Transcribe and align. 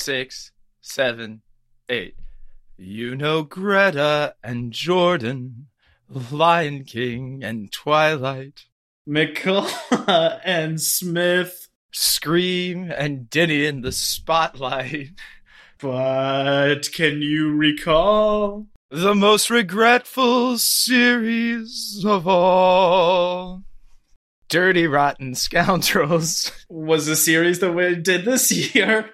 Six, 0.00 0.52
seven, 0.80 1.42
eight. 1.90 2.14
You 2.78 3.14
know 3.14 3.42
Greta 3.42 4.34
and 4.42 4.72
Jordan, 4.72 5.66
Lion 6.08 6.84
King 6.84 7.44
and 7.44 7.70
Twilight, 7.70 8.64
McCullough 9.06 10.40
and 10.44 10.80
Smith. 10.80 11.68
Scream 11.92 12.90
and 12.90 13.28
Denny 13.28 13.66
in 13.66 13.82
the 13.82 13.92
Spotlight. 13.92 15.10
But 15.82 16.92
can 16.94 17.20
you 17.20 17.54
recall? 17.54 18.68
The 18.90 19.14
most 19.14 19.50
regretful 19.50 20.56
series 20.56 22.02
of 22.06 22.26
all. 22.26 23.64
Dirty 24.48 24.86
Rotten 24.86 25.34
Scoundrels. 25.34 26.52
Was 26.70 27.04
the 27.04 27.16
series 27.16 27.58
that 27.58 27.72
we 27.72 27.96
did 27.96 28.24
this 28.24 28.50
year? 28.74 29.10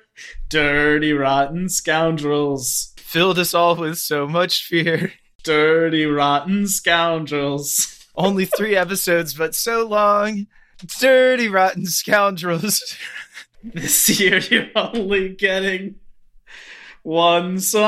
Dirty 0.48 1.12
Rotten 1.12 1.68
Scoundrels. 1.68 2.92
Filled 2.96 3.38
us 3.38 3.54
all 3.54 3.76
with 3.76 3.98
so 3.98 4.26
much 4.26 4.64
fear. 4.64 5.12
Dirty 5.42 6.06
Rotten 6.06 6.66
Scoundrels. 6.66 8.06
Only 8.16 8.46
three 8.46 8.74
episodes, 8.76 9.34
but 9.34 9.54
so 9.54 9.86
long. 9.86 10.46
Dirty 10.98 11.48
Rotten 11.48 11.86
Scoundrels. 11.86 12.96
This 13.62 14.20
year 14.20 14.38
you're 14.38 14.70
only 14.74 15.30
getting 15.30 15.96
one 17.02 17.58
song. 17.60 17.86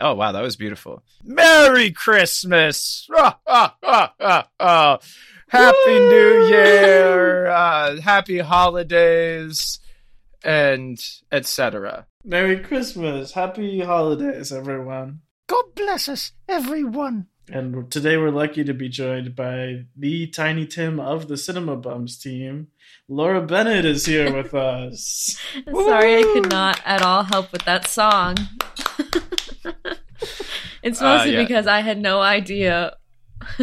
Oh, 0.00 0.14
wow, 0.14 0.32
that 0.32 0.42
was 0.42 0.56
beautiful. 0.56 1.02
Merry 1.24 1.90
Christmas! 1.90 3.08
Ah, 3.16 3.38
ah, 3.82 4.48
ah. 4.60 4.98
Happy 5.54 5.76
Woo! 5.86 6.08
New 6.08 6.46
Year! 6.48 7.46
Uh, 7.46 8.00
happy 8.00 8.38
holidays! 8.40 9.78
And 10.42 10.98
etc. 11.30 12.06
Merry 12.24 12.58
Christmas. 12.58 13.32
Happy 13.32 13.80
holidays, 13.80 14.52
everyone. 14.52 15.20
God 15.46 15.64
bless 15.76 16.08
us, 16.08 16.32
everyone. 16.48 17.28
And 17.48 17.88
today 17.90 18.16
we're 18.16 18.30
lucky 18.30 18.64
to 18.64 18.74
be 18.74 18.88
joined 18.88 19.36
by 19.36 19.84
the 19.96 20.26
Tiny 20.26 20.66
Tim 20.66 20.98
of 20.98 21.28
the 21.28 21.36
Cinema 21.36 21.76
Bums 21.76 22.18
team. 22.18 22.68
Laura 23.06 23.40
Bennett 23.40 23.84
is 23.84 24.06
here 24.06 24.34
with 24.34 24.54
us. 24.56 25.38
Sorry, 25.72 26.16
I 26.18 26.22
could 26.22 26.50
not 26.50 26.80
at 26.84 27.02
all 27.02 27.22
help 27.22 27.52
with 27.52 27.62
that 27.66 27.86
song. 27.86 28.36
it's 30.82 31.00
Uh, 31.00 31.04
mostly 31.04 31.34
yeah. 31.34 31.42
because 31.42 31.66
I 31.68 31.80
had 31.82 32.00
no 32.00 32.20
idea 32.22 32.96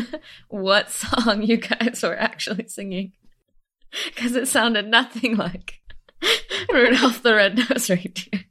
what 0.50 0.90
song 0.90 1.44
you 1.44 1.58
guys 1.58 2.02
were 2.04 2.18
actually 2.18 2.68
singing. 2.68 3.14
Because 4.06 4.38
it 4.38 4.48
sounded 4.48 4.88
nothing 4.88 5.36
like 5.36 5.82
Rudolph 6.74 7.22
the 7.24 7.36
Red-Nosed 7.36 7.90
Reindeer. 7.90 8.46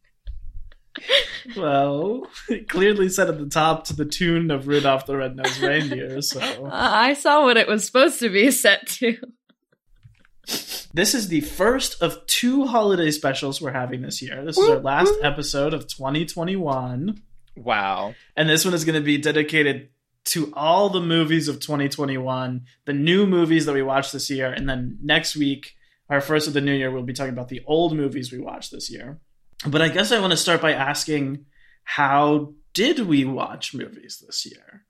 Well, 1.57 2.27
it 2.51 2.69
clearly 2.69 3.09
said 3.09 3.29
at 3.29 3.39
the 3.39 3.49
top 3.49 3.85
to 3.85 3.97
the 3.97 4.05
tune 4.05 4.51
of 4.51 4.69
Rudolph 4.69 5.07
the 5.07 5.17
Red-Nosed 5.17 5.63
Reindeer, 5.63 6.21
so. 6.21 6.41
Uh, 6.41 6.69
I 6.71 7.15
saw 7.15 7.45
what 7.45 7.57
it 7.57 7.69
was 7.69 7.87
supposed 7.87 8.19
to 8.21 8.29
be 8.29 8.51
set 8.51 8.87
to. 8.89 9.17
This 10.93 11.15
is 11.15 11.29
the 11.29 11.41
first 11.41 12.03
of 12.03 12.27
two 12.27 12.67
holiday 12.67 13.11
specials 13.11 13.61
we're 13.61 13.73
having 13.73 14.03
this 14.03 14.21
year. 14.21 14.45
This 14.45 14.59
is 14.59 14.69
our 14.69 14.81
last 14.81 15.15
episode 15.23 15.73
of 15.73 15.87
2021. 15.87 17.23
Wow. 17.57 18.15
And 18.37 18.49
this 18.49 18.65
one 18.65 18.75
is 18.75 18.85
going 18.85 18.97
to 18.97 19.05
be 19.05 19.19
dedicated 19.19 19.91
to 20.27 20.53
all 20.55 20.91
the 20.91 21.01
movies 21.01 21.49
of 21.49 21.61
2021, 21.61 22.65
the 22.85 22.93
new 22.93 23.27
movies 23.27 23.67
that 23.67 23.75
we 23.75 23.83
watched 23.83 24.13
this 24.13 24.31
year. 24.31 24.53
And 24.53 24.69
then 24.69 24.99
next 25.03 25.37
week, 25.37 25.75
our 26.09 26.21
first 26.21 26.47
of 26.47 26.53
the 26.53 26.61
new 26.61 26.73
year, 26.73 26.91
we'll 26.91 27.03
be 27.03 27.13
talking 27.13 27.33
about 27.33 27.49
the 27.49 27.63
old 27.67 27.97
movies 27.97 28.33
we 28.33 28.39
watched 28.39 28.73
this 28.73 28.91
year. 28.91 29.19
But 29.67 29.83
I 29.83 29.89
guess 29.89 30.13
I 30.13 30.21
want 30.21 30.33
to 30.33 30.37
start 30.37 30.61
by 30.61 30.73
asking 30.73 31.47
how 31.85 32.55
did 32.73 33.01
we 33.01 33.25
watch 33.25 33.75
movies 33.75 34.23
this 34.25 34.47
year? 34.47 34.85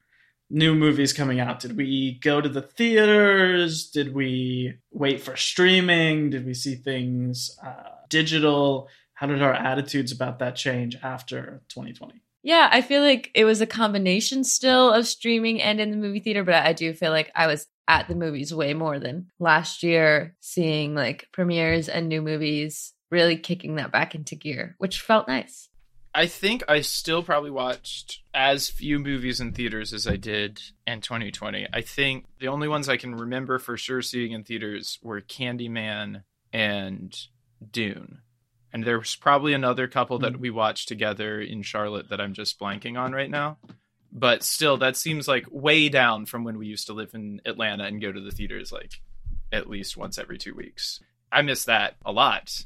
New 0.48 0.74
movies 0.74 1.12
coming 1.12 1.40
out. 1.40 1.60
Did 1.60 1.76
we 1.76 2.18
go 2.20 2.40
to 2.40 2.48
the 2.48 2.62
theaters? 2.62 3.88
Did 3.88 4.14
we 4.14 4.74
wait 4.90 5.22
for 5.22 5.36
streaming? 5.36 6.30
Did 6.30 6.44
we 6.44 6.54
see 6.54 6.74
things 6.74 7.56
uh, 7.64 7.90
digital? 8.08 8.88
How 9.14 9.26
did 9.26 9.42
our 9.42 9.54
attitudes 9.54 10.12
about 10.12 10.38
that 10.40 10.56
change 10.56 10.96
after 11.02 11.62
2020? 11.68 12.20
Yeah, 12.42 12.68
I 12.72 12.80
feel 12.80 13.02
like 13.02 13.30
it 13.34 13.44
was 13.44 13.60
a 13.60 13.66
combination 13.66 14.44
still 14.44 14.92
of 14.92 15.06
streaming 15.06 15.60
and 15.60 15.80
in 15.80 15.90
the 15.90 15.96
movie 15.96 16.20
theater, 16.20 16.42
but 16.42 16.54
I 16.54 16.72
do 16.72 16.92
feel 16.94 17.10
like 17.10 17.30
I 17.34 17.46
was 17.46 17.66
at 17.86 18.08
the 18.08 18.14
movies 18.14 18.54
way 18.54 18.72
more 18.72 18.98
than 18.98 19.30
last 19.38 19.82
year, 19.82 20.36
seeing 20.40 20.94
like 20.94 21.28
premieres 21.32 21.88
and 21.88 22.08
new 22.08 22.22
movies, 22.22 22.94
really 23.10 23.36
kicking 23.36 23.74
that 23.76 23.92
back 23.92 24.14
into 24.14 24.36
gear, 24.36 24.74
which 24.78 25.00
felt 25.00 25.28
nice. 25.28 25.68
I 26.14 26.26
think 26.26 26.64
I 26.66 26.80
still 26.80 27.22
probably 27.22 27.50
watched 27.50 28.22
as 28.34 28.68
few 28.68 28.98
movies 28.98 29.40
in 29.40 29.52
theaters 29.52 29.92
as 29.92 30.08
I 30.08 30.16
did 30.16 30.60
in 30.86 31.00
2020. 31.00 31.68
I 31.72 31.82
think 31.82 32.26
the 32.40 32.48
only 32.48 32.66
ones 32.66 32.88
I 32.88 32.96
can 32.96 33.14
remember 33.14 33.58
for 33.58 33.76
sure 33.76 34.02
seeing 34.02 34.32
in 34.32 34.42
theaters 34.42 34.98
were 35.02 35.20
Candyman 35.20 36.24
and 36.52 37.16
Dune. 37.70 38.22
And 38.72 38.84
there's 38.84 39.16
probably 39.16 39.52
another 39.52 39.88
couple 39.88 40.18
that 40.20 40.34
hmm. 40.34 40.40
we 40.40 40.50
watched 40.50 40.88
together 40.88 41.40
in 41.40 41.62
Charlotte 41.62 42.08
that 42.10 42.20
I'm 42.20 42.34
just 42.34 42.58
blanking 42.58 42.98
on 42.98 43.12
right 43.12 43.30
now. 43.30 43.58
But 44.12 44.42
still, 44.42 44.76
that 44.78 44.96
seems 44.96 45.28
like 45.28 45.46
way 45.50 45.88
down 45.88 46.26
from 46.26 46.44
when 46.44 46.58
we 46.58 46.66
used 46.66 46.86
to 46.88 46.92
live 46.92 47.14
in 47.14 47.40
Atlanta 47.44 47.84
and 47.84 48.00
go 48.00 48.10
to 48.10 48.20
the 48.20 48.32
theaters 48.32 48.72
like 48.72 49.00
at 49.52 49.68
least 49.68 49.96
once 49.96 50.18
every 50.18 50.38
two 50.38 50.54
weeks. 50.54 51.00
I 51.30 51.42
miss 51.42 51.64
that 51.64 51.94
a 52.04 52.12
lot. 52.12 52.64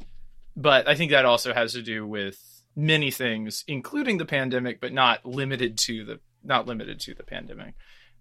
But 0.56 0.88
I 0.88 0.94
think 0.94 1.10
that 1.10 1.24
also 1.24 1.52
has 1.52 1.72
to 1.72 1.82
do 1.82 2.06
with 2.06 2.38
many 2.76 3.10
things, 3.10 3.64
including 3.66 4.18
the 4.18 4.24
pandemic, 4.24 4.80
but 4.80 4.92
not 4.92 5.24
limited 5.26 5.78
to 5.78 6.04
the 6.04 6.20
not 6.42 6.66
limited 6.66 7.00
to 7.00 7.14
the 7.14 7.22
pandemic. 7.22 7.74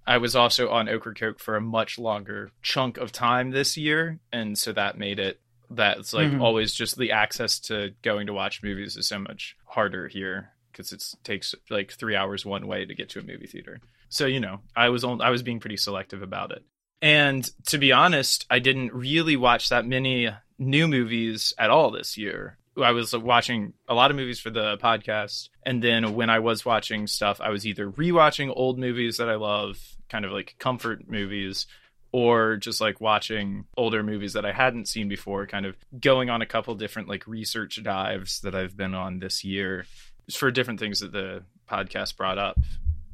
I 0.05 0.17
was 0.17 0.35
also 0.35 0.69
on 0.69 0.89
Ocracoke 0.89 1.39
for 1.39 1.55
a 1.55 1.61
much 1.61 1.97
longer 1.97 2.51
chunk 2.61 2.97
of 2.97 3.11
time 3.11 3.51
this 3.51 3.77
year, 3.77 4.19
and 4.31 4.57
so 4.57 4.73
that 4.73 4.97
made 4.97 5.19
it 5.19 5.39
that 5.75 5.97
it's 5.97 6.13
like 6.13 6.31
Mhm. 6.31 6.41
always 6.41 6.73
just 6.73 6.97
the 6.97 7.11
access 7.11 7.59
to 7.61 7.94
going 8.01 8.28
to 8.28 8.34
watch 8.34 8.63
movies 8.63 8.97
is 8.97 9.07
so 9.07 9.19
much 9.19 9.56
harder 9.66 10.07
here 10.07 10.51
because 10.72 10.91
it 10.91 11.03
takes 11.23 11.53
like 11.69 11.91
three 11.91 12.16
hours 12.16 12.45
one 12.45 12.66
way 12.67 12.85
to 12.85 12.95
get 12.95 13.09
to 13.09 13.19
a 13.19 13.23
movie 13.23 13.47
theater. 13.47 13.79
So 14.09 14.25
you 14.25 14.39
know, 14.39 14.62
I 14.75 14.89
was 14.89 15.03
on, 15.03 15.22
I 15.22 15.29
was 15.29 15.44
being 15.44 15.59
pretty 15.59 15.78
selective 15.78 16.22
about 16.22 16.51
it. 16.51 16.63
And 17.01 17.50
to 17.67 17.78
be 17.78 17.91
honest, 17.91 18.45
I 18.50 18.59
didn't 18.59 18.94
really 18.94 19.35
watch 19.35 19.69
that 19.69 19.85
many 19.85 20.29
new 20.57 20.88
movies 20.88 21.53
at 21.57 21.69
all 21.69 21.91
this 21.91 22.17
year. 22.17 22.57
I 22.81 22.91
was 22.91 23.16
watching 23.16 23.73
a 23.88 23.94
lot 23.94 24.09
of 24.09 24.17
movies 24.17 24.39
for 24.39 24.50
the 24.50 24.78
podcast. 24.78 25.50
And 25.63 25.83
then 25.83 26.16
when 26.16 26.29
I 26.31 26.39
was 26.39 26.66
watching 26.66 27.06
stuff, 27.06 27.39
I 27.41 27.50
was 27.50 27.67
either 27.67 27.88
rewatching 27.91 28.51
old 28.56 28.79
movies 28.79 29.17
that 29.17 29.29
I 29.29 29.35
love, 29.35 29.78
kind 30.09 30.25
of 30.25 30.31
like 30.31 30.56
comfort 30.57 31.07
movies, 31.07 31.67
or 32.13 32.57
just 32.57 32.79
like 32.79 33.01
watching 33.01 33.66
older 33.75 34.03
movies 34.03 34.34
that 34.34 34.46
I 34.46 34.53
hadn't 34.53 34.88
seen 34.88 35.09
before, 35.09 35.48
kind 35.48 35.65
of 35.65 35.75
going 36.00 36.30
on 36.30 36.42
a 36.42 36.45
couple 36.45 36.75
different 36.75 37.10
like 37.10 37.27
research 37.27 37.81
dives 37.83 38.39
that 38.42 38.54
I've 38.56 38.77
been 38.77 38.94
on 38.94 39.19
this 39.19 39.44
year 39.44 39.86
for 40.31 40.51
different 40.51 40.80
things 40.80 41.00
that 41.00 41.12
the 41.12 41.44
podcast 41.69 42.15
brought 42.15 42.38
up 42.38 42.60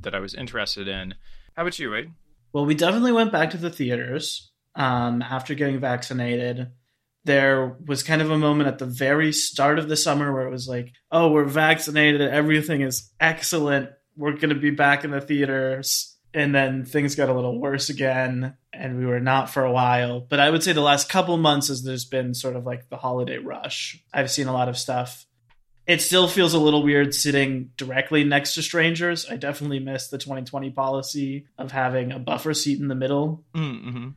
that 0.01 0.13
I 0.13 0.19
was 0.19 0.35
interested 0.35 0.87
in. 0.87 1.15
How 1.55 1.63
about 1.63 1.79
you, 1.79 1.91
Wade? 1.91 2.11
Well, 2.51 2.65
we 2.65 2.75
definitely 2.75 3.13
went 3.13 3.31
back 3.31 3.51
to 3.51 3.57
the 3.57 3.69
theaters 3.69 4.51
um, 4.75 5.21
after 5.21 5.55
getting 5.55 5.79
vaccinated. 5.79 6.71
There 7.23 7.77
was 7.85 8.03
kind 8.03 8.21
of 8.21 8.31
a 8.31 8.37
moment 8.37 8.67
at 8.67 8.79
the 8.79 8.85
very 8.85 9.31
start 9.31 9.79
of 9.79 9.87
the 9.87 9.95
summer 9.95 10.33
where 10.33 10.45
it 10.45 10.51
was 10.51 10.67
like, 10.67 10.91
oh, 11.09 11.31
we're 11.31 11.45
vaccinated, 11.45 12.21
everything 12.21 12.81
is 12.81 13.11
excellent, 13.19 13.89
we're 14.17 14.33
going 14.33 14.49
to 14.49 14.55
be 14.55 14.71
back 14.71 15.05
in 15.05 15.11
the 15.11 15.21
theaters. 15.21 16.17
And 16.33 16.53
then 16.53 16.85
things 16.85 17.15
got 17.15 17.29
a 17.29 17.33
little 17.33 17.59
worse 17.59 17.89
again, 17.89 18.55
and 18.71 18.99
we 18.99 19.05
were 19.05 19.19
not 19.19 19.49
for 19.49 19.63
a 19.63 19.71
while. 19.71 20.19
But 20.19 20.39
I 20.39 20.49
would 20.49 20.61
say 20.61 20.73
the 20.73 20.81
last 20.81 21.09
couple 21.09 21.37
months, 21.37 21.69
as 21.69 21.83
there's 21.83 22.05
been 22.05 22.33
sort 22.33 22.55
of 22.55 22.65
like 22.65 22.89
the 22.89 22.97
holiday 22.97 23.37
rush, 23.37 24.03
I've 24.13 24.29
seen 24.29 24.47
a 24.47 24.53
lot 24.53 24.69
of 24.69 24.77
stuff. 24.77 25.25
It 25.87 26.03
still 26.03 26.27
feels 26.27 26.53
a 26.53 26.59
little 26.59 26.83
weird 26.83 27.15
sitting 27.15 27.71
directly 27.75 28.23
next 28.23 28.53
to 28.53 28.61
strangers. 28.61 29.25
I 29.27 29.37
definitely 29.37 29.79
miss 29.79 30.07
the 30.09 30.19
2020 30.19 30.69
policy 30.69 31.47
of 31.57 31.71
having 31.71 32.11
a 32.11 32.19
buffer 32.19 32.53
seat 32.53 32.79
in 32.79 32.89
the 32.89 32.95
middle. 32.95 33.43
Mm-hmm. 33.55 34.09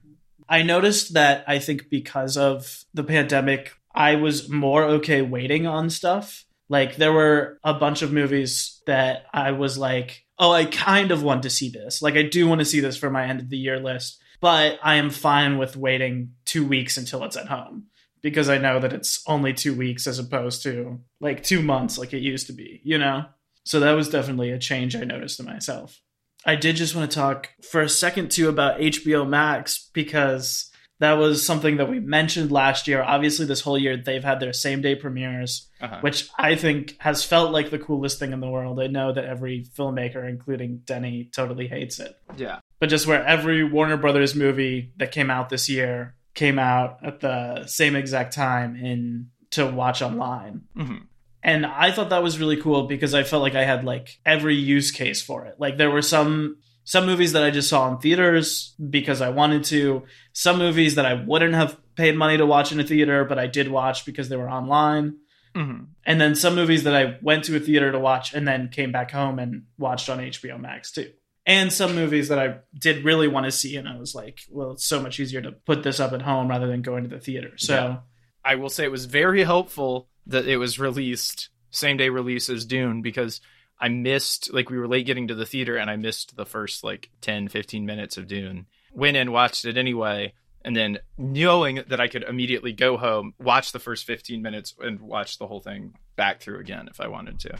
I 0.46 0.62
noticed 0.62 1.14
that 1.14 1.44
I 1.46 1.60
think 1.60 1.88
because 1.88 2.36
of 2.36 2.84
the 2.92 3.04
pandemic, 3.04 3.72
I 3.94 4.16
was 4.16 4.50
more 4.50 4.84
okay 4.84 5.22
waiting 5.22 5.66
on 5.66 5.88
stuff. 5.88 6.44
Like 6.68 6.96
there 6.96 7.12
were 7.12 7.58
a 7.64 7.72
bunch 7.72 8.02
of 8.02 8.12
movies 8.12 8.82
that 8.86 9.24
I 9.32 9.52
was 9.52 9.78
like, 9.78 10.21
oh, 10.38 10.52
I 10.52 10.64
kind 10.64 11.10
of 11.10 11.22
want 11.22 11.42
to 11.44 11.50
see 11.50 11.68
this. 11.68 12.02
Like 12.02 12.14
I 12.14 12.22
do 12.22 12.46
want 12.46 12.60
to 12.60 12.64
see 12.64 12.80
this 12.80 12.96
for 12.96 13.10
my 13.10 13.26
end 13.26 13.40
of 13.40 13.50
the 13.50 13.58
year 13.58 13.78
list, 13.78 14.20
but 14.40 14.78
I 14.82 14.96
am 14.96 15.10
fine 15.10 15.58
with 15.58 15.76
waiting 15.76 16.32
two 16.44 16.66
weeks 16.66 16.96
until 16.96 17.24
it's 17.24 17.36
at 17.36 17.48
home 17.48 17.86
because 18.22 18.48
I 18.48 18.58
know 18.58 18.80
that 18.80 18.92
it's 18.92 19.22
only 19.26 19.52
two 19.52 19.74
weeks 19.74 20.06
as 20.06 20.18
opposed 20.18 20.62
to 20.62 21.00
like 21.20 21.42
two 21.42 21.62
months 21.62 21.98
like 21.98 22.12
it 22.12 22.22
used 22.22 22.46
to 22.48 22.52
be, 22.52 22.80
you 22.84 22.98
know? 22.98 23.26
So 23.64 23.80
that 23.80 23.92
was 23.92 24.08
definitely 24.08 24.50
a 24.50 24.58
change 24.58 24.96
I 24.96 25.04
noticed 25.04 25.38
in 25.38 25.46
myself. 25.46 26.00
I 26.44 26.56
did 26.56 26.76
just 26.76 26.96
want 26.96 27.10
to 27.10 27.14
talk 27.14 27.50
for 27.62 27.80
a 27.80 27.88
second 27.88 28.30
too 28.30 28.48
about 28.48 28.80
HBO 28.80 29.28
Max 29.28 29.90
because 29.92 30.71
That 31.02 31.14
was 31.18 31.44
something 31.44 31.78
that 31.78 31.90
we 31.90 31.98
mentioned 32.00 32.50
last 32.52 32.86
year. 32.88 33.02
Obviously, 33.02 33.44
this 33.46 33.60
whole 33.60 33.76
year 33.76 33.96
they've 33.96 34.22
had 34.24 34.38
their 34.40 34.52
same 34.52 34.80
day 34.82 34.94
premieres, 34.94 35.68
Uh-huh. 35.80 35.98
which 36.00 36.28
I 36.38 36.54
think 36.54 36.96
has 37.00 37.24
felt 37.24 37.50
like 37.52 37.70
the 37.70 37.78
coolest 37.78 38.18
thing 38.18 38.32
in 38.32 38.40
the 38.40 38.48
world. 38.48 38.80
I 38.80 38.86
know 38.86 39.12
that 39.12 39.24
every 39.24 39.66
filmmaker, 39.76 40.28
including 40.28 40.82
Denny, 40.84 41.28
totally 41.34 41.66
hates 41.66 41.98
it. 42.00 42.14
yeah. 42.36 42.60
But 42.78 42.88
just 42.88 43.06
where 43.06 43.24
every 43.24 43.62
Warner 43.64 43.96
Brothers 43.96 44.34
movie 44.34 44.92
that 44.98 45.12
came 45.12 45.30
out 45.30 45.48
this 45.48 45.68
year 45.68 46.14
came 46.34 46.58
out 46.58 46.98
at 47.04 47.20
the 47.20 47.66
same 47.66 47.94
exact 47.96 48.32
time 48.34 48.76
in 48.76 49.28
to 49.50 49.66
watch 49.66 50.02
online. 50.02 50.62
hmm 50.76 50.96
And 51.42 51.66
I 51.66 51.90
thought 51.90 52.10
that 52.10 52.22
was 52.22 52.38
really 52.38 52.56
cool 52.56 52.86
because 52.86 53.12
I 53.14 53.24
felt 53.24 53.42
like 53.42 53.56
I 53.56 53.64
had 53.64 53.84
like 53.84 54.20
every 54.24 54.54
use 54.54 54.90
case 54.92 55.20
for 55.20 55.44
it. 55.46 55.56
Like 55.58 55.76
there 55.76 55.90
were 55.90 56.02
some 56.16 56.56
some 56.84 57.06
movies 57.06 57.32
that 57.32 57.44
I 57.44 57.50
just 57.50 57.68
saw 57.68 57.90
in 57.92 57.98
theaters 57.98 58.74
because 58.90 59.20
I 59.20 59.30
wanted 59.30 59.64
to, 59.64 60.02
some 60.32 60.58
movies 60.58 60.96
that 60.96 61.06
I 61.06 61.14
wouldn't 61.14 61.54
have 61.54 61.78
paid 61.94 62.16
money 62.16 62.36
to 62.36 62.46
watch 62.46 62.72
in 62.72 62.80
a 62.80 62.84
theater, 62.84 63.24
but 63.24 63.38
I 63.38 63.46
did 63.46 63.70
watch 63.70 64.04
because 64.04 64.28
they 64.28 64.36
were 64.36 64.50
online. 64.50 65.16
hmm 65.54 65.84
And 66.04 66.20
then 66.20 66.34
some 66.34 66.54
movies 66.54 66.84
that 66.84 66.94
I 66.94 67.18
went 67.22 67.44
to 67.44 67.56
a 67.56 67.60
theater 67.60 67.92
to 67.92 67.98
watch 67.98 68.34
and 68.34 68.46
then 68.48 68.68
came 68.68 68.90
back 68.92 69.10
home 69.10 69.38
and 69.38 69.64
watched 69.78 70.08
on 70.08 70.18
HBO 70.18 70.60
Max 70.60 70.92
too. 70.92 71.10
And 71.44 71.72
some 71.72 71.94
movies 71.94 72.28
that 72.28 72.38
I 72.38 72.58
did 72.78 73.04
really 73.04 73.28
want 73.28 73.46
to 73.46 73.52
see 73.52 73.76
and 73.76 73.88
I 73.88 73.98
was 73.98 74.14
like, 74.14 74.40
well, 74.48 74.72
it's 74.72 74.84
so 74.84 75.02
much 75.02 75.18
easier 75.20 75.40
to 75.42 75.52
put 75.52 75.82
this 75.82 76.00
up 76.00 76.12
at 76.12 76.22
home 76.22 76.48
rather 76.48 76.66
than 76.68 76.82
going 76.82 77.02
to 77.04 77.08
the 77.10 77.18
theater. 77.18 77.52
So 77.56 77.74
Yeah. 77.74 77.96
I 78.44 78.54
will 78.56 78.70
say 78.70 78.84
it 78.84 78.90
was 78.90 79.06
very 79.06 79.44
helpful 79.44 80.08
that 80.26 80.46
it 80.46 80.56
was 80.56 80.78
released 80.78 81.48
same 81.70 81.96
day 81.96 82.08
release 82.10 82.48
as 82.50 82.64
Dune 82.64 83.02
because 83.02 83.40
I 83.82 83.88
missed 83.88 84.54
like 84.54 84.70
we 84.70 84.78
were 84.78 84.86
late 84.86 85.06
getting 85.06 85.26
to 85.28 85.34
the 85.34 85.44
theater 85.44 85.76
and 85.76 85.90
I 85.90 85.96
missed 85.96 86.36
the 86.36 86.46
first 86.46 86.84
like 86.84 87.10
10 87.20 87.48
15 87.48 87.84
minutes 87.84 88.16
of 88.16 88.28
Dune. 88.28 88.66
Went 88.94 89.16
in 89.16 89.32
watched 89.32 89.64
it 89.64 89.76
anyway 89.76 90.34
and 90.64 90.76
then 90.76 90.98
knowing 91.18 91.82
that 91.88 92.00
I 92.00 92.06
could 92.06 92.22
immediately 92.22 92.72
go 92.72 92.96
home, 92.96 93.34
watch 93.40 93.72
the 93.72 93.80
first 93.80 94.04
15 94.04 94.40
minutes 94.40 94.74
and 94.78 95.00
watch 95.00 95.38
the 95.38 95.48
whole 95.48 95.58
thing 95.58 95.94
back 96.14 96.40
through 96.40 96.60
again 96.60 96.86
if 96.88 97.00
I 97.00 97.08
wanted 97.08 97.40
to 97.40 97.58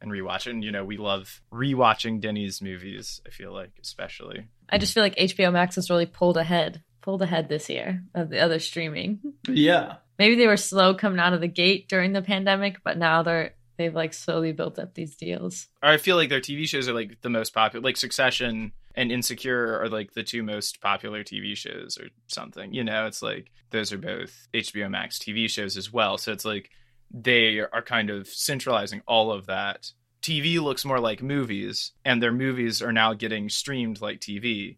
and 0.00 0.10
rewatch 0.10 0.48
it. 0.48 0.50
And 0.50 0.64
you 0.64 0.72
know, 0.72 0.84
we 0.84 0.96
love 0.96 1.40
rewatching 1.52 2.20
Denny's 2.20 2.60
movies, 2.60 3.20
I 3.24 3.30
feel 3.30 3.52
like 3.52 3.70
especially. 3.80 4.48
I 4.68 4.78
just 4.78 4.94
feel 4.94 5.04
like 5.04 5.14
HBO 5.14 5.52
Max 5.52 5.76
has 5.76 5.90
really 5.90 6.06
pulled 6.06 6.36
ahead, 6.36 6.82
pulled 7.02 7.22
ahead 7.22 7.48
this 7.48 7.70
year 7.70 8.02
of 8.16 8.30
the 8.30 8.40
other 8.40 8.58
streaming. 8.58 9.20
yeah. 9.46 9.98
Maybe 10.18 10.34
they 10.34 10.48
were 10.48 10.56
slow 10.56 10.94
coming 10.94 11.20
out 11.20 11.34
of 11.34 11.40
the 11.40 11.48
gate 11.48 11.88
during 11.88 12.12
the 12.12 12.22
pandemic, 12.22 12.78
but 12.82 12.98
now 12.98 13.22
they're 13.22 13.54
they've 13.76 13.94
like 13.94 14.14
slowly 14.14 14.52
built 14.52 14.78
up 14.78 14.94
these 14.94 15.16
deals. 15.16 15.68
I 15.82 15.96
feel 15.96 16.16
like 16.16 16.28
their 16.28 16.40
TV 16.40 16.68
shows 16.68 16.88
are 16.88 16.92
like 16.92 17.20
the 17.22 17.30
most 17.30 17.54
popular, 17.54 17.82
like 17.82 17.96
Succession 17.96 18.72
and 18.94 19.10
Insecure 19.10 19.80
are 19.80 19.88
like 19.88 20.12
the 20.12 20.22
two 20.22 20.42
most 20.42 20.80
popular 20.80 21.24
TV 21.24 21.56
shows 21.56 21.98
or 21.98 22.08
something. 22.26 22.72
You 22.74 22.84
know, 22.84 23.06
it's 23.06 23.22
like 23.22 23.50
those 23.70 23.92
are 23.92 23.98
both 23.98 24.48
HBO 24.54 24.90
Max 24.90 25.18
TV 25.18 25.48
shows 25.48 25.76
as 25.76 25.92
well. 25.92 26.18
So 26.18 26.32
it's 26.32 26.44
like 26.44 26.70
they 27.10 27.58
are 27.60 27.82
kind 27.82 28.10
of 28.10 28.28
centralizing 28.28 29.02
all 29.06 29.32
of 29.32 29.46
that. 29.46 29.92
TV 30.22 30.60
looks 30.60 30.84
more 30.84 31.00
like 31.00 31.20
movies, 31.20 31.92
and 32.04 32.22
their 32.22 32.32
movies 32.32 32.80
are 32.80 32.92
now 32.92 33.12
getting 33.12 33.48
streamed 33.48 34.00
like 34.00 34.20
TV. 34.20 34.76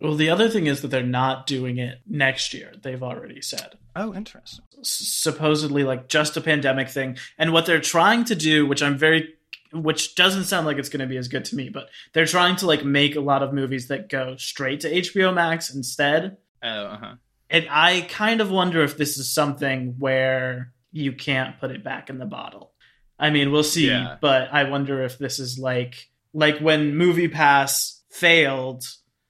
Well, 0.00 0.14
the 0.14 0.28
other 0.30 0.48
thing 0.48 0.66
is 0.66 0.82
that 0.82 0.88
they're 0.88 1.02
not 1.02 1.46
doing 1.46 1.78
it 1.78 2.00
next 2.06 2.52
year. 2.52 2.72
They've 2.82 3.02
already 3.02 3.40
said. 3.40 3.78
Oh, 3.94 4.14
interesting. 4.14 4.64
S- 4.78 4.88
supposedly 4.90 5.84
like 5.84 6.08
just 6.08 6.36
a 6.36 6.40
pandemic 6.40 6.88
thing. 6.90 7.16
And 7.38 7.52
what 7.52 7.64
they're 7.66 7.80
trying 7.80 8.24
to 8.24 8.34
do, 8.34 8.66
which 8.66 8.82
I'm 8.82 8.98
very 8.98 9.34
which 9.72 10.14
doesn't 10.14 10.44
sound 10.44 10.64
like 10.66 10.78
it's 10.78 10.88
going 10.88 11.00
to 11.00 11.06
be 11.06 11.16
as 11.16 11.28
good 11.28 11.44
to 11.46 11.56
me, 11.56 11.68
but 11.68 11.88
they're 12.12 12.24
trying 12.24 12.56
to 12.56 12.66
like 12.66 12.84
make 12.84 13.16
a 13.16 13.20
lot 13.20 13.42
of 13.42 13.52
movies 13.52 13.88
that 13.88 14.08
go 14.08 14.36
straight 14.36 14.80
to 14.80 14.90
HBO 14.90 15.34
Max 15.34 15.74
instead. 15.74 16.36
Oh, 16.62 16.68
uh 16.68 16.96
huh. 16.98 17.14
And 17.50 17.66
I 17.70 18.02
kind 18.08 18.40
of 18.40 18.50
wonder 18.50 18.82
if 18.82 18.96
this 18.96 19.18
is 19.18 19.32
something 19.32 19.96
where 19.98 20.72
you 20.92 21.12
can't 21.12 21.58
put 21.60 21.70
it 21.70 21.82
back 21.84 22.08
in 22.10 22.18
the 22.18 22.26
bottle. 22.26 22.72
I 23.18 23.30
mean, 23.30 23.50
we'll 23.50 23.64
see, 23.64 23.88
Yeah. 23.88 24.16
but 24.20 24.48
I 24.52 24.64
wonder 24.64 25.02
if 25.02 25.18
this 25.18 25.38
is 25.38 25.58
like 25.58 26.10
like 26.32 26.58
when 26.58 26.92
MoviePass 26.94 28.00
failed, 28.10 28.84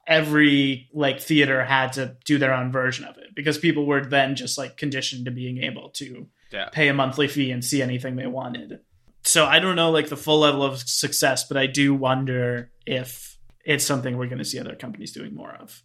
every 0.06 0.88
like 0.93 1.20
theater 1.20 1.64
had 1.64 1.93
to 1.94 2.17
do 2.25 2.38
their 2.38 2.55
own 2.55 2.70
version 2.73 3.05
of 3.05 3.17
it 3.19 3.35
because 3.35 3.58
people 3.58 3.87
were 3.87 4.05
then 4.05 4.37
just 4.37 4.56
like 4.58 4.76
conditioned 4.76 5.25
to 5.25 5.31
being 5.31 5.58
able 5.62 5.91
to 5.91 6.26
Yeah. 6.53 6.69
pay 6.70 6.88
a 6.88 6.94
monthly 6.94 7.29
fee 7.29 7.50
and 7.50 7.64
see 7.64 7.82
anything 7.82 8.17
they 8.17 8.26
wanted. 8.26 8.81
So 9.25 9.44
I 9.44 9.58
don't 9.58 9.75
know 9.76 9.91
like 9.91 10.08
the 10.08 10.17
full 10.17 10.38
level 10.38 10.62
of 10.62 10.79
success, 10.81 11.44
but 11.49 11.56
I 11.56 11.67
do 11.67 11.93
wonder 11.94 12.70
if 12.87 13.37
it's 13.64 13.85
something 13.85 14.17
we're 14.17 14.26
going 14.29 14.38
to 14.38 14.44
see 14.44 14.61
other 14.61 14.76
companies 14.76 15.12
doing 15.12 15.35
more 15.35 15.53
of. 15.55 15.82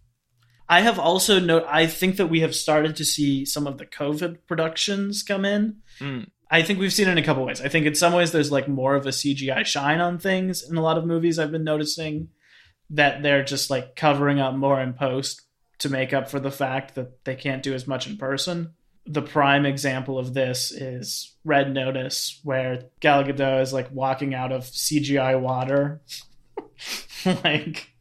I 0.70 0.82
have 0.82 1.00
also 1.00 1.40
no 1.40 1.66
I 1.68 1.88
think 1.88 2.18
that 2.18 2.28
we 2.28 2.42
have 2.42 2.56
started 2.56 2.96
to 2.98 3.06
see 3.06 3.44
some 3.46 3.66
of 3.68 3.78
the 3.80 3.86
COVID 3.88 4.38
productions 4.48 5.24
come 5.24 5.44
in. 5.46 5.78
Mm. 6.00 6.28
I 6.50 6.62
think 6.62 6.80
we've 6.80 6.94
seen 6.94 7.08
it 7.08 7.12
in 7.14 7.18
a 7.18 7.24
couple 7.24 7.46
ways. 7.46 7.62
I 7.62 7.70
think 7.70 7.86
in 7.86 7.96
some 7.96 8.14
ways 8.14 8.32
there's 8.32 8.52
like 8.52 8.68
more 8.68 8.96
of 8.96 9.06
a 9.06 9.10
CGI 9.10 9.66
shine 9.66 10.00
on 10.02 10.20
things 10.20 10.62
in 10.70 10.78
a 10.78 10.82
lot 10.82 10.98
of 10.98 11.06
movies 11.06 11.40
I've 11.40 11.52
been 11.52 11.64
noticing 11.64 12.28
that 12.92 13.24
they're 13.24 13.44
just 13.44 13.70
like 13.70 13.96
covering 13.96 14.40
up 14.40 14.54
more 14.54 14.80
in 14.80 14.94
post 14.94 15.42
to 15.80 15.90
make 15.90 16.14
up 16.14 16.30
for 16.30 16.40
the 16.40 16.52
fact 16.52 16.96
that 16.96 17.24
they 17.26 17.36
can't 17.36 17.64
do 17.64 17.74
as 17.74 17.88
much 17.88 18.08
in 18.08 18.18
person. 18.18 18.74
The 19.08 19.22
prime 19.22 19.66
example 19.66 20.20
of 20.20 20.34
this 20.34 20.72
is 20.72 21.36
Red 21.44 21.74
Notice, 21.74 22.40
where 22.44 22.84
Gal 23.00 23.24
Gadot 23.24 23.62
is 23.62 23.74
like 23.74 23.90
walking 23.92 24.36
out 24.36 24.52
of 24.52 24.64
CGI 24.66 25.40
water. 25.40 26.02
like 27.44 27.92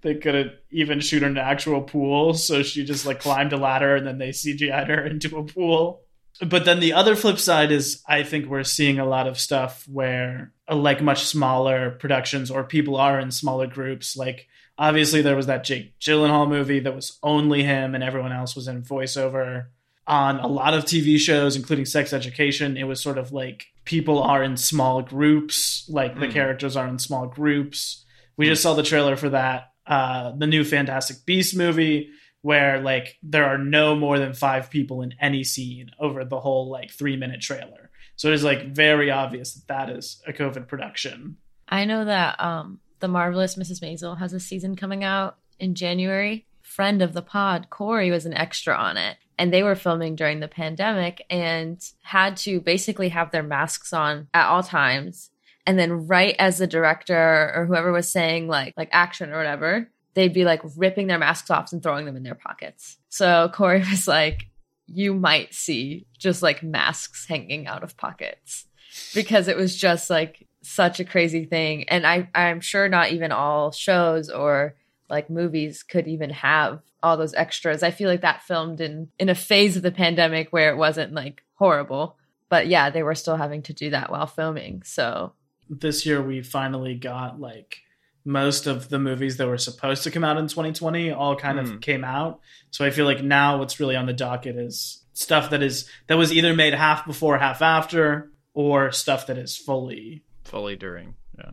they 0.00 0.16
couldn't 0.16 0.52
even 0.70 1.00
shoot 1.00 1.22
an 1.22 1.38
actual 1.38 1.82
pool, 1.82 2.34
so 2.34 2.62
she 2.62 2.84
just 2.84 3.06
like 3.06 3.20
climbed 3.20 3.52
a 3.52 3.56
ladder 3.56 3.94
and 3.94 4.06
then 4.06 4.18
they 4.18 4.30
CGI'd 4.30 4.88
her 4.88 5.06
into 5.06 5.36
a 5.36 5.44
pool. 5.44 6.02
But 6.40 6.64
then 6.64 6.80
the 6.80 6.94
other 6.94 7.14
flip 7.14 7.38
side 7.38 7.70
is 7.70 8.02
I 8.08 8.22
think 8.22 8.46
we're 8.46 8.64
seeing 8.64 8.98
a 8.98 9.04
lot 9.06 9.26
of 9.28 9.38
stuff 9.38 9.86
where 9.86 10.52
uh, 10.68 10.74
like 10.76 11.00
much 11.02 11.24
smaller 11.24 11.90
productions 11.90 12.50
or 12.50 12.64
people 12.64 12.96
are 12.96 13.20
in 13.20 13.30
smaller 13.30 13.66
groups. 13.66 14.16
Like 14.16 14.48
obviously 14.78 15.22
there 15.22 15.36
was 15.36 15.46
that 15.46 15.62
Jake 15.64 15.98
Gyllenhaal 16.00 16.48
movie 16.48 16.80
that 16.80 16.96
was 16.96 17.18
only 17.22 17.62
him 17.62 17.94
and 17.94 18.02
everyone 18.02 18.32
else 18.32 18.56
was 18.56 18.66
in 18.68 18.82
voiceover. 18.82 19.66
On 20.08 20.40
a 20.40 20.48
lot 20.48 20.74
of 20.74 20.84
TV 20.84 21.16
shows, 21.18 21.54
including 21.54 21.84
Sex 21.84 22.12
Education, 22.12 22.76
it 22.76 22.84
was 22.84 23.00
sort 23.00 23.18
of 23.18 23.30
like 23.32 23.66
people 23.84 24.20
are 24.20 24.42
in 24.42 24.56
small 24.56 25.00
groups, 25.00 25.86
like 25.88 26.18
the 26.18 26.26
Mm. 26.26 26.32
characters 26.32 26.76
are 26.76 26.88
in 26.88 26.98
small 26.98 27.26
groups. 27.28 28.04
We 28.36 28.46
just 28.46 28.62
saw 28.62 28.74
the 28.74 28.82
trailer 28.82 29.14
for 29.14 29.28
that, 29.28 29.70
uh, 29.86 30.32
the 30.36 30.48
new 30.48 30.64
Fantastic 30.64 31.18
Beast 31.24 31.56
movie, 31.56 32.08
where 32.42 32.80
like 32.80 33.18
there 33.22 33.46
are 33.46 33.58
no 33.58 33.96
more 33.96 34.18
than 34.18 34.34
five 34.34 34.68
people 34.68 35.00
in 35.02 35.14
any 35.20 35.44
scene 35.44 35.90
over 35.98 36.24
the 36.24 36.40
whole 36.40 36.68
like 36.68 36.90
three 36.90 37.16
minute 37.16 37.40
trailer. 37.40 37.90
So 38.16 38.28
it 38.28 38.34
is 38.34 38.44
like 38.44 38.74
very 38.74 39.10
obvious 39.10 39.54
that 39.54 39.68
that 39.68 39.90
is 39.90 40.20
a 40.26 40.32
COVID 40.32 40.68
production. 40.68 41.38
I 41.68 41.84
know 41.84 42.04
that 42.04 42.40
um 42.40 42.80
the 43.00 43.08
marvelous 43.08 43.56
Mrs. 43.56 43.80
Maisel 43.80 44.18
has 44.18 44.32
a 44.32 44.40
season 44.40 44.76
coming 44.76 45.02
out 45.02 45.38
in 45.58 45.74
January. 45.74 46.46
Friend 46.62 47.02
of 47.02 47.12
the 47.12 47.22
pod, 47.22 47.68
Corey 47.70 48.10
was 48.10 48.26
an 48.26 48.34
extra 48.34 48.74
on 48.74 48.96
it. 48.96 49.16
And 49.38 49.52
they 49.52 49.62
were 49.62 49.74
filming 49.74 50.14
during 50.14 50.40
the 50.40 50.48
pandemic 50.48 51.24
and 51.28 51.82
had 52.02 52.36
to 52.38 52.60
basically 52.60 53.08
have 53.08 53.30
their 53.30 53.42
masks 53.42 53.92
on 53.92 54.28
at 54.34 54.46
all 54.46 54.62
times. 54.62 55.30
And 55.66 55.78
then 55.78 56.06
right 56.06 56.36
as 56.38 56.58
the 56.58 56.66
director 56.66 57.52
or 57.54 57.66
whoever 57.66 57.92
was 57.92 58.10
saying 58.10 58.48
like 58.48 58.74
like 58.76 58.88
action 58.92 59.30
or 59.30 59.36
whatever, 59.36 59.90
they'd 60.14 60.32
be 60.32 60.44
like 60.44 60.62
ripping 60.76 61.06
their 61.06 61.18
masks 61.18 61.50
off 61.50 61.72
and 61.72 61.82
throwing 61.82 62.06
them 62.06 62.16
in 62.16 62.22
their 62.22 62.34
pockets. 62.34 62.98
So 63.08 63.50
Corey 63.52 63.80
was 63.90 64.06
like, 64.06 64.48
you 64.86 65.14
might 65.14 65.54
see 65.54 66.06
just 66.18 66.42
like 66.42 66.62
masks 66.62 67.26
hanging 67.26 67.66
out 67.66 67.82
of 67.82 67.96
pockets. 67.96 68.66
Because 69.14 69.48
it 69.48 69.56
was 69.56 69.74
just 69.74 70.10
like 70.10 70.46
such 70.60 71.00
a 71.00 71.04
crazy 71.04 71.44
thing. 71.44 71.88
And 71.88 72.06
i 72.06 72.28
i'm 72.34 72.60
sure 72.60 72.88
not 72.88 73.12
even 73.12 73.32
all 73.32 73.72
shows 73.72 74.28
or 74.28 74.76
like 75.08 75.30
movies 75.30 75.82
could 75.82 76.06
even 76.06 76.30
have 76.30 76.80
all 77.02 77.16
those 77.16 77.34
extras. 77.34 77.82
I 77.82 77.90
feel 77.90 78.08
like 78.08 78.20
that 78.20 78.42
filmed 78.42 78.80
in 78.80 79.08
in 79.18 79.28
a 79.28 79.34
phase 79.34 79.76
of 79.76 79.82
the 79.82 79.90
pandemic 79.90 80.52
where 80.52 80.70
it 80.70 80.76
wasn't 80.76 81.14
like 81.14 81.42
horrible. 81.54 82.16
But 82.48 82.66
yeah 82.66 82.90
they 82.90 83.02
were 83.02 83.14
still 83.14 83.36
having 83.36 83.62
to 83.62 83.72
do 83.72 83.90
that 83.90 84.10
while 84.10 84.26
filming. 84.26 84.82
So 84.84 85.32
This 85.70 86.04
year 86.04 86.22
we 86.22 86.42
finally 86.42 86.94
got 86.96 87.40
like 87.40 87.81
most 88.24 88.66
of 88.66 88.88
the 88.88 88.98
movies 88.98 89.36
that 89.38 89.46
were 89.48 89.58
supposed 89.58 90.04
to 90.04 90.10
come 90.10 90.24
out 90.24 90.36
in 90.38 90.46
2020 90.48 91.10
all 91.10 91.36
kind 91.36 91.58
of 91.58 91.68
Hmm. 91.70 91.78
came 91.78 92.04
out. 92.04 92.40
So 92.70 92.84
I 92.84 92.90
feel 92.90 93.04
like 93.06 93.22
now 93.22 93.58
what's 93.58 93.80
really 93.80 93.96
on 93.96 94.06
the 94.06 94.12
docket 94.12 94.56
is 94.56 95.02
stuff 95.14 95.50
that 95.50 95.62
is 95.62 95.88
that 96.06 96.16
was 96.16 96.32
either 96.32 96.54
made 96.54 96.74
half 96.74 97.04
before, 97.06 97.38
half 97.38 97.60
after, 97.62 98.30
or 98.54 98.92
stuff 98.92 99.26
that 99.26 99.38
is 99.38 99.56
fully 99.56 100.22
Fully 100.44 100.76
during. 100.76 101.14
Yeah. 101.38 101.52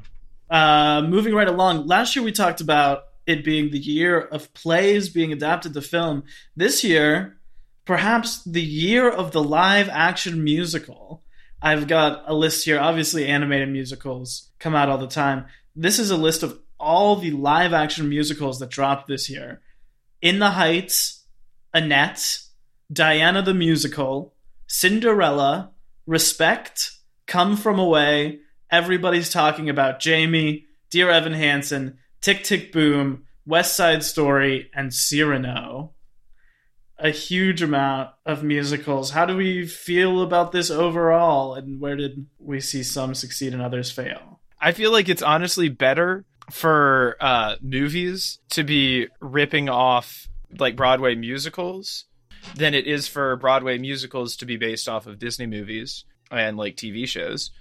Uh, 0.50 1.02
moving 1.08 1.34
right 1.34 1.48
along, 1.48 1.88
last 1.88 2.16
year 2.16 2.24
we 2.26 2.32
talked 2.32 2.60
about 2.62 3.04
it 3.28 3.44
being 3.46 3.70
the 3.72 3.78
year 3.78 4.20
of 4.20 4.52
plays 4.56 5.08
being 5.10 5.32
adapted 5.32 5.74
to 5.74 5.82
film. 5.82 6.24
This 6.56 6.84
year, 6.84 7.38
perhaps 7.86 8.44
the 8.44 8.62
year 8.62 9.10
of 9.10 9.32
the 9.32 9.44
live 9.44 9.88
action 9.90 10.44
musical. 10.44 11.24
I've 11.62 11.88
got 11.88 12.24
a 12.26 12.34
list 12.34 12.66
here. 12.66 12.80
Obviously, 12.80 13.28
animated 13.28 13.70
musicals 13.70 14.50
come 14.60 14.74
out 14.76 14.90
all 14.90 14.98
the 14.98 15.08
time. 15.08 15.46
This 15.82 15.98
is 15.98 16.12
a 16.12 16.18
list 16.18 16.44
of 16.44 16.60
all 16.78 17.16
the 17.16 17.32
live 17.32 17.72
action 17.72 18.10
musicals 18.10 18.60
that 18.60 18.70
dropped 18.70 19.08
this 19.08 19.30
year 19.30 19.62
In 20.22 20.40
the 20.40 20.50
Heights, 20.50 21.24
Annette, 21.74 22.40
Diana 22.92 23.42
the 23.42 23.54
Musical, 23.54 24.34
Cinderella, 24.68 25.72
Respect, 26.06 26.92
Come 27.28 27.56
From 27.56 27.80
Away, 27.80 28.40
Everybody's 28.70 29.30
Talking 29.30 29.70
About 29.70 30.02
Jamie, 30.02 30.66
Dear 30.90 31.12
Evan 31.12 31.32
Hansen, 31.32 31.98
Tick 32.20 32.44
Tick 32.44 32.74
Boom, 32.74 33.24
West 33.46 33.78
Side 33.78 34.04
Story, 34.04 34.70
and 34.74 34.94
Cyrano. 34.94 35.94
A 36.98 37.12
huge 37.12 37.62
amount 37.62 38.10
of 38.26 38.44
musicals. 38.44 39.12
How 39.12 39.26
do 39.26 39.38
we 39.38 39.66
feel 39.66 40.24
about 40.24 40.52
this 40.52 40.70
overall, 40.70 41.54
and 41.54 41.80
where 41.80 41.96
did 41.96 42.26
we 42.38 42.60
see 42.60 42.84
some 42.84 43.16
succeed 43.16 43.54
and 43.54 43.62
others 43.62 43.90
fail? 43.90 44.39
I 44.62 44.72
feel 44.74 44.92
like 44.92 45.10
it's 45.10 45.22
honestly 45.22 45.70
better 45.70 46.26
for 46.52 47.16
uh, 47.20 47.56
movies 47.62 48.40
to 48.52 48.64
be 48.64 49.08
ripping 49.20 49.70
off 49.70 50.28
like 50.58 50.76
Broadway 50.76 51.16
musicals 51.16 52.06
than 52.56 52.74
it 52.74 52.88
is 52.88 53.08
for 53.08 53.36
Broadway 53.36 53.78
musicals 53.78 54.36
to 54.38 54.46
be 54.46 54.58
based 54.58 54.90
off 54.90 55.08
of 55.08 55.20
Disney 55.20 55.46
movies 55.46 56.06
and 56.32 56.58
like 56.58 56.76
TV 56.76 57.08
shows. 57.08 57.52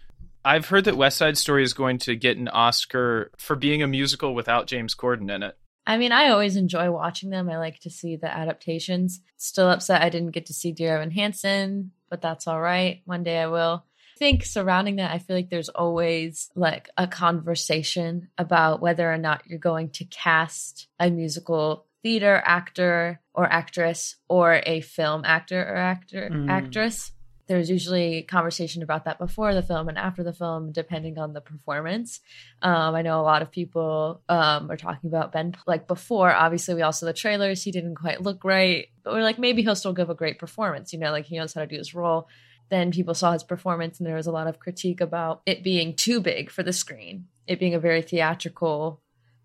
I've 0.44 0.66
heard 0.66 0.84
that 0.84 0.96
West 0.96 1.18
Side 1.18 1.36
Story 1.36 1.62
is 1.62 1.74
going 1.74 1.98
to 1.98 2.16
get 2.16 2.38
an 2.38 2.48
Oscar 2.48 3.30
for 3.38 3.56
being 3.56 3.82
a 3.82 3.86
musical 3.86 4.34
without 4.34 4.66
James 4.66 4.94
Corden 4.94 5.30
in 5.34 5.42
it. 5.42 5.56
I 5.86 5.96
mean, 5.96 6.12
I 6.12 6.28
always 6.28 6.56
enjoy 6.56 6.90
watching 6.90 7.30
them. 7.30 7.48
I 7.48 7.58
like 7.58 7.80
to 7.80 7.90
see 7.90 8.16
the 8.16 8.30
adaptations. 8.30 9.20
Still 9.36 9.70
upset 9.70 10.02
I 10.02 10.10
didn't 10.10 10.32
get 10.32 10.46
to 10.46 10.52
see 10.52 10.72
Dear 10.72 10.96
Evan 10.96 11.10
Hansen, 11.10 11.92
but 12.10 12.20
that's 12.20 12.46
all 12.46 12.60
right. 12.60 13.02
One 13.04 13.22
day 13.22 13.38
I 13.38 13.46
will. 13.46 13.84
I 14.18 14.24
think 14.26 14.44
surrounding 14.44 14.96
that, 14.96 15.12
I 15.12 15.18
feel 15.20 15.36
like 15.36 15.48
there's 15.48 15.68
always 15.68 16.50
like 16.56 16.90
a 16.96 17.06
conversation 17.06 18.30
about 18.36 18.82
whether 18.82 19.08
or 19.12 19.16
not 19.16 19.42
you're 19.46 19.60
going 19.60 19.90
to 19.90 20.04
cast 20.06 20.88
a 20.98 21.08
musical 21.08 21.86
theater 22.02 22.42
actor 22.44 23.20
or 23.32 23.44
actress 23.44 24.16
or 24.28 24.60
a 24.66 24.80
film 24.80 25.22
actor 25.24 25.62
or 25.62 25.76
actor 25.76 26.30
Mm. 26.32 26.50
actress. 26.50 27.12
There's 27.46 27.70
usually 27.70 28.22
conversation 28.22 28.82
about 28.82 29.04
that 29.04 29.20
before 29.20 29.54
the 29.54 29.62
film 29.62 29.88
and 29.88 29.96
after 29.96 30.24
the 30.24 30.32
film, 30.32 30.72
depending 30.72 31.16
on 31.16 31.32
the 31.32 31.40
performance. 31.40 32.18
Um, 32.60 32.96
I 32.96 33.02
know 33.02 33.20
a 33.20 33.22
lot 33.22 33.42
of 33.42 33.52
people 33.52 34.20
um, 34.28 34.68
are 34.68 34.76
talking 34.76 35.08
about 35.08 35.30
Ben. 35.30 35.54
Like 35.64 35.86
before, 35.86 36.34
obviously, 36.34 36.74
we 36.74 36.82
all 36.82 36.92
saw 36.92 37.06
the 37.06 37.12
trailers. 37.12 37.62
He 37.62 37.70
didn't 37.70 37.94
quite 37.94 38.20
look 38.20 38.42
right, 38.42 38.88
but 39.04 39.12
we're 39.14 39.22
like, 39.22 39.38
maybe 39.38 39.62
he'll 39.62 39.76
still 39.76 39.92
give 39.92 40.10
a 40.10 40.14
great 40.14 40.40
performance. 40.40 40.92
You 40.92 40.98
know, 40.98 41.12
like 41.12 41.26
he 41.26 41.38
knows 41.38 41.54
how 41.54 41.60
to 41.60 41.68
do 41.68 41.78
his 41.78 41.94
role. 41.94 42.26
Then 42.70 42.90
people 42.90 43.14
saw 43.14 43.32
his 43.32 43.42
performance, 43.44 43.98
and 43.98 44.06
there 44.06 44.16
was 44.16 44.26
a 44.26 44.32
lot 44.32 44.46
of 44.46 44.58
critique 44.58 45.00
about 45.00 45.40
it 45.46 45.62
being 45.62 45.94
too 45.94 46.20
big 46.20 46.50
for 46.50 46.62
the 46.62 46.72
screen, 46.72 47.26
it 47.46 47.58
being 47.58 47.74
a 47.74 47.80
very 47.80 48.02
theatrical 48.02 49.00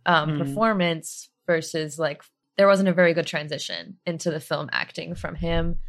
um, 0.05 0.31
Mhm. 0.31 0.37
performance 0.39 1.29
versus 1.47 1.97
like 1.97 2.21
there 2.57 2.67
wasn't 2.67 2.89
a 2.89 2.93
very 2.93 3.13
good 3.13 3.25
transition 3.25 3.97
into 4.05 4.29
the 4.29 4.39
film 4.41 4.69
acting 4.73 5.15
from 5.15 5.35
him. 5.35 5.79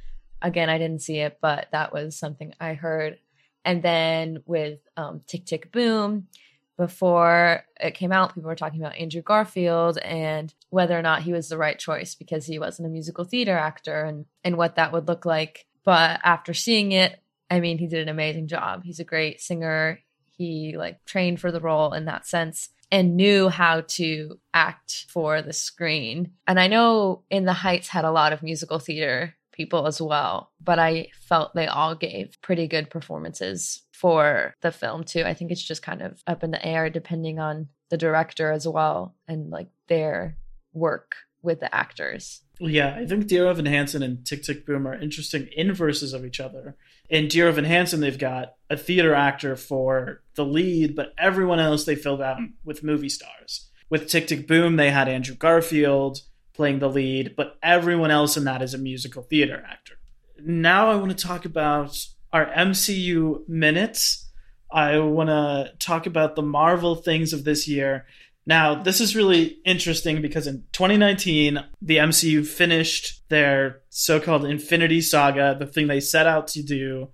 Again, 0.40 0.70
I 0.70 0.78
didn't 0.78 1.02
see 1.02 1.18
it, 1.18 1.38
but 1.42 1.68
that 1.72 1.92
was 1.92 2.16
something 2.16 2.54
I 2.60 2.74
heard. 2.74 3.18
And 3.64 3.82
then 3.82 4.42
with 4.46 4.78
um, 4.96 5.22
Tick 5.26 5.46
Tick 5.46 5.72
Boom, 5.72 6.28
before 6.76 7.64
it 7.80 7.92
came 7.92 8.12
out, 8.12 8.34
people 8.34 8.48
were 8.48 8.54
talking 8.56 8.80
about 8.80 8.96
Andrew 8.96 9.22
Garfield 9.22 9.98
and 9.98 10.52
whether 10.70 10.98
or 10.98 11.02
not 11.02 11.22
he 11.22 11.32
was 11.32 11.48
the 11.48 11.56
right 11.58 11.78
choice 11.78 12.14
because 12.14 12.46
he 12.46 12.58
wasn't 12.58 12.86
a 12.86 12.90
musical 12.90 13.24
theater 13.24 13.56
actor 13.56 14.04
and, 14.04 14.26
and 14.42 14.56
what 14.56 14.76
that 14.76 14.92
would 14.92 15.06
look 15.08 15.24
like. 15.24 15.66
But 15.84 16.20
after 16.24 16.52
seeing 16.54 16.92
it, 16.92 17.20
I 17.50 17.60
mean, 17.60 17.78
he 17.78 17.86
did 17.86 18.02
an 18.02 18.08
amazing 18.08 18.48
job. 18.48 18.82
He's 18.84 19.00
a 19.00 19.04
great 19.04 19.40
singer. 19.40 20.00
He 20.30 20.76
like 20.76 21.04
trained 21.04 21.40
for 21.40 21.52
the 21.52 21.60
role 21.60 21.92
in 21.92 22.06
that 22.06 22.26
sense 22.26 22.70
and 22.90 23.16
knew 23.16 23.48
how 23.48 23.82
to 23.88 24.38
act 24.52 25.06
for 25.08 25.42
the 25.42 25.52
screen. 25.52 26.32
And 26.46 26.60
I 26.60 26.68
know 26.68 27.22
In 27.30 27.44
the 27.44 27.52
Heights 27.52 27.88
had 27.88 28.04
a 28.04 28.10
lot 28.10 28.32
of 28.32 28.42
musical 28.42 28.78
theater 28.78 29.34
people 29.52 29.86
as 29.86 30.00
well, 30.00 30.50
but 30.62 30.78
I 30.78 31.08
felt 31.28 31.54
they 31.54 31.66
all 31.66 31.94
gave 31.94 32.36
pretty 32.42 32.66
good 32.66 32.90
performances 32.90 33.82
for 33.92 34.54
the 34.60 34.72
film 34.72 35.04
too. 35.04 35.22
I 35.24 35.34
think 35.34 35.50
it's 35.50 35.62
just 35.62 35.82
kind 35.82 36.02
of 36.02 36.22
up 36.26 36.42
in 36.42 36.50
the 36.50 36.64
air 36.64 36.90
depending 36.90 37.38
on 37.38 37.68
the 37.90 37.96
director 37.96 38.50
as 38.50 38.66
well 38.66 39.14
and 39.28 39.50
like 39.50 39.68
their 39.88 40.36
work 40.72 41.16
with 41.42 41.60
the 41.60 41.74
actors. 41.74 42.42
Yeah, 42.60 42.94
I 42.94 43.06
think 43.06 43.26
Dear 43.26 43.48
Evan 43.48 43.66
Hansen 43.66 44.02
and 44.02 44.24
Tick 44.24 44.42
Tick 44.44 44.64
Boom 44.64 44.86
are 44.86 44.94
interesting 44.94 45.48
inverses 45.56 46.12
of 46.12 46.24
each 46.24 46.38
other. 46.38 46.76
In 47.10 47.28
Dear 47.28 47.48
Evan 47.48 47.64
Hansen, 47.64 48.00
they've 48.00 48.18
got 48.18 48.54
a 48.70 48.76
theater 48.76 49.12
actor 49.12 49.56
for 49.56 50.22
the 50.36 50.44
lead, 50.44 50.94
but 50.94 51.14
everyone 51.18 51.58
else 51.60 51.84
they 51.84 51.96
filled 51.96 52.22
out 52.22 52.38
with 52.64 52.84
movie 52.84 53.08
stars. 53.08 53.68
With 53.90 54.08
Tick 54.08 54.28
Tick 54.28 54.46
Boom, 54.46 54.76
they 54.76 54.90
had 54.90 55.08
Andrew 55.08 55.34
Garfield 55.34 56.20
playing 56.54 56.78
the 56.78 56.88
lead, 56.88 57.34
but 57.36 57.58
everyone 57.62 58.10
else 58.10 58.36
in 58.36 58.44
that 58.44 58.62
is 58.62 58.72
a 58.72 58.78
musical 58.78 59.22
theater 59.22 59.64
actor. 59.68 59.98
Now 60.38 60.90
I 60.90 60.96
want 60.96 61.16
to 61.16 61.26
talk 61.26 61.44
about 61.44 62.06
our 62.32 62.46
MCU 62.46 63.48
minutes. 63.48 64.28
I 64.70 64.98
want 64.98 65.28
to 65.28 65.72
talk 65.78 66.06
about 66.06 66.36
the 66.36 66.42
Marvel 66.42 66.94
things 66.94 67.32
of 67.32 67.44
this 67.44 67.68
year. 67.68 68.06
Now, 68.46 68.82
this 68.82 69.00
is 69.00 69.16
really 69.16 69.58
interesting 69.64 70.20
because 70.20 70.46
in 70.46 70.64
2019, 70.72 71.64
the 71.80 71.96
MCU 71.96 72.46
finished 72.46 73.22
their 73.30 73.80
so 73.88 74.20
called 74.20 74.44
Infinity 74.44 75.00
Saga, 75.00 75.56
the 75.58 75.66
thing 75.66 75.86
they 75.86 76.00
set 76.00 76.26
out 76.26 76.48
to 76.48 76.62
do. 76.62 77.08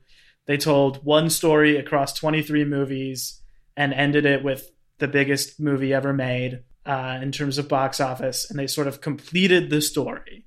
They 0.46 0.56
told 0.56 1.04
one 1.04 1.30
story 1.30 1.76
across 1.76 2.12
23 2.14 2.64
movies 2.64 3.40
and 3.76 3.94
ended 3.94 4.26
it 4.26 4.42
with 4.42 4.70
the 4.98 5.06
biggest 5.06 5.60
movie 5.60 5.94
ever 5.94 6.12
made 6.12 6.64
uh, 6.84 7.20
in 7.22 7.30
terms 7.30 7.58
of 7.58 7.68
box 7.68 8.00
office. 8.00 8.50
And 8.50 8.58
they 8.58 8.66
sort 8.66 8.88
of 8.88 9.00
completed 9.00 9.70
the 9.70 9.80
story. 9.80 10.46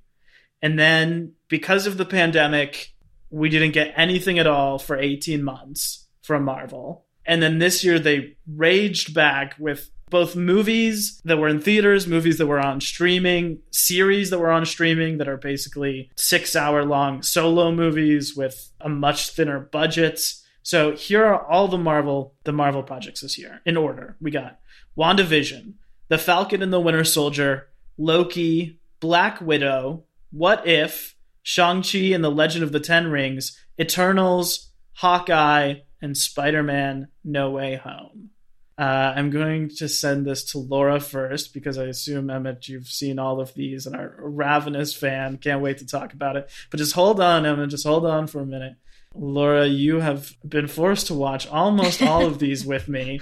And 0.61 0.77
then, 0.77 1.33
because 1.47 1.87
of 1.87 1.97
the 1.97 2.05
pandemic, 2.05 2.93
we 3.29 3.49
didn't 3.49 3.71
get 3.71 3.93
anything 3.95 4.39
at 4.39 4.47
all 4.47 4.79
for 4.79 4.97
18 4.97 5.43
months 5.43 6.07
from 6.21 6.43
Marvel. 6.43 7.05
And 7.25 7.41
then 7.41 7.59
this 7.59 7.83
year, 7.83 7.99
they 7.99 8.35
raged 8.47 9.13
back 9.13 9.55
with 9.57 9.89
both 10.13 10.35
movies 10.35 11.19
that 11.25 11.39
were 11.39 11.47
in 11.47 11.59
theaters, 11.59 12.05
movies 12.05 12.37
that 12.37 12.45
were 12.45 12.59
on 12.59 12.79
streaming, 12.79 13.57
series 13.71 14.29
that 14.29 14.37
were 14.37 14.51
on 14.51 14.63
streaming 14.63 15.17
that 15.17 15.27
are 15.27 15.37
basically 15.37 16.11
six 16.15 16.55
hour 16.55 16.85
long 16.85 17.23
solo 17.23 17.71
movies 17.71 18.35
with 18.35 18.71
a 18.79 18.87
much 18.87 19.31
thinner 19.31 19.59
budget. 19.59 20.21
So 20.61 20.95
here 20.95 21.25
are 21.25 21.43
all 21.43 21.67
the 21.67 21.79
Marvel 21.79 22.35
the 22.43 22.51
Marvel 22.51 22.83
projects 22.83 23.21
this 23.21 23.39
year 23.39 23.61
in 23.65 23.75
order. 23.75 24.15
We 24.21 24.29
got 24.29 24.59
WandaVision, 24.95 25.73
The 26.09 26.19
Falcon 26.19 26.61
and 26.61 26.71
the 26.71 26.79
Winter 26.79 27.03
Soldier, 27.03 27.69
Loki, 27.97 28.79
Black 28.99 29.41
Widow, 29.41 30.03
What 30.29 30.67
If, 30.67 31.15
Shang-Chi 31.41 32.13
and 32.13 32.23
the 32.23 32.29
Legend 32.29 32.63
of 32.63 32.71
the 32.71 32.79
Ten 32.79 33.07
Rings, 33.07 33.59
Eternals, 33.81 34.69
Hawkeye, 34.93 35.79
and 36.03 36.15
Spider-Man 36.15 37.07
No 37.23 37.49
Way 37.49 37.77
Home. 37.77 38.29
Uh, 38.77 39.13
I'm 39.15 39.29
going 39.29 39.69
to 39.77 39.87
send 39.87 40.25
this 40.25 40.43
to 40.51 40.57
Laura 40.57 40.99
first 40.99 41.53
because 41.53 41.77
I 41.77 41.83
assume 41.85 42.29
Emmett, 42.31 42.67
you've 42.67 42.87
seen 42.87 43.19
all 43.19 43.39
of 43.39 43.53
these 43.53 43.85
and 43.85 43.95
are 43.95 44.15
a 44.17 44.27
ravenous 44.27 44.95
fan. 44.95 45.37
Can't 45.37 45.61
wait 45.61 45.77
to 45.77 45.85
talk 45.85 46.13
about 46.13 46.35
it. 46.37 46.49
But 46.71 46.77
just 46.77 46.93
hold 46.93 47.19
on, 47.19 47.45
Emmett. 47.45 47.69
Just 47.69 47.85
hold 47.85 48.05
on 48.05 48.25
for 48.27 48.39
a 48.41 48.45
minute. 48.45 48.73
Laura, 49.13 49.67
you 49.67 49.99
have 49.99 50.35
been 50.47 50.67
forced 50.67 51.05
to 51.07 51.13
watch 51.13 51.47
almost 51.47 52.01
all 52.01 52.25
of 52.25 52.39
these 52.39 52.65
with 52.73 52.87
me. 52.89 53.21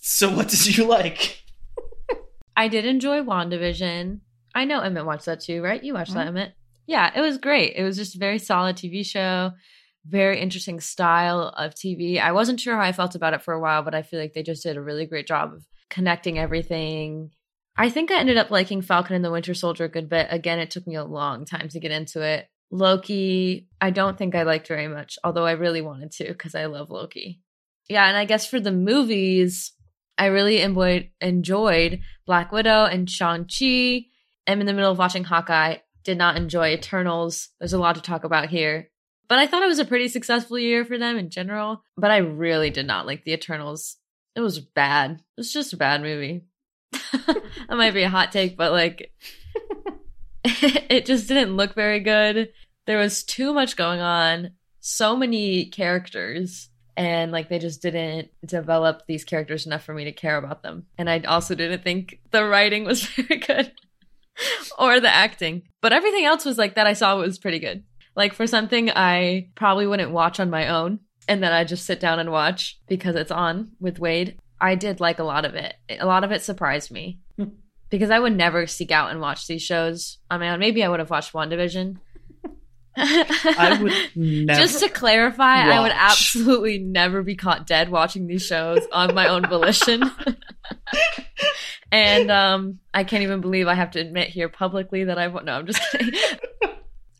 So, 0.00 0.34
what 0.34 0.48
did 0.48 0.76
you 0.76 0.84
like? 0.84 1.42
I 2.56 2.66
did 2.68 2.86
enjoy 2.86 3.20
WandaVision. 3.22 4.20
I 4.54 4.64
know 4.64 4.80
Emmett 4.80 5.04
watched 5.06 5.26
that 5.26 5.40
too, 5.40 5.62
right? 5.62 5.82
You 5.82 5.94
watched 5.94 6.14
that, 6.14 6.24
Mhm. 6.24 6.28
Emmett. 6.28 6.52
Yeah, 6.86 7.10
it 7.14 7.20
was 7.20 7.38
great. 7.38 7.74
It 7.76 7.82
was 7.84 7.96
just 7.96 8.14
a 8.14 8.18
very 8.18 8.38
solid 8.38 8.76
TV 8.76 9.04
show, 9.04 9.52
very 10.08 10.40
interesting 10.40 10.80
style 10.80 11.52
of 11.56 11.74
TV. 11.74 12.20
I 12.20 12.32
wasn't 12.32 12.60
sure 12.60 12.76
how 12.76 12.82
I 12.82 12.92
felt 12.92 13.14
about 13.14 13.34
it 13.34 13.42
for 13.42 13.54
a 13.54 13.60
while, 13.60 13.82
but 13.82 13.94
I 13.94 14.02
feel 14.02 14.20
like 14.20 14.32
they 14.34 14.42
just 14.42 14.62
did 14.62 14.76
a 14.76 14.82
really 14.82 15.06
great 15.06 15.26
job 15.26 15.52
of 15.52 15.64
connecting 15.90 16.38
everything. 16.38 17.30
I 17.76 17.90
think 17.90 18.10
I 18.10 18.18
ended 18.18 18.38
up 18.38 18.50
liking 18.50 18.82
Falcon 18.82 19.16
and 19.16 19.24
the 19.24 19.30
Winter 19.30 19.54
Soldier 19.54 19.84
a 19.84 19.88
good 19.88 20.08
bit. 20.08 20.28
Again, 20.30 20.58
it 20.58 20.70
took 20.70 20.86
me 20.86 20.94
a 20.94 21.04
long 21.04 21.44
time 21.44 21.68
to 21.68 21.80
get 21.80 21.90
into 21.90 22.22
it. 22.22 22.48
Loki, 22.70 23.68
I 23.80 23.90
don't 23.90 24.16
think 24.18 24.34
I 24.34 24.42
liked 24.42 24.68
very 24.68 24.88
much, 24.88 25.18
although 25.22 25.46
I 25.46 25.52
really 25.52 25.82
wanted 25.82 26.10
to 26.12 26.28
because 26.28 26.54
I 26.54 26.66
love 26.66 26.90
Loki. 26.90 27.40
Yeah, 27.88 28.06
and 28.06 28.16
I 28.16 28.24
guess 28.24 28.46
for 28.46 28.58
the 28.58 28.72
movies, 28.72 29.72
I 30.18 30.26
really 30.26 30.60
enjoyed, 30.60 31.10
enjoyed 31.20 32.00
Black 32.26 32.50
Widow 32.50 32.86
and 32.86 33.08
Shang-Chi. 33.08 34.06
I'm 34.48 34.60
in 34.60 34.66
the 34.66 34.72
middle 34.72 34.90
of 34.90 34.98
watching 34.98 35.24
Hawkeye. 35.24 35.78
Did 36.02 36.18
not 36.18 36.36
enjoy 36.36 36.70
Eternals. 36.70 37.50
There's 37.58 37.72
a 37.72 37.78
lot 37.78 37.96
to 37.96 38.00
talk 38.02 38.24
about 38.24 38.48
here. 38.48 38.90
But 39.28 39.38
I 39.38 39.46
thought 39.46 39.62
it 39.62 39.68
was 39.68 39.78
a 39.78 39.84
pretty 39.84 40.08
successful 40.08 40.58
year 40.58 40.84
for 40.84 40.98
them 40.98 41.16
in 41.16 41.30
general. 41.30 41.82
But 41.96 42.10
I 42.10 42.18
really 42.18 42.70
did 42.70 42.86
not 42.86 43.06
like 43.06 43.24
the 43.24 43.32
Eternals. 43.32 43.96
It 44.34 44.40
was 44.40 44.60
bad. 44.60 45.12
It 45.12 45.20
was 45.38 45.52
just 45.52 45.72
a 45.72 45.76
bad 45.76 46.02
movie. 46.02 46.44
that 46.92 47.42
might 47.70 47.94
be 47.94 48.02
a 48.02 48.08
hot 48.08 48.32
take, 48.32 48.56
but 48.56 48.72
like, 48.72 49.12
it 50.44 51.06
just 51.06 51.28
didn't 51.28 51.56
look 51.56 51.74
very 51.74 52.00
good. 52.00 52.50
There 52.86 52.98
was 52.98 53.24
too 53.24 53.52
much 53.52 53.76
going 53.76 54.00
on, 54.00 54.52
so 54.80 55.16
many 55.16 55.66
characters, 55.66 56.68
and 56.96 57.32
like 57.32 57.48
they 57.48 57.58
just 57.58 57.82
didn't 57.82 58.28
develop 58.44 59.02
these 59.06 59.24
characters 59.24 59.66
enough 59.66 59.82
for 59.82 59.92
me 59.92 60.04
to 60.04 60.12
care 60.12 60.36
about 60.36 60.62
them. 60.62 60.86
And 60.96 61.10
I 61.10 61.20
also 61.20 61.54
didn't 61.54 61.82
think 61.82 62.20
the 62.30 62.44
writing 62.44 62.84
was 62.84 63.04
very 63.06 63.40
good. 63.40 63.72
or 64.78 65.00
the 65.00 65.12
acting. 65.12 65.62
But 65.80 65.92
everything 65.92 66.24
else 66.24 66.44
was 66.44 66.58
like 66.58 66.74
that 66.74 66.86
I 66.86 66.92
saw 66.92 67.16
was 67.16 67.38
pretty 67.38 67.58
good. 67.58 67.84
Like 68.16 68.32
for 68.32 68.46
something 68.46 68.90
I 68.90 69.50
probably 69.54 69.86
wouldn't 69.86 70.10
watch 70.10 70.40
on 70.40 70.50
my 70.50 70.68
own 70.68 71.00
and 71.28 71.42
then 71.42 71.52
I 71.52 71.64
just 71.64 71.86
sit 71.86 72.00
down 72.00 72.18
and 72.18 72.30
watch 72.30 72.78
because 72.88 73.16
it's 73.16 73.30
on 73.30 73.72
with 73.80 73.98
Wade. 73.98 74.38
I 74.60 74.74
did 74.74 75.00
like 75.00 75.18
a 75.18 75.24
lot 75.24 75.44
of 75.44 75.54
it. 75.54 75.74
A 76.00 76.06
lot 76.06 76.24
of 76.24 76.32
it 76.32 76.42
surprised 76.42 76.90
me 76.90 77.18
because 77.90 78.10
I 78.10 78.18
would 78.18 78.36
never 78.36 78.66
seek 78.66 78.90
out 78.90 79.10
and 79.10 79.20
watch 79.20 79.46
these 79.46 79.62
shows 79.62 80.18
on 80.30 80.40
my 80.40 80.50
own. 80.50 80.60
Maybe 80.60 80.82
I 80.82 80.88
would 80.88 81.00
have 81.00 81.10
watched 81.10 81.32
WandaVision. 81.32 81.98
I 82.96 83.78
would 83.82 83.92
never. 84.16 84.58
Just 84.58 84.82
to 84.82 84.88
clarify, 84.88 85.68
I 85.68 85.80
would 85.80 85.92
absolutely 85.94 86.78
never 86.78 87.22
be 87.22 87.36
caught 87.36 87.66
dead 87.66 87.90
watching 87.90 88.26
these 88.26 88.46
shows 88.46 88.80
on 88.90 89.14
my 89.14 89.28
own 89.28 89.46
volition. 89.46 90.10
and 91.92 92.30
um, 92.30 92.78
I 92.94 93.04
can't 93.04 93.22
even 93.22 93.42
believe 93.42 93.68
I 93.68 93.74
have 93.74 93.90
to 93.92 94.00
admit 94.00 94.28
here 94.28 94.48
publicly 94.48 95.04
that 95.04 95.18
I 95.18 95.28
want 95.28 95.44
no, 95.44 95.52
I'm 95.52 95.66
just 95.66 95.82
kidding. 95.92 96.18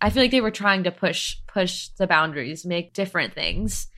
I 0.01 0.11
feel 0.11 0.23
like 0.23 0.31
they 0.31 0.41
were 0.41 0.51
trying 0.51 0.85
to 0.85 0.91
push 0.91 1.37
push 1.47 1.89
the 1.99 2.07
boundaries, 2.07 2.67
make 2.67 2.93
different 2.93 3.35
things. 3.35 3.89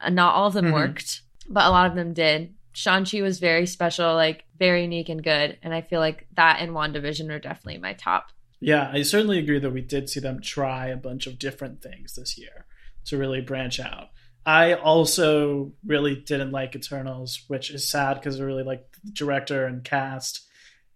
Uh, 0.00 0.10
not 0.10 0.34
all 0.34 0.46
of 0.46 0.54
them 0.54 0.66
Mhm. 0.66 0.72
worked, 0.72 1.22
but 1.48 1.66
a 1.66 1.70
lot 1.70 1.90
of 1.90 1.96
them 1.96 2.12
did. 2.12 2.54
Shang-Chi 2.72 3.22
was 3.22 3.40
very 3.40 3.66
special, 3.66 4.14
like 4.14 4.44
very 4.56 4.82
unique 4.82 5.08
and 5.08 5.22
good. 5.22 5.58
And 5.62 5.74
I 5.74 5.80
feel 5.80 5.98
like 5.98 6.28
that 6.34 6.60
and 6.60 6.72
WandaVision 6.72 7.28
are 7.30 7.40
definitely 7.40 7.78
my 7.80 7.94
top. 7.94 8.30
Yeah, 8.60 8.88
I 8.92 9.02
certainly 9.02 9.38
agree 9.38 9.58
that 9.58 9.70
we 9.72 9.80
did 9.80 10.08
see 10.08 10.20
them 10.20 10.40
try 10.40 10.88
a 10.88 10.96
bunch 10.96 11.26
of 11.26 11.38
different 11.38 11.82
things 11.82 12.14
this 12.14 12.38
year 12.38 12.66
to 13.06 13.16
really 13.16 13.40
branch 13.40 13.80
out. 13.80 14.10
I 14.46 14.74
also 14.74 15.72
really 15.84 16.14
didn't 16.16 16.52
like 16.52 16.74
Eternals, 16.76 17.44
which 17.48 17.70
is 17.70 17.88
sad 17.88 18.14
because 18.14 18.40
I 18.40 18.44
really 18.44 18.62
like 18.62 18.84
the 19.04 19.10
director 19.10 19.66
and 19.66 19.82
cast. 19.82 20.46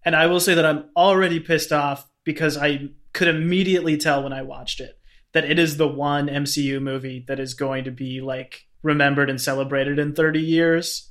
And 0.05 0.15
I 0.17 0.27
will 0.27 0.41
say 0.41 0.55
that 0.55 0.65
I'm 0.65 0.85
already 0.97 1.41
pissed 1.41 1.73
off 1.73 2.09
because 2.25 2.57
I 2.57 2.89
could 3.13 3.29
immediately 3.29 3.97
tell 3.97 4.23
when 4.23 4.33
I 4.33 4.43
watched 4.43 4.81
it 4.81 4.99
that 5.33 5.45
it 5.45 5.59
is 5.59 5.77
the 5.77 5.89
one 5.89 6.29
MCU 6.29 6.81
movie 6.81 7.25
that 7.29 7.41
is 7.41 7.55
going 7.55 7.85
to 7.85 7.91
be 7.91 8.21
like 8.21 8.67
remembered 8.83 9.31
and 9.31 9.41
celebrated 9.41 9.99
in 9.99 10.15
30 10.15 10.41
years. 10.41 11.09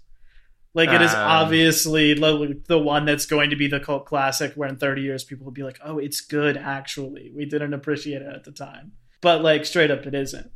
Like 0.73 0.89
it 0.89 1.01
is 1.01 1.11
Um. 1.13 1.19
obviously 1.19 2.13
the 2.13 2.79
one 2.79 3.05
that's 3.05 3.25
going 3.25 3.49
to 3.49 3.55
be 3.55 3.67
the 3.67 3.79
cult 3.79 4.05
classic 4.05 4.53
where 4.55 4.69
in 4.69 4.77
30 4.77 5.01
years 5.01 5.23
people 5.23 5.45
will 5.45 5.51
be 5.51 5.63
like, 5.63 5.79
"Oh, 5.83 5.97
it's 5.97 6.21
good 6.21 6.55
actually. 6.55 7.31
We 7.35 7.45
didn't 7.45 7.73
appreciate 7.73 8.21
it 8.21 8.27
at 8.33 8.43
the 8.45 8.51
time." 8.51 8.93
But 9.21 9.41
like 9.41 9.65
straight 9.65 9.91
up 9.91 10.05
it 10.05 10.13
isn't. 10.15 10.49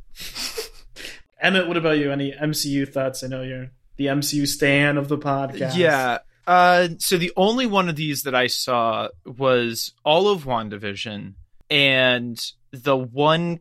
Emmett, 1.40 1.68
what 1.68 1.76
about 1.76 1.98
you? 1.98 2.10
Any 2.10 2.32
MCU 2.32 2.90
thoughts? 2.90 3.22
I 3.22 3.26
know 3.26 3.42
you're 3.42 3.70
the 3.96 4.06
MCU 4.06 4.46
stan 4.46 4.96
of 4.96 5.08
the 5.08 5.18
podcast. 5.18 5.76
Yeah. 5.76 6.18
Uh, 6.46 6.88
so 6.98 7.16
the 7.18 7.32
only 7.36 7.66
one 7.66 7.88
of 7.88 7.96
these 7.96 8.22
that 8.22 8.34
I 8.34 8.46
saw 8.46 9.08
was 9.24 9.92
all 10.04 10.28
of 10.28 10.44
WandaVision 10.44 11.34
and 11.70 12.52
the 12.70 12.96
one 12.96 13.60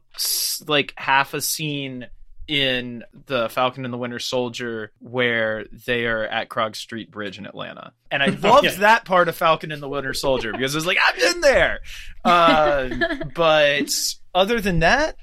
like 0.67 0.93
half 0.97 1.33
a 1.33 1.41
scene 1.41 2.07
in 2.47 3.03
the 3.25 3.49
Falcon 3.49 3.85
and 3.85 3.93
the 3.93 3.97
Winter 3.97 4.19
Soldier 4.19 4.91
where 4.99 5.65
they 5.87 6.05
are 6.05 6.23
at 6.25 6.47
Krog 6.47 6.75
Street 6.75 7.09
Bridge 7.09 7.39
in 7.39 7.47
Atlanta. 7.47 7.91
And 8.11 8.21
I 8.21 8.27
loved 8.47 8.65
Yeah. 8.65 8.75
that 8.81 9.05
part 9.05 9.27
of 9.29 9.35
Falcon 9.35 9.71
and 9.71 9.81
the 9.81 9.89
Winter 9.89 10.13
Soldier 10.13 10.51
because 10.51 10.75
it 10.75 10.77
was 10.77 10.85
like, 10.85 10.99
I've 11.03 11.17
been 11.17 11.41
there. 11.41 11.79
Uh, 12.23 12.89
but 13.35 13.89
other 14.35 14.61
than 14.61 14.79
that, 14.79 15.15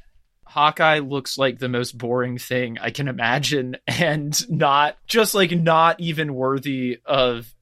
Hawkeye 0.52 0.98
looks 0.98 1.38
like 1.38 1.58
the 1.58 1.68
most 1.70 1.96
boring 1.96 2.36
thing 2.36 2.76
I 2.78 2.90
can 2.90 3.08
imagine 3.08 3.78
and 3.86 4.50
not 4.50 4.98
just 5.06 5.34
like 5.34 5.50
not 5.50 5.98
even 5.98 6.34
worthy 6.34 6.98
of 7.06 7.52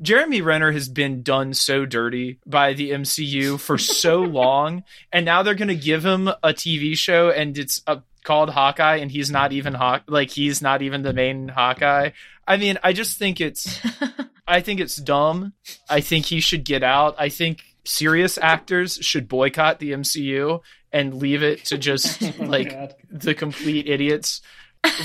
Jeremy 0.00 0.40
Renner 0.40 0.72
has 0.72 0.88
been 0.88 1.22
done 1.22 1.52
so 1.52 1.84
dirty 1.84 2.38
by 2.46 2.72
the 2.72 2.92
MCU 2.92 3.60
for 3.60 3.76
so 3.76 4.20
long 4.22 4.84
and 5.12 5.26
now 5.26 5.42
they're 5.42 5.54
going 5.54 5.68
to 5.68 5.76
give 5.76 6.06
him 6.06 6.28
a 6.28 6.54
TV 6.54 6.96
show 6.96 7.30
and 7.30 7.58
it's 7.58 7.82
uh 7.86 7.96
called 8.24 8.48
Hawkeye 8.48 8.96
and 8.96 9.10
he's 9.10 9.30
not 9.30 9.52
even 9.52 9.74
Hawk 9.74 10.04
like 10.08 10.30
he's 10.30 10.62
not 10.62 10.80
even 10.80 11.02
the 11.02 11.12
main 11.12 11.48
Hawkeye. 11.48 12.10
I 12.46 12.56
mean, 12.56 12.78
I 12.82 12.94
just 12.94 13.18
think 13.18 13.42
it's 13.42 13.78
I 14.48 14.62
think 14.62 14.80
it's 14.80 14.96
dumb. 14.96 15.52
I 15.90 16.00
think 16.00 16.24
he 16.24 16.40
should 16.40 16.64
get 16.64 16.82
out. 16.82 17.14
I 17.18 17.28
think 17.28 17.62
serious 17.84 18.38
actors 18.38 18.98
should 19.02 19.28
boycott 19.28 19.80
the 19.80 19.92
MCU 19.92 20.60
and 20.92 21.14
leave 21.14 21.42
it 21.42 21.64
to 21.66 21.78
just 21.78 22.22
Oh 22.40 22.44
like 22.44 22.70
God. 22.70 22.94
the 23.10 23.34
complete 23.34 23.88
idiots. 23.88 24.40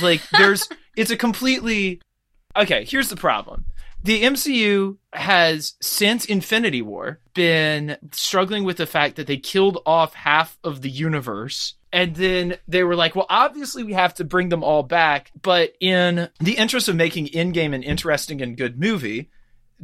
Like 0.01 0.21
there's 0.37 0.67
it's 0.95 1.11
a 1.11 1.17
completely 1.17 2.01
Okay, 2.55 2.85
here's 2.85 3.09
the 3.09 3.15
problem. 3.15 3.65
The 4.03 4.23
MCU 4.23 4.97
has 5.13 5.75
since 5.81 6.25
Infinity 6.25 6.81
War 6.81 7.19
been 7.33 7.97
struggling 8.11 8.63
with 8.65 8.77
the 8.77 8.85
fact 8.85 9.15
that 9.15 9.27
they 9.27 9.37
killed 9.37 9.79
off 9.85 10.13
half 10.13 10.57
of 10.63 10.81
the 10.81 10.89
universe 10.89 11.75
and 11.93 12.15
then 12.15 12.57
they 12.67 12.83
were 12.83 12.95
like, 12.95 13.15
well, 13.15 13.27
obviously 13.29 13.83
we 13.83 13.93
have 13.93 14.15
to 14.15 14.23
bring 14.23 14.49
them 14.49 14.63
all 14.63 14.83
back, 14.83 15.31
but 15.41 15.73
in 15.79 16.27
the 16.39 16.57
interest 16.57 16.89
of 16.89 16.95
making 16.95 17.27
Endgame 17.27 17.73
an 17.73 17.83
interesting 17.83 18.41
and 18.41 18.57
good 18.57 18.79
movie, 18.79 19.29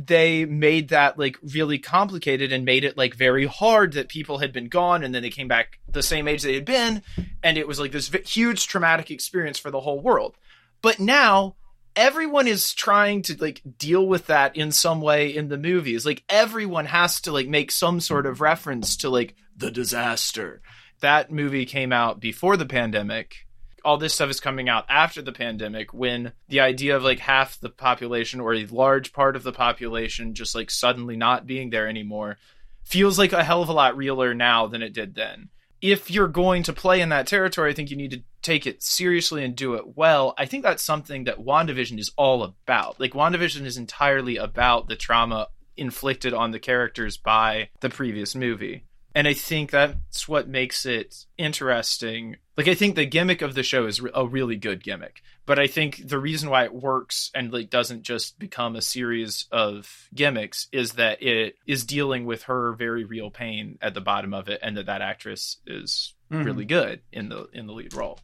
they 0.05 0.45
made 0.45 0.89
that 0.89 1.19
like 1.19 1.38
really 1.53 1.77
complicated 1.77 2.53
and 2.53 2.63
made 2.63 2.85
it 2.85 2.97
like 2.97 3.13
very 3.13 3.45
hard 3.45 3.93
that 3.93 4.07
people 4.07 4.38
had 4.38 4.53
been 4.53 4.69
gone 4.69 5.03
and 5.03 5.13
then 5.13 5.21
they 5.21 5.29
came 5.29 5.49
back 5.49 5.79
the 5.89 6.01
same 6.01 6.27
age 6.27 6.41
they 6.41 6.53
had 6.53 6.63
been. 6.63 7.01
And 7.43 7.57
it 7.57 7.67
was 7.67 7.79
like 7.79 7.91
this 7.91 8.09
huge 8.25 8.67
traumatic 8.67 9.12
experience 9.12 9.59
for 9.59 9.71
the 9.71 9.81
whole 9.81 9.99
world. 9.99 10.38
But 10.81 11.01
now 11.01 11.57
everyone 11.97 12.47
is 12.47 12.73
trying 12.73 13.23
to 13.23 13.35
like 13.41 13.62
deal 13.77 14.07
with 14.07 14.27
that 14.27 14.55
in 14.55 14.71
some 14.71 15.01
way 15.01 15.35
in 15.35 15.49
the 15.49 15.57
movies. 15.57 16.05
Like 16.05 16.23
everyone 16.29 16.85
has 16.85 17.19
to 17.21 17.33
like 17.33 17.49
make 17.49 17.69
some 17.69 17.99
sort 17.99 18.25
of 18.25 18.39
reference 18.39 18.95
to 18.97 19.09
like 19.09 19.35
the 19.57 19.69
disaster. 19.69 20.62
That 21.01 21.29
movie 21.29 21.65
came 21.65 21.91
out 21.91 22.21
before 22.21 22.55
the 22.55 22.65
pandemic 22.65 23.35
all 23.83 23.97
this 23.97 24.13
stuff 24.13 24.29
is 24.29 24.39
coming 24.39 24.69
out 24.69 24.85
after 24.89 25.21
the 25.21 25.31
pandemic 25.31 25.93
when 25.93 26.33
the 26.47 26.59
idea 26.59 26.95
of 26.95 27.03
like 27.03 27.19
half 27.19 27.59
the 27.59 27.69
population 27.69 28.39
or 28.39 28.53
a 28.53 28.65
large 28.65 29.13
part 29.13 29.35
of 29.35 29.43
the 29.43 29.51
population 29.51 30.33
just 30.33 30.55
like 30.55 30.71
suddenly 30.71 31.15
not 31.15 31.47
being 31.47 31.69
there 31.69 31.87
anymore 31.87 32.37
feels 32.83 33.19
like 33.19 33.33
a 33.33 33.43
hell 33.43 33.61
of 33.61 33.69
a 33.69 33.73
lot 33.73 33.95
realer 33.95 34.33
now 34.33 34.67
than 34.67 34.81
it 34.81 34.93
did 34.93 35.15
then. 35.15 35.49
If 35.81 36.11
you're 36.11 36.27
going 36.27 36.63
to 36.63 36.73
play 36.73 36.99
in 36.99 37.09
that 37.09 37.27
territory, 37.27 37.71
I 37.71 37.73
think 37.73 37.89
you 37.89 37.95
need 37.95 38.11
to 38.11 38.23
take 38.41 38.65
it 38.65 38.83
seriously 38.83 39.45
and 39.45 39.55
do 39.55 39.75
it 39.75 39.95
well. 39.95 40.33
I 40.37 40.45
think 40.45 40.63
that's 40.63 40.83
something 40.83 41.23
that 41.25 41.39
WandaVision 41.39 41.99
is 41.99 42.11
all 42.17 42.43
about. 42.43 42.99
Like 42.99 43.13
WandaVision 43.13 43.65
is 43.65 43.77
entirely 43.77 44.37
about 44.37 44.87
the 44.87 44.95
trauma 44.95 45.47
inflicted 45.77 46.33
on 46.33 46.51
the 46.51 46.59
characters 46.59 47.15
by 47.15 47.69
the 47.79 47.89
previous 47.89 48.35
movie. 48.35 48.83
And 49.15 49.27
I 49.27 49.33
think 49.33 49.71
that's 49.71 50.27
what 50.27 50.47
makes 50.47 50.85
it 50.85 51.25
interesting. 51.37 52.37
Like 52.55 52.67
I 52.67 52.75
think 52.75 52.95
the 52.95 53.05
gimmick 53.05 53.41
of 53.41 53.55
the 53.55 53.63
show 53.63 53.85
is 53.87 54.01
a 54.13 54.25
really 54.27 54.55
good 54.55 54.83
gimmick, 54.83 55.21
but 55.45 55.57
I 55.57 55.65
think 55.67 56.07
the 56.07 56.19
reason 56.19 56.49
why 56.49 56.65
it 56.65 56.73
works 56.73 57.31
and 57.33 57.51
like 57.51 57.69
doesn't 57.69 58.03
just 58.03 58.37
become 58.37 58.75
a 58.75 58.81
series 58.81 59.45
of 59.51 60.07
gimmicks 60.13 60.67
is 60.71 60.93
that 60.93 61.23
it 61.23 61.55
is 61.65 61.85
dealing 61.85 62.25
with 62.25 62.43
her 62.43 62.73
very 62.73 63.03
real 63.03 63.31
pain 63.31 63.79
at 63.81 63.93
the 63.93 64.01
bottom 64.01 64.33
of 64.33 64.47
it 64.47 64.59
and 64.61 64.77
that 64.77 64.85
that 64.85 65.01
actress 65.01 65.57
is 65.65 66.13
Mhm. 66.31 66.45
really 66.45 66.65
good 66.65 67.01
in 67.11 67.29
the 67.29 67.47
in 67.53 67.65
the 67.65 67.73
lead 67.73 67.93
role. 67.95 68.19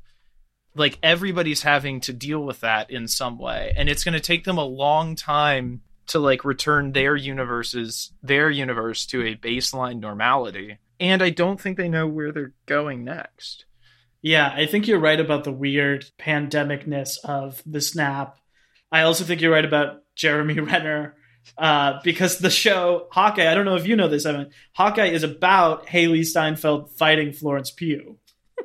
Like 0.76 1.00
everybody's 1.02 1.64
having 1.64 2.02
to 2.02 2.14
deal 2.14 2.44
with 2.44 2.60
that 2.60 2.92
in 2.92 3.08
some 3.08 3.40
way 3.40 3.74
and 3.76 3.90
it's 3.90 4.04
going 4.04 4.14
to 4.14 4.20
take 4.20 4.44
them 4.44 4.58
a 4.60 4.64
long 4.66 5.16
time 5.16 5.82
to 6.08 6.20
like 6.20 6.46
return 6.46 6.92
their 6.92 7.16
universes 7.16 8.12
their 8.24 8.50
universe 8.50 9.06
to 9.06 9.24
a 9.24 9.36
baseline 9.36 10.00
normality 10.00 10.78
and 11.00 11.22
i 11.22 11.30
don't 11.30 11.60
think 11.60 11.78
they 11.78 11.90
know 11.90 12.08
where 12.08 12.32
they're 12.32 12.54
going 12.66 13.04
next 13.04 13.66
Yeah, 14.22 14.52
I 14.52 14.66
think 14.66 14.88
you're 14.88 15.00
right 15.00 15.20
about 15.20 15.44
the 15.44 15.52
weird 15.52 16.06
pandemicness 16.18 17.18
of 17.24 17.62
the 17.64 17.80
snap. 17.80 18.40
I 18.92 19.02
also 19.04 19.24
think 19.24 19.40
you're 19.40 19.52
right 19.52 19.64
about 19.66 20.02
Jeremy 20.16 20.60
Renner. 20.72 21.16
Uh, 21.60 22.00
because 22.04 22.40
the 22.40 22.50
show 22.50 23.06
Hawkeye, 23.12 23.48
I 23.52 23.54
don't 23.54 23.66
know 23.66 23.76
if 23.76 23.86
you 23.86 23.96
know 23.96 24.08
this, 24.08 24.26
Evan. 24.26 24.50
Hawkeye 24.74 25.10
is 25.14 25.22
about 25.22 25.86
Hailee 25.86 26.26
Steinfeld 26.26 26.90
fighting 26.98 27.34
Florence 27.34 27.70
Pugh. 27.70 28.18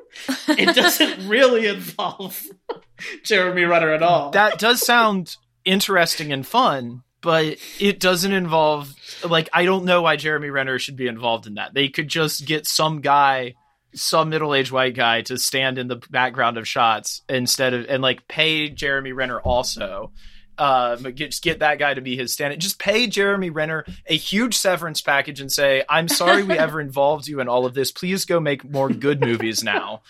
it 0.49 0.75
doesn't 0.75 1.29
really 1.29 1.67
involve 1.67 2.43
Jeremy 3.25 3.65
Renner 3.65 3.93
at 3.93 4.03
all. 4.03 4.31
that 4.31 4.59
does 4.59 4.81
sound 4.81 5.37
interesting 5.67 6.33
and 6.33 6.47
fun 6.47 7.03
but 7.21 7.57
it 7.79 8.01
doesn't 8.01 8.33
involve 8.33 8.95
like 9.29 9.49
i 9.53 9.65
don't 9.65 9.85
know 9.85 10.03
why 10.03 10.17
jeremy 10.17 10.51
renner 10.51 10.79
should 10.79 10.97
be 10.97 11.07
involved 11.07 11.47
in 11.47 11.55
that 11.55 11.75
they 11.75 11.89
could 11.89 12.09
just 12.09 12.47
get 12.47 12.67
some 12.67 13.01
guy 13.01 13.55
some 13.93 14.29
middle-aged 14.29 14.71
white 14.71 14.95
guy 14.95 15.21
to 15.23 15.37
stand 15.37 15.77
in 15.79 15.89
the 15.89 15.97
background 16.11 16.57
of 16.57 16.67
shots 16.67 17.23
instead 17.29 17.75
of 17.75 17.87
and 17.89 18.03
like 18.03 18.27
pay 18.29 18.69
jeremy 18.69 19.13
renner 19.13 19.41
also 19.41 20.13
uh, 20.61 20.97
get, 20.97 21.31
just 21.31 21.43
get 21.43 21.61
that 21.61 21.79
guy 21.79 21.95
to 21.95 22.03
be 22.03 22.17
his 22.17 22.35
stand. 22.35 22.61
Just 22.61 22.79
pay 22.79 23.07
Jeremy 23.07 23.49
Renner 23.49 23.87
a 24.07 24.17
huge 24.17 24.55
severance 24.55 25.01
package 25.01 25.41
and 25.41 25.51
say, 25.51 25.83
"I'm 25.89 26.07
sorry 26.07 26.43
we 26.43 26.53
ever 26.59 26.83
involved 26.83 27.27
you 27.27 27.41
in 27.41 27.49
all 27.49 27.65
of 27.65 27.73
this. 27.73 27.91
Please 27.91 28.27
go 28.27 28.39
make 28.39 28.63
more 28.63 28.91
good 28.91 29.23
movies 29.23 29.65
now." 29.65 30.03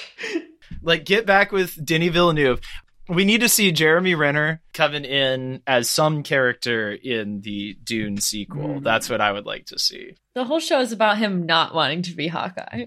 like, 0.82 1.06
get 1.06 1.24
back 1.24 1.52
with 1.52 1.82
Denny 1.82 2.10
Villeneuve. 2.10 2.60
We 3.08 3.24
need 3.24 3.40
to 3.40 3.48
see 3.48 3.72
Jeremy 3.72 4.14
Renner 4.14 4.60
coming 4.74 5.04
in 5.04 5.62
as 5.66 5.88
some 5.88 6.22
character 6.22 6.92
in 6.92 7.40
the 7.40 7.74
Dune 7.82 8.18
sequel. 8.18 8.80
Mm. 8.80 8.84
That's 8.84 9.08
what 9.08 9.20
I 9.20 9.32
would 9.32 9.46
like 9.46 9.66
to 9.66 9.78
see. 9.78 10.14
The 10.34 10.44
whole 10.44 10.60
show 10.60 10.80
is 10.80 10.92
about 10.92 11.18
him 11.18 11.46
not 11.46 11.74
wanting 11.74 12.02
to 12.02 12.14
be 12.14 12.28
Hawkeye. 12.28 12.86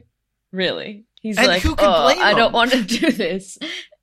Really. 0.52 1.06
He's 1.22 1.38
And 1.38 1.48
like, 1.48 1.62
who 1.62 1.76
can 1.76 1.88
oh, 1.88 2.04
blame 2.04 2.22
I 2.22 2.32
him?" 2.32 2.38
don't 2.38 2.54
want 2.54 2.72
to 2.72 2.82
do 2.84 3.12
this. 3.12 3.58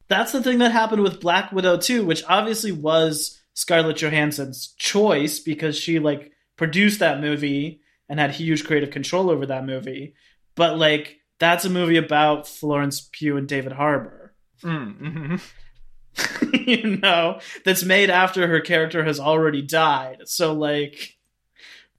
That's 0.08 0.32
the 0.32 0.42
thing 0.42 0.58
that 0.58 0.72
happened 0.72 1.02
with 1.02 1.20
Black 1.20 1.52
Widow 1.52 1.76
too, 1.76 2.04
which 2.04 2.24
obviously 2.28 2.72
was 2.72 3.38
Scarlett 3.54 3.98
Johansson's 3.98 4.74
choice 4.78 5.38
because 5.38 5.76
she 5.76 5.98
like 5.98 6.32
produced 6.56 7.00
that 7.00 7.20
movie 7.20 7.80
and 8.08 8.18
had 8.18 8.30
huge 8.30 8.64
creative 8.64 8.90
control 8.90 9.30
over 9.30 9.46
that 9.46 9.66
movie. 9.66 10.14
But 10.54 10.78
like 10.78 11.18
that's 11.38 11.64
a 11.64 11.70
movie 11.70 11.96
about 11.98 12.48
Florence 12.48 13.08
Pugh 13.12 13.36
and 13.36 13.46
David 13.46 13.72
Harbour. 13.72 14.34
Mm-hmm. 14.62 15.36
you 16.52 16.96
know, 16.96 17.40
that's 17.64 17.84
made 17.84 18.10
after 18.10 18.46
her 18.46 18.60
character 18.60 19.04
has 19.04 19.20
already 19.20 19.62
died. 19.62 20.22
So 20.26 20.52
like 20.52 21.16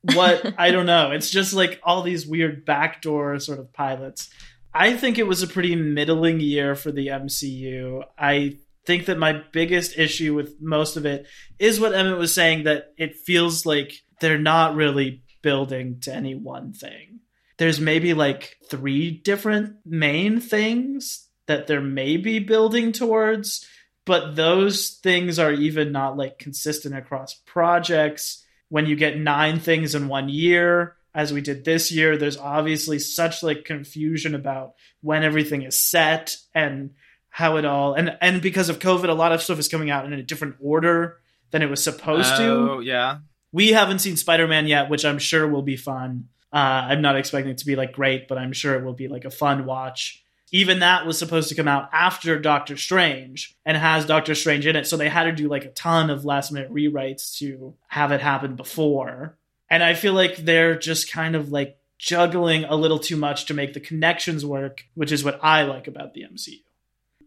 what 0.02 0.54
I 0.58 0.72
don't 0.72 0.86
know. 0.86 1.12
It's 1.20 1.30
just 1.30 1.54
like 1.54 1.80
all 1.84 2.02
these 2.02 2.28
weird 2.28 2.66
backdoor 2.66 3.40
sort 3.40 3.60
of 3.60 3.74
pilots. 3.74 4.30
I 4.74 4.96
think 4.96 5.18
it 5.18 5.28
was 5.28 5.42
a 5.42 5.48
pretty 5.48 5.76
middling 5.76 6.40
year 6.40 6.76
for 6.76 6.92
the 6.92 7.08
MCU. 7.08 8.04
I 8.18 8.58
think 8.86 9.06
that 9.08 9.18
my 9.18 9.42
biggest 9.52 9.98
issue 9.98 10.34
with 10.34 10.62
most 10.62 10.96
of 10.96 11.06
it 11.06 11.26
is 11.58 11.80
what 11.80 11.94
Emmett 11.94 12.18
was 12.18 12.34
saying 12.34 12.64
that 12.64 12.94
it 12.98 13.18
feels 13.18 13.66
like 13.66 13.94
they're 14.22 14.38
not 14.38 14.76
really 14.76 15.24
building 15.42 16.00
to 16.02 16.14
any 16.14 16.36
one 16.36 16.74
thing. 16.74 17.20
There's 17.58 17.80
maybe 17.80 18.14
like 18.14 18.58
three 18.70 19.12
different 19.12 19.78
main 19.86 20.40
things 20.40 21.28
that 21.48 21.68
they're 21.68 21.82
maybe 21.82 22.40
building 22.40 22.92
towards, 22.92 23.68
but 24.06 24.36
those 24.36 25.00
things 25.04 25.40
are 25.40 25.52
even 25.52 25.92
not 25.92 26.18
like 26.18 26.40
consistent 26.40 26.96
across 26.96 27.34
projects. 27.34 28.46
When 28.70 28.86
you 28.86 28.96
get 28.96 29.18
nine 29.18 29.60
things 29.60 29.96
in 29.96 30.08
one 30.08 30.30
year, 30.30 30.96
as 31.14 31.34
we 31.34 31.42
did 31.42 31.66
this 31.66 31.92
year, 31.92 32.18
there's 32.18 32.38
obviously 32.38 33.00
such 33.00 33.42
like 33.44 33.66
confusion 33.66 34.36
about 34.36 34.74
when 35.02 35.24
everything 35.24 35.64
is 35.64 35.76
set 35.76 36.38
and 36.54 36.92
how 37.30 37.58
it 37.58 37.66
all 37.66 37.94
and 37.94 38.18
and 38.22 38.42
because 38.42 38.70
of 38.70 38.80
COVID, 38.80 39.10
a 39.10 39.14
lot 39.14 39.32
of 39.32 39.42
stuff 39.42 39.60
is 39.60 39.68
coming 39.68 39.90
out 39.90 40.06
in 40.06 40.14
a 40.14 40.24
different 40.24 40.56
order 40.60 41.20
than 41.52 41.62
it 41.62 41.70
was 41.70 41.84
supposed 41.84 42.36
to. 42.38 42.44
Oh, 42.44 42.80
yeah. 42.80 43.20
We 43.52 43.70
haven't 43.70 44.00
seen 44.00 44.18
Spider 44.18 44.48
Man 44.48 44.68
yet, 44.68 44.90
which 44.90 45.06
I'm 45.06 45.20
sure 45.20 45.48
will 45.48 45.64
be 45.64 45.78
fun. 45.78 46.30
Uh, 46.52 46.58
I'm 46.90 47.02
not 47.02 47.18
expecting 47.18 47.52
it 47.52 47.60
to 47.60 47.66
be 47.66 47.76
like 47.76 47.94
great, 47.94 48.28
but 48.28 48.38
I'm 48.38 48.54
sure 48.54 48.76
it 48.76 48.84
will 48.84 48.94
be 48.94 49.08
like 49.08 49.26
a 49.26 49.32
fun 49.32 49.66
watch. 49.66 50.24
Even 50.52 50.80
that 50.80 51.06
was 51.06 51.18
supposed 51.18 51.50
to 51.50 51.56
come 51.56 51.68
out 51.68 51.90
after 51.94 52.40
Doctor 52.40 52.76
Strange 52.76 53.56
and 53.66 53.78
has 53.78 54.06
Doctor 54.06 54.34
Strange 54.34 54.66
in 54.66 54.76
it, 54.76 54.88
so 54.88 54.98
they 54.98 55.10
had 55.10 55.26
to 55.26 55.32
do 55.32 55.48
like 55.48 55.66
a 55.66 55.72
ton 55.72 56.10
of 56.10 56.26
last 56.26 56.52
minute 56.52 56.72
rewrites 56.74 57.38
to 57.38 57.76
have 57.88 58.12
it 58.12 58.22
happen 58.22 58.56
before. 58.56 59.38
And 59.70 59.84
I 59.84 59.94
feel 59.94 60.14
like 60.14 60.38
they're 60.38 60.78
just 60.78 61.12
kind 61.12 61.36
of 61.36 61.52
like 61.52 61.78
juggling 62.00 62.64
a 62.64 62.76
little 62.76 62.98
too 62.98 63.18
much 63.18 63.46
to 63.46 63.54
make 63.54 63.74
the 63.74 63.80
connections 63.80 64.46
work, 64.46 64.86
which 64.96 65.12
is 65.12 65.24
what 65.24 65.40
I 65.44 65.64
like 65.64 65.88
about 65.88 66.14
the 66.14 66.24
MCU. 66.24 66.62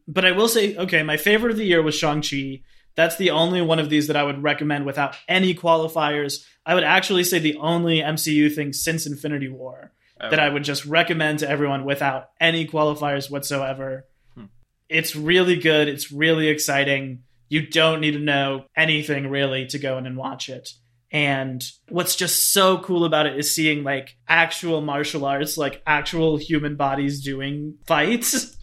But 0.08 0.24
I 0.24 0.32
will 0.32 0.48
say, 0.48 0.76
okay, 0.76 1.04
my 1.04 1.16
favorite 1.16 1.52
of 1.52 1.58
the 1.58 1.66
year 1.66 1.82
was 1.82 1.94
Shang-Chi. 1.94 2.62
That's 2.96 3.16
the 3.16 3.30
only 3.30 3.62
one 3.62 3.78
of 3.78 3.88
these 3.88 4.08
that 4.08 4.16
I 4.16 4.24
would 4.24 4.42
recommend 4.42 4.84
without 4.84 5.16
any 5.28 5.54
qualifiers. 5.54 6.44
I 6.66 6.74
would 6.74 6.84
actually 6.84 7.24
say 7.24 7.38
the 7.38 7.56
only 7.56 8.00
MCU 8.00 8.52
thing 8.52 8.72
since 8.72 9.06
Infinity 9.06 9.48
War 9.48 9.92
that 10.30 10.40
I 10.40 10.48
would 10.48 10.64
just 10.64 10.84
recommend 10.84 11.40
to 11.40 11.48
everyone 11.48 11.84
without 11.84 12.30
any 12.40 12.66
qualifiers 12.66 13.30
whatsoever. 13.30 14.06
Hmm. 14.34 14.46
It's 14.88 15.16
really 15.16 15.56
good. 15.56 15.88
It's 15.88 16.12
really 16.12 16.48
exciting. 16.48 17.24
You 17.48 17.66
don't 17.66 18.00
need 18.00 18.12
to 18.12 18.18
know 18.18 18.64
anything 18.76 19.28
really 19.28 19.66
to 19.66 19.78
go 19.78 19.98
in 19.98 20.06
and 20.06 20.16
watch 20.16 20.48
it. 20.48 20.70
And 21.10 21.62
what's 21.90 22.16
just 22.16 22.52
so 22.52 22.78
cool 22.78 23.04
about 23.04 23.26
it 23.26 23.38
is 23.38 23.54
seeing 23.54 23.84
like 23.84 24.16
actual 24.26 24.80
martial 24.80 25.26
arts, 25.26 25.58
like 25.58 25.82
actual 25.86 26.38
human 26.38 26.76
bodies 26.76 27.22
doing 27.22 27.74
fights 27.86 28.56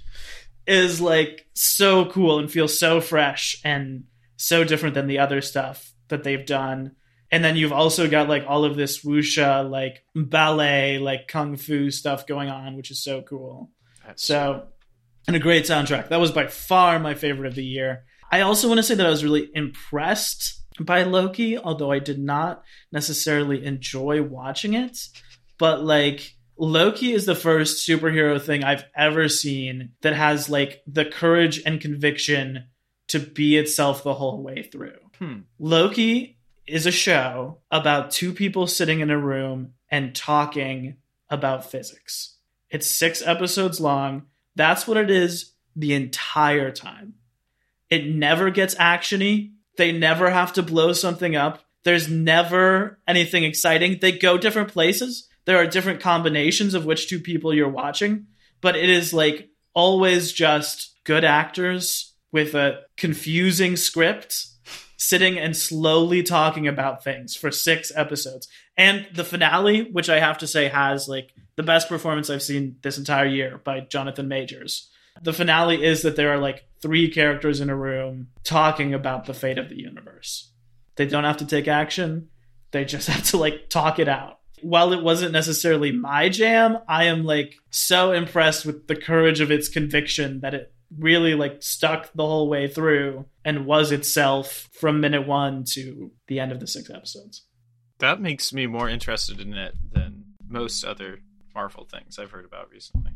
is 0.65 0.99
like 0.99 1.45
so 1.53 2.05
cool 2.05 2.39
and 2.39 2.51
feels 2.51 2.77
so 2.77 3.01
fresh 3.01 3.59
and 3.63 4.05
so 4.37 4.63
different 4.63 4.95
than 4.95 5.07
the 5.07 5.19
other 5.19 5.41
stuff 5.41 5.93
that 6.07 6.23
they've 6.23 6.45
done. 6.45 6.95
And 7.31 7.43
then 7.43 7.55
you've 7.55 7.71
also 7.73 8.09
got 8.09 8.27
like 8.27 8.45
all 8.47 8.65
of 8.65 8.75
this 8.75 9.03
wuxia, 9.05 9.69
like 9.69 10.03
ballet, 10.15 10.97
like 10.97 11.27
kung 11.27 11.57
fu 11.57 11.91
stuff 11.91 12.25
going 12.25 12.49
on, 12.49 12.75
which 12.75 12.89
is 12.91 13.03
so 13.03 13.21
cool. 13.21 13.69
That's- 14.01 14.23
So, 14.23 14.67
and 15.27 15.35
a 15.35 15.39
great 15.39 15.65
soundtrack. 15.65 16.09
That 16.09 16.19
was 16.19 16.31
by 16.31 16.47
far 16.47 16.97
my 16.99 17.13
favorite 17.13 17.47
of 17.47 17.55
the 17.55 17.63
year. 17.63 18.05
I 18.31 18.41
also 18.41 18.67
want 18.67 18.79
to 18.79 18.83
say 18.83 18.95
that 18.95 19.05
I 19.05 19.09
was 19.09 19.23
really 19.23 19.49
impressed 19.53 20.59
by 20.79 21.03
Loki, 21.03 21.57
although 21.57 21.91
I 21.91 21.99
did 21.99 22.19
not 22.19 22.63
necessarily 22.91 23.63
enjoy 23.65 24.21
watching 24.23 24.73
it. 24.73 24.97
But 25.57 25.83
like, 25.83 26.35
Loki 26.57 27.11
is 27.13 27.25
the 27.25 27.35
first 27.35 27.87
superhero 27.87 28.41
thing 28.41 28.63
I've 28.63 28.85
ever 28.95 29.29
seen 29.29 29.91
that 30.01 30.13
has 30.13 30.49
like 30.49 30.81
the 30.87 31.05
courage 31.05 31.61
and 31.65 31.79
conviction 31.79 32.65
to 33.09 33.19
be 33.19 33.57
itself 33.57 34.03
the 34.03 34.13
whole 34.13 34.41
way 34.43 34.63
through. 34.63 34.97
Hmm. 35.19 35.39
Loki 35.59 36.38
is 36.69 36.85
a 36.85 36.91
show 36.91 37.59
about 37.71 38.11
two 38.11 38.33
people 38.33 38.67
sitting 38.67 38.99
in 38.99 39.09
a 39.09 39.17
room 39.17 39.73
and 39.89 40.15
talking 40.15 40.97
about 41.29 41.69
physics. 41.69 42.37
It's 42.69 42.87
six 42.87 43.21
episodes 43.25 43.79
long. 43.79 44.23
That's 44.55 44.87
what 44.87 44.97
it 44.97 45.09
is 45.09 45.53
the 45.75 45.93
entire 45.93 46.71
time. 46.71 47.15
It 47.89 48.07
never 48.07 48.51
gets 48.51 48.75
actiony. 48.75 49.53
They 49.77 49.91
never 49.91 50.29
have 50.29 50.53
to 50.53 50.63
blow 50.63 50.93
something 50.93 51.35
up. 51.35 51.63
There's 51.83 52.09
never 52.09 52.99
anything 53.07 53.43
exciting. 53.43 53.99
They 53.99 54.11
go 54.11 54.37
different 54.37 54.71
places. 54.71 55.27
There 55.45 55.57
are 55.57 55.65
different 55.65 56.01
combinations 56.01 56.73
of 56.73 56.85
which 56.85 57.07
two 57.07 57.19
people 57.19 57.53
you're 57.53 57.69
watching, 57.69 58.27
but 58.61 58.75
it 58.75 58.89
is 58.89 59.13
like 59.13 59.49
always 59.73 60.31
just 60.31 60.95
good 61.05 61.23
actors 61.23 62.13
with 62.31 62.53
a 62.53 62.81
confusing 62.97 63.75
script 63.75 64.45
sitting 64.99 65.39
and 65.39 65.55
slowly 65.55 66.21
talking 66.21 66.67
about 66.67 67.03
things 67.03 67.33
for 67.33 67.49
six 67.49 67.89
episodes. 67.95 68.49
And 68.77 69.07
the 69.15 69.23
finale, 69.23 69.89
which 69.91 70.09
I 70.09 70.19
have 70.19 70.37
to 70.39 70.47
say 70.47 70.67
has 70.67 71.07
like 71.07 71.33
the 71.55 71.63
best 71.63 71.87
performance 71.87 72.29
I've 72.29 72.43
seen 72.43 72.75
this 72.81 72.97
entire 72.97 73.25
year 73.25 73.59
by 73.63 73.79
Jonathan 73.79 74.27
Majors. 74.27 74.89
The 75.21 75.33
finale 75.33 75.83
is 75.83 76.01
that 76.01 76.17
there 76.17 76.33
are 76.33 76.37
like 76.37 76.67
three 76.81 77.09
characters 77.09 77.61
in 77.61 77.69
a 77.69 77.75
room 77.75 78.27
talking 78.43 78.93
about 78.93 79.25
the 79.25 79.33
fate 79.33 79.57
of 79.57 79.69
the 79.69 79.79
universe. 79.79 80.51
They 80.97 81.05
don't 81.05 81.23
have 81.23 81.37
to 81.37 81.45
take 81.45 81.69
action, 81.69 82.27
they 82.71 82.83
just 82.83 83.07
have 83.07 83.23
to 83.29 83.37
like 83.37 83.69
talk 83.69 83.99
it 83.99 84.09
out. 84.09 84.39
While 84.61 84.91
it 84.91 85.01
wasn't 85.01 85.31
necessarily 85.31 85.93
my 85.93 86.27
jam, 86.27 86.77
I 86.89 87.05
am 87.05 87.23
like 87.23 87.55
so 87.69 88.11
impressed 88.11 88.65
with 88.65 88.87
the 88.87 88.97
courage 88.97 89.39
of 89.39 89.49
its 89.49 89.69
conviction 89.69 90.41
that 90.41 90.53
it 90.53 90.73
really 90.97 91.35
like 91.35 91.61
stuck 91.61 92.11
the 92.13 92.25
whole 92.25 92.49
way 92.49 92.67
through 92.67 93.25
and 93.45 93.65
was 93.65 93.91
itself 93.91 94.69
from 94.73 94.99
minute 95.01 95.27
one 95.27 95.63
to 95.73 96.11
the 96.27 96.39
end 96.39 96.51
of 96.51 96.59
the 96.59 96.67
six 96.67 96.89
episodes. 96.89 97.45
That 97.99 98.21
makes 98.21 98.53
me 98.53 98.65
more 98.65 98.89
interested 98.89 99.39
in 99.39 99.53
it 99.53 99.75
than 99.91 100.23
most 100.47 100.83
other 100.83 101.19
Marvel 101.53 101.85
things 101.85 102.17
I've 102.17 102.31
heard 102.31 102.45
about 102.45 102.69
recently. 102.71 103.11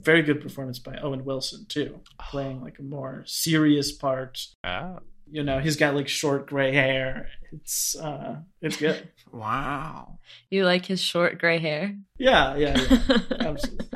Very 0.00 0.22
good 0.22 0.40
performance 0.40 0.78
by 0.78 0.96
Owen 0.96 1.24
Wilson 1.24 1.66
too, 1.68 2.00
playing 2.18 2.62
like 2.62 2.78
a 2.78 2.82
more 2.82 3.22
serious 3.26 3.92
part. 3.92 4.38
Ah. 4.64 4.98
You 5.30 5.42
know, 5.44 5.60
he's 5.60 5.76
got 5.76 5.94
like 5.94 6.08
short 6.08 6.46
gray 6.46 6.72
hair. 6.74 7.28
It's 7.52 7.94
uh 7.96 8.38
it's 8.60 8.76
good. 8.76 9.08
Wow. 9.32 10.18
You 10.50 10.66
like 10.66 10.84
his 10.84 11.00
short 11.00 11.38
gray 11.38 11.58
hair? 11.58 11.96
yeah, 12.18 12.54
yeah, 12.56 12.78
yeah. 12.78 13.18
Absolutely. 13.40 13.88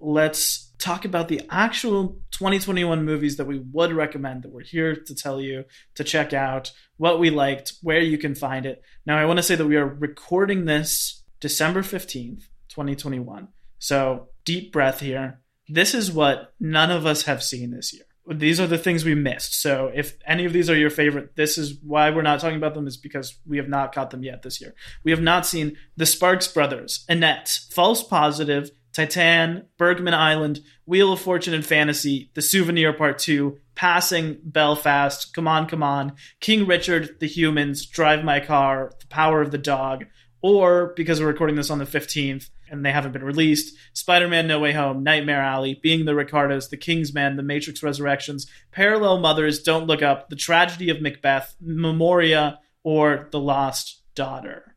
Let's 0.00 0.69
talk 0.80 1.04
about 1.04 1.28
the 1.28 1.42
actual 1.50 2.18
2021 2.30 3.04
movies 3.04 3.36
that 3.36 3.46
we 3.46 3.58
would 3.58 3.92
recommend 3.92 4.42
that 4.42 4.52
we're 4.52 4.62
here 4.62 4.96
to 4.96 5.14
tell 5.14 5.40
you 5.40 5.64
to 5.94 6.02
check 6.02 6.32
out, 6.32 6.72
what 6.96 7.20
we 7.20 7.30
liked, 7.30 7.74
where 7.82 8.00
you 8.00 8.18
can 8.18 8.34
find 8.34 8.66
it. 8.66 8.82
Now, 9.06 9.18
I 9.18 9.24
want 9.24 9.38
to 9.38 9.42
say 9.42 9.54
that 9.54 9.66
we 9.66 9.76
are 9.76 9.86
recording 9.86 10.64
this 10.64 11.22
December 11.40 11.82
15th, 11.82 12.42
2021. 12.68 13.48
So, 13.78 14.28
deep 14.44 14.72
breath 14.72 15.00
here. 15.00 15.40
This 15.68 15.94
is 15.94 16.12
what 16.12 16.52
none 16.58 16.90
of 16.90 17.06
us 17.06 17.22
have 17.22 17.42
seen 17.42 17.70
this 17.70 17.94
year. 17.94 18.04
These 18.28 18.60
are 18.60 18.66
the 18.66 18.78
things 18.78 19.04
we 19.04 19.14
missed. 19.14 19.60
So, 19.60 19.90
if 19.94 20.16
any 20.26 20.44
of 20.44 20.52
these 20.52 20.68
are 20.68 20.76
your 20.76 20.90
favorite, 20.90 21.36
this 21.36 21.56
is 21.56 21.74
why 21.82 22.10
we're 22.10 22.22
not 22.22 22.40
talking 22.40 22.58
about 22.58 22.74
them, 22.74 22.86
is 22.86 22.96
because 22.96 23.38
we 23.46 23.56
have 23.56 23.68
not 23.68 23.94
caught 23.94 24.10
them 24.10 24.22
yet 24.22 24.42
this 24.42 24.60
year. 24.60 24.74
We 25.04 25.10
have 25.10 25.22
not 25.22 25.46
seen 25.46 25.76
The 25.96 26.06
Sparks 26.06 26.48
Brothers, 26.48 27.04
Annette, 27.08 27.60
False 27.70 28.02
Positive, 28.02 28.70
Titan, 28.92 29.66
Bergman 29.78 30.14
Island, 30.14 30.60
Wheel 30.84 31.12
of 31.12 31.20
Fortune 31.20 31.54
and 31.54 31.64
Fantasy, 31.64 32.30
The 32.34 32.42
Souvenir 32.42 32.92
Part 32.92 33.18
2, 33.18 33.58
Passing, 33.74 34.38
Belfast, 34.42 35.32
Come 35.32 35.46
On, 35.46 35.68
Come 35.68 35.82
On, 35.82 36.12
King 36.40 36.66
Richard, 36.66 37.16
The 37.20 37.28
Humans, 37.28 37.86
Drive 37.86 38.24
My 38.24 38.40
Car, 38.40 38.92
The 39.00 39.06
Power 39.06 39.42
of 39.42 39.52
the 39.52 39.58
Dog, 39.58 40.06
or 40.42 40.92
because 40.96 41.20
we're 41.20 41.28
recording 41.28 41.56
this 41.56 41.70
on 41.70 41.78
the 41.78 41.84
15th, 41.84 42.50
and 42.70 42.84
they 42.84 42.92
haven't 42.92 43.12
been 43.12 43.24
released. 43.24 43.76
Spider-Man: 43.92 44.46
No 44.46 44.58
Way 44.58 44.72
Home, 44.72 45.02
Nightmare 45.02 45.42
Alley, 45.42 45.78
Being 45.82 46.04
the 46.04 46.14
Ricardos, 46.14 46.68
The 46.68 46.76
King's 46.76 47.12
Man, 47.12 47.36
The 47.36 47.42
Matrix 47.42 47.82
Resurrections, 47.82 48.46
Parallel 48.70 49.18
Mothers, 49.18 49.62
Don't 49.62 49.86
Look 49.86 50.02
Up, 50.02 50.30
The 50.30 50.36
Tragedy 50.36 50.88
of 50.88 51.02
Macbeth, 51.02 51.56
Memoria, 51.60 52.58
or 52.82 53.28
The 53.30 53.40
Lost 53.40 54.02
Daughter. 54.14 54.69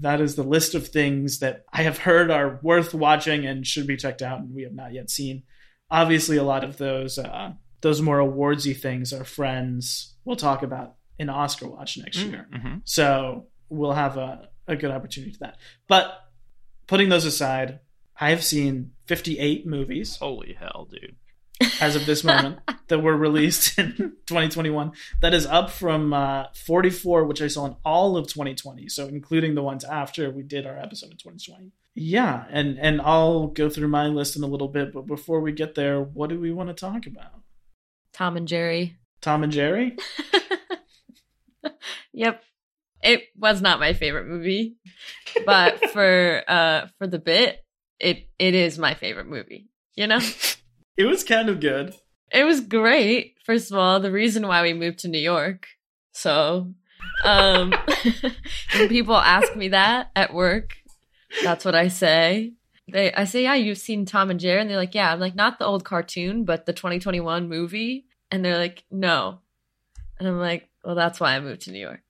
That 0.00 0.20
is 0.20 0.34
the 0.34 0.42
list 0.42 0.74
of 0.74 0.88
things 0.88 1.38
that 1.38 1.64
I 1.72 1.82
have 1.82 1.98
heard 1.98 2.30
are 2.30 2.60
worth 2.62 2.92
watching 2.92 3.46
and 3.46 3.66
should 3.66 3.86
be 3.86 3.96
checked 3.96 4.22
out, 4.22 4.40
and 4.40 4.54
we 4.54 4.62
have 4.62 4.74
not 4.74 4.92
yet 4.92 5.10
seen. 5.10 5.44
Obviously, 5.90 6.36
a 6.36 6.42
lot 6.42 6.64
of 6.64 6.76
those 6.76 7.18
uh, 7.18 7.52
those 7.80 8.02
more 8.02 8.18
awardsy 8.18 8.76
things 8.76 9.12
are 9.12 9.24
friends. 9.24 10.14
We'll 10.24 10.36
talk 10.36 10.62
about 10.62 10.94
in 11.18 11.28
Oscar 11.28 11.68
Watch 11.68 11.98
next 11.98 12.18
year. 12.18 12.46
Mm-hmm. 12.52 12.76
So 12.84 13.46
we'll 13.68 13.92
have 13.92 14.16
a, 14.16 14.48
a 14.66 14.76
good 14.76 14.90
opportunity 14.90 15.32
to 15.32 15.38
that. 15.40 15.56
But 15.88 16.12
putting 16.86 17.08
those 17.08 17.24
aside, 17.24 17.80
I 18.20 18.30
have 18.30 18.44
seen 18.44 18.92
58 19.06 19.66
movies 19.66 20.16
Holy 20.16 20.56
hell, 20.58 20.88
dude. 20.90 21.16
As 21.80 21.96
of 21.96 22.06
this 22.06 22.24
moment 22.24 22.58
that 22.88 23.00
were 23.00 23.16
released 23.16 23.78
in 23.78 23.92
2021. 24.26 24.92
That 25.20 25.34
is 25.34 25.46
up 25.46 25.70
from 25.70 26.12
uh, 26.12 26.46
44, 26.54 27.24
which 27.24 27.42
I 27.42 27.48
saw 27.48 27.66
in 27.66 27.76
all 27.84 28.16
of 28.16 28.26
2020. 28.26 28.88
So 28.88 29.06
including 29.06 29.54
the 29.54 29.62
ones 29.62 29.84
after 29.84 30.30
we 30.30 30.42
did 30.42 30.66
our 30.66 30.78
episode 30.78 31.10
in 31.10 31.16
2020. 31.16 31.72
Yeah, 32.00 32.44
and 32.50 32.78
and 32.78 33.00
I'll 33.00 33.48
go 33.48 33.68
through 33.68 33.88
my 33.88 34.06
list 34.06 34.36
in 34.36 34.44
a 34.44 34.46
little 34.46 34.68
bit, 34.68 34.92
but 34.92 35.06
before 35.06 35.40
we 35.40 35.50
get 35.50 35.74
there, 35.74 36.00
what 36.00 36.30
do 36.30 36.38
we 36.38 36.52
want 36.52 36.68
to 36.68 36.74
talk 36.74 37.06
about? 37.06 37.40
Tom 38.12 38.36
and 38.36 38.46
Jerry. 38.46 38.96
Tom 39.20 39.42
and 39.42 39.52
Jerry? 39.52 39.96
yep. 42.12 42.42
It 43.02 43.24
was 43.36 43.60
not 43.60 43.80
my 43.80 43.94
favorite 43.94 44.28
movie, 44.28 44.76
but 45.44 45.90
for 45.90 46.44
uh 46.46 46.86
for 46.98 47.08
the 47.08 47.18
bit, 47.18 47.64
it 47.98 48.28
it 48.38 48.54
is 48.54 48.78
my 48.78 48.94
favorite 48.94 49.26
movie. 49.26 49.68
You 49.96 50.06
know? 50.06 50.20
It 50.98 51.04
was 51.04 51.22
kind 51.22 51.48
of 51.48 51.60
good. 51.60 51.94
It 52.32 52.42
was 52.42 52.60
great. 52.60 53.36
First 53.46 53.70
of 53.70 53.78
all, 53.78 54.00
the 54.00 54.10
reason 54.10 54.48
why 54.48 54.62
we 54.62 54.74
moved 54.74 54.98
to 55.00 55.08
New 55.08 55.20
York. 55.20 55.68
So, 56.12 56.74
um 57.24 57.72
when 58.74 58.88
people 58.88 59.16
ask 59.16 59.54
me 59.54 59.68
that 59.68 60.10
at 60.16 60.34
work, 60.34 60.74
that's 61.44 61.64
what 61.64 61.76
I 61.76 61.86
say. 61.86 62.54
They 62.90 63.12
I 63.12 63.24
say, 63.24 63.44
"Yeah, 63.44 63.54
you've 63.54 63.78
seen 63.78 64.04
Tom 64.06 64.28
and 64.28 64.40
Jerry." 64.40 64.60
And 64.60 64.68
they're 64.68 64.76
like, 64.76 64.94
"Yeah." 64.94 65.12
I'm 65.12 65.20
like, 65.20 65.36
"Not 65.36 65.60
the 65.60 65.66
old 65.66 65.84
cartoon, 65.84 66.44
but 66.44 66.66
the 66.66 66.72
2021 66.72 67.48
movie." 67.48 68.06
And 68.32 68.44
they're 68.44 68.58
like, 68.58 68.82
"No." 68.90 69.38
And 70.18 70.26
I'm 70.26 70.40
like, 70.40 70.68
"Well, 70.84 70.96
that's 70.96 71.20
why 71.20 71.36
I 71.36 71.40
moved 71.40 71.62
to 71.62 71.70
New 71.70 71.80
York." 71.80 72.02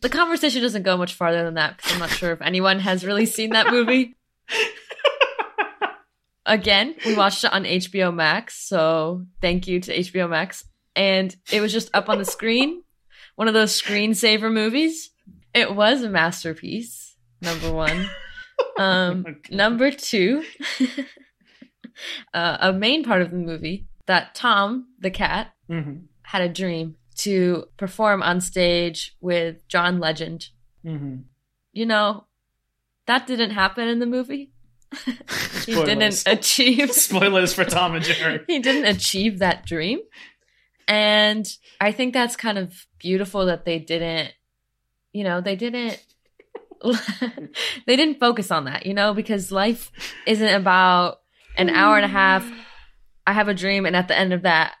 The 0.00 0.08
conversation 0.08 0.62
doesn't 0.62 0.82
go 0.84 0.96
much 0.96 1.14
farther 1.14 1.42
than 1.44 1.54
that 1.54 1.76
because 1.76 1.92
I'm 1.92 1.98
not 1.98 2.10
sure 2.10 2.30
if 2.32 2.42
anyone 2.42 2.78
has 2.78 3.04
really 3.04 3.26
seen 3.26 3.50
that 3.50 3.70
movie. 3.70 4.14
Again, 6.46 6.94
we 7.06 7.14
watched 7.16 7.44
it 7.44 7.52
on 7.52 7.64
HBO 7.64 8.14
Max, 8.14 8.54
so 8.68 9.24
thank 9.40 9.66
you 9.66 9.80
to 9.80 9.96
HBO 9.98 10.28
Max. 10.28 10.64
And 10.94 11.34
it 11.50 11.60
was 11.60 11.72
just 11.72 11.90
up 11.94 12.08
on 12.08 12.18
the 12.18 12.24
screen, 12.24 12.82
one 13.36 13.48
of 13.48 13.54
those 13.54 13.80
screensaver 13.80 14.52
movies. 14.52 15.10
It 15.54 15.74
was 15.74 16.02
a 16.02 16.08
masterpiece, 16.10 17.16
number 17.40 17.72
one. 17.72 18.08
Um, 18.78 19.24
Okay. 19.26 19.54
Number 19.54 19.90
two, 19.90 20.44
uh, 22.34 22.56
a 22.60 22.72
main 22.72 23.04
part 23.04 23.22
of 23.22 23.30
the 23.30 23.36
movie 23.36 23.86
that 24.06 24.34
Tom, 24.34 24.86
the 24.98 25.10
cat, 25.10 25.52
hmm 25.68 25.94
had 26.26 26.40
a 26.40 26.48
dream 26.48 26.96
to 27.16 27.64
perform 27.76 28.22
on 28.22 28.40
stage 28.40 29.14
with 29.20 29.66
John 29.68 30.00
Legend. 30.00 30.48
hmm 30.82 31.16
You 31.72 31.84
know, 31.86 32.24
that 33.06 33.26
didn't 33.26 33.50
happen 33.50 33.88
in 33.88 33.98
the 33.98 34.06
movie. 34.06 34.52
he 35.66 35.72
Spoilers. 35.72 35.84
didn't 35.86 36.24
achieve 36.26 36.92
Spoilers 36.92 37.52
for 37.54 37.64
Tom 37.64 37.94
and 37.94 38.04
Jerry. 38.04 38.40
he 38.46 38.58
didn't 38.58 38.86
achieve 38.86 39.38
that 39.38 39.66
dream. 39.66 40.00
And 40.86 41.46
I 41.80 41.92
think 41.92 42.12
that's 42.12 42.36
kind 42.36 42.58
of 42.58 42.86
beautiful 42.98 43.46
that 43.46 43.64
they 43.64 43.78
didn't, 43.78 44.32
you 45.12 45.24
know, 45.24 45.40
they 45.40 45.56
didn't 45.56 46.04
they 47.86 47.96
didn't 47.96 48.20
focus 48.20 48.50
on 48.50 48.64
that, 48.64 48.86
you 48.86 48.94
know, 48.94 49.14
because 49.14 49.50
life 49.50 49.90
isn't 50.26 50.54
about 50.54 51.20
an 51.56 51.70
hour 51.70 51.96
and 51.96 52.04
a 52.04 52.08
half. 52.08 52.50
I 53.26 53.32
have 53.32 53.48
a 53.48 53.54
dream, 53.54 53.86
and 53.86 53.96
at 53.96 54.08
the 54.08 54.18
end 54.18 54.34
of 54.34 54.42
that, 54.42 54.74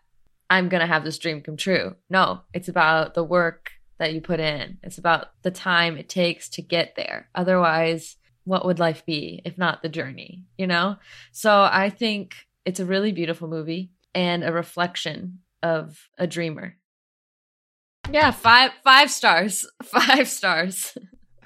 I'm 0.50 0.68
gonna 0.68 0.86
have 0.86 1.04
this 1.04 1.18
dream 1.18 1.40
come 1.40 1.56
true. 1.56 1.96
No, 2.10 2.42
it's 2.52 2.68
about 2.68 3.14
the 3.14 3.24
work 3.24 3.70
that 3.98 4.12
you 4.12 4.20
put 4.20 4.40
in. 4.40 4.78
It's 4.82 4.98
about 4.98 5.28
the 5.42 5.50
time 5.50 5.96
it 5.96 6.08
takes 6.08 6.48
to 6.50 6.62
get 6.62 6.94
there. 6.96 7.28
Otherwise, 7.34 8.16
what 8.44 8.64
would 8.66 8.78
life 8.78 9.04
be 9.06 9.40
if 9.44 9.56
not 9.58 9.82
the 9.82 9.88
journey, 9.88 10.44
you 10.58 10.66
know? 10.66 10.96
So 11.32 11.62
I 11.70 11.90
think 11.90 12.34
it's 12.64 12.80
a 12.80 12.84
really 12.86 13.12
beautiful 13.12 13.48
movie 13.48 13.90
and 14.14 14.44
a 14.44 14.52
reflection 14.52 15.40
of 15.62 16.08
a 16.18 16.26
dreamer. 16.26 16.76
Yeah, 18.10 18.30
five 18.32 18.70
five 18.82 19.10
stars. 19.10 19.66
Five 19.82 20.28
stars. 20.28 20.96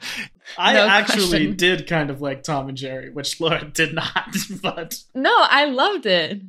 I 0.59 0.73
No 0.75 0.87
actually 0.89 1.29
question. 1.29 1.57
did 1.57 1.87
kind 1.87 2.09
of 2.11 2.21
like 2.21 2.43
Tom 2.43 2.69
and 2.69 2.77
Jerry, 2.79 3.11
which 3.11 3.41
Laura 3.41 3.65
did 3.73 3.95
not, 3.95 4.35
but 4.63 4.99
No, 5.15 5.31
I 5.49 5.67
loved 5.67 6.07
it. 6.07 6.41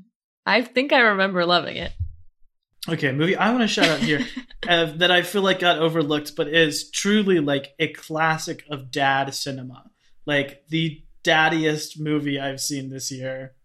I 0.46 0.62
think 0.62 0.94
I 0.94 1.00
remember 1.00 1.46
loving 1.46 1.78
it. 1.78 1.92
okay, 2.88 3.12
movie 3.12 3.36
I 3.36 3.50
want 3.52 3.62
to 3.62 3.68
shout 3.68 3.88
out 3.90 4.00
here 4.00 4.26
uh, 4.68 4.86
that 4.98 5.12
I 5.12 5.22
feel 5.24 5.42
like 5.42 5.60
got 5.60 5.78
overlooked, 5.80 6.36
but 6.36 6.48
is 6.48 6.90
truly 6.90 7.40
like 7.40 7.74
a 7.78 7.90
classic 7.90 8.64
of 8.70 8.90
dad 8.92 9.34
cinema, 9.34 9.89
like 10.30 10.64
the 10.70 11.02
daddiest 11.24 12.00
movie 12.00 12.40
I've 12.40 12.62
seen 12.62 12.90
this 12.90 13.12
year, 13.12 13.56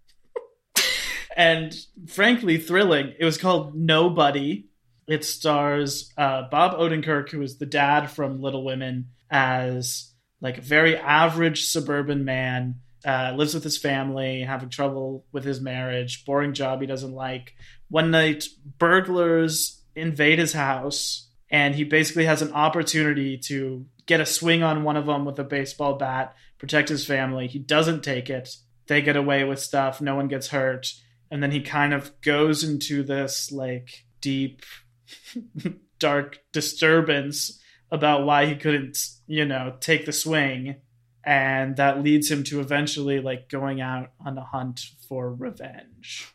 and 1.37 1.75
frankly 2.09 2.57
thrilling. 2.57 3.13
It 3.19 3.25
was 3.27 3.37
called 3.37 3.77
Nobody. 3.77 4.69
It 5.07 5.27
stars 5.27 6.11
uh, 6.17 6.49
Bob 6.51 6.79
Odenkirk, 6.79 7.29
who 7.29 7.43
is 7.43 7.59
the 7.59 7.67
dad 7.67 8.11
from 8.11 8.41
Little 8.41 8.65
Women, 8.65 9.11
as 9.31 10.11
like 10.41 10.57
a 10.57 10.63
very 10.63 10.97
average 10.97 11.67
suburban 11.67 12.25
man. 12.25 12.77
Uh, 13.07 13.35
lives 13.37 13.53
with 13.53 13.63
his 13.63 13.77
family, 13.77 14.41
having 14.41 14.71
trouble 14.71 15.27
with 15.31 15.45
his 15.45 15.61
marriage, 15.61 16.25
boring 16.25 16.55
job 16.55 16.81
he 16.81 16.87
doesn't 16.87 17.13
like. 17.13 17.53
One 17.91 18.11
night, 18.11 18.45
burglars 18.79 19.83
invade 19.95 20.39
his 20.39 20.55
house, 20.55 21.29
and 21.51 21.75
he 21.75 21.85
basically 21.85 22.25
has 22.25 22.41
an 22.41 22.53
opportunity 22.53 23.37
to 23.49 23.85
get 24.07 24.23
a 24.23 24.27
swing 24.27 24.63
on 24.63 24.85
one 24.85 24.97
of 24.97 25.05
them 25.05 25.27
with 25.27 25.39
a 25.39 25.45
baseball 25.45 25.97
bat, 25.97 26.35
protect 26.59 26.89
his 26.89 27.07
family. 27.07 27.47
He 27.47 27.59
doesn't 27.59 28.03
take 28.03 28.31
it. 28.31 28.57
They 28.87 29.03
get 29.03 29.17
away 29.17 29.45
with 29.45 29.61
stuff. 29.61 30.01
No 30.01 30.15
one 30.15 30.29
gets 30.29 30.49
hurt. 30.49 30.93
And 31.31 31.43
then 31.43 31.51
he 31.51 31.61
kind 31.61 31.93
of 31.95 32.21
goes 32.21 32.63
into 32.63 33.03
this 33.03 33.51
like 33.51 34.05
deep, 34.21 34.63
dark 35.99 36.41
disturbance 36.53 37.61
about 37.91 38.25
why 38.25 38.47
he 38.47 38.57
couldn't, 38.57 38.99
you 39.27 39.45
know, 39.45 39.75
take 39.81 40.07
the 40.07 40.13
swing. 40.13 40.77
And 41.25 41.77
that 41.77 42.03
leads 42.03 42.31
him 42.31 42.45
to 42.45 42.61
eventually 42.61 43.21
like 43.21 43.49
going 43.49 43.81
out 43.81 44.11
on 44.25 44.37
a 44.37 44.45
hunt 44.45 44.81
for 45.09 45.33
revenge. 45.33 46.35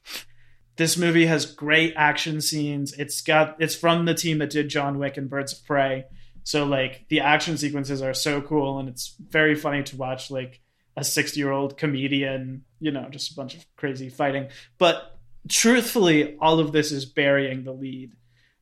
This 0.78 0.98
movie 0.98 1.26
has 1.26 1.46
great 1.46 1.94
action 1.98 2.42
scenes. 2.42 2.94
It's 2.94 3.22
got 3.22 3.58
it's 3.60 3.76
from 3.76 4.06
the 4.06 4.14
team 4.14 4.38
that 4.40 4.50
did 4.50 4.70
John 4.70 4.98
Wick 4.98 5.18
and 5.18 5.30
Birds 5.30 5.52
of 5.54 5.66
Prey. 5.66 6.06
So 6.44 6.66
like 6.66 7.08
the 7.10 7.22
action 7.22 7.58
sequences 7.58 8.02
are 8.02 8.14
so 8.14 8.42
cool 8.42 8.80
and 8.80 8.90
it's 8.90 9.16
very 9.20 9.56
funny 9.56 9.84
to 9.84 9.98
watch 9.98 10.32
like 10.32 10.62
a 10.98 11.02
60-year-old 11.02 11.78
comedian, 11.78 12.64
you 12.80 12.92
know, 12.92 13.08
just 13.10 13.32
a 13.32 13.36
bunch 13.36 13.56
of 13.56 13.66
crazy 13.76 14.10
fighting. 14.10 14.50
But 14.78 15.18
truthfully, 15.48 16.36
all 16.40 16.60
of 16.60 16.72
this 16.72 16.92
is 16.92 17.06
burying 17.06 17.64
the 17.64 17.72
lead. 17.72 18.14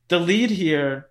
The 0.10 0.20
lead 0.20 0.52
here 0.52 1.08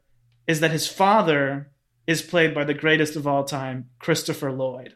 is 0.46 0.60
that 0.60 0.70
his 0.70 0.86
father 0.86 1.70
is 2.06 2.22
played 2.22 2.54
by 2.54 2.64
the 2.64 2.74
greatest 2.74 3.16
of 3.16 3.26
all 3.26 3.44
time, 3.44 3.90
Christopher 3.98 4.52
Lloyd. 4.52 4.94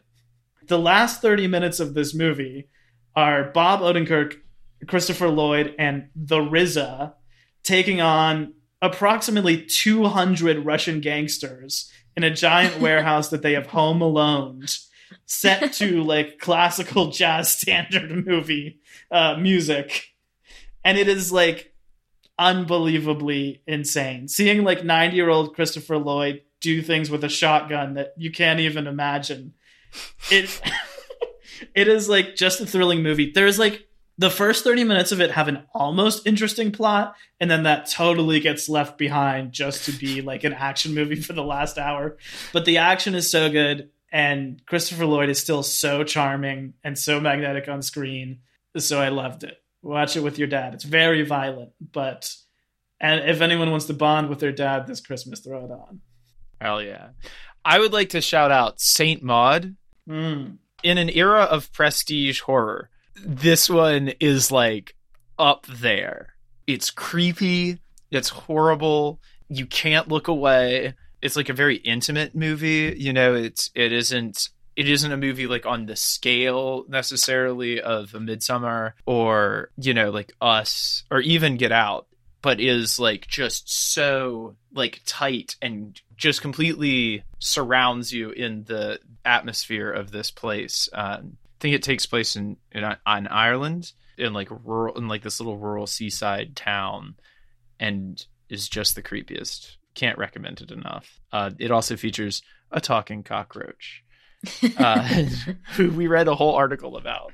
The 0.67 0.79
last 0.79 1.21
30 1.21 1.47
minutes 1.47 1.79
of 1.79 1.93
this 1.93 2.13
movie 2.13 2.69
are 3.15 3.51
Bob 3.51 3.81
Odenkirk, 3.81 4.35
Christopher 4.87 5.27
Lloyd, 5.27 5.75
and 5.77 6.09
the 6.15 6.37
RZA 6.39 7.13
taking 7.63 7.99
on 7.99 8.53
approximately 8.81 9.63
200 9.63 10.65
Russian 10.65 11.01
gangsters 11.01 11.91
in 12.15 12.23
a 12.23 12.33
giant 12.33 12.79
warehouse 12.81 13.29
that 13.29 13.41
they 13.41 13.53
have 13.53 13.67
home 13.67 14.01
alone 14.01 14.65
set 15.25 15.73
to 15.73 16.03
like 16.03 16.39
classical 16.39 17.11
jazz 17.11 17.49
standard 17.53 18.11
movie 18.25 18.79
uh, 19.11 19.35
music. 19.37 20.13
And 20.83 20.97
it 20.97 21.07
is 21.07 21.31
like 21.31 21.73
unbelievably 22.39 23.61
insane. 23.67 24.27
Seeing 24.27 24.63
like 24.63 24.83
90 24.83 25.15
year 25.15 25.29
old 25.29 25.55
Christopher 25.55 25.97
Lloyd 25.97 26.41
do 26.59 26.81
things 26.81 27.09
with 27.09 27.23
a 27.23 27.29
shotgun 27.29 27.95
that 27.95 28.13
you 28.17 28.31
can't 28.31 28.59
even 28.59 28.87
imagine. 28.87 29.53
It 30.29 30.61
it 31.75 31.87
is 31.87 32.09
like 32.09 32.35
just 32.35 32.61
a 32.61 32.65
thrilling 32.65 33.03
movie. 33.03 33.31
There's 33.31 33.59
like 33.59 33.87
the 34.21 34.29
first 34.29 34.63
30 34.63 34.83
minutes 34.83 35.11
of 35.11 35.19
it 35.19 35.31
have 35.31 35.47
an 35.47 35.63
almost 35.73 36.27
interesting 36.27 36.71
plot 36.71 37.15
and 37.39 37.49
then 37.49 37.63
that 37.63 37.89
totally 37.89 38.39
gets 38.39 38.69
left 38.69 38.99
behind 38.99 39.51
just 39.51 39.85
to 39.85 39.91
be 39.91 40.21
like 40.21 40.43
an 40.43 40.53
action 40.53 40.93
movie 40.93 41.19
for 41.19 41.33
the 41.33 41.43
last 41.43 41.79
hour. 41.79 42.17
But 42.53 42.65
the 42.65 42.77
action 42.77 43.15
is 43.15 43.31
so 43.31 43.49
good 43.49 43.89
and 44.11 44.63
Christopher 44.67 45.07
Lloyd 45.07 45.29
is 45.29 45.39
still 45.39 45.63
so 45.63 46.03
charming 46.03 46.75
and 46.83 46.99
so 46.99 47.19
magnetic 47.19 47.67
on 47.67 47.81
screen. 47.81 48.41
So 48.77 49.01
I 49.01 49.09
loved 49.09 49.43
it. 49.43 49.59
Watch 49.81 50.15
it 50.15 50.21
with 50.21 50.37
your 50.37 50.47
dad. 50.47 50.75
It's 50.75 50.83
very 50.83 51.23
violent, 51.23 51.71
but 51.91 52.31
and 52.99 53.27
if 53.27 53.41
anyone 53.41 53.71
wants 53.71 53.87
to 53.87 53.95
bond 53.95 54.29
with 54.29 54.37
their 54.37 54.51
dad 54.51 54.85
this 54.85 55.01
Christmas, 55.01 55.39
throw 55.39 55.65
it 55.65 55.71
on. 55.71 56.01
Hell 56.61 56.83
yeah. 56.83 57.09
I 57.65 57.79
would 57.79 57.91
like 57.91 58.09
to 58.09 58.21
shout 58.21 58.51
out 58.51 58.79
Saint 58.79 59.23
Maud. 59.23 59.75
Mm. 60.07 60.59
In 60.83 60.97
an 60.99 61.09
era 61.09 61.41
of 61.41 61.73
prestige 61.73 62.41
horror, 62.41 62.91
this 63.25 63.69
one 63.69 64.13
is 64.19 64.51
like 64.51 64.95
up 65.37 65.65
there. 65.67 66.35
It's 66.67 66.91
creepy, 66.91 67.79
it's 68.11 68.29
horrible, 68.29 69.19
you 69.49 69.65
can't 69.65 70.07
look 70.07 70.27
away. 70.27 70.93
It's 71.21 71.35
like 71.35 71.49
a 71.49 71.53
very 71.53 71.75
intimate 71.75 72.35
movie, 72.35 72.95
you 72.97 73.13
know, 73.13 73.35
it's 73.35 73.69
it 73.75 73.91
isn't 73.91 74.49
it 74.75 74.87
isn't 74.87 75.11
a 75.11 75.17
movie 75.17 75.47
like 75.47 75.65
on 75.65 75.85
the 75.85 75.95
scale 75.95 76.85
necessarily 76.87 77.81
of 77.81 78.13
a 78.13 78.19
midsummer 78.19 78.95
or, 79.05 79.69
you 79.77 79.93
know, 79.93 80.09
like 80.09 80.33
Us 80.41 81.03
or 81.11 81.19
even 81.19 81.57
Get 81.57 81.71
Out 81.71 82.07
but 82.41 82.59
is 82.59 82.99
like 82.99 83.27
just 83.27 83.71
so 83.93 84.55
like 84.73 85.01
tight 85.05 85.55
and 85.61 85.99
just 86.17 86.41
completely 86.41 87.23
surrounds 87.39 88.11
you 88.11 88.31
in 88.31 88.63
the 88.63 88.99
atmosphere 89.23 89.91
of 89.91 90.11
this 90.11 90.31
place. 90.31 90.89
Um, 90.93 91.37
think 91.61 91.75
it 91.75 91.83
takes 91.83 92.05
place 92.05 92.35
in, 92.35 92.57
in 92.71 92.83
on 93.05 93.27
Ireland 93.27 93.93
in 94.17 94.33
like 94.33 94.49
rural 94.65 94.97
in 94.97 95.07
like 95.07 95.21
this 95.21 95.39
little 95.39 95.57
rural 95.57 95.87
seaside 95.87 96.55
town, 96.55 97.15
and 97.79 98.23
is 98.49 98.67
just 98.67 98.95
the 98.95 99.03
creepiest. 99.03 99.77
Can't 99.93 100.17
recommend 100.17 100.61
it 100.61 100.71
enough. 100.71 101.19
Uh, 101.31 101.51
it 101.59 101.71
also 101.71 101.95
features 101.95 102.41
a 102.71 102.81
talking 102.81 103.23
cockroach, 103.23 104.03
uh, 104.77 105.03
who 105.75 105.91
we 105.91 106.07
read 106.07 106.27
a 106.27 106.35
whole 106.35 106.55
article 106.55 106.97
about. 106.97 107.31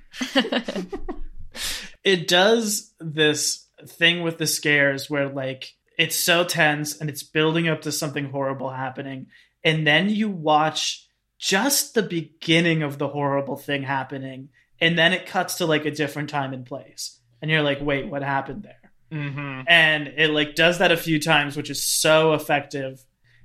it 2.03 2.27
does 2.27 2.93
this 2.99 3.67
thing 3.87 4.23
with 4.23 4.37
the 4.37 4.47
scares 4.47 5.09
where 5.09 5.29
like 5.29 5.73
it's 5.97 6.15
so 6.15 6.43
tense 6.43 6.99
and 6.99 7.09
it's 7.09 7.23
building 7.23 7.67
up 7.67 7.81
to 7.81 7.91
something 7.91 8.29
horrible 8.29 8.71
happening 8.71 9.27
and 9.63 9.85
then 9.85 10.09
you 10.09 10.29
watch 10.29 11.06
just 11.39 11.93
the 11.93 12.03
beginning 12.03 12.83
of 12.83 12.97
the 12.97 13.07
horrible 13.07 13.55
thing 13.57 13.83
happening 13.83 14.49
and 14.79 14.97
then 14.97 15.13
it 15.13 15.25
cuts 15.25 15.55
to 15.55 15.65
like 15.65 15.85
a 15.85 15.91
different 15.91 16.29
time 16.29 16.53
and 16.53 16.65
place 16.65 17.19
and 17.41 17.51
you're 17.51 17.61
like 17.61 17.79
wait 17.81 18.07
what 18.07 18.23
happened 18.23 18.63
there 18.63 18.91
mm-hmm. 19.19 19.61
and 19.67 20.07
it 20.07 20.29
like 20.31 20.55
does 20.55 20.79
that 20.79 20.91
a 20.91 20.97
few 20.97 21.19
times 21.19 21.55
which 21.55 21.69
is 21.69 21.83
so 21.83 22.33
effective 22.33 23.03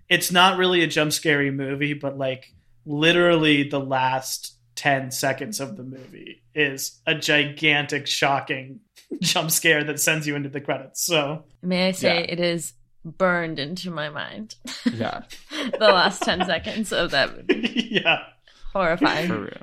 it's 0.08 0.32
not 0.32 0.58
really 0.58 0.82
a 0.82 0.86
jump 0.86 1.12
scary 1.12 1.50
movie 1.50 1.94
but 1.94 2.16
like 2.16 2.52
literally 2.84 3.68
the 3.68 3.80
last 3.80 4.56
10 4.76 5.10
seconds 5.10 5.60
of 5.60 5.76
the 5.76 5.84
movie 5.84 6.42
is 6.54 7.00
a 7.06 7.14
gigantic 7.14 8.06
shocking 8.06 8.80
jump 9.20 9.50
scare 9.50 9.84
that 9.84 10.00
sends 10.00 10.26
you 10.26 10.34
into 10.34 10.48
the 10.48 10.60
credits. 10.60 11.04
So, 11.04 11.44
may 11.62 11.88
I 11.88 11.90
say 11.92 12.20
Yeah. 12.20 12.32
it 12.32 12.40
is 12.40 12.72
burned 13.04 13.58
into 13.58 13.90
my 13.90 14.08
mind. 14.08 14.54
Yeah, 14.92 15.22
the 15.50 15.78
last 15.80 16.22
10 16.22 16.44
seconds 16.46 16.92
of 16.92 17.10
that 17.12 17.36
movie. 17.48 17.88
yeah. 18.04 18.24
Horrifying. 18.72 19.28
for 19.28 19.40
real. 19.40 19.62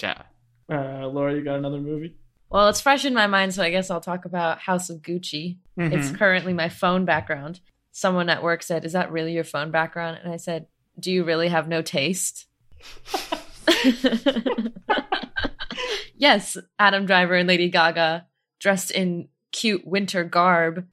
Yeah. 0.00 0.22
Uh, 0.70 1.06
Laura, 1.08 1.34
you 1.34 1.42
got 1.42 1.56
another 1.58 1.80
movie? 1.80 2.14
Well, 2.50 2.68
it's 2.68 2.80
fresh 2.80 3.04
in 3.04 3.12
my 3.14 3.26
mind, 3.26 3.54
so 3.54 3.62
I 3.62 3.70
guess 3.70 3.90
I'll 3.90 4.00
talk 4.00 4.24
about 4.24 4.60
House 4.60 4.88
of 4.90 5.02
Gucci. 5.02 5.56
It's 5.76 6.10
Mhm. 6.10 6.18
currently 6.18 6.52
my 6.52 6.68
phone 6.68 7.04
background. 7.04 7.60
Someone 7.92 8.28
at 8.28 8.42
work 8.42 8.62
said, 8.62 8.84
Is 8.84 8.92
that 8.92 9.10
really 9.10 9.32
your 9.32 9.44
phone 9.44 9.70
background? 9.70 10.20
And 10.22 10.32
I 10.32 10.36
said, 10.36 10.66
Do 10.98 11.10
you 11.12 11.24
really 11.24 11.48
have 11.48 11.68
no 11.68 11.82
taste? 11.82 12.46
yes, 16.16 16.56
Adam 16.78 17.06
Driver 17.06 17.34
and 17.34 17.48
Lady 17.48 17.68
Gaga 17.70 18.26
dressed 18.60 18.90
in 18.90 19.28
cute 19.52 19.86
winter 19.86 20.24
garb 20.24 20.86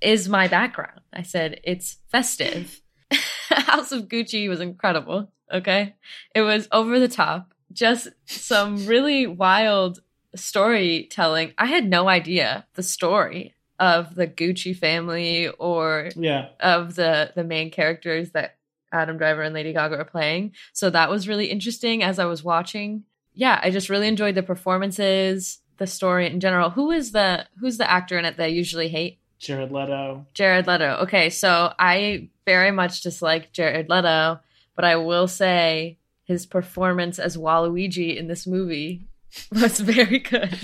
is 0.00 0.28
my 0.28 0.48
background. 0.48 1.00
I 1.12 1.22
said, 1.22 1.60
It's 1.64 1.98
festive. 2.08 2.80
House 3.50 3.92
of 3.92 4.08
Gucci 4.08 4.48
was 4.48 4.60
incredible. 4.60 5.32
Okay. 5.52 5.94
It 6.34 6.42
was 6.42 6.68
over 6.70 7.00
the 7.00 7.08
top, 7.08 7.52
just 7.72 8.08
some 8.26 8.86
really 8.86 9.26
wild 9.26 10.00
storytelling. 10.34 11.52
I 11.58 11.66
had 11.66 11.88
no 11.88 12.08
idea 12.08 12.66
the 12.74 12.82
story 12.82 13.54
of 13.78 14.14
the 14.14 14.26
Gucci 14.26 14.76
family 14.76 15.48
or 15.48 16.10
yeah. 16.14 16.48
of 16.60 16.94
the 16.94 17.32
the 17.34 17.44
main 17.44 17.70
characters 17.70 18.30
that 18.32 18.58
Adam 18.92 19.16
Driver 19.16 19.42
and 19.42 19.54
Lady 19.54 19.72
Gaga 19.72 19.96
are 19.96 20.04
playing. 20.04 20.52
So 20.72 20.90
that 20.90 21.10
was 21.10 21.28
really 21.28 21.46
interesting 21.46 22.02
as 22.02 22.18
I 22.18 22.26
was 22.26 22.44
watching. 22.44 23.04
Yeah, 23.32 23.60
I 23.62 23.70
just 23.70 23.88
really 23.88 24.08
enjoyed 24.08 24.34
the 24.34 24.42
performances, 24.42 25.60
the 25.78 25.86
story 25.86 26.26
in 26.26 26.40
general. 26.40 26.70
Who 26.70 26.90
is 26.90 27.12
the 27.12 27.46
who's 27.58 27.78
the 27.78 27.90
actor 27.90 28.18
in 28.18 28.24
it 28.24 28.36
that 28.36 28.44
I 28.44 28.48
usually 28.48 28.88
hate? 28.88 29.19
Jared 29.40 29.72
Leto. 29.72 30.26
Jared 30.34 30.66
Leto. 30.66 30.98
Okay, 31.02 31.30
so 31.30 31.72
I 31.78 32.28
very 32.44 32.70
much 32.70 33.00
dislike 33.00 33.52
Jared 33.52 33.88
Leto, 33.88 34.38
but 34.76 34.84
I 34.84 34.96
will 34.96 35.26
say 35.26 35.98
his 36.24 36.46
performance 36.46 37.18
as 37.18 37.36
Waluigi 37.36 38.16
in 38.16 38.28
this 38.28 38.46
movie 38.46 39.08
was 39.52 39.80
very 39.80 40.18
good. 40.18 40.56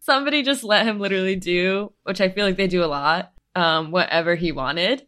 Somebody 0.00 0.42
just 0.42 0.62
let 0.62 0.86
him 0.86 1.00
literally 1.00 1.36
do, 1.36 1.92
which 2.04 2.20
I 2.20 2.28
feel 2.28 2.46
like 2.46 2.56
they 2.56 2.68
do 2.68 2.84
a 2.84 2.86
lot, 2.86 3.32
um, 3.54 3.90
whatever 3.90 4.34
he 4.36 4.52
wanted. 4.52 5.04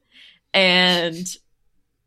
And 0.53 1.27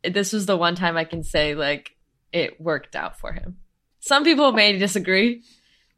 this 0.04 0.34
was 0.34 0.46
the 0.46 0.58
one 0.58 0.76
time 0.76 0.98
I 0.98 1.06
can 1.06 1.24
say, 1.24 1.56
like, 1.56 1.96
it 2.34 2.60
worked 2.60 2.96
out 2.96 3.20
for 3.20 3.32
him. 3.32 3.58
Some 4.00 4.24
people 4.24 4.52
may 4.52 4.78
disagree, 4.78 5.44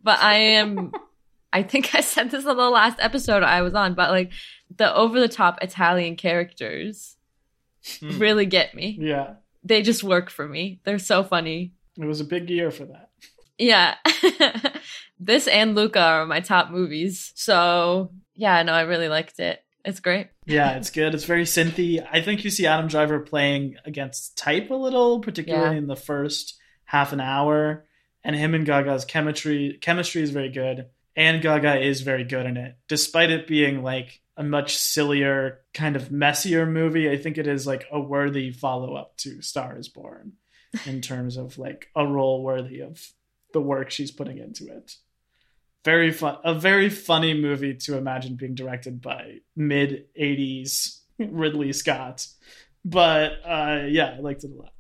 but 0.03 0.19
I 0.19 0.35
am 0.35 0.91
I 1.53 1.63
think 1.63 1.93
I 1.95 2.01
said 2.01 2.31
this 2.31 2.45
on 2.45 2.57
the 2.57 2.69
last 2.69 2.97
episode 2.99 3.43
I 3.43 3.61
was 3.61 3.73
on, 3.73 3.93
but 3.93 4.09
like 4.11 4.31
the 4.77 4.93
over 4.95 5.19
the 5.19 5.27
top 5.27 5.59
Italian 5.61 6.15
characters 6.15 7.15
Hmm. 7.99 8.19
really 8.19 8.45
get 8.45 8.75
me. 8.75 8.95
Yeah. 9.01 9.33
They 9.63 9.81
just 9.81 10.03
work 10.03 10.29
for 10.29 10.47
me. 10.47 10.81
They're 10.83 10.99
so 10.99 11.23
funny. 11.23 11.73
It 11.97 12.05
was 12.05 12.21
a 12.21 12.25
big 12.25 12.47
year 12.49 12.69
for 12.69 12.85
that. 12.85 13.09
Yeah. 13.57 13.95
this 15.19 15.47
and 15.47 15.73
Luca 15.75 15.99
are 15.99 16.25
my 16.25 16.39
top 16.41 16.69
movies. 16.69 17.31
So, 17.35 18.11
yeah, 18.35 18.61
no, 18.63 18.73
I 18.73 18.81
really 18.81 19.07
liked 19.09 19.39
it. 19.39 19.63
It's 19.83 19.99
great. 19.99 20.27
Yeah, 20.45 20.73
it's 20.77 20.91
good. 20.91 21.15
It's 21.15 21.23
very 21.23 21.43
synthy. 21.45 22.05
I 22.11 22.21
think 22.21 22.43
you 22.43 22.51
see 22.51 22.67
Adam 22.67 22.87
Driver 22.87 23.19
playing 23.19 23.77
against 23.83 24.37
type 24.37 24.69
a 24.69 24.75
little, 24.75 25.19
particularly 25.19 25.71
Yeah. 25.75 25.77
in 25.79 25.87
the 25.87 25.95
first 25.95 26.59
half 26.85 27.13
an 27.13 27.19
hour. 27.19 27.85
And 28.23 28.35
him 28.35 28.53
and 28.53 28.63
Gaga's 28.65 29.05
chemistry 29.05 29.79
chemistry 29.81 30.21
is 30.21 30.29
very 30.29 30.49
good. 30.49 30.85
And 31.15 31.41
Gaga 31.41 31.81
is 31.81 32.01
very 32.01 32.23
good 32.23 32.45
in 32.45 32.57
it. 32.57 32.77
Despite 32.87 33.31
it 33.31 33.47
being 33.47 33.83
like 33.83 34.21
a 34.37 34.43
much 34.43 34.77
sillier, 34.77 35.59
kind 35.73 35.95
of 35.95 36.11
messier 36.11 36.65
movie, 36.65 37.09
I 37.09 37.17
think 37.17 37.37
it 37.37 37.47
is 37.47 37.67
like 37.67 37.85
a 37.91 37.99
worthy 37.99 38.51
follow 38.51 38.95
up 38.95 39.17
to 39.17 39.41
Star 39.41 39.77
is 39.77 39.89
Born 39.89 40.33
in 40.85 41.01
terms 41.01 41.37
of 41.37 41.57
like 41.57 41.87
a 41.95 42.05
role 42.05 42.43
worthy 42.43 42.79
of 42.79 43.11
the 43.53 43.61
work 43.61 43.91
she's 43.91 44.11
putting 44.11 44.37
into 44.37 44.67
it. 44.67 44.95
Very 45.83 46.11
fun 46.11 46.37
a 46.43 46.53
very 46.53 46.89
funny 46.89 47.33
movie 47.33 47.73
to 47.73 47.97
imagine 47.97 48.35
being 48.35 48.55
directed 48.55 49.01
by 49.01 49.39
mid 49.55 50.05
80s 50.19 50.99
ridley 51.19 51.73
scott. 51.73 52.27
But 52.85 53.33
uh 53.43 53.85
yeah 53.87 54.15
i 54.17 54.19
liked 54.19 54.43
it 54.43 54.51
a 54.51 54.55
lot. 54.55 54.73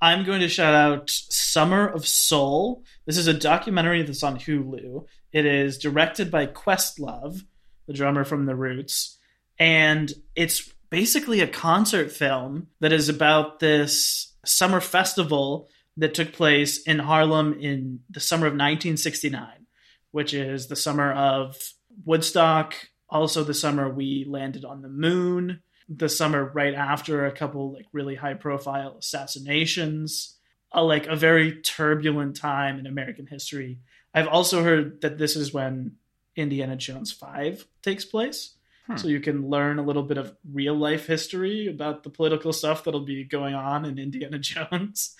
I'm 0.00 0.24
going 0.24 0.40
to 0.40 0.48
shout 0.48 0.74
out 0.74 1.10
summer 1.10 1.86
of 1.86 2.06
soul. 2.06 2.84
This 3.04 3.18
is 3.18 3.26
a 3.26 3.34
documentary 3.34 4.02
that's 4.02 4.22
on 4.22 4.38
hulu 4.38 5.04
it 5.32 5.46
is 5.46 5.78
directed 5.78 6.30
by 6.30 6.46
questlove 6.46 7.42
the 7.86 7.92
drummer 7.92 8.24
from 8.24 8.46
the 8.46 8.56
roots 8.56 9.18
and 9.58 10.12
it's 10.34 10.72
basically 10.90 11.40
a 11.40 11.46
concert 11.46 12.10
film 12.10 12.68
that 12.80 12.92
is 12.92 13.08
about 13.08 13.58
this 13.60 14.34
summer 14.44 14.80
festival 14.80 15.68
that 15.96 16.14
took 16.14 16.32
place 16.32 16.82
in 16.82 16.98
harlem 16.98 17.58
in 17.60 18.00
the 18.10 18.20
summer 18.20 18.46
of 18.46 18.52
1969 18.52 19.66
which 20.10 20.34
is 20.34 20.68
the 20.68 20.76
summer 20.76 21.12
of 21.12 21.56
Woodstock, 22.04 22.74
also 23.08 23.44
the 23.44 23.54
summer 23.54 23.88
we 23.88 24.24
landed 24.28 24.64
on 24.64 24.82
the 24.82 24.88
moon, 24.88 25.62
the 25.88 26.08
summer 26.08 26.44
right 26.54 26.74
after 26.74 27.26
a 27.26 27.32
couple 27.32 27.72
like 27.72 27.86
really 27.92 28.14
high 28.14 28.34
profile 28.34 28.96
assassinations, 28.98 30.36
a, 30.72 30.82
like 30.82 31.06
a 31.06 31.16
very 31.16 31.60
turbulent 31.60 32.36
time 32.36 32.78
in 32.78 32.86
American 32.86 33.26
history. 33.26 33.78
I've 34.14 34.28
also 34.28 34.62
heard 34.62 35.00
that 35.02 35.18
this 35.18 35.36
is 35.36 35.52
when 35.52 35.96
Indiana 36.36 36.76
Jones 36.76 37.12
5 37.12 37.66
takes 37.82 38.04
place. 38.04 38.54
Hmm. 38.86 38.96
So 38.96 39.08
you 39.08 39.20
can 39.20 39.48
learn 39.48 39.78
a 39.78 39.82
little 39.82 40.02
bit 40.02 40.18
of 40.18 40.34
real 40.50 40.74
life 40.74 41.06
history 41.06 41.66
about 41.66 42.02
the 42.02 42.10
political 42.10 42.52
stuff 42.52 42.84
that'll 42.84 43.04
be 43.04 43.24
going 43.24 43.54
on 43.54 43.84
in 43.84 43.98
Indiana 43.98 44.38
Jones. 44.40 45.14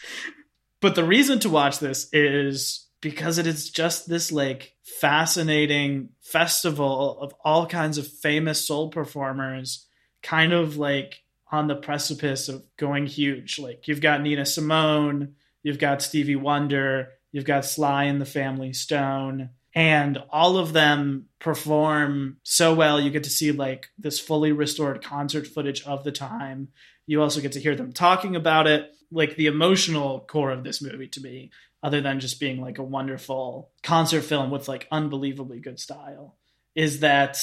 But 0.81 0.95
the 0.95 1.05
reason 1.05 1.39
to 1.41 1.51
watch 1.51 1.79
this 1.79 2.09
is 2.13 2.87
because 3.01 3.39
it 3.39 3.47
is 3.47 3.71
just 3.71 4.09
this 4.09 4.33
like 4.33 4.75
fascinating 5.01 6.11
festival 6.21 7.21
of 7.21 7.35
all 7.45 7.67
kinds 7.67 7.99
of 7.99 8.07
famous 8.07 8.67
soul 8.67 8.89
performers 8.91 9.87
kind 10.23 10.53
of 10.53 10.77
like 10.77 11.23
on 11.51 11.69
the 11.69 11.77
precipice 11.77 12.49
of 12.49 12.63
going 12.77 13.07
huge. 13.07 13.59
Like 13.59 13.89
you've 13.89 14.01
got 14.01 14.23
Nina 14.23 14.45
Simone, 14.45 15.35
you've 15.63 15.79
got 15.79 16.03
Stevie 16.03 16.37
Wonder, 16.37 17.11
you've 17.33 17.45
got 17.45 17.65
Sly 17.65 18.05
and 18.05 18.21
the 18.21 18.27
Family 18.27 18.73
Stone, 18.73 19.51
and 19.75 20.19
all 20.31 20.57
of 20.57 20.73
them 20.73 21.27
perform 21.39 22.39
so 22.43 22.75
well. 22.75 23.01
You 23.01 23.11
get 23.11 23.25
to 23.25 23.31
see 23.31 23.53
like 23.53 23.89
this 23.99 24.19
fully 24.19 24.53
restored 24.53 25.05
concert 25.05 25.47
footage 25.47 25.85
of 25.85 26.05
the 26.05 26.13
time. 26.13 26.69
You 27.07 27.23
also 27.23 27.41
get 27.41 27.53
to 27.53 27.61
hear 27.61 27.77
them 27.77 27.93
talking 27.93 28.35
about 28.35 28.67
it. 28.67 28.91
Like 29.11 29.37
the 29.37 29.47
emotional 29.47 30.21
core 30.21 30.51
of 30.51 30.65
this 30.65 30.83
movie 30.83 31.09
to 31.09 31.21
me, 31.21 31.51
other 31.83 32.01
than 32.01 32.21
just 32.21 32.41
being 32.41 32.61
like 32.61 32.79
a 32.79 32.83
wonderful 32.83 33.71
concert 33.83 34.23
film 34.23 34.51
with 34.51 34.69
like 34.69 34.87
unbelievably 34.91 35.61
good 35.61 35.81
style, 35.81 36.37
is 36.75 37.01
that 37.01 37.39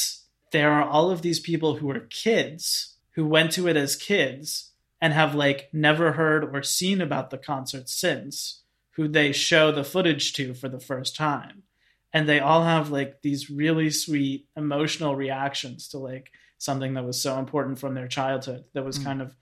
there 0.51 0.71
are 0.71 0.87
all 0.87 1.09
of 1.09 1.21
these 1.21 1.39
people 1.39 1.77
who 1.77 1.89
are 1.89 2.01
kids 2.01 2.95
who 3.11 3.25
went 3.25 3.51
to 3.53 3.67
it 3.67 3.77
as 3.77 3.95
kids 3.95 4.71
and 5.01 5.13
have 5.13 5.35
like 5.35 5.69
never 5.73 6.13
heard 6.13 6.43
or 6.43 6.61
seen 6.61 7.01
about 7.01 7.29
the 7.29 7.37
concert 7.37 7.89
since, 7.89 8.61
who 8.95 9.07
they 9.07 9.31
show 9.31 9.71
the 9.71 9.83
footage 9.83 10.33
to 10.33 10.53
for 10.53 10.69
the 10.69 10.79
first 10.79 11.15
time. 11.15 11.63
And 12.13 12.29
they 12.29 12.39
all 12.39 12.63
have 12.63 12.91
like 12.91 13.21
these 13.21 13.49
really 13.49 13.89
sweet 13.89 14.47
emotional 14.55 15.15
reactions 15.15 15.89
to 15.89 15.97
like 15.97 16.31
something 16.57 16.93
that 16.93 17.03
was 17.03 17.21
so 17.21 17.37
important 17.37 17.77
from 17.77 17.93
their 17.93 18.07
childhood 18.07 18.63
that 18.73 18.85
was 18.85 18.97
mm. 18.97 19.03
kind 19.03 19.21
of 19.21 19.35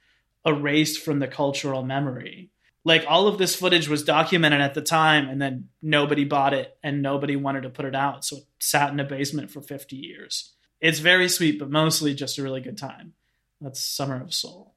erased 0.46 1.02
from 1.02 1.20
the 1.20 1.28
cultural 1.28 1.84
memory. 1.84 2.50
Like 2.84 3.06
all 3.08 3.28
of 3.28 3.38
this 3.38 3.56
footage 3.56 3.88
was 3.88 4.04
documented 4.04 4.60
at 4.60 4.74
the 4.74 4.82
time 4.82 5.30
and 5.30 5.42
then 5.42 5.70
nobody 5.82 6.26
bought 6.26 6.54
it 6.54 6.76
and 6.84 7.02
nobody 7.02 7.36
wanted 7.36 7.64
to 7.64 7.70
put 7.70 7.86
it 7.86 7.96
out. 7.96 8.26
So 8.26 8.38
it 8.38 8.44
sat 8.60 8.92
in 8.92 9.00
a 9.00 9.06
basement 9.06 9.52
for 9.52 9.62
50 9.62 9.96
years. 9.96 10.52
It's 10.82 11.00
very 11.00 11.30
sweet, 11.30 11.60
but 11.60 11.70
mostly 11.70 12.14
just 12.14 12.40
a 12.40 12.44
really 12.44 12.60
good 12.60 12.78
time. 12.78 13.14
That's 13.62 13.80
Summer 13.80 14.22
of 14.22 14.34
Soul. 14.34 14.74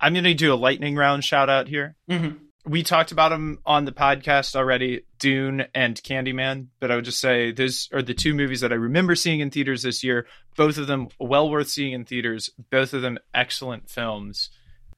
I'm 0.00 0.14
going 0.14 0.24
to 0.24 0.32
do 0.32 0.52
a 0.52 0.56
lightning 0.56 0.96
round 0.96 1.24
shout 1.24 1.50
out 1.50 1.68
here. 1.68 1.96
Mm-hmm. 2.08 2.36
We 2.64 2.84
talked 2.84 3.10
about 3.10 3.30
them 3.30 3.58
on 3.66 3.84
the 3.84 3.92
podcast 3.92 4.54
already, 4.54 5.02
Dune 5.18 5.66
and 5.74 6.00
Candyman. 6.00 6.68
But 6.78 6.90
I 6.90 6.96
would 6.96 7.04
just 7.04 7.20
say 7.20 7.50
those 7.50 7.88
are 7.92 8.02
the 8.02 8.14
two 8.14 8.34
movies 8.34 8.60
that 8.60 8.72
I 8.72 8.76
remember 8.76 9.14
seeing 9.16 9.40
in 9.40 9.50
theaters 9.50 9.82
this 9.82 10.04
year. 10.04 10.26
Both 10.56 10.78
of 10.78 10.86
them 10.86 11.08
well 11.18 11.50
worth 11.50 11.68
seeing 11.68 11.92
in 11.92 12.04
theaters. 12.04 12.50
Both 12.70 12.94
of 12.94 13.02
them 13.02 13.18
excellent 13.34 13.90
films. 13.90 14.50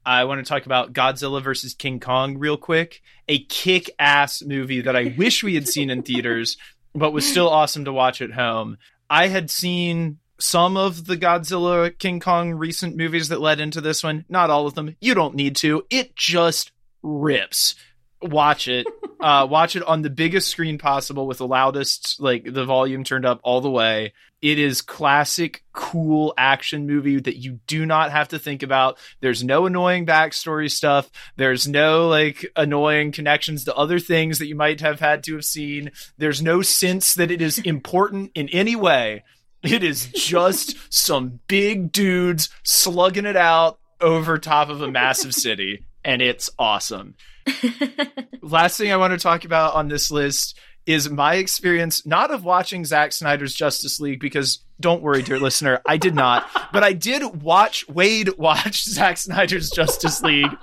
I 0.06 0.24
want 0.24 0.44
to 0.44 0.48
talk 0.48 0.66
about 0.66 0.92
Godzilla 0.92 1.42
versus 1.42 1.72
King 1.72 2.00
Kong 2.00 2.36
real 2.36 2.58
quick. 2.58 3.00
A 3.28 3.42
kick 3.44 3.90
ass 3.98 4.42
movie 4.42 4.82
that 4.82 4.96
I 4.96 5.14
wish 5.18 5.42
we 5.42 5.54
had 5.54 5.68
seen 5.68 5.88
in 5.88 6.02
theaters, 6.02 6.58
but 6.94 7.12
was 7.12 7.26
still 7.26 7.48
awesome 7.48 7.86
to 7.86 7.92
watch 7.92 8.20
at 8.20 8.32
home. 8.32 8.76
I 9.08 9.28
had 9.28 9.50
seen 9.50 10.18
some 10.38 10.76
of 10.76 11.06
the 11.06 11.16
Godzilla 11.16 11.96
King 11.96 12.20
Kong 12.20 12.52
recent 12.52 12.96
movies 12.96 13.28
that 13.28 13.40
led 13.40 13.60
into 13.60 13.80
this 13.80 14.02
one. 14.02 14.24
Not 14.28 14.50
all 14.50 14.66
of 14.66 14.74
them. 14.74 14.96
You 15.00 15.14
don't 15.14 15.34
need 15.34 15.56
to. 15.56 15.84
It 15.90 16.16
just 16.16 16.72
rips. 17.04 17.76
Watch 18.20 18.66
it. 18.66 18.86
uh, 19.20 19.46
watch 19.48 19.76
it 19.76 19.84
on 19.84 20.02
the 20.02 20.10
biggest 20.10 20.48
screen 20.48 20.78
possible 20.78 21.26
with 21.26 21.38
the 21.38 21.46
loudest, 21.46 22.20
like 22.20 22.52
the 22.52 22.64
volume 22.64 23.04
turned 23.04 23.26
up 23.26 23.40
all 23.44 23.60
the 23.60 23.70
way. 23.70 24.12
It 24.42 24.58
is 24.58 24.82
classic, 24.82 25.64
cool 25.72 26.34
action 26.36 26.86
movie 26.86 27.18
that 27.18 27.36
you 27.36 27.60
do 27.66 27.86
not 27.86 28.10
have 28.10 28.28
to 28.28 28.38
think 28.38 28.62
about. 28.62 28.98
There's 29.20 29.42
no 29.42 29.64
annoying 29.64 30.04
backstory 30.04 30.70
stuff. 30.70 31.10
There's 31.36 31.66
no 31.66 32.08
like 32.08 32.44
annoying 32.54 33.12
connections 33.12 33.64
to 33.64 33.74
other 33.74 33.98
things 33.98 34.38
that 34.40 34.46
you 34.46 34.54
might 34.54 34.82
have 34.82 35.00
had 35.00 35.24
to 35.24 35.34
have 35.36 35.46
seen. 35.46 35.92
There's 36.18 36.42
no 36.42 36.60
sense 36.60 37.14
that 37.14 37.30
it 37.30 37.40
is 37.40 37.58
important 37.58 38.32
in 38.34 38.50
any 38.50 38.76
way. 38.76 39.24
It 39.62 39.82
is 39.82 40.08
just 40.08 40.76
some 40.92 41.40
big 41.48 41.90
dudes 41.90 42.50
slugging 42.64 43.24
it 43.24 43.36
out 43.36 43.78
over 43.98 44.36
top 44.36 44.68
of 44.68 44.82
a 44.82 44.90
massive 44.90 45.34
city, 45.34 45.86
and 46.04 46.20
it's 46.20 46.50
awesome. 46.58 47.14
Last 48.42 48.78
thing 48.78 48.92
I 48.92 48.96
want 48.96 49.12
to 49.12 49.22
talk 49.22 49.44
about 49.44 49.74
on 49.74 49.88
this 49.88 50.10
list 50.10 50.58
is 50.86 51.08
my 51.08 51.36
experience 51.36 52.04
not 52.04 52.30
of 52.30 52.44
watching 52.44 52.84
Zack 52.84 53.12
Snyder's 53.12 53.54
Justice 53.54 54.00
League 54.00 54.20
because 54.20 54.60
don't 54.80 55.02
worry, 55.02 55.22
dear 55.22 55.38
listener, 55.38 55.80
I 55.86 55.96
did 55.96 56.14
not, 56.14 56.46
but 56.72 56.84
I 56.84 56.92
did 56.92 57.42
watch 57.42 57.88
Wade 57.88 58.36
watch 58.36 58.84
Zack 58.88 59.16
Snyder's 59.18 59.70
Justice 59.70 60.22
League. 60.22 60.56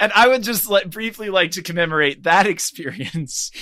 And 0.00 0.10
I 0.14 0.26
would 0.26 0.42
just 0.42 0.68
like 0.68 0.90
briefly 0.90 1.30
like 1.30 1.52
to 1.52 1.62
commemorate 1.62 2.24
that 2.24 2.48
experience. 2.48 3.52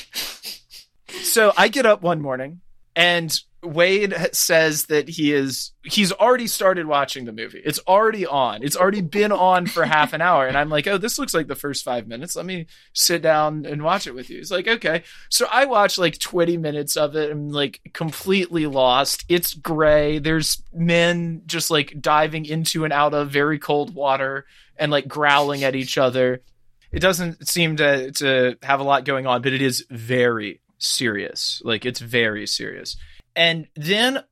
So 1.07 1.53
I 1.55 1.69
get 1.69 1.85
up 1.85 2.01
one 2.01 2.23
morning 2.23 2.63
and 2.95 3.39
Wade 3.67 4.15
says 4.33 4.87
that 4.87 5.09
he 5.09 5.33
is 5.33 5.73
he's 5.83 6.13
already 6.13 6.47
started 6.47 6.87
watching 6.87 7.25
the 7.25 7.33
movie. 7.33 7.63
It's 7.65 7.79
already 7.87 8.27
on. 8.27 8.63
It's 8.63 8.77
already 8.77 9.01
been 9.01 9.33
on 9.33 9.67
for 9.67 9.85
half 9.97 10.13
an 10.13 10.21
hour 10.21 10.47
and 10.47 10.57
I'm 10.57 10.69
like, 10.69 10.87
"Oh, 10.87 10.99
this 10.99 11.19
looks 11.19 11.35
like 11.35 11.47
the 11.47 11.55
first 11.55 11.85
5 11.85 12.07
minutes. 12.07 12.37
Let 12.37 12.47
me 12.47 12.67
sit 12.93 13.23
down 13.23 13.67
and 13.67 13.83
watch 13.83 14.07
it 14.07 14.15
with 14.15 14.31
you." 14.31 14.39
He's 14.39 14.51
like, 14.51 14.69
"Okay." 14.69 15.03
So 15.29 15.47
I 15.51 15.67
watch 15.67 15.99
like 15.99 16.19
20 16.19 16.57
minutes 16.57 16.97
of 16.97 17.17
it. 17.17 17.31
I'm 17.31 17.51
like 17.51 17.81
completely 17.93 18.67
lost. 18.67 19.25
It's 19.29 19.55
gray. 19.55 20.19
There's 20.19 20.63
men 20.73 21.43
just 21.47 21.71
like 21.71 22.01
diving 22.01 22.47
into 22.47 22.85
and 22.85 22.93
out 22.93 23.15
of 23.15 23.31
very 23.31 23.59
cold 23.59 23.95
water 23.95 24.47
and 24.77 24.91
like 24.91 25.09
growling 25.09 25.65
at 25.65 25.75
each 25.75 25.99
other. 25.99 26.43
It 26.93 27.01
doesn't 27.01 27.49
seem 27.49 27.77
to 27.77 28.13
to 28.13 28.57
have 28.63 28.81
a 28.81 28.85
lot 28.85 29.05
going 29.05 29.27
on, 29.27 29.43
but 29.43 29.53
it 29.53 29.63
is 29.63 29.85
very 29.91 30.61
serious. 30.79 31.61
Like 31.65 31.85
it's 31.85 32.01
very 32.01 32.47
serious. 32.47 32.97
And 33.37 33.69
then 33.77 34.25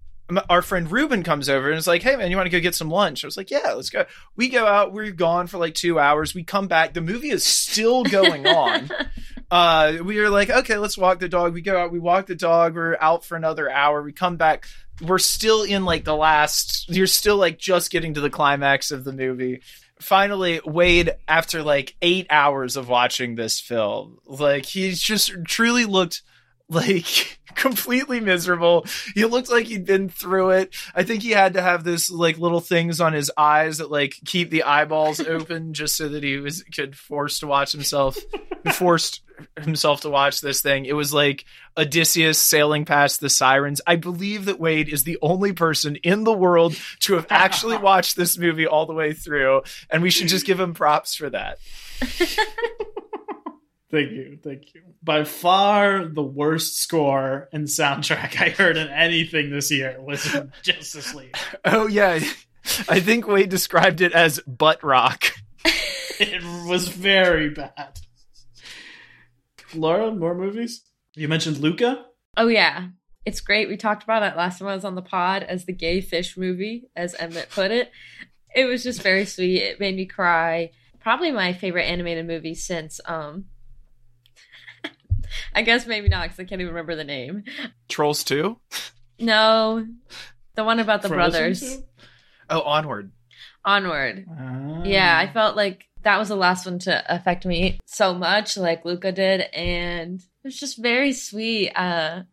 our 0.49 0.63
friend 0.63 0.91
Ruben 0.91 1.23
comes 1.23 1.49
over 1.49 1.69
and 1.69 1.79
is 1.79 1.87
like, 1.87 2.03
"Hey 2.03 2.17
man, 2.17 2.31
you 2.31 2.37
want 2.37 2.47
to 2.47 2.51
go 2.51 2.61
get 2.61 2.75
some 2.75 2.91
lunch?" 2.91 3.23
I 3.23 3.27
was 3.27 3.37
like, 3.37 3.51
"Yeah, 3.51 3.73
let's 3.75 3.91
go." 3.91 4.07
We 4.37 4.49
go 4.49 4.67
out. 4.67 4.93
We're 4.93 5.11
gone 5.11 5.47
for 5.47 5.59
like 5.59 5.75
two 5.75 5.99
hours. 5.99 6.35
We 6.35 6.45
come 6.45 6.67
back. 6.67 6.95
The 6.95 7.03
movie 7.03 7.31
is 7.31 7.45
still 7.45 8.05
going 8.05 8.47
on. 8.47 8.91
uh, 9.51 9.99
we 10.03 10.19
are 10.21 10.31
like, 10.31 10.49
"Okay, 10.49 10.79
let's 10.79 10.97
walk 10.97 11.21
the 11.21 11.29
dog." 11.29 11.53
We 11.53 11.61
go 11.61 11.79
out. 11.79 11.93
We 11.93 11.99
walk 11.99 12.27
the 12.27 12.35
dog. 12.35 12.75
We're 12.75 12.97
out 13.01 13.25
for 13.25 13.37
another 13.37 13.71
hour. 13.71 14.03
We 14.03 14.13
come 14.13 14.37
back. 14.37 14.67
We're 15.03 15.19
still 15.19 15.63
in 15.63 15.85
like 15.85 16.05
the 16.05 16.17
last. 16.17 16.89
You're 16.89 17.07
still 17.07 17.37
like 17.37 17.59
just 17.59 17.91
getting 17.91 18.15
to 18.15 18.21
the 18.23 18.31
climax 18.31 18.91
of 18.91 19.05
the 19.05 19.13
movie. 19.13 19.61
Finally, 20.01 20.61
Wade, 20.65 21.15
after 21.29 21.63
like 21.63 21.97
eight 22.01 22.27
hours 22.31 22.77
of 22.77 22.89
watching 22.89 23.35
this 23.35 23.61
film, 23.61 24.19
like 24.27 24.65
he's 24.65 25.01
just 25.03 25.33
truly 25.45 25.85
looked 25.85 26.23
like 26.69 27.39
completely 27.55 28.21
miserable. 28.21 28.87
He 29.15 29.25
looked 29.25 29.51
like 29.51 29.67
he'd 29.67 29.87
been 29.87 30.09
through 30.09 30.51
it. 30.51 30.75
I 30.95 31.03
think 31.03 31.23
he 31.23 31.31
had 31.31 31.55
to 31.55 31.63
have 31.63 31.85
this 31.85 32.11
like 32.11 32.39
little 32.39 32.61
things 32.61 33.01
on 33.01 33.13
his 33.13 33.31
eyes 33.37 33.79
that 33.79 33.91
like 33.91 34.17
keep 34.25 34.51
the 34.51 34.65
eyeballs 34.65 35.21
open 35.27 35.75
just 35.75 35.97
so 35.97 36.09
that 36.09 36.23
he 36.23 36.39
was 36.39 36.63
could 36.75 36.97
force 36.97 37.41
to 37.41 37.47
watch 37.47 37.73
himself 37.73 38.17
forced 38.73 39.21
himself 39.61 40.03
to 40.03 40.11
watch 40.11 40.41
this 40.41 40.61
thing. 40.63 40.85
It 40.85 40.95
was 40.95 41.13
like 41.13 41.45
Odysseus 41.77 42.39
sailing 42.39 42.85
past 42.85 43.21
the 43.21 43.29
sirens. 43.29 43.81
I 43.87 43.97
believe 43.97 44.47
that 44.47 44.61
Wade 44.61 44.89
is 44.89 45.05
the 45.05 45.19
only 45.23 45.53
person 45.53 45.97
in 45.97 46.25
the 46.25 46.33
world 46.33 46.77
to 47.01 47.15
have 47.15 47.27
actually 47.31 47.77
watched 47.79 48.17
this 48.17 48.39
movie 48.39 48.67
all 48.67 48.87
the 48.87 48.95
way 48.95 49.13
through 49.13 49.63
and 49.91 50.03
we 50.03 50.11
should 50.11 50.29
just 50.29 50.47
give 50.47 50.61
him 50.61 50.75
props 50.75 51.15
for 51.15 51.31
that. 51.31 51.59
Thank 53.95 54.11
you, 54.11 54.39
thank 54.43 54.75
you. 54.75 54.83
By 55.05 55.23
far 55.23 56.05
the 56.05 56.21
worst 56.21 56.79
score 56.81 57.49
and 57.53 57.69
soundtrack 57.69 58.41
I 58.41 58.49
heard 58.49 58.77
in 58.77 58.89
anything 58.89 59.51
this 59.51 59.71
year 59.71 60.01
was 60.01 60.37
Justice 60.65 61.15
League. 61.15 61.37
Oh 61.65 61.87
yeah, 61.87 62.15
I 62.89 62.99
think 62.99 63.29
Wade 63.29 63.51
described 63.51 64.01
it 64.01 64.13
as 64.13 64.41
butt 64.49 64.83
rock. 64.83 65.27
it 65.65 66.43
was 66.69 66.89
very 66.89 67.51
bad. 67.51 68.01
Laura, 69.73 70.13
more 70.13 70.35
movies? 70.35 70.83
You 71.15 71.29
mentioned 71.29 71.59
Luca. 71.59 72.05
Oh 72.37 72.49
yeah, 72.49 72.89
it's 73.25 73.41
great. 73.41 73.69
We 73.69 73.77
talked 73.77 74.03
about 74.03 74.25
it 74.25 74.37
last 74.37 74.59
time 74.59 74.67
I 74.67 74.75
was 74.75 74.85
on 74.85 74.97
the 74.97 75.03
pod 75.03 75.45
as 75.45 75.67
the 75.67 75.73
gay 75.73 76.01
fish 76.01 76.37
movie, 76.37 76.89
as 76.97 77.15
Emmett 77.15 77.51
put 77.51 77.71
it. 77.71 77.93
It 78.57 78.65
was 78.65 78.83
just 78.83 79.03
very 79.03 79.25
sweet. 79.25 79.63
It 79.63 79.79
made 79.79 79.95
me 79.95 80.07
cry. 80.07 80.73
Probably 80.99 81.31
my 81.31 81.53
favorite 81.53 81.85
animated 81.85 82.27
movie 82.27 82.57
since 82.57 83.01
um 83.07 83.45
I 85.55 85.63
guess 85.63 85.87
maybe 85.87 86.09
not 86.09 86.25
because 86.25 86.41
I 86.41 86.45
can't 86.45 86.61
even 86.61 86.73
remember 86.75 86.97
the 86.97 87.05
name. 87.05 87.45
Trolls 87.89 88.25
2? 88.25 88.59
No. 89.21 89.87
The 90.55 90.65
one 90.65 90.81
about 90.81 91.03
the 91.03 91.09
Frozen 91.09 91.31
brothers. 91.31 91.61
2? 91.61 91.85
Oh, 92.51 92.61
Onward. 92.63 93.13
Onward. 93.65 94.27
Uh... 94.29 94.83
Yeah, 94.85 95.17
I 95.19 95.33
felt 95.33 95.57
like 95.57 95.87
that 96.03 96.19
was 96.19 96.29
the 96.29 96.37
last 96.37 96.67
one 96.67 96.79
to 96.81 97.05
affect 97.13 97.47
me 97.47 97.79
so 97.87 98.15
much, 98.15 98.57
like 98.57 98.85
Luca 98.85 99.13
did. 99.13 99.41
And 99.41 100.21
it 100.21 100.45
was 100.45 100.59
just 100.59 100.79
very 100.81 101.13
sweet. 101.13 101.73
Uh, 101.75 102.25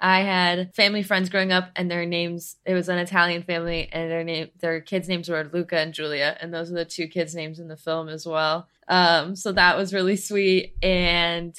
I 0.00 0.20
had 0.20 0.74
family 0.74 1.02
friends 1.02 1.28
growing 1.28 1.52
up, 1.52 1.70
and 1.76 1.90
their 1.90 2.06
names. 2.06 2.56
It 2.64 2.72
was 2.72 2.88
an 2.88 2.98
Italian 2.98 3.42
family, 3.42 3.88
and 3.92 4.10
their 4.10 4.24
name, 4.24 4.48
their 4.60 4.80
kids' 4.80 5.08
names 5.08 5.28
were 5.28 5.48
Luca 5.52 5.78
and 5.78 5.92
Julia, 5.92 6.36
and 6.40 6.54
those 6.54 6.70
are 6.70 6.74
the 6.74 6.86
two 6.86 7.06
kids' 7.06 7.34
names 7.34 7.58
in 7.58 7.68
the 7.68 7.76
film 7.76 8.08
as 8.08 8.26
well. 8.26 8.66
Um, 8.88 9.36
so 9.36 9.52
that 9.52 9.76
was 9.76 9.92
really 9.92 10.16
sweet, 10.16 10.74
and 10.82 11.54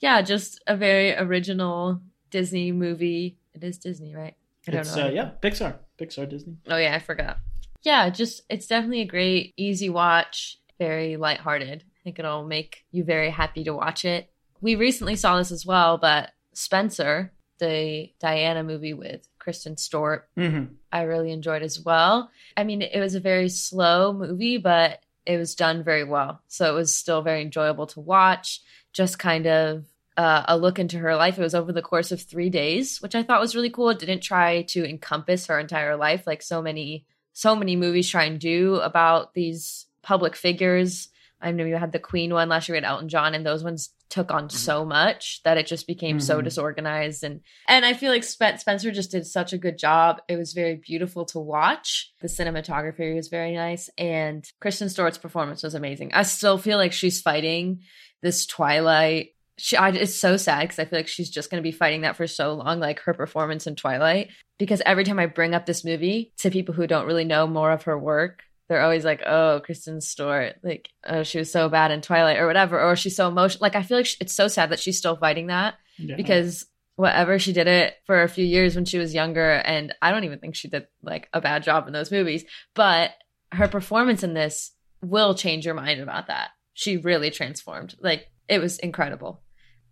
yeah, 0.00 0.22
just 0.22 0.62
a 0.66 0.76
very 0.76 1.14
original 1.14 2.00
Disney 2.30 2.72
movie. 2.72 3.38
It 3.54 3.64
is 3.64 3.78
Disney, 3.78 4.14
right? 4.14 4.34
I 4.68 4.70
don't 4.70 4.80
it's, 4.80 4.96
know. 4.96 5.06
Uh, 5.06 5.10
yeah, 5.10 5.30
Pixar, 5.40 5.76
Pixar, 5.98 6.28
Disney. 6.28 6.56
Oh 6.68 6.76
yeah, 6.76 6.94
I 6.94 6.98
forgot. 6.98 7.38
Yeah, 7.82 8.10
just 8.10 8.42
it's 8.50 8.66
definitely 8.66 9.02
a 9.02 9.06
great, 9.06 9.54
easy 9.56 9.88
watch, 9.88 10.58
very 10.78 11.16
lighthearted. 11.16 11.84
I 11.86 11.98
think 12.02 12.18
it'll 12.18 12.44
make 12.44 12.84
you 12.90 13.04
very 13.04 13.30
happy 13.30 13.64
to 13.64 13.74
watch 13.74 14.04
it. 14.04 14.30
We 14.60 14.74
recently 14.74 15.16
saw 15.16 15.38
this 15.38 15.52
as 15.52 15.64
well, 15.64 15.98
but 15.98 16.32
Spencer, 16.52 17.32
the 17.58 18.10
Diana 18.18 18.64
movie 18.64 18.94
with 18.94 19.28
Kristen 19.38 19.76
Stewart, 19.76 20.28
Mm-hmm. 20.36 20.74
I 20.92 21.02
really 21.02 21.30
enjoyed 21.30 21.62
as 21.62 21.80
well. 21.80 22.30
I 22.56 22.64
mean, 22.64 22.82
it 22.82 22.98
was 22.98 23.14
a 23.14 23.20
very 23.20 23.48
slow 23.48 24.12
movie, 24.12 24.56
but 24.56 25.04
it 25.26 25.36
was 25.36 25.54
done 25.54 25.82
very 25.82 26.04
well. 26.04 26.40
So 26.48 26.70
it 26.70 26.74
was 26.74 26.96
still 26.96 27.22
very 27.22 27.42
enjoyable 27.42 27.86
to 27.88 28.00
watch. 28.00 28.62
Just 28.96 29.18
kind 29.18 29.46
of 29.46 29.84
uh, 30.16 30.44
a 30.48 30.56
look 30.56 30.78
into 30.78 30.96
her 30.98 31.14
life. 31.16 31.38
It 31.38 31.42
was 31.42 31.54
over 31.54 31.70
the 31.70 31.82
course 31.82 32.10
of 32.12 32.22
three 32.22 32.48
days, 32.48 33.02
which 33.02 33.14
I 33.14 33.22
thought 33.22 33.40
was 33.42 33.54
really 33.54 33.68
cool. 33.68 33.90
It 33.90 33.98
didn't 33.98 34.22
try 34.22 34.62
to 34.68 34.88
encompass 34.88 35.46
her 35.48 35.60
entire 35.60 35.96
life 35.96 36.26
like 36.26 36.40
so 36.40 36.62
many, 36.62 37.04
so 37.34 37.54
many 37.54 37.76
movies 37.76 38.08
try 38.08 38.24
and 38.24 38.40
do 38.40 38.76
about 38.76 39.34
these 39.34 39.84
public 40.02 40.34
figures. 40.34 41.10
I 41.42 41.50
know 41.52 41.66
you 41.66 41.76
had 41.76 41.92
the 41.92 41.98
Queen 41.98 42.32
one 42.32 42.48
last 42.48 42.66
year, 42.68 42.76
we 42.76 42.82
had 42.82 42.88
Elton 42.90 43.10
John, 43.10 43.34
and 43.34 43.44
those 43.44 43.62
ones 43.62 43.90
took 44.08 44.30
on 44.30 44.48
so 44.48 44.84
much 44.86 45.42
that 45.42 45.58
it 45.58 45.66
just 45.66 45.86
became 45.86 46.20
so 46.20 46.40
Mhm. 46.40 46.44
disorganized 46.44 47.24
and 47.24 47.40
and 47.66 47.84
I 47.84 47.92
feel 47.92 48.12
like 48.12 48.22
Spen- 48.22 48.56
Spencer 48.56 48.92
just 48.92 49.10
did 49.10 49.26
such 49.26 49.52
a 49.52 49.58
good 49.58 49.76
job. 49.76 50.22
It 50.28 50.36
was 50.36 50.52
very 50.52 50.76
beautiful 50.76 51.24
to 51.26 51.40
watch. 51.40 52.12
The 52.22 52.28
cinematography 52.28 53.16
was 53.16 53.26
very 53.28 53.52
nice, 53.52 53.90
and 53.98 54.48
Kristen 54.60 54.88
Stewart's 54.88 55.18
performance 55.18 55.62
was 55.64 55.74
amazing. 55.74 56.12
I 56.14 56.22
still 56.22 56.56
feel 56.56 56.78
like 56.78 56.92
she's 56.92 57.20
fighting 57.20 57.80
this 58.22 58.46
Twilight. 58.46 59.30
She, 59.58 59.76
I, 59.76 59.88
it's 59.90 60.14
so 60.14 60.36
sad 60.36 60.62
because 60.62 60.78
I 60.78 60.84
feel 60.84 60.98
like 60.98 61.08
she's 61.08 61.30
just 61.30 61.50
going 61.50 61.62
to 61.62 61.66
be 61.66 61.72
fighting 61.72 62.02
that 62.02 62.16
for 62.16 62.26
so 62.26 62.52
long, 62.54 62.78
like 62.78 63.00
her 63.00 63.14
performance 63.14 63.66
in 63.66 63.74
Twilight. 63.74 64.28
Because 64.58 64.82
every 64.84 65.04
time 65.04 65.18
I 65.18 65.26
bring 65.26 65.54
up 65.54 65.64
this 65.66 65.84
movie 65.84 66.32
to 66.38 66.50
people 66.50 66.74
who 66.74 66.86
don't 66.86 67.06
really 67.06 67.24
know 67.24 67.46
more 67.46 67.72
of 67.72 67.84
her 67.84 67.98
work, 67.98 68.42
they're 68.68 68.82
always 68.82 69.04
like, 69.04 69.22
"Oh, 69.24 69.60
Kristen 69.64 70.00
Stewart, 70.00 70.56
like, 70.62 70.88
oh, 71.06 71.22
she 71.22 71.38
was 71.38 71.50
so 71.52 71.68
bad 71.68 71.90
in 71.92 72.00
Twilight 72.00 72.38
or 72.38 72.46
whatever, 72.46 72.80
or 72.80 72.96
she's 72.96 73.14
so 73.16 73.28
emotional." 73.28 73.62
Like, 73.62 73.76
I 73.76 73.82
feel 73.82 73.96
like 73.98 74.06
sh- 74.06 74.16
it's 74.20 74.34
so 74.34 74.48
sad 74.48 74.70
that 74.70 74.80
she's 74.80 74.98
still 74.98 75.16
fighting 75.16 75.46
that 75.46 75.74
Yeah. 75.98 76.16
because 76.16 76.66
whatever 76.96 77.38
she 77.38 77.52
did 77.52 77.68
it 77.68 77.94
for 78.06 78.22
a 78.22 78.28
few 78.28 78.44
years 78.44 78.74
when 78.74 78.86
she 78.86 78.96
was 78.96 79.12
younger 79.12 79.50
and 79.50 79.94
i 80.00 80.10
don't 80.10 80.24
even 80.24 80.38
think 80.38 80.54
she 80.54 80.66
did 80.66 80.86
like 81.02 81.28
a 81.34 81.42
bad 81.42 81.62
job 81.62 81.86
in 81.86 81.92
those 81.92 82.10
movies 82.10 82.42
but 82.74 83.10
her 83.52 83.68
performance 83.68 84.22
in 84.22 84.32
this 84.32 84.72
will 85.02 85.34
change 85.34 85.66
your 85.66 85.74
mind 85.74 86.00
about 86.00 86.28
that 86.28 86.48
she 86.76 86.96
really 86.96 87.30
transformed 87.30 87.96
like 88.00 88.30
it 88.48 88.60
was 88.60 88.78
incredible 88.78 89.42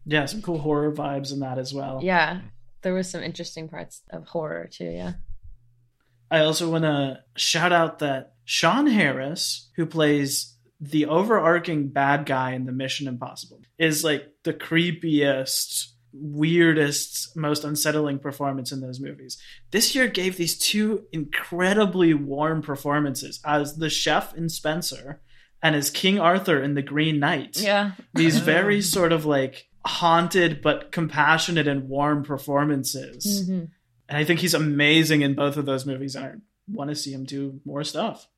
yeah, 0.06 0.26
some 0.26 0.42
cool 0.42 0.58
horror 0.58 0.92
vibes 0.92 1.32
in 1.32 1.40
that 1.40 1.58
as 1.58 1.72
well. 1.74 2.00
yeah 2.02 2.42
there 2.82 2.94
was 2.94 3.10
some 3.10 3.22
interesting 3.22 3.68
parts 3.68 4.02
of 4.10 4.26
horror 4.26 4.68
too 4.70 4.84
yeah 4.84 5.14
I 6.30 6.40
also 6.40 6.68
want 6.70 6.84
to 6.84 7.20
shout 7.36 7.72
out 7.72 8.00
that 8.00 8.32
Sean 8.44 8.86
Harris, 8.86 9.70
who 9.76 9.86
plays 9.86 10.56
the 10.80 11.06
overarching 11.06 11.88
bad 11.88 12.26
guy 12.26 12.52
in 12.52 12.66
the 12.66 12.72
Mission 12.72 13.06
Impossible, 13.06 13.60
is 13.78 14.02
like 14.02 14.24
the 14.42 14.52
creepiest, 14.52 15.90
weirdest, 16.12 17.36
most 17.36 17.62
unsettling 17.62 18.18
performance 18.18 18.72
in 18.72 18.80
those 18.80 18.98
movies. 18.98 19.38
This 19.70 19.94
year 19.94 20.08
gave 20.08 20.36
these 20.36 20.58
two 20.58 21.04
incredibly 21.12 22.14
warm 22.14 22.62
performances 22.62 23.38
as 23.44 23.76
the 23.76 23.90
chef 23.90 24.34
in 24.34 24.48
Spencer 24.48 25.20
and 25.64 25.74
as 25.74 25.90
King 25.90 26.20
Arthur 26.20 26.62
in 26.62 26.74
The 26.74 26.82
Green 26.82 27.18
Knight. 27.18 27.56
yeah 27.60 27.92
These 28.14 28.38
very 28.54 28.80
sort 28.82 29.10
of 29.12 29.24
like 29.26 29.66
haunted 29.84 30.62
but 30.62 30.92
compassionate 30.92 31.66
and 31.66 31.88
warm 31.88 32.22
performances. 32.22 33.48
Mhm. 33.50 33.68
And 34.08 34.18
I 34.18 34.24
think 34.24 34.40
he's 34.40 34.54
amazing 34.54 35.22
in 35.22 35.34
both 35.34 35.56
of 35.56 35.64
those 35.66 35.86
movies, 35.86 36.14
and 36.14 36.24
I 36.26 36.32
want 36.70 36.90
to 36.90 36.94
see 36.96 37.12
him 37.12 37.24
do 37.24 37.60
more 37.64 37.82
stuff. 37.82 38.28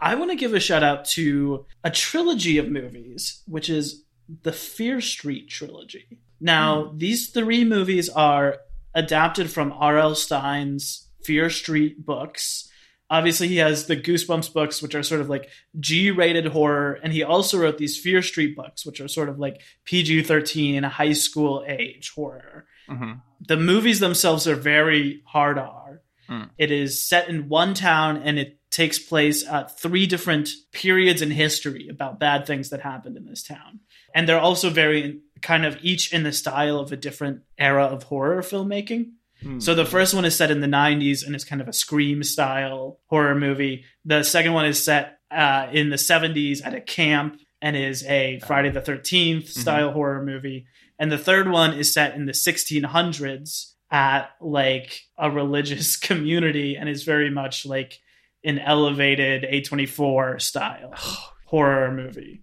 I 0.00 0.14
want 0.14 0.30
to 0.30 0.36
give 0.36 0.54
a 0.54 0.60
shout 0.60 0.82
out 0.82 1.06
to 1.16 1.66
a 1.82 1.90
trilogy 1.90 2.58
of 2.58 2.68
movies, 2.68 3.42
which 3.46 3.68
is 3.70 4.04
the 4.42 4.52
Fear 4.52 5.00
Street 5.00 5.48
trilogy. 5.48 6.20
Now, 6.40 6.92
these 6.94 7.30
three 7.30 7.64
movies 7.64 8.08
are 8.10 8.58
adapted 8.94 9.50
from 9.50 9.72
R.L. 9.72 10.14
Stine's 10.14 11.08
Fear 11.24 11.50
Street 11.50 12.04
books. 12.04 12.68
Obviously, 13.10 13.48
he 13.48 13.56
has 13.56 13.86
the 13.86 13.96
Goosebumps 13.96 14.52
books, 14.52 14.82
which 14.82 14.94
are 14.94 15.02
sort 15.02 15.20
of 15.20 15.28
like 15.28 15.48
G 15.80 16.10
rated 16.10 16.46
horror, 16.46 16.98
and 17.02 17.12
he 17.12 17.22
also 17.22 17.58
wrote 17.58 17.78
these 17.78 17.98
Fear 17.98 18.22
Street 18.22 18.54
books, 18.54 18.84
which 18.84 19.00
are 19.00 19.08
sort 19.08 19.28
of 19.28 19.38
like 19.38 19.62
PG 19.84 20.24
13, 20.24 20.84
a 20.84 20.88
high 20.88 21.12
school 21.12 21.64
age 21.66 22.12
horror 22.14 22.66
hmm 22.86 23.12
the 23.40 23.56
movies 23.56 24.00
themselves 24.00 24.46
are 24.46 24.56
very 24.56 25.22
hard 25.26 25.58
R. 25.58 26.02
Hmm. 26.26 26.44
It 26.58 26.70
is 26.70 27.02
set 27.02 27.28
in 27.28 27.48
one 27.48 27.74
town 27.74 28.18
and 28.18 28.38
it 28.38 28.58
takes 28.70 28.98
place 28.98 29.46
at 29.46 29.80
three 29.80 30.06
different 30.06 30.50
periods 30.72 31.22
in 31.22 31.30
history 31.30 31.88
about 31.88 32.20
bad 32.20 32.46
things 32.46 32.70
that 32.70 32.80
happened 32.80 33.16
in 33.16 33.24
this 33.24 33.42
town. 33.42 33.80
And 34.14 34.28
they're 34.28 34.40
also 34.40 34.70
very 34.70 35.20
kind 35.40 35.64
of 35.64 35.78
each 35.82 36.12
in 36.12 36.22
the 36.22 36.32
style 36.32 36.78
of 36.78 36.92
a 36.92 36.96
different 36.96 37.42
era 37.56 37.84
of 37.84 38.04
horror 38.04 38.42
filmmaking. 38.42 39.12
So 39.60 39.74
the 39.74 39.84
first 39.84 40.14
one 40.14 40.24
is 40.24 40.36
set 40.36 40.50
in 40.50 40.60
the 40.60 40.66
90s 40.66 41.24
and 41.24 41.34
it's 41.34 41.44
kind 41.44 41.60
of 41.60 41.68
a 41.68 41.72
scream 41.72 42.22
style 42.22 42.98
horror 43.06 43.34
movie. 43.34 43.84
The 44.04 44.22
second 44.22 44.52
one 44.52 44.66
is 44.66 44.82
set 44.82 45.18
uh, 45.30 45.68
in 45.72 45.90
the 45.90 45.96
70s 45.96 46.64
at 46.64 46.74
a 46.74 46.80
camp 46.80 47.40
and 47.60 47.76
is 47.76 48.04
a 48.04 48.40
Friday 48.46 48.70
the 48.70 48.80
13th 48.80 49.48
style 49.48 49.92
horror 49.92 50.24
movie. 50.24 50.66
And 50.98 51.12
the 51.12 51.18
third 51.18 51.48
one 51.48 51.74
is 51.74 51.92
set 51.92 52.14
in 52.14 52.26
the 52.26 52.32
1600s 52.32 53.74
at 53.90 54.30
like 54.40 55.02
a 55.16 55.30
religious 55.30 55.96
community 56.08 56.76
and 56.76 56.88
is 56.88 57.04
very 57.04 57.30
much 57.30 57.64
like 57.64 58.00
an 58.44 58.58
elevated 58.58 59.44
A24 59.44 60.40
style 60.40 60.94
horror 61.46 61.92
movie. 61.92 62.42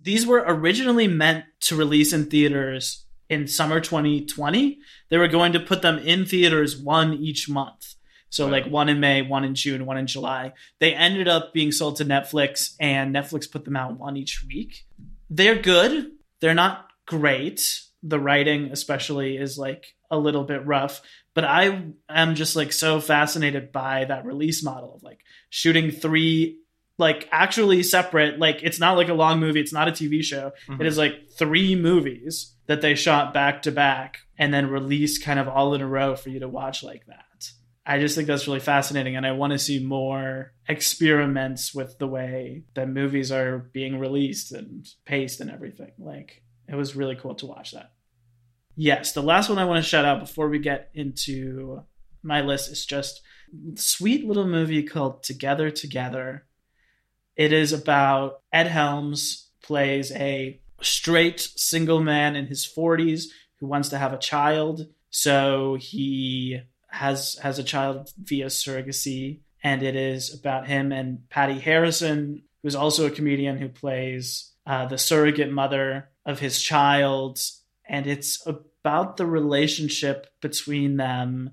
These 0.00 0.26
were 0.26 0.44
originally 0.46 1.08
meant 1.08 1.44
to 1.62 1.76
release 1.76 2.12
in 2.12 2.26
theaters 2.26 3.05
in 3.28 3.46
summer 3.46 3.80
2020. 3.80 4.78
They 5.08 5.16
were 5.18 5.28
going 5.28 5.52
to 5.52 5.60
put 5.60 5.82
them 5.82 5.98
in 5.98 6.24
theaters 6.26 6.76
one 6.76 7.14
each 7.14 7.48
month. 7.48 7.94
So, 8.28 8.46
like 8.48 8.66
one 8.66 8.88
in 8.88 8.98
May, 9.00 9.22
one 9.22 9.44
in 9.44 9.54
June, 9.54 9.86
one 9.86 9.96
in 9.96 10.06
July. 10.06 10.52
They 10.80 10.92
ended 10.94 11.28
up 11.28 11.52
being 11.54 11.70
sold 11.72 11.96
to 11.96 12.04
Netflix, 12.04 12.74
and 12.80 13.14
Netflix 13.14 13.50
put 13.50 13.64
them 13.64 13.76
out 13.76 13.98
one 13.98 14.16
each 14.16 14.44
week. 14.46 14.84
They're 15.30 15.60
good. 15.60 16.10
They're 16.40 16.52
not 16.54 16.88
great. 17.06 17.80
The 18.02 18.18
writing, 18.20 18.70
especially, 18.72 19.36
is 19.36 19.56
like 19.56 19.86
a 20.10 20.18
little 20.18 20.44
bit 20.44 20.66
rough. 20.66 21.00
But 21.34 21.44
I 21.44 21.84
am 22.08 22.34
just 22.34 22.56
like 22.56 22.72
so 22.72 23.00
fascinated 23.00 23.70
by 23.72 24.04
that 24.06 24.24
release 24.26 24.62
model 24.64 24.94
of 24.96 25.02
like 25.02 25.20
shooting 25.50 25.90
three 25.90 26.58
like 26.98 27.28
actually 27.30 27.82
separate 27.82 28.38
like 28.38 28.60
it's 28.62 28.80
not 28.80 28.96
like 28.96 29.10
a 29.10 29.14
long 29.14 29.38
movie 29.38 29.60
it's 29.60 29.72
not 29.72 29.86
a 29.86 29.90
tv 29.92 30.22
show 30.24 30.50
Mhm. 30.66 30.80
it 30.80 30.86
is 30.86 30.96
like 30.96 31.12
three 31.38 31.76
movies 31.76 32.54
that 32.66 32.80
they 32.80 32.94
shot 32.94 33.32
back 33.32 33.62
to 33.62 33.72
back 33.72 34.18
and 34.38 34.52
then 34.52 34.70
released 34.70 35.22
kind 35.22 35.38
of 35.38 35.48
all 35.48 35.74
in 35.74 35.80
a 35.80 35.86
row 35.86 36.16
for 36.16 36.30
you 36.30 36.40
to 36.40 36.48
watch 36.48 36.82
like 36.82 37.06
that. 37.06 37.50
I 37.84 38.00
just 38.00 38.16
think 38.16 38.26
that's 38.26 38.48
really 38.48 38.58
fascinating 38.58 39.14
and 39.14 39.24
i 39.24 39.30
want 39.30 39.52
to 39.52 39.60
see 39.60 39.78
more 39.78 40.52
experiments 40.68 41.72
with 41.72 41.98
the 41.98 42.08
way 42.08 42.64
that 42.74 42.88
movies 42.88 43.30
are 43.30 43.58
being 43.58 44.00
released 44.00 44.50
and 44.50 44.88
paced 45.04 45.40
and 45.40 45.50
everything. 45.50 45.92
Like 45.98 46.42
it 46.68 46.74
was 46.74 46.96
really 46.96 47.14
cool 47.14 47.36
to 47.36 47.46
watch 47.46 47.72
that. 47.72 47.92
Yes 48.74 49.12
the 49.12 49.22
last 49.22 49.48
one 49.48 49.58
i 49.58 49.64
want 49.64 49.82
to 49.82 49.88
shout 49.88 50.04
out 50.04 50.20
before 50.20 50.48
we 50.48 50.58
get 50.58 50.90
into 50.94 51.82
my 52.24 52.40
list 52.40 52.70
is 52.70 52.84
just 52.84 53.22
sweet 53.76 54.26
little 54.26 54.46
movie 54.46 54.82
called 54.82 55.22
Together 55.22 55.70
Together. 55.70 56.44
It 57.36 57.52
is 57.52 57.72
about 57.72 58.40
Ed 58.52 58.66
Helms 58.66 59.50
plays 59.62 60.10
a 60.12 60.60
straight 60.82 61.40
single 61.40 62.00
man 62.00 62.36
in 62.36 62.46
his 62.46 62.66
40s 62.66 63.24
who 63.60 63.66
wants 63.66 63.88
to 63.90 63.98
have 63.98 64.12
a 64.12 64.18
child. 64.18 64.88
So 65.10 65.76
he 65.80 66.60
has 66.88 67.38
has 67.42 67.58
a 67.58 67.64
child 67.64 68.12
via 68.22 68.46
surrogacy 68.46 69.40
and 69.62 69.82
it 69.82 69.96
is 69.96 70.32
about 70.32 70.66
him 70.66 70.92
and 70.92 71.28
Patti 71.28 71.58
Harrison, 71.58 72.42
who's 72.62 72.76
also 72.76 73.06
a 73.06 73.10
comedian 73.10 73.58
who 73.58 73.68
plays 73.68 74.52
uh, 74.66 74.86
the 74.86 74.98
surrogate 74.98 75.50
mother 75.50 76.08
of 76.24 76.40
his 76.40 76.60
child 76.62 77.38
and 77.88 78.06
it's 78.06 78.44
about 78.46 79.16
the 79.16 79.26
relationship 79.26 80.26
between 80.40 80.96
them. 80.96 81.50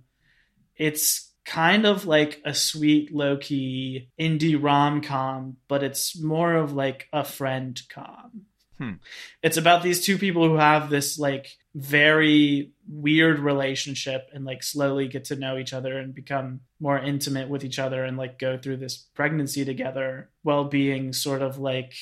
It's 0.75 1.31
kind 1.45 1.85
of 1.85 2.05
like 2.05 2.41
a 2.45 2.53
sweet, 2.53 3.13
low 3.13 3.37
key 3.37 4.09
indie 4.19 4.61
rom 4.61 5.01
com, 5.01 5.57
but 5.67 5.83
it's 5.83 6.19
more 6.19 6.55
of 6.55 6.73
like 6.73 7.07
a 7.13 7.23
friend 7.23 7.79
com. 7.89 8.45
Hmm. 8.77 8.93
It's 9.41 9.57
about 9.57 9.83
these 9.83 10.03
two 10.03 10.17
people 10.17 10.47
who 10.47 10.55
have 10.55 10.89
this 10.89 11.19
like 11.19 11.57
very 11.75 12.71
weird 12.87 13.39
relationship 13.39 14.29
and 14.33 14.45
like 14.45 14.63
slowly 14.63 15.07
get 15.07 15.25
to 15.25 15.35
know 15.35 15.57
each 15.57 15.73
other 15.73 15.97
and 15.97 16.13
become 16.13 16.61
more 16.79 16.99
intimate 16.99 17.49
with 17.49 17.63
each 17.63 17.79
other 17.79 18.03
and 18.03 18.17
like 18.17 18.37
go 18.39 18.57
through 18.57 18.77
this 18.77 18.97
pregnancy 18.97 19.63
together 19.65 20.29
while 20.43 20.65
being 20.65 21.13
sort 21.13 21.41
of 21.41 21.57
like 21.57 21.93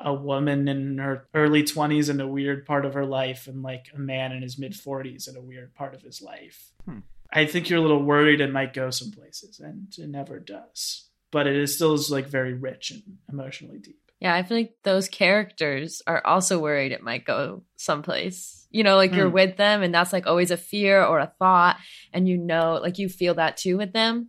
a 0.00 0.14
woman 0.14 0.66
in 0.66 0.98
her 0.98 1.28
early 1.34 1.62
20s 1.62 2.08
in 2.08 2.20
a 2.20 2.26
weird 2.26 2.64
part 2.64 2.84
of 2.86 2.94
her 2.94 3.04
life 3.04 3.46
and 3.46 3.62
like 3.62 3.86
a 3.94 3.98
man 3.98 4.32
in 4.32 4.42
his 4.42 4.58
mid 4.58 4.72
40s 4.72 5.28
in 5.28 5.36
a 5.36 5.42
weird 5.42 5.74
part 5.74 5.94
of 5.94 6.02
his 6.02 6.22
life. 6.22 6.72
Hmm. 6.86 7.00
I 7.32 7.44
think 7.46 7.68
you're 7.68 7.78
a 7.78 7.82
little 7.82 8.02
worried 8.02 8.40
it 8.40 8.50
might 8.50 8.72
go 8.72 8.90
some 8.90 9.12
places, 9.12 9.60
and 9.60 9.86
it 9.96 10.08
never 10.08 10.40
does. 10.40 11.10
but 11.30 11.46
it 11.46 11.54
is 11.56 11.74
still 11.74 11.94
is 11.94 12.10
like 12.10 12.26
very 12.26 12.54
rich 12.54 12.90
and 12.90 13.02
emotionally 13.30 13.78
deep. 13.78 14.09
Yeah, 14.20 14.34
I 14.34 14.42
feel 14.42 14.58
like 14.58 14.74
those 14.84 15.08
characters 15.08 16.02
are 16.06 16.24
also 16.26 16.58
worried 16.60 16.92
it 16.92 17.02
might 17.02 17.24
go 17.24 17.64
someplace. 17.76 18.66
You 18.70 18.84
know, 18.84 18.96
like 18.96 19.14
you're 19.14 19.30
Mm. 19.30 19.34
with 19.34 19.56
them 19.56 19.82
and 19.82 19.92
that's 19.92 20.12
like 20.12 20.26
always 20.26 20.50
a 20.50 20.56
fear 20.56 21.02
or 21.02 21.18
a 21.18 21.32
thought 21.38 21.76
and 22.12 22.28
you 22.28 22.36
know, 22.36 22.78
like 22.82 22.98
you 22.98 23.08
feel 23.08 23.34
that 23.34 23.56
too 23.56 23.76
with 23.78 23.92
them. 23.92 24.28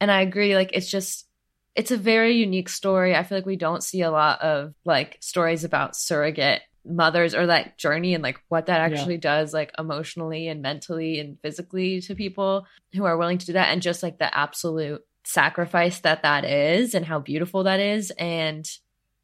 And 0.00 0.10
I 0.10 0.22
agree 0.22 0.54
like 0.54 0.70
it's 0.72 0.90
just 0.90 1.26
it's 1.74 1.90
a 1.90 1.96
very 1.96 2.36
unique 2.36 2.68
story. 2.68 3.14
I 3.16 3.22
feel 3.22 3.38
like 3.38 3.46
we 3.46 3.56
don't 3.56 3.82
see 3.82 4.02
a 4.02 4.10
lot 4.10 4.40
of 4.42 4.74
like 4.84 5.16
stories 5.20 5.64
about 5.64 5.96
surrogate 5.96 6.60
mothers 6.84 7.34
or 7.34 7.46
that 7.46 7.78
journey 7.78 8.14
and 8.14 8.22
like 8.22 8.38
what 8.48 8.66
that 8.66 8.78
Yeah. 8.78 8.98
actually 8.98 9.18
does 9.18 9.52
like 9.54 9.72
emotionally 9.78 10.48
and 10.48 10.62
mentally 10.62 11.18
and 11.18 11.38
physically 11.40 12.00
to 12.02 12.14
people 12.14 12.66
who 12.94 13.04
are 13.04 13.16
willing 13.16 13.38
to 13.38 13.46
do 13.46 13.52
that 13.54 13.68
and 13.72 13.82
just 13.82 14.02
like 14.02 14.18
the 14.18 14.36
absolute 14.36 15.00
sacrifice 15.24 16.00
that 16.00 16.22
that 16.24 16.44
is 16.44 16.94
and 16.94 17.06
how 17.06 17.18
beautiful 17.20 17.64
that 17.64 17.80
is 17.80 18.10
and 18.18 18.66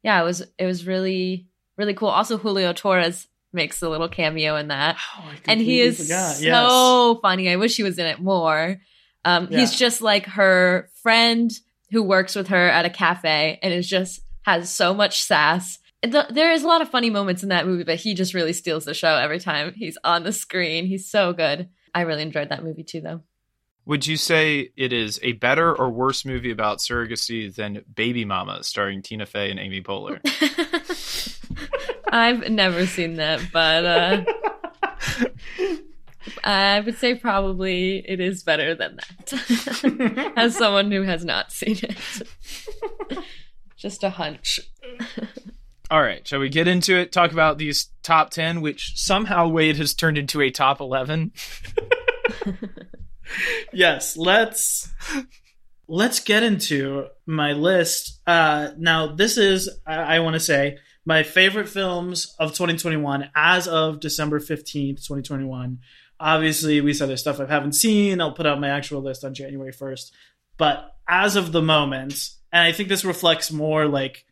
yeah 0.03 0.21
it 0.21 0.23
was 0.23 0.41
it 0.57 0.65
was 0.65 0.85
really 0.87 1.47
really 1.77 1.93
cool. 1.93 2.09
Also 2.09 2.37
julio 2.37 2.73
torres 2.73 3.27
makes 3.53 3.81
a 3.81 3.89
little 3.89 4.09
cameo 4.09 4.55
in 4.57 4.67
that. 4.67 4.97
Oh, 5.17 5.23
I 5.29 5.35
and 5.51 5.59
he 5.61 5.81
is 5.81 5.97
forgot. 6.03 6.35
so 6.35 7.19
funny. 7.21 7.49
I 7.49 7.55
wish 7.55 7.75
he 7.77 7.83
was 7.83 7.97
in 7.97 8.05
it 8.05 8.19
more. 8.19 8.77
Um 9.25 9.47
Yeah. 9.49 9.59
he's 9.59 9.75
just 9.75 10.01
like 10.01 10.25
her 10.27 10.89
friend 11.01 11.51
who 11.91 12.03
works 12.03 12.35
with 12.35 12.49
her 12.49 12.69
at 12.69 12.85
a 12.85 12.89
cafe 12.89 13.59
and 13.63 13.73
is 13.73 13.87
just 13.87 14.21
has 14.43 14.69
so 14.71 14.93
much 14.93 15.21
sass. 15.23 15.79
The, 16.01 16.27
there 16.29 16.51
is 16.51 16.63
a 16.63 16.67
lot 16.67 16.81
of 16.81 16.89
funny 16.89 17.09
moments 17.09 17.43
in 17.43 17.49
that 17.49 17.65
movie 17.67 17.83
but 17.83 17.97
he 17.97 18.13
just 18.13 18.33
really 18.33 18.53
steals 18.53 18.85
the 18.85 18.93
show 18.93 19.15
every 19.15 19.39
time 19.39 19.73
he's 19.75 19.97
on 20.03 20.23
the 20.23 20.31
screen. 20.31 20.85
He's 20.85 21.09
so 21.09 21.33
good. 21.33 21.69
I 21.93 22.01
really 22.01 22.21
enjoyed 22.21 22.49
that 22.49 22.63
movie 22.63 22.83
too 22.83 23.01
though 23.01 23.21
Would 23.85 24.05
you 24.05 24.17
say 24.17 24.69
it 24.75 24.93
is 24.93 25.19
a 25.23 25.33
better 25.33 25.75
or 25.75 25.89
worse 25.89 26.23
movie 26.23 26.51
about 26.51 26.77
surrogacy 26.79 27.53
than 27.53 27.83
Baby 27.93 28.25
Mama, 28.25 28.63
starring 28.63 29.01
Tina 29.01 29.25
Fey 29.25 29.49
and 29.49 29.59
Amy 29.59 29.81
Poehler? 29.81 30.19
I've 32.11 32.49
never 32.49 32.85
seen 32.85 33.15
that, 33.15 33.41
but 33.51 33.85
uh, 33.85 34.23
I 36.43 36.79
would 36.81 36.97
say 36.97 37.15
probably 37.15 38.03
it 38.07 38.19
is 38.19 38.43
better 38.43 38.75
than 38.75 38.97
that. 38.97 40.33
As 40.37 40.55
someone 40.55 40.91
who 40.91 41.03
has 41.03 41.25
not 41.25 41.51
seen 41.51 41.77
it, 41.81 41.97
just 43.75 44.03
a 44.03 44.09
hunch. 44.09 44.59
All 45.91 46.01
right, 46.01 46.27
shall 46.27 46.39
we 46.39 46.49
get 46.49 46.67
into 46.67 46.95
it? 46.95 47.11
Talk 47.11 47.31
about 47.31 47.57
these 47.57 47.89
top 48.03 48.29
10, 48.29 48.61
which 48.61 48.93
somehow 48.95 49.47
Wade 49.47 49.77
has 49.77 49.93
turned 49.93 50.19
into 50.19 50.41
a 50.41 50.51
top 50.51 50.79
11. 50.79 51.31
yes, 53.73 54.17
let's 54.17 54.89
let's 55.87 56.19
get 56.19 56.43
into 56.43 57.07
my 57.25 57.53
list. 57.53 58.21
Uh, 58.25 58.69
now, 58.77 59.07
this 59.07 59.37
is 59.37 59.69
I, 59.85 59.95
I 59.95 60.19
want 60.19 60.35
to 60.35 60.39
say 60.39 60.77
my 61.05 61.23
favorite 61.23 61.67
films 61.67 62.35
of 62.39 62.49
2021 62.51 63.31
as 63.35 63.67
of 63.67 63.99
December 63.99 64.39
15th, 64.39 64.97
2021. 64.97 65.79
Obviously, 66.19 66.81
we 66.81 66.93
said 66.93 67.09
there's 67.09 67.21
stuff 67.21 67.39
I 67.39 67.45
haven't 67.45 67.73
seen. 67.73 68.21
I'll 68.21 68.33
put 68.33 68.45
out 68.45 68.59
my 68.59 68.69
actual 68.69 69.01
list 69.01 69.23
on 69.23 69.33
January 69.33 69.71
1st. 69.71 70.11
But 70.57 70.93
as 71.07 71.35
of 71.35 71.51
the 71.51 71.61
moment, 71.61 72.29
and 72.51 72.61
I 72.61 72.73
think 72.73 72.89
this 72.89 73.05
reflects 73.05 73.51
more 73.51 73.87
like 73.87 74.25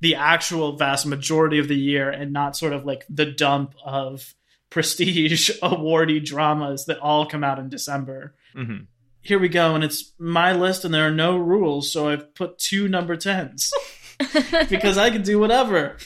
the 0.00 0.16
actual 0.16 0.76
vast 0.76 1.06
majority 1.06 1.58
of 1.58 1.68
the 1.68 1.76
year 1.76 2.10
and 2.10 2.32
not 2.32 2.56
sort 2.56 2.72
of 2.72 2.84
like 2.84 3.06
the 3.08 3.26
dump 3.26 3.74
of 3.84 4.34
prestige 4.72 5.50
awardee 5.62 6.24
dramas 6.24 6.86
that 6.86 6.98
all 6.98 7.26
come 7.26 7.44
out 7.44 7.58
in 7.58 7.68
December 7.68 8.34
hmm 8.54 8.78
here 9.22 9.38
we 9.38 9.48
go, 9.48 9.74
and 9.74 9.84
it's 9.84 10.12
my 10.18 10.52
list, 10.52 10.84
and 10.84 10.92
there 10.92 11.06
are 11.06 11.12
no 11.12 11.36
rules, 11.36 11.92
so 11.92 12.08
I've 12.08 12.34
put 12.34 12.58
two 12.58 12.88
number 12.88 13.16
tens 13.16 13.72
because 14.68 14.98
I 14.98 15.10
can 15.10 15.22
do 15.22 15.38
whatever. 15.38 15.96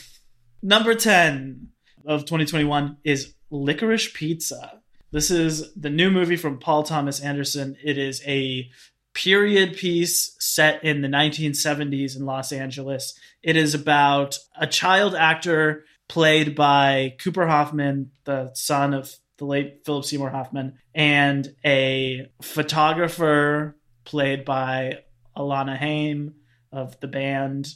Number 0.61 0.93
10 0.93 1.69
of 2.05 2.21
2021 2.21 2.97
is 3.03 3.33
Licorice 3.51 4.13
Pizza. 4.13 4.81
This 5.11 5.31
is 5.31 5.73
the 5.73 5.89
new 5.89 6.11
movie 6.11 6.35
from 6.35 6.59
Paul 6.59 6.83
Thomas 6.83 7.19
Anderson. 7.19 7.75
It 7.83 7.97
is 7.97 8.21
a 8.25 8.69
period 9.13 9.75
piece 9.75 10.35
set 10.39 10.83
in 10.83 11.01
the 11.01 11.07
1970s 11.07 12.15
in 12.15 12.25
Los 12.25 12.51
Angeles. 12.51 13.17
It 13.41 13.55
is 13.55 13.73
about 13.73 14.37
a 14.55 14.67
child 14.67 15.15
actor 15.15 15.85
played 16.07 16.55
by 16.55 17.15
Cooper 17.19 17.47
Hoffman, 17.47 18.11
the 18.23 18.51
son 18.53 18.93
of 18.93 19.15
the 19.37 19.45
late 19.45 19.81
Philip 19.85 20.05
Seymour 20.05 20.29
Hoffman, 20.29 20.79
and 20.95 21.53
a 21.65 22.29
photographer 22.41 23.75
played 24.03 24.45
by 24.45 24.99
Alana 25.35 25.77
Haim 25.77 26.35
of 26.71 26.99
the 26.99 27.07
band 27.07 27.73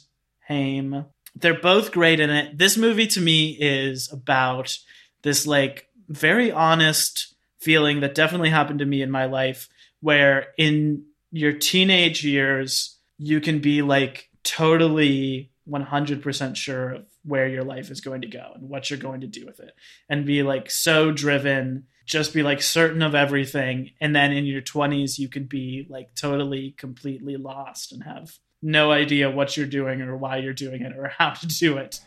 Haim. 0.48 1.06
They're 1.36 1.60
both 1.60 1.92
great 1.92 2.20
in 2.20 2.30
it. 2.30 2.58
This 2.58 2.76
movie 2.76 3.06
to 3.08 3.20
me 3.20 3.56
is 3.58 4.12
about 4.12 4.76
this 5.22 5.46
like 5.46 5.88
very 6.08 6.50
honest 6.50 7.34
feeling 7.58 8.00
that 8.00 8.14
definitely 8.14 8.50
happened 8.50 8.80
to 8.80 8.84
me 8.84 9.02
in 9.02 9.10
my 9.10 9.26
life 9.26 9.68
where 10.00 10.48
in 10.58 11.04
your 11.30 11.52
teenage 11.52 12.24
years 12.24 12.98
you 13.18 13.40
can 13.40 13.60
be 13.60 13.82
like 13.82 14.28
totally 14.42 15.52
100% 15.68 16.56
sure 16.56 16.90
of 16.90 17.06
where 17.24 17.48
your 17.48 17.62
life 17.62 17.90
is 17.90 18.00
going 18.00 18.22
to 18.22 18.28
go 18.28 18.52
and 18.54 18.68
what 18.68 18.90
you're 18.90 18.98
going 18.98 19.20
to 19.20 19.26
do 19.26 19.46
with 19.46 19.60
it 19.60 19.72
and 20.08 20.26
be 20.26 20.42
like 20.42 20.70
so 20.70 21.12
driven 21.12 21.84
just 22.04 22.34
be 22.34 22.42
like 22.42 22.60
certain 22.60 23.02
of 23.02 23.14
everything 23.14 23.90
and 24.00 24.14
then 24.14 24.32
in 24.32 24.44
your 24.44 24.60
20s 24.60 25.18
you 25.18 25.28
could 25.28 25.48
be 25.48 25.86
like 25.88 26.14
totally 26.14 26.74
completely 26.76 27.36
lost 27.36 27.92
and 27.92 28.02
have 28.02 28.38
no 28.60 28.90
idea 28.90 29.30
what 29.30 29.56
you're 29.56 29.66
doing 29.66 30.00
or 30.00 30.16
why 30.16 30.38
you're 30.38 30.52
doing 30.52 30.82
it 30.82 30.96
or 30.96 31.08
how 31.18 31.30
to 31.30 31.46
do 31.46 31.76
it 31.76 32.00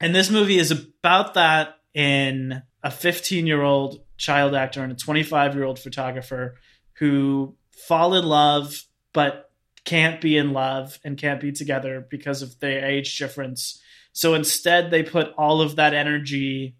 and 0.00 0.14
this 0.14 0.30
movie 0.30 0.58
is 0.58 0.70
about 0.70 1.34
that 1.34 1.76
in 1.94 2.62
a 2.82 2.90
15 2.90 3.46
year 3.46 3.62
old 3.62 4.00
child 4.16 4.54
actor 4.54 4.82
and 4.82 4.92
a 4.92 4.96
25 4.96 5.54
year 5.54 5.64
old 5.64 5.78
photographer 5.78 6.56
who 6.94 7.54
fall 7.70 8.14
in 8.14 8.24
love 8.24 8.84
but 9.12 9.50
can't 9.84 10.20
be 10.20 10.36
in 10.36 10.52
love 10.52 10.98
and 11.04 11.18
can't 11.18 11.40
be 11.40 11.52
together 11.52 12.06
because 12.08 12.42
of 12.42 12.58
their 12.60 12.84
age 12.84 13.18
difference. 13.18 13.80
So 14.12 14.34
instead, 14.34 14.90
they 14.90 15.02
put 15.02 15.32
all 15.38 15.60
of 15.60 15.76
that 15.76 15.94
energy 15.94 16.76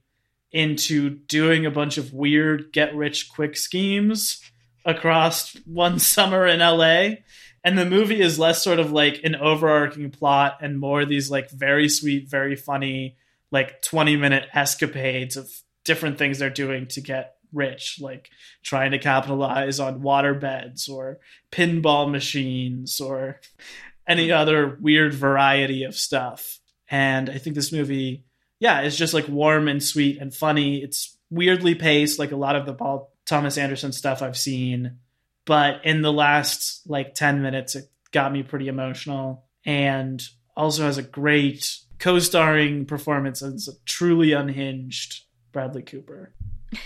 into 0.53 1.11
doing 1.11 1.65
a 1.65 1.71
bunch 1.71 1.97
of 1.97 2.13
weird 2.13 2.73
get 2.73 2.95
rich 2.95 3.31
quick 3.35 3.57
schemes 3.57 4.43
across 4.85 5.57
one 5.65 5.99
summer 5.99 6.47
in 6.47 6.61
LA. 6.61 7.17
And 7.65 7.79
the 7.79 7.87
movie 7.87 8.21
is 8.21 8.39
less 8.39 8.63
sort 8.63 8.81
of 8.81 8.93
like 8.93 9.21
an 9.25 9.37
overarching 9.37 10.11
plot 10.11 10.59
and 10.61 10.79
more 10.79 11.05
these 11.05 11.31
like 11.31 11.51
very 11.51 11.89
sweet, 11.89 12.29
very 12.29 12.57
funny, 12.57 13.17
like 13.51 13.81
20 13.83 14.17
minute 14.17 14.49
escapades 14.53 15.37
of 15.37 15.49
different 15.85 16.19
things 16.19 16.39
they're 16.39 16.51
doing 16.51 16.87
to 16.89 17.01
get 17.01 17.37
rich, 17.53 17.99
like 18.01 18.31
trying 18.63 18.91
to 18.91 18.99
capitalize 18.99 19.79
on 19.79 20.03
water 20.03 20.35
beds 20.35 20.89
or 20.89 21.21
pinball 21.53 22.11
machines 22.11 23.01
or 23.01 23.41
any 24.09 24.33
other 24.33 24.77
weird 24.81 25.15
variety 25.15 25.85
of 25.85 25.95
stuff. 25.95 26.59
And 26.93 27.31
I 27.31 27.39
think 27.39 27.57
this 27.57 27.73
movie, 27.73 28.27
yeah, 28.61 28.83
is 28.83 28.97
just 28.97 29.15
like 29.15 29.27
warm 29.27 29.67
and 29.67 29.83
sweet 29.83 30.19
and 30.21 30.33
funny. 30.33 30.83
It's 30.83 31.17
weirdly 31.31 31.75
paced, 31.75 32.19
like 32.19 32.33
a 32.33 32.37
lot 32.37 32.55
of 32.55 32.67
the 32.67 32.75
Paul 32.75 33.11
Thomas 33.25 33.57
Anderson 33.57 33.93
stuff 33.93 34.21
I've 34.21 34.37
seen. 34.37 34.99
But 35.47 35.85
in 35.85 36.03
the 36.03 36.13
last 36.13 36.83
like 36.87 37.15
10 37.15 37.41
minutes, 37.41 37.75
it 37.75 37.91
got 38.13 38.31
me 38.31 38.43
pretty 38.43 38.69
emotional 38.69 39.47
and 39.65 40.23
also 40.55 40.85
has 40.85 40.99
a 40.99 41.03
great 41.03 41.79
co 41.99 42.19
starring 42.19 42.85
performance 42.85 43.43
as 43.43 43.69
a 43.69 43.85
truly 43.87 44.33
unhinged 44.33 45.25
Bradley 45.51 45.83
Cooper. 45.83 46.35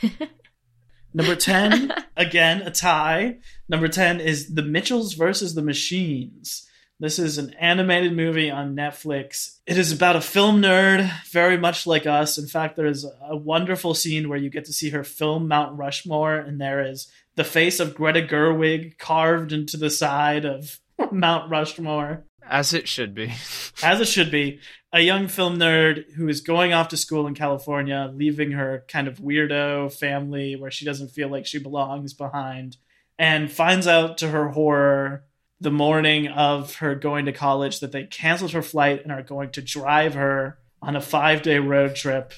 Number 1.14 1.34
10, 1.34 1.92
again, 2.16 2.62
a 2.62 2.70
tie. 2.70 3.38
Number 3.68 3.88
10 3.88 4.20
is 4.20 4.54
The 4.54 4.62
Mitchells 4.62 5.14
versus 5.14 5.54
the 5.54 5.62
Machines. 5.62 6.68
This 6.98 7.18
is 7.18 7.36
an 7.36 7.52
animated 7.60 8.16
movie 8.16 8.50
on 8.50 8.74
Netflix. 8.74 9.58
It 9.66 9.76
is 9.76 9.92
about 9.92 10.16
a 10.16 10.20
film 10.22 10.62
nerd, 10.62 11.10
very 11.30 11.58
much 11.58 11.86
like 11.86 12.06
us. 12.06 12.38
In 12.38 12.46
fact, 12.46 12.74
there 12.76 12.86
is 12.86 13.04
a 13.22 13.36
wonderful 13.36 13.92
scene 13.92 14.30
where 14.30 14.38
you 14.38 14.48
get 14.48 14.64
to 14.64 14.72
see 14.72 14.88
her 14.90 15.04
film 15.04 15.46
Mount 15.46 15.78
Rushmore, 15.78 16.36
and 16.36 16.58
there 16.58 16.82
is 16.82 17.12
the 17.34 17.44
face 17.44 17.80
of 17.80 17.94
Greta 17.94 18.22
Gerwig 18.22 18.96
carved 18.96 19.52
into 19.52 19.76
the 19.76 19.90
side 19.90 20.46
of 20.46 20.80
Mount 21.12 21.50
Rushmore 21.50 22.24
As 22.42 22.72
it 22.72 22.88
should 22.88 23.14
be. 23.14 23.26
as 23.82 24.00
it 24.00 24.08
should 24.08 24.30
be, 24.30 24.60
a 24.90 25.00
young 25.00 25.28
film 25.28 25.58
nerd 25.58 26.10
who 26.14 26.28
is 26.28 26.40
going 26.40 26.72
off 26.72 26.88
to 26.88 26.96
school 26.96 27.26
in 27.26 27.34
California, 27.34 28.10
leaving 28.14 28.52
her 28.52 28.86
kind 28.88 29.06
of 29.06 29.18
weirdo 29.18 29.92
family 29.92 30.56
where 30.56 30.70
she 30.70 30.86
doesn't 30.86 31.10
feel 31.10 31.28
like 31.28 31.44
she 31.44 31.58
belongs 31.58 32.14
behind, 32.14 32.78
and 33.18 33.52
finds 33.52 33.86
out 33.86 34.16
to 34.16 34.28
her 34.28 34.48
horror 34.48 35.24
the 35.60 35.70
morning 35.70 36.28
of 36.28 36.76
her 36.76 36.94
going 36.94 37.26
to 37.26 37.32
college 37.32 37.80
that 37.80 37.92
they 37.92 38.04
canceled 38.04 38.52
her 38.52 38.62
flight 38.62 39.02
and 39.02 39.12
are 39.12 39.22
going 39.22 39.50
to 39.50 39.62
drive 39.62 40.14
her 40.14 40.58
on 40.82 40.96
a 40.96 41.00
five 41.00 41.42
day 41.42 41.58
road 41.58 41.94
trip 41.94 42.32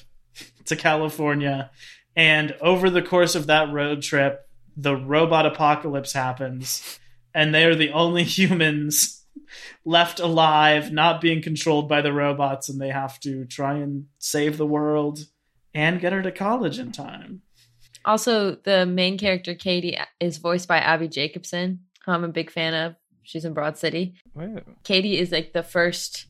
to 0.65 0.75
California. 0.75 1.71
And 2.15 2.55
over 2.61 2.89
the 2.89 3.01
course 3.01 3.35
of 3.35 3.47
that 3.47 3.71
road 3.71 4.01
trip, 4.01 4.47
the 4.75 4.95
robot 4.95 5.45
apocalypse 5.45 6.13
happens, 6.13 6.99
and 7.33 7.53
they 7.53 7.65
are 7.65 7.75
the 7.75 7.91
only 7.91 8.23
humans 8.39 9.25
left 9.83 10.19
alive, 10.19 10.91
not 10.91 11.21
being 11.21 11.41
controlled 11.41 11.89
by 11.89 12.01
the 12.01 12.13
robots, 12.13 12.69
and 12.69 12.79
they 12.79 12.89
have 12.89 13.19
to 13.21 13.45
try 13.45 13.75
and 13.75 14.05
save 14.19 14.57
the 14.57 14.65
world 14.65 15.25
and 15.73 15.99
get 15.99 16.13
her 16.13 16.21
to 16.21 16.31
college 16.31 16.79
in 16.79 16.91
time. 16.91 17.41
Also, 18.05 18.55
the 18.55 18.85
main 18.85 19.17
character, 19.17 19.53
Katie, 19.53 19.97
is 20.19 20.37
voiced 20.37 20.67
by 20.67 20.77
Abbi 20.77 21.07
Jacobson, 21.07 21.81
who 22.05 22.11
I'm 22.11 22.23
a 22.23 22.29
big 22.29 22.49
fan 22.51 22.73
of. 22.73 22.95
She's 23.29 23.45
in 23.45 23.53
Broad 23.53 23.77
City. 23.77 24.15
Whoa. 24.33 24.61
Katie 24.83 25.19
is 25.19 25.31
like 25.31 25.53
the 25.53 25.61
first 25.61 26.25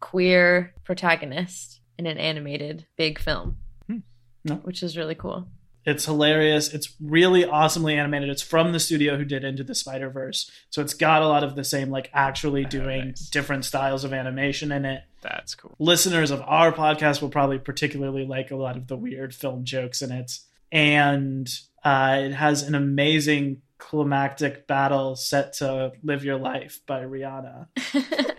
queer 0.00 0.74
protagonist 0.84 1.80
in 1.98 2.06
an 2.06 2.18
animated 2.18 2.86
big 2.98 3.18
film, 3.18 3.56
Hmm. 3.86 3.98
No. 4.44 4.56
which 4.56 4.82
is 4.82 4.94
really 4.98 5.14
cool. 5.14 5.48
It's 5.86 6.04
hilarious. 6.04 6.72
It's 6.74 6.94
really 7.00 7.46
awesomely 7.46 7.96
animated. 7.96 8.28
It's 8.28 8.42
from 8.42 8.72
the 8.72 8.78
studio 8.80 9.16
who 9.16 9.24
did 9.24 9.44
Into 9.44 9.64
the 9.64 9.74
Spider 9.74 10.10
Verse, 10.10 10.50
so 10.68 10.82
it's 10.82 10.92
got 10.92 11.22
a 11.22 11.26
lot 11.26 11.42
of 11.42 11.54
the 11.56 11.64
same 11.64 11.88
like 11.90 12.10
actually 12.12 12.66
Oh, 12.66 12.68
doing 12.68 13.06
nice. 13.08 13.30
different 13.30 13.64
styles 13.64 14.04
of 14.04 14.12
animation 14.12 14.72
in 14.72 14.84
it. 14.84 15.04
That's 15.22 15.54
cool. 15.54 15.74
listeners 15.78 16.30
of 16.30 16.42
our 16.42 16.70
podcast 16.70 17.22
will 17.22 17.30
probably 17.30 17.58
particularly 17.58 18.26
like 18.26 18.50
a 18.50 18.56
lot 18.56 18.76
of 18.76 18.88
the 18.88 18.96
weird 18.96 19.34
film 19.34 19.64
jokes 19.64 20.02
in 20.02 20.12
it. 20.12 20.38
And 20.70 21.48
uh, 21.82 22.18
it 22.24 22.32
has 22.34 22.62
an 22.62 22.74
amazing 22.74 23.62
climactic 23.82 24.68
battle 24.68 25.16
set 25.16 25.54
to 25.54 25.92
Live 26.04 26.24
Your 26.24 26.38
Life 26.38 26.80
by 26.86 27.02
Rihanna 27.02 27.66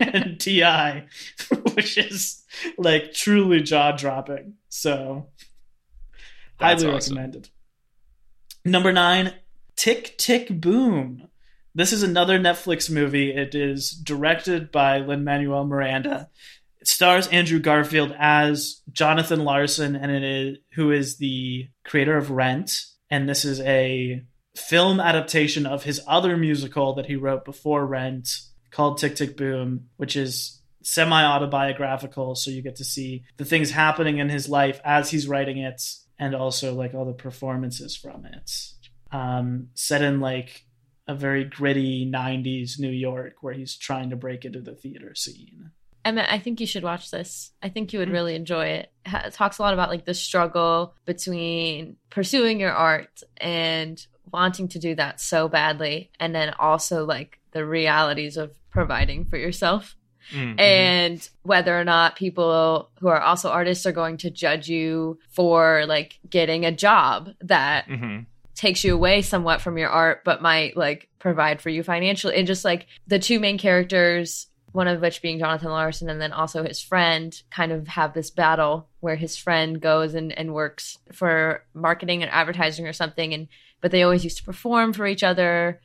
and 0.00 0.40
T.I., 0.40 1.06
which 1.74 1.98
is 1.98 2.42
like 2.78 3.12
truly 3.12 3.60
jaw 3.60 3.92
dropping. 3.92 4.54
So, 4.70 5.28
That's 6.58 6.82
highly 6.82 6.96
awesome. 6.96 7.16
recommended. 7.16 7.50
Number 8.64 8.90
nine, 8.90 9.34
Tick 9.76 10.16
Tick 10.16 10.48
Boom. 10.48 11.28
This 11.74 11.92
is 11.92 12.02
another 12.02 12.38
Netflix 12.38 12.88
movie. 12.88 13.30
It 13.30 13.54
is 13.54 13.90
directed 13.90 14.72
by 14.72 14.98
Lin 14.98 15.24
Manuel 15.24 15.66
Miranda. 15.66 16.30
It 16.80 16.88
stars 16.88 17.28
Andrew 17.28 17.58
Garfield 17.58 18.14
as 18.18 18.80
Jonathan 18.90 19.44
Larson, 19.44 19.94
and 19.94 20.10
it 20.10 20.22
is 20.24 20.58
who 20.72 20.90
is 20.90 21.18
the 21.18 21.68
creator 21.84 22.16
of 22.16 22.30
Rent. 22.30 22.86
And 23.10 23.28
this 23.28 23.44
is 23.44 23.60
a 23.60 24.24
film 24.56 25.00
adaptation 25.00 25.66
of 25.66 25.82
his 25.84 26.00
other 26.06 26.36
musical 26.36 26.94
that 26.94 27.06
he 27.06 27.16
wrote 27.16 27.44
before 27.44 27.86
Rent 27.86 28.28
called 28.70 28.98
Tick 28.98 29.16
Tick 29.16 29.36
Boom, 29.36 29.88
which 29.96 30.16
is 30.16 30.60
semi 30.82 31.22
autobiographical. 31.24 32.34
So 32.34 32.50
you 32.50 32.62
get 32.62 32.76
to 32.76 32.84
see 32.84 33.24
the 33.36 33.44
things 33.44 33.70
happening 33.70 34.18
in 34.18 34.28
his 34.28 34.48
life 34.48 34.80
as 34.84 35.10
he's 35.10 35.26
writing 35.28 35.58
it, 35.58 35.82
and 36.18 36.34
also 36.34 36.74
like 36.74 36.94
all 36.94 37.04
the 37.04 37.12
performances 37.12 37.96
from 37.96 38.26
it. 38.26 38.50
Um, 39.10 39.68
set 39.74 40.02
in 40.02 40.20
like 40.20 40.64
a 41.06 41.14
very 41.14 41.44
gritty 41.44 42.10
90s 42.10 42.78
New 42.80 42.90
York 42.90 43.34
where 43.42 43.52
he's 43.54 43.76
trying 43.76 44.10
to 44.10 44.16
break 44.16 44.44
into 44.44 44.60
the 44.60 44.74
theater 44.74 45.14
scene. 45.14 45.70
Emma, 46.04 46.26
I 46.28 46.38
think 46.38 46.60
you 46.60 46.66
should 46.66 46.82
watch 46.82 47.10
this. 47.10 47.52
I 47.62 47.68
think 47.68 47.92
you 47.92 47.98
would 47.98 48.08
Mm. 48.08 48.12
really 48.12 48.34
enjoy. 48.34 48.66
It 48.66 48.92
it 49.06 49.32
talks 49.34 49.58
a 49.58 49.62
lot 49.62 49.74
about 49.74 49.90
like 49.90 50.04
the 50.04 50.14
struggle 50.14 50.94
between 51.06 51.96
pursuing 52.10 52.58
your 52.60 52.72
art 52.72 53.20
and 53.38 54.04
wanting 54.32 54.68
to 54.68 54.78
do 54.78 54.94
that 54.96 55.20
so 55.20 55.48
badly, 55.48 56.10
and 56.20 56.34
then 56.34 56.54
also 56.58 57.04
like 57.04 57.38
the 57.52 57.64
realities 57.64 58.36
of 58.36 58.52
providing 58.70 59.24
for 59.26 59.36
yourself 59.36 59.96
Mhm. 60.32 60.58
and 60.58 61.28
whether 61.42 61.78
or 61.78 61.84
not 61.84 62.16
people 62.16 62.88
who 62.98 63.08
are 63.08 63.20
also 63.20 63.50
artists 63.50 63.84
are 63.84 63.92
going 63.92 64.16
to 64.16 64.30
judge 64.30 64.68
you 64.70 65.18
for 65.28 65.84
like 65.86 66.18
getting 66.28 66.64
a 66.64 66.72
job 66.72 67.28
that 67.42 67.86
Mhm. 67.86 68.24
takes 68.54 68.82
you 68.84 68.94
away 68.94 69.20
somewhat 69.20 69.60
from 69.60 69.76
your 69.76 69.90
art 69.90 70.22
but 70.24 70.40
might 70.40 70.76
like 70.78 71.08
provide 71.18 71.60
for 71.60 71.68
you 71.68 71.82
financially 71.82 72.34
and 72.36 72.46
just 72.46 72.64
like 72.64 72.86
the 73.06 73.18
two 73.18 73.38
main 73.38 73.58
characters 73.58 74.46
one 74.72 74.88
of 74.88 75.00
which 75.02 75.20
being 75.22 75.38
jonathan 75.38 75.70
larson 75.70 76.08
and 76.08 76.20
then 76.20 76.32
also 76.32 76.64
his 76.64 76.80
friend 76.82 77.42
kind 77.50 77.70
of 77.70 77.86
have 77.86 78.14
this 78.14 78.30
battle 78.30 78.88
where 79.00 79.16
his 79.16 79.36
friend 79.36 79.80
goes 79.80 80.14
and, 80.14 80.32
and 80.38 80.54
works 80.54 80.98
for 81.12 81.62
marketing 81.74 82.22
and 82.22 82.32
advertising 82.32 82.86
or 82.86 82.92
something 82.94 83.34
and 83.34 83.46
but 83.84 83.90
they 83.90 84.02
always 84.02 84.24
used 84.24 84.38
to 84.38 84.42
perform 84.44 84.94
for 84.94 85.06
each 85.06 85.22
other 85.22 85.78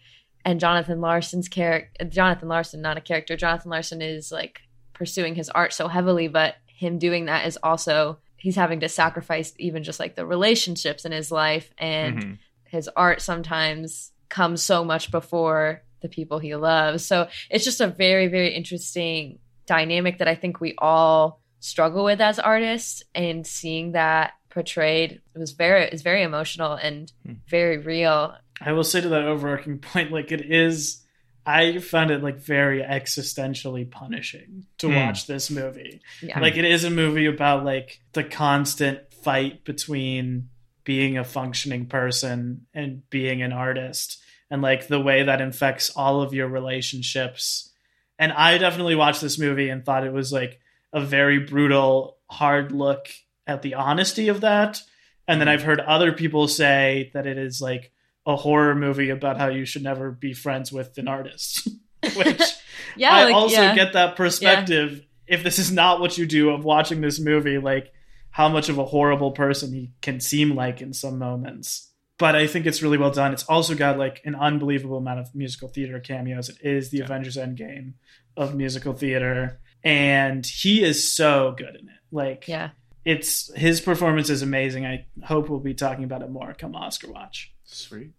and 0.46 0.62
jonathan 0.62 1.02
larson's 1.02 1.50
character 1.50 2.06
jonathan 2.06 2.48
larson 2.48 2.82
not 2.82 2.96
a 2.96 3.02
character 3.02 3.36
jonathan 3.36 3.70
larson 3.70 4.02
is 4.02 4.32
like 4.32 4.62
pursuing 4.94 5.36
his 5.36 5.50
art 5.50 5.74
so 5.74 5.90
heavily 5.90 6.30
but 6.30 6.56
him 6.66 6.98
doing 6.98 7.26
that 7.26 7.46
is 7.46 7.58
also 7.62 8.18
he's 8.38 8.56
having 8.56 8.80
to 8.80 8.88
sacrifice 8.88 9.52
even 9.60 9.84
just 9.84 10.00
like 10.00 10.16
the 10.16 10.26
relationships 10.26 11.04
in 11.04 11.12
his 11.12 11.30
life 11.30 11.74
and 11.78 12.24
Mhm. 12.24 12.38
his 12.70 12.88
art 12.96 13.22
sometimes 13.22 14.14
comes 14.30 14.64
so 14.64 14.86
much 14.86 15.12
before 15.12 15.82
the 16.00 16.08
people 16.08 16.40
he 16.40 16.56
loves. 16.56 17.06
So 17.06 17.28
it's 17.50 17.66
just 17.66 17.82
a 17.82 17.88
very, 17.88 18.28
very 18.28 18.54
interesting 18.56 19.40
dynamic 19.66 20.20
that 20.20 20.30
I 20.30 20.36
think 20.36 20.62
we 20.62 20.74
all 20.78 21.42
struggle 21.60 22.06
with 22.06 22.22
as 22.22 22.40
artists 22.40 23.04
and 23.14 23.46
seeing 23.46 23.92
that 23.92 24.32
portrayed 24.50 25.22
it 25.34 25.38
was 25.38 25.52
very 25.52 25.84
it's 25.84 26.02
very 26.02 26.24
emotional 26.24 26.74
and 26.74 27.12
Hmm. 27.26 27.34
very 27.48 27.78
real. 27.78 28.36
I 28.62 28.72
will 28.74 28.84
say 28.84 29.02
to 29.02 29.10
that 29.10 29.24
overarching 29.24 29.80
point, 29.92 30.12
like 30.12 30.32
it 30.32 30.42
is, 30.52 31.02
I 31.46 31.78
found 31.80 32.12
it 32.12 32.22
like 32.22 32.38
very 32.40 32.82
existentially 32.82 33.90
punishing 33.90 34.66
to 34.80 34.88
Hmm. 34.88 34.96
watch 34.96 35.28
this 35.28 35.50
movie. 35.50 36.02
Yeah. 36.22 36.40
Like 36.40 36.58
it 36.58 36.66
is 36.66 36.84
a 36.84 36.90
movie 36.90 37.26
about 37.26 37.64
like 37.66 38.02
the 38.14 38.24
constant 38.24 39.14
fight 39.14 39.64
between 39.66 40.50
being 40.84 41.18
a 41.18 41.24
functioning 41.24 41.86
person 41.86 42.66
and 42.74 43.08
being 43.10 43.42
an 43.42 43.54
artist 43.54 44.22
and 44.50 44.62
like 44.62 44.88
the 44.88 45.00
way 45.00 45.24
that 45.24 45.42
infects 45.42 45.92
all 45.92 46.22
of 46.22 46.34
your 46.34 46.48
relationships. 46.48 47.72
And 48.18 48.32
I 48.34 48.58
definitely 48.58 48.96
watched 48.96 49.22
this 49.22 49.38
movie 49.40 49.70
and 49.70 49.86
thought 49.86 50.06
it 50.06 50.14
was 50.14 50.34
like 50.34 50.60
a 50.92 51.00
very 51.02 51.40
brutal, 51.40 52.18
hard 52.30 52.72
look 52.72 53.08
at 53.50 53.64
the 53.64 53.74
honesty 53.74 54.28
of 54.30 54.42
that. 54.42 54.82
And 55.28 55.42
then 55.42 55.48
mm-hmm. 55.48 55.54
I've 55.56 55.64
heard 55.64 55.80
other 55.82 56.14
people 56.14 56.48
say 56.48 57.12
that 57.14 57.28
it 57.28 57.38
is 57.38 57.62
like 57.62 57.92
a 58.26 58.36
horror 58.36 58.76
movie 58.76 59.10
about 59.10 59.38
how 59.38 59.48
you 59.48 59.66
should 59.66 59.84
never 59.84 60.12
be 60.12 60.34
friends 60.34 60.72
with 60.72 60.98
an 60.98 61.08
artist. 61.08 61.68
Which 62.16 62.42
yeah, 62.96 63.14
I 63.14 63.24
like, 63.26 63.36
also 63.36 63.62
yeah. 63.62 63.76
get 63.76 63.94
that 63.94 64.16
perspective. 64.16 65.06
If 65.28 65.44
this 65.44 65.60
is 65.60 65.72
not 65.72 66.00
what 66.00 66.18
you 66.18 66.26
do 66.26 66.52
of 66.52 66.64
watching 66.64 67.02
this 67.02 67.20
movie, 67.20 67.58
like 67.58 67.92
how 68.32 68.50
much 68.50 68.70
of 68.70 68.78
a 68.78 68.86
horrible 68.86 69.32
person 69.32 69.74
he 69.74 69.92
can 70.02 70.20
seem 70.20 70.56
like 70.56 70.82
in 70.82 70.94
some 70.94 71.18
moments. 71.18 71.92
But 72.18 72.36
I 72.36 72.48
think 72.48 72.66
it's 72.66 72.82
really 72.82 72.98
well 72.98 73.12
done. 73.12 73.34
It's 73.34 73.44
also 73.44 73.76
got 73.76 73.98
like 73.98 74.22
an 74.26 74.36
unbelievable 74.36 74.98
amount 74.98 75.20
of 75.20 75.34
musical 75.34 75.70
theater 75.70 76.00
cameos. 76.00 76.50
It 76.50 76.58
is 76.62 76.90
the 76.90 77.00
Yeah. 77.00 77.06
Avengers 77.06 77.38
Endgame 77.38 77.94
of 78.36 78.56
musical 78.56 78.94
theater. 78.94 79.60
And 79.84 80.46
he 80.46 80.84
is 80.84 81.12
so 81.12 81.54
good 81.58 81.76
in 81.76 81.88
it. 81.88 82.00
Like 82.12 82.48
yeah. 82.48 82.72
It's 83.06 83.54
his 83.56 83.82
performance 83.82 84.30
is 84.30 84.42
amazing. 84.42 84.86
I 84.86 85.06
hope 85.24 85.50
we'll 85.50 85.60
be 85.60 85.74
talking 85.74 86.04
about 86.04 86.22
it 86.22 86.30
more 86.30 86.54
come 86.54 86.76
Oscar 86.76 87.12
watch. 87.12 87.54
Sweet. 87.64 88.12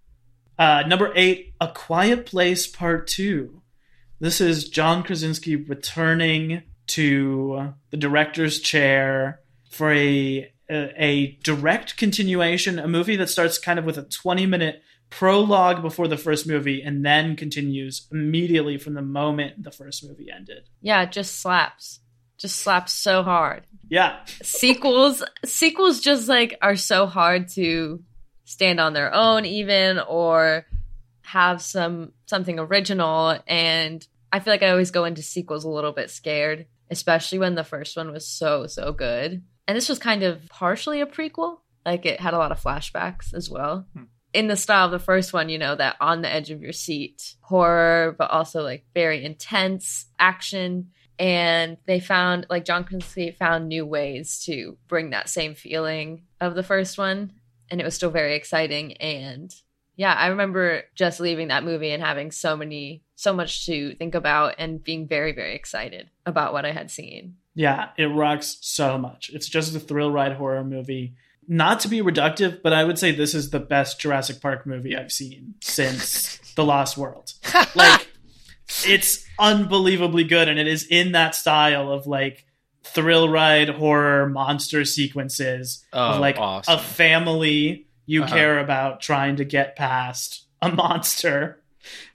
Uh, 0.58 0.82
number 0.86 1.12
eight, 1.16 1.54
A 1.60 1.68
Quiet 1.68 2.26
Place 2.26 2.66
Part 2.66 3.06
Two. 3.06 3.62
This 4.18 4.40
is 4.40 4.68
John 4.68 5.02
Krasinski 5.02 5.56
returning 5.56 6.62
to 6.88 7.74
the 7.90 7.96
director's 7.96 8.60
chair 8.60 9.40
for 9.70 9.92
a, 9.92 10.52
a 10.70 11.02
a 11.02 11.38
direct 11.42 11.96
continuation, 11.96 12.78
a 12.78 12.88
movie 12.88 13.16
that 13.16 13.30
starts 13.30 13.58
kind 13.58 13.78
of 13.78 13.84
with 13.84 13.96
a 13.96 14.02
twenty 14.02 14.46
minute 14.46 14.82
prologue 15.08 15.82
before 15.82 16.08
the 16.08 16.16
first 16.16 16.46
movie, 16.46 16.82
and 16.82 17.04
then 17.04 17.36
continues 17.36 18.06
immediately 18.12 18.78
from 18.78 18.94
the 18.94 19.02
moment 19.02 19.64
the 19.64 19.70
first 19.72 20.06
movie 20.06 20.28
ended. 20.30 20.68
Yeah, 20.82 21.02
it 21.02 21.12
just 21.12 21.40
slaps. 21.40 22.00
Just 22.40 22.56
slaps 22.60 22.92
so 22.92 23.22
hard. 23.22 23.62
Yeah, 23.88 24.18
sequels 24.42 25.22
sequels 25.44 26.00
just 26.00 26.28
like 26.28 26.56
are 26.62 26.76
so 26.76 27.06
hard 27.06 27.48
to 27.50 28.02
stand 28.44 28.80
on 28.80 28.94
their 28.94 29.14
own 29.14 29.44
even 29.44 30.00
or 30.00 30.66
have 31.22 31.60
some 31.62 32.12
something 32.26 32.58
original. 32.58 33.38
And 33.46 34.06
i 34.32 34.38
feel 34.38 34.52
like 34.52 34.62
i 34.62 34.70
always 34.70 34.92
go 34.92 35.04
into 35.04 35.22
sequels 35.22 35.64
a 35.64 35.68
little 35.68 35.90
bit 35.92 36.08
scared 36.08 36.66
especially 36.90 37.38
when 37.38 37.54
the 37.54 37.64
first 37.64 37.96
one 37.96 38.10
was 38.12 38.26
so 38.26 38.66
so 38.66 38.92
good. 38.92 39.42
And 39.68 39.76
this 39.76 39.88
was 39.88 39.98
kind 39.98 40.22
of 40.24 40.48
partially 40.48 41.00
a 41.00 41.06
prequel. 41.06 41.58
Like 41.86 42.04
it 42.04 42.20
had 42.20 42.34
a 42.34 42.38
lot 42.38 42.52
of 42.52 42.60
flashbacks 42.60 43.32
as 43.32 43.48
well. 43.48 43.86
Hmm. 43.94 44.04
in 44.32 44.46
the 44.48 44.56
style 44.56 44.86
of 44.86 44.92
the 44.92 44.98
first 44.98 45.32
one 45.32 45.48
you 45.48 45.58
know 45.58 45.74
that 45.74 45.96
on 46.00 46.22
the 46.22 46.32
edge 46.32 46.50
of 46.50 46.62
your 46.62 46.72
seat 46.72 47.34
horror 47.40 48.14
but 48.18 48.30
also 48.30 48.62
like 48.62 48.84
very 48.94 49.24
intense 49.24 50.06
action 50.18 50.90
and 51.20 51.76
they 51.84 52.00
found 52.00 52.46
like 52.48 52.64
John 52.64 52.82
Krasinski 52.82 53.30
found 53.30 53.68
new 53.68 53.84
ways 53.84 54.42
to 54.46 54.78
bring 54.88 55.10
that 55.10 55.28
same 55.28 55.54
feeling 55.54 56.22
of 56.40 56.54
the 56.54 56.62
first 56.62 56.96
one, 56.96 57.32
and 57.70 57.78
it 57.78 57.84
was 57.84 57.94
still 57.94 58.10
very 58.10 58.34
exciting. 58.34 58.94
And 58.94 59.54
yeah, 59.96 60.14
I 60.14 60.28
remember 60.28 60.84
just 60.94 61.20
leaving 61.20 61.48
that 61.48 61.62
movie 61.62 61.90
and 61.90 62.02
having 62.02 62.30
so 62.30 62.56
many, 62.56 63.02
so 63.16 63.34
much 63.34 63.66
to 63.66 63.94
think 63.96 64.14
about, 64.14 64.54
and 64.56 64.82
being 64.82 65.06
very, 65.06 65.32
very 65.32 65.54
excited 65.54 66.08
about 66.24 66.54
what 66.54 66.64
I 66.64 66.72
had 66.72 66.90
seen. 66.90 67.36
Yeah, 67.54 67.90
it 67.98 68.06
rocks 68.06 68.56
so 68.62 68.96
much. 68.96 69.30
It's 69.34 69.48
just 69.48 69.76
a 69.76 69.80
thrill 69.80 70.10
ride 70.10 70.32
horror 70.32 70.64
movie. 70.64 71.16
Not 71.46 71.80
to 71.80 71.88
be 71.88 72.00
reductive, 72.00 72.62
but 72.62 72.72
I 72.72 72.84
would 72.84 72.98
say 72.98 73.12
this 73.12 73.34
is 73.34 73.50
the 73.50 73.60
best 73.60 74.00
Jurassic 74.00 74.40
Park 74.40 74.66
movie 74.66 74.96
I've 74.96 75.12
seen 75.12 75.56
since 75.60 76.38
The 76.56 76.64
Lost 76.64 76.96
World. 76.96 77.34
Like 77.74 78.09
it's 78.86 79.24
unbelievably 79.38 80.24
good, 80.24 80.48
and 80.48 80.58
it 80.58 80.66
is 80.66 80.86
in 80.86 81.12
that 81.12 81.34
style 81.34 81.90
of 81.92 82.06
like 82.06 82.44
thrill 82.84 83.28
ride 83.28 83.68
horror 83.68 84.28
monster 84.28 84.84
sequences 84.84 85.84
Oh, 85.92 86.14
of 86.14 86.20
like 86.20 86.38
awesome. 86.38 86.74
a 86.74 86.78
family 86.78 87.86
you 88.06 88.22
Uh-huh. 88.24 88.34
care 88.34 88.58
about 88.58 89.00
trying 89.00 89.36
to 89.36 89.44
get 89.44 89.76
past 89.76 90.46
a 90.62 90.70
monster. 90.70 91.56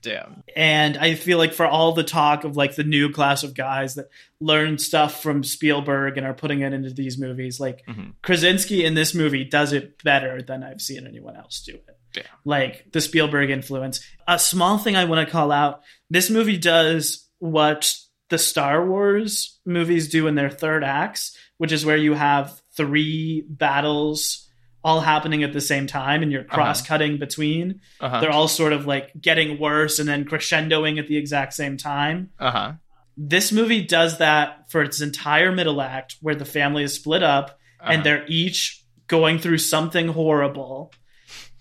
Damn. 0.01 0.43
And 0.55 0.95
I 0.97 1.15
feel 1.15 1.37
like 1.39 1.53
for 1.53 1.65
all 1.65 1.93
the 1.93 2.03
talk 2.03 2.43
of 2.43 2.55
like 2.55 2.75
the 2.75 2.83
new 2.83 3.09
class 3.11 3.43
of 3.43 3.55
guys 3.55 3.95
that 3.95 4.09
learn 4.39 4.77
stuff 4.77 5.21
from 5.23 5.43
Spielberg 5.43 6.17
and 6.17 6.25
are 6.27 6.33
putting 6.35 6.61
it 6.61 6.71
into 6.73 6.91
these 6.91 7.17
movies, 7.17 7.59
like 7.59 7.83
Mhm. 7.87 8.13
Krasinski 8.21 8.85
in 8.85 8.93
this 8.93 9.15
movie 9.15 9.43
does 9.43 9.73
it 9.73 10.03
better 10.03 10.41
than 10.41 10.63
I've 10.63 10.81
seen 10.81 11.07
anyone 11.07 11.35
else 11.35 11.61
do 11.61 11.73
it. 11.73 11.97
Damn. 12.13 12.23
Like 12.45 12.91
the 12.91 13.01
Spielberg 13.01 13.49
influence. 13.49 14.01
A 14.27 14.37
small 14.37 14.77
thing 14.77 14.95
I 14.95 15.05
want 15.05 15.25
to 15.27 15.31
call 15.31 15.51
out 15.51 15.81
this 16.15 16.29
movie 16.29 16.57
does 16.57 17.27
what 17.39 17.81
the 18.29 18.37
Star 18.37 18.77
Wars 18.89 19.59
movies 19.65 20.07
do 20.09 20.27
in 20.27 20.35
their 20.35 20.49
third 20.49 20.83
acts, 20.83 21.37
which 21.61 21.71
is 21.71 21.85
where 21.85 21.97
you 21.97 22.13
have 22.13 22.45
three 22.77 23.43
battles 23.47 24.41
all 24.83 25.01
happening 25.01 25.41
at 25.43 25.51
the 25.53 25.61
same 25.61 25.87
time 25.87 26.21
and 26.23 26.31
you're 26.31 26.43
cross 26.55 26.79
cutting 26.91 27.17
between 27.17 27.81
Uh 27.99 28.19
they're 28.21 28.31
all 28.37 28.47
sort 28.47 28.71
of 28.77 28.85
like 28.85 29.07
getting 29.19 29.59
worse 29.59 29.97
and 29.99 30.07
then 30.07 30.25
crescendoing 30.25 30.99
at 30.99 31.07
the 31.07 31.17
exact 31.17 31.53
same 31.53 31.75
time. 31.77 32.29
Uh 32.39 32.51
huh. 32.57 32.71
This 33.17 33.51
movie 33.51 33.83
does 33.83 34.17
that 34.19 34.69
for 34.71 34.81
its 34.83 35.01
entire 35.01 35.51
middle 35.51 35.81
act, 35.81 36.17
where 36.21 36.35
the 36.35 36.45
family 36.45 36.83
is 36.83 36.93
split 36.93 37.23
up 37.23 37.47
Uh-huh. 37.81 37.91
and 37.91 38.03
they're 38.03 38.25
each 38.27 38.83
going 39.07 39.39
through 39.39 39.57
something 39.75 40.07
horrible. 40.09 40.91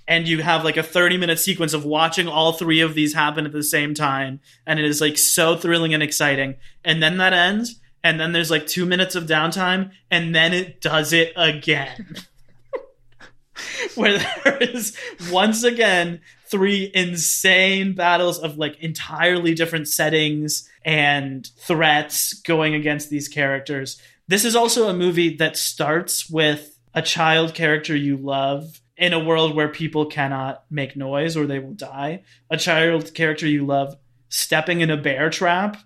And 0.06 0.28
you 0.28 0.42
have 0.42 0.64
like 0.64 0.76
a 0.76 0.82
30 0.82 1.16
minute 1.16 1.38
sequence 1.38 1.72
of 1.72 1.84
watching 1.84 2.28
all 2.28 2.52
three 2.52 2.80
of 2.80 2.94
these 2.94 3.14
happen 3.14 3.46
at 3.46 3.52
the 3.52 3.62
same 3.62 3.94
time. 3.94 4.40
And 4.66 4.78
it 4.78 4.84
is 4.84 5.00
like 5.00 5.16
so 5.16 5.56
thrilling 5.56 5.94
and 5.94 6.02
exciting. 6.02 6.56
And 6.84 7.02
then 7.02 7.16
that 7.18 7.32
ends. 7.32 7.80
And 8.02 8.20
then 8.20 8.32
there's 8.32 8.50
like 8.50 8.66
two 8.66 8.84
minutes 8.84 9.14
of 9.14 9.24
downtime. 9.24 9.92
And 10.10 10.34
then 10.34 10.52
it 10.52 10.80
does 10.80 11.12
it 11.12 11.32
again. 11.36 12.16
where 13.94 14.18
there 14.18 14.58
is 14.58 14.96
once 15.30 15.64
again 15.64 16.20
three 16.46 16.90
insane 16.94 17.94
battles 17.94 18.38
of 18.38 18.58
like 18.58 18.78
entirely 18.80 19.54
different 19.54 19.88
settings 19.88 20.68
and 20.84 21.48
threats 21.58 22.34
going 22.42 22.74
against 22.74 23.10
these 23.10 23.28
characters. 23.28 24.00
This 24.28 24.44
is 24.44 24.56
also 24.56 24.88
a 24.88 24.94
movie 24.94 25.36
that 25.36 25.56
starts 25.56 26.28
with 26.28 26.78
a 26.94 27.02
child 27.02 27.54
character 27.54 27.96
you 27.96 28.16
love 28.16 28.80
in 28.96 29.12
a 29.12 29.24
world 29.24 29.54
where 29.54 29.68
people 29.68 30.06
cannot 30.06 30.64
make 30.70 30.96
noise 30.96 31.36
or 31.36 31.46
they 31.46 31.58
will 31.58 31.74
die. 31.74 32.22
A 32.50 32.56
child 32.56 33.12
character 33.14 33.46
you 33.46 33.66
love 33.66 33.96
stepping 34.28 34.80
in 34.80 34.90
a 34.90 34.96
bear 34.96 35.30
trap. 35.30 35.76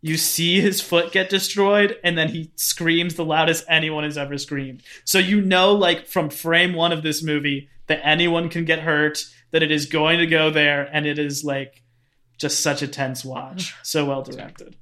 You 0.00 0.16
see 0.16 0.60
his 0.60 0.80
foot 0.80 1.10
get 1.10 1.28
destroyed, 1.28 1.98
and 2.04 2.16
then 2.16 2.28
he 2.28 2.52
screams 2.54 3.16
the 3.16 3.24
loudest 3.24 3.64
anyone 3.68 4.04
has 4.04 4.16
ever 4.16 4.38
screamed. 4.38 4.82
So 5.04 5.18
you 5.18 5.40
know, 5.40 5.72
like 5.72 6.06
from 6.06 6.30
frame 6.30 6.74
one 6.74 6.92
of 6.92 7.02
this 7.02 7.20
movie, 7.20 7.68
that 7.88 8.00
anyone 8.04 8.48
can 8.48 8.64
get 8.64 8.78
hurt, 8.78 9.24
that 9.50 9.64
it 9.64 9.72
is 9.72 9.86
going 9.86 10.20
to 10.20 10.26
go 10.26 10.50
there, 10.50 10.88
and 10.92 11.04
it 11.04 11.18
is 11.18 11.42
like 11.42 11.82
just 12.36 12.60
such 12.60 12.80
a 12.82 12.88
tense 12.88 13.24
watch. 13.24 13.74
So 13.82 14.04
well 14.04 14.22
directed. 14.22 14.76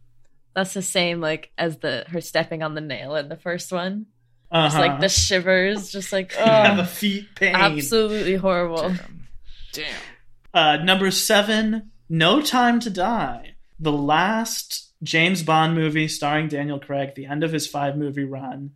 That's 0.54 0.74
the 0.74 0.82
same 0.82 1.20
like 1.20 1.50
as 1.56 1.78
the 1.78 2.04
her 2.08 2.20
stepping 2.20 2.62
on 2.62 2.74
the 2.74 2.80
nail 2.80 3.16
in 3.16 3.28
the 3.28 3.36
first 3.36 3.72
one. 3.72 4.06
Uh-huh. 4.50 4.66
It's 4.66 4.76
like 4.76 5.00
the 5.00 5.08
shivers, 5.08 5.90
just 5.90 6.12
like 6.12 6.32
yeah, 6.38 6.76
the 6.76 6.82
oh, 6.82 6.86
feet 6.86 7.28
pain. 7.34 7.54
absolutely 7.54 8.36
horrible. 8.36 8.88
Damn. 8.88 9.28
Damn. 9.72 10.00
Uh, 10.54 10.76
number 10.82 11.10
seven, 11.10 11.90
No 12.08 12.40
Time 12.40 12.80
to 12.80 12.90
Die. 12.90 13.56
The 13.78 13.92
last 13.92 14.92
James 15.02 15.42
Bond 15.42 15.74
movie 15.74 16.08
starring 16.08 16.48
Daniel 16.48 16.80
Craig, 16.80 17.14
the 17.14 17.26
end 17.26 17.44
of 17.44 17.52
his 17.52 17.66
five 17.66 17.96
movie 17.96 18.24
run. 18.24 18.72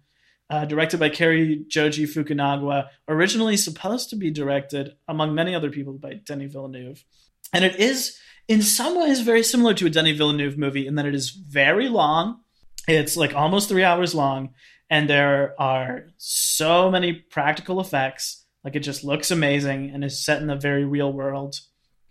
Uh, 0.50 0.64
directed 0.64 0.98
by 0.98 1.08
Cary 1.08 1.64
Joji 1.68 2.06
Fukunaga, 2.06 2.88
originally 3.06 3.56
supposed 3.56 4.10
to 4.10 4.16
be 4.16 4.32
directed, 4.32 4.96
among 5.06 5.32
many 5.32 5.54
other 5.54 5.70
people, 5.70 5.92
by 5.92 6.14
Denis 6.14 6.52
Villeneuve. 6.52 7.04
And 7.52 7.64
it 7.64 7.76
is, 7.76 8.18
in 8.48 8.60
some 8.60 8.98
ways, 8.98 9.20
very 9.20 9.44
similar 9.44 9.74
to 9.74 9.86
a 9.86 9.90
Denis 9.90 10.18
Villeneuve 10.18 10.58
movie 10.58 10.88
in 10.88 10.96
that 10.96 11.06
it 11.06 11.14
is 11.14 11.30
very 11.30 11.88
long. 11.88 12.40
It's 12.88 13.16
like 13.16 13.32
almost 13.32 13.68
three 13.68 13.84
hours 13.84 14.12
long, 14.12 14.54
and 14.90 15.08
there 15.08 15.54
are 15.58 16.06
so 16.18 16.90
many 16.90 17.12
practical 17.14 17.80
effects. 17.80 18.44
Like 18.64 18.76
it 18.76 18.80
just 18.80 19.04
looks 19.04 19.30
amazing 19.30 19.90
and 19.94 20.04
is 20.04 20.22
set 20.22 20.42
in 20.42 20.50
a 20.50 20.56
very 20.56 20.84
real 20.84 21.12
world 21.12 21.56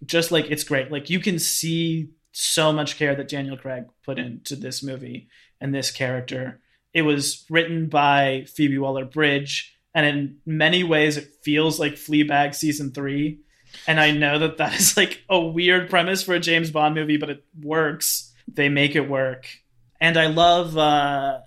just 0.05 0.31
like 0.31 0.49
it's 0.49 0.63
great. 0.63 0.91
Like 0.91 1.09
you 1.09 1.19
can 1.19 1.39
see 1.39 2.11
so 2.31 2.71
much 2.71 2.97
care 2.97 3.15
that 3.15 3.27
Daniel 3.27 3.57
Craig 3.57 3.85
put 4.03 4.19
into 4.19 4.55
this 4.55 4.83
movie 4.83 5.27
and 5.59 5.73
this 5.73 5.91
character. 5.91 6.61
It 6.93 7.01
was 7.03 7.45
written 7.49 7.87
by 7.87 8.45
Phoebe 8.47 8.77
Waller 8.77 9.05
Bridge, 9.05 9.77
and 9.93 10.05
in 10.05 10.37
many 10.45 10.83
ways, 10.83 11.17
it 11.17 11.29
feels 11.43 11.79
like 11.79 11.93
Fleabag 11.93 12.55
season 12.55 12.91
three. 12.91 13.41
And 13.85 13.99
I 13.99 14.11
know 14.11 14.39
that 14.39 14.57
that 14.57 14.73
is 14.79 14.97
like 14.97 15.23
a 15.29 15.39
weird 15.39 15.89
premise 15.89 16.23
for 16.23 16.33
a 16.33 16.39
James 16.39 16.71
Bond 16.71 16.95
movie, 16.95 17.17
but 17.17 17.29
it 17.29 17.43
works. 17.59 18.33
They 18.47 18.69
make 18.69 18.95
it 18.95 19.09
work. 19.09 19.47
And 20.01 20.17
I 20.17 20.27
love 20.27 20.77
uh, 20.77 21.39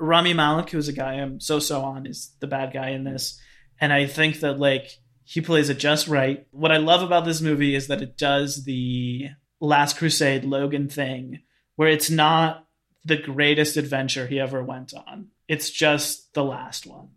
Rami 0.00 0.32
Malek, 0.32 0.70
who's 0.70 0.88
a 0.88 0.92
guy 0.92 1.14
I'm 1.14 1.40
so 1.40 1.58
so 1.58 1.82
on, 1.82 2.06
is 2.06 2.32
the 2.40 2.46
bad 2.46 2.72
guy 2.72 2.90
in 2.90 3.04
this. 3.04 3.40
And 3.80 3.92
I 3.92 4.06
think 4.06 4.40
that 4.40 4.58
like 4.58 4.98
he 5.24 5.40
plays 5.40 5.68
it 5.68 5.78
just 5.78 6.08
right. 6.08 6.46
What 6.50 6.72
I 6.72 6.78
love 6.78 7.02
about 7.02 7.24
this 7.24 7.40
movie 7.40 7.74
is 7.74 7.86
that 7.86 8.02
it 8.02 8.16
does 8.16 8.64
the 8.64 9.28
Last 9.60 9.98
Crusade 9.98 10.44
Logan 10.44 10.88
thing, 10.88 11.40
where 11.76 11.88
it's 11.88 12.10
not 12.10 12.66
the 13.04 13.16
greatest 13.16 13.76
adventure 13.76 14.26
he 14.26 14.40
ever 14.40 14.62
went 14.64 14.92
on. 14.94 15.28
It's 15.48 15.70
just 15.70 16.32
the 16.34 16.44
last 16.44 16.86
one. 16.86 17.10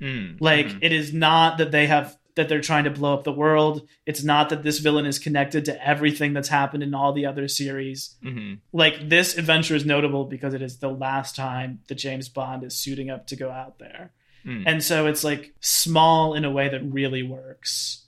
Mm. 0.00 0.38
Like 0.40 0.66
Mhm. 0.66 0.78
it 0.82 0.92
is 0.92 1.12
not 1.12 1.58
that 1.58 1.70
they 1.70 1.86
have 1.86 2.16
that 2.36 2.48
they're 2.48 2.60
trying 2.60 2.84
to 2.84 2.90
blow 2.90 3.14
up 3.14 3.24
the 3.24 3.32
world. 3.32 3.88
It's 4.04 4.22
not 4.22 4.50
that 4.50 4.62
this 4.62 4.78
villain 4.78 5.06
is 5.06 5.18
connected 5.18 5.64
to 5.64 5.86
everything 5.86 6.32
that's 6.34 6.48
happened 6.48 6.82
in 6.82 6.94
all 6.94 7.12
the 7.12 7.26
other 7.26 7.48
series. 7.48 8.14
Mhm. 8.24 8.58
Like 8.72 9.08
this 9.08 9.36
adventure 9.36 9.74
is 9.74 9.84
notable 9.84 10.24
because 10.26 10.54
it 10.54 10.62
is 10.62 10.78
the 10.78 10.90
last 10.90 11.34
time 11.34 11.80
that 11.88 11.96
James 11.96 12.28
Bond 12.28 12.62
is 12.62 12.78
suiting 12.78 13.10
up 13.10 13.26
to 13.28 13.36
go 13.36 13.50
out 13.50 13.78
there. 13.78 14.12
Mm. 14.46 14.62
And 14.66 14.84
so 14.84 15.06
it's 15.06 15.24
like 15.24 15.54
small 15.60 16.34
in 16.34 16.44
a 16.44 16.50
way 16.50 16.68
that 16.68 16.84
really 16.84 17.22
works. 17.22 18.06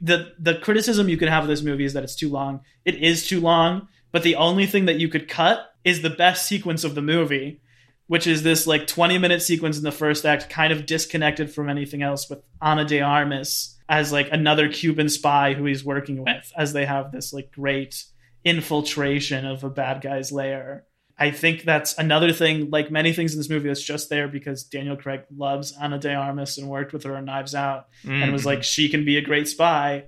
The 0.00 0.32
the 0.38 0.56
criticism 0.56 1.08
you 1.08 1.16
could 1.16 1.28
have 1.28 1.44
of 1.44 1.48
this 1.48 1.62
movie 1.62 1.84
is 1.84 1.92
that 1.92 2.02
it's 2.02 2.16
too 2.16 2.30
long. 2.30 2.60
It 2.84 2.96
is 2.96 3.26
too 3.26 3.40
long, 3.40 3.86
but 4.10 4.24
the 4.24 4.34
only 4.34 4.66
thing 4.66 4.86
that 4.86 4.98
you 4.98 5.08
could 5.08 5.28
cut 5.28 5.74
is 5.84 6.02
the 6.02 6.10
best 6.10 6.46
sequence 6.46 6.84
of 6.84 6.94
the 6.94 7.02
movie, 7.02 7.60
which 8.06 8.26
is 8.26 8.42
this 8.42 8.66
like 8.66 8.86
20 8.86 9.18
minute 9.18 9.42
sequence 9.42 9.78
in 9.78 9.84
the 9.84 9.92
first 9.92 10.24
act, 10.24 10.50
kind 10.50 10.72
of 10.72 10.86
disconnected 10.86 11.50
from 11.50 11.68
anything 11.68 12.02
else 12.02 12.28
with 12.28 12.42
Ana 12.60 12.84
de 12.84 13.00
Armas 13.00 13.78
as 13.88 14.12
like 14.12 14.28
another 14.32 14.68
Cuban 14.68 15.08
spy 15.08 15.54
who 15.54 15.64
he's 15.64 15.84
working 15.84 16.22
with 16.24 16.52
as 16.56 16.72
they 16.72 16.86
have 16.86 17.12
this 17.12 17.32
like 17.32 17.52
great 17.52 18.04
infiltration 18.44 19.44
of 19.46 19.64
a 19.64 19.70
bad 19.70 20.00
guy's 20.00 20.32
lair. 20.32 20.84
I 21.18 21.30
think 21.30 21.62
that's 21.62 21.96
another 21.98 22.32
thing, 22.32 22.70
like 22.70 22.90
many 22.90 23.12
things 23.12 23.32
in 23.32 23.38
this 23.38 23.50
movie, 23.50 23.68
that's 23.68 23.82
just 23.82 24.08
there 24.08 24.28
because 24.28 24.64
Daniel 24.64 24.96
Craig 24.96 25.22
loves 25.36 25.72
Ana 25.72 25.98
de 25.98 26.12
Armas 26.12 26.58
and 26.58 26.68
worked 26.68 26.92
with 26.92 27.04
her 27.04 27.16
on 27.16 27.26
Knives 27.26 27.54
Out 27.54 27.88
and 28.04 28.32
was 28.32 28.46
like, 28.46 28.64
she 28.64 28.88
can 28.88 29.04
be 29.04 29.18
a 29.18 29.22
great 29.22 29.46
spy. 29.46 30.04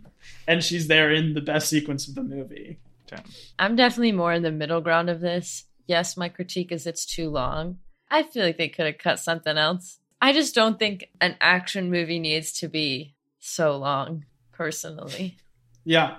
and 0.48 0.62
she's 0.62 0.88
there 0.88 1.12
in 1.12 1.34
the 1.34 1.40
best 1.40 1.70
sequence 1.70 2.08
of 2.08 2.16
the 2.16 2.22
movie. 2.22 2.80
Damn. 3.06 3.22
I'm 3.58 3.76
definitely 3.76 4.12
more 4.12 4.32
in 4.32 4.42
the 4.42 4.52
middle 4.52 4.80
ground 4.80 5.08
of 5.08 5.20
this. 5.20 5.64
Yes, 5.88 6.16
my 6.16 6.28
critique 6.28 6.70
is 6.70 6.86
it's 6.86 7.06
too 7.06 7.30
long. 7.30 7.78
I 8.10 8.22
feel 8.22 8.44
like 8.44 8.58
they 8.58 8.68
could 8.68 8.86
have 8.86 8.98
cut 8.98 9.18
something 9.18 9.56
else. 9.56 9.98
I 10.20 10.32
just 10.32 10.54
don't 10.54 10.78
think 10.78 11.08
an 11.20 11.36
action 11.40 11.90
movie 11.90 12.18
needs 12.18 12.52
to 12.60 12.68
be 12.68 13.14
so 13.40 13.76
long, 13.76 14.24
personally. 14.52 15.36
Yeah. 15.84 16.16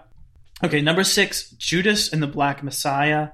Okay, 0.63 0.81
number 0.81 1.03
six, 1.03 1.51
Judas 1.51 2.11
and 2.11 2.23
the 2.23 2.27
Black 2.27 2.63
Messiah. 2.63 3.29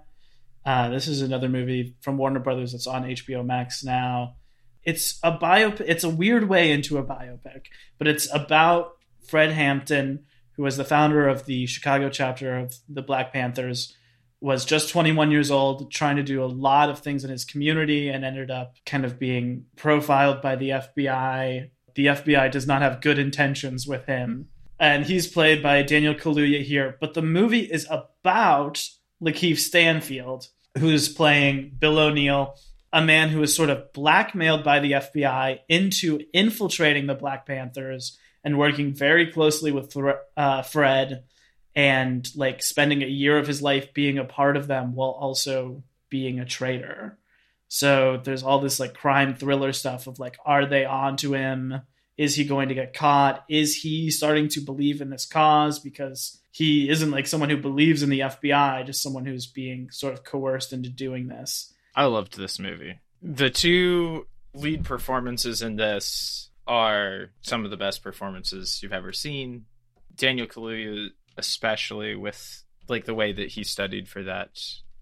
Uh, 0.65 0.89
this 0.89 1.07
is 1.07 1.21
another 1.21 1.47
movie 1.47 1.95
from 2.01 2.17
Warner 2.17 2.41
Brothers 2.41 2.73
that's 2.73 2.87
on 2.87 3.03
HBO 3.05 3.45
Max 3.45 3.85
now. 3.85 4.35
It's 4.83 5.17
a 5.23 5.31
biopic. 5.31 5.85
It's 5.87 6.03
a 6.03 6.09
weird 6.09 6.49
way 6.49 6.71
into 6.71 6.97
a 6.97 7.03
biopic, 7.05 7.67
but 7.97 8.07
it's 8.07 8.27
about 8.33 8.97
Fred 9.25 9.51
Hampton, 9.51 10.25
who 10.57 10.63
was 10.63 10.75
the 10.75 10.83
founder 10.83 11.25
of 11.25 11.45
the 11.45 11.67
Chicago 11.67 12.09
chapter 12.09 12.57
of 12.57 12.75
the 12.89 13.01
Black 13.01 13.31
Panthers, 13.31 13.95
was 14.45 14.63
just 14.63 14.89
21 14.89 15.31
years 15.31 15.49
old, 15.49 15.91
trying 15.91 16.15
to 16.15 16.23
do 16.23 16.43
a 16.43 16.45
lot 16.45 16.89
of 16.89 16.99
things 16.99 17.23
in 17.23 17.31
his 17.31 17.43
community, 17.43 18.09
and 18.09 18.23
ended 18.23 18.51
up 18.51 18.75
kind 18.85 19.03
of 19.03 19.17
being 19.17 19.65
profiled 19.75 20.41
by 20.41 20.55
the 20.55 20.69
FBI. 20.69 21.69
The 21.95 22.05
FBI 22.05 22.51
does 22.51 22.67
not 22.67 22.81
have 22.81 23.01
good 23.01 23.17
intentions 23.17 23.87
with 23.87 24.05
him 24.05 24.49
and 24.79 25.05
he's 25.05 25.27
played 25.27 25.63
by 25.63 25.81
Daniel 25.81 26.13
Kaluuya 26.13 26.61
here. 26.61 26.97
But 26.99 27.13
the 27.13 27.21
movie 27.21 27.61
is 27.61 27.87
about 27.89 28.87
Lakeith 29.23 29.59
Stanfield, 29.59 30.49
who's 30.77 31.07
playing 31.09 31.77
Bill 31.79 31.97
O'Neal, 31.97 32.55
a 32.91 33.01
man 33.01 33.29
who 33.29 33.41
is 33.41 33.55
sort 33.55 33.69
of 33.69 33.91
blackmailed 33.93 34.63
by 34.63 34.79
the 34.79 34.93
FBI 34.93 35.59
into 35.69 36.19
infiltrating 36.33 37.07
the 37.07 37.15
Black 37.15 37.45
Panthers 37.45 38.17
and 38.43 38.57
working 38.57 38.93
very 38.93 39.31
closely 39.31 39.71
with 39.71 39.95
uh, 40.37 40.61
Fred 40.61 41.23
and 41.75 42.27
like 42.35 42.63
spending 42.63 43.03
a 43.03 43.07
year 43.07 43.37
of 43.37 43.47
his 43.47 43.61
life 43.61 43.93
being 43.93 44.17
a 44.17 44.25
part 44.25 44.57
of 44.57 44.67
them 44.67 44.95
while 44.95 45.09
also 45.09 45.83
being 46.09 46.39
a 46.39 46.45
traitor. 46.45 47.17
So 47.67 48.21
there's 48.23 48.43
all 48.43 48.59
this 48.59 48.79
like 48.79 48.93
crime 48.93 49.35
thriller 49.35 49.73
stuff 49.73 50.07
of 50.07 50.19
like, 50.19 50.37
are 50.45 50.65
they 50.65 50.85
on 50.85 51.17
to 51.17 51.33
him? 51.33 51.81
Is 52.17 52.35
he 52.35 52.45
going 52.45 52.69
to 52.69 52.75
get 52.75 52.93
caught? 52.93 53.43
Is 53.49 53.75
he 53.75 54.09
starting 54.09 54.47
to 54.49 54.61
believe 54.61 55.01
in 55.01 55.09
this 55.09 55.25
cause 55.25 55.79
because 55.79 56.39
he 56.55 56.87
isn't 56.89 57.11
like 57.11 57.27
someone 57.27 57.49
who 57.49 57.57
believes 57.57 58.01
in 58.01 58.09
the 58.09 58.21
FBI, 58.21 58.85
just 58.85 59.03
someone 59.03 59.25
who's 59.25 59.45
being 59.45 59.91
sort 59.91 60.13
of 60.13 60.23
coerced 60.23 60.71
into 60.71 60.89
doing 60.89 61.27
this. 61.27 61.73
I 61.93 62.05
loved 62.05 62.37
this 62.37 62.59
movie. 62.59 62.99
The 63.21 63.49
two 63.49 64.27
lead 64.53 64.85
performances 64.85 65.61
in 65.61 65.75
this 65.75 66.49
are 66.65 67.31
some 67.41 67.65
of 67.65 67.71
the 67.71 67.77
best 67.77 68.01
performances 68.01 68.81
you've 68.81 68.93
ever 68.93 69.11
seen. 69.11 69.65
Daniel 70.15 70.47
Kaluuya, 70.47 71.09
especially 71.37 72.15
with 72.15 72.63
like 72.87 73.05
the 73.05 73.15
way 73.15 73.31
that 73.33 73.49
he 73.49 73.63
studied 73.63 74.07
for 74.07 74.23
that 74.23 74.49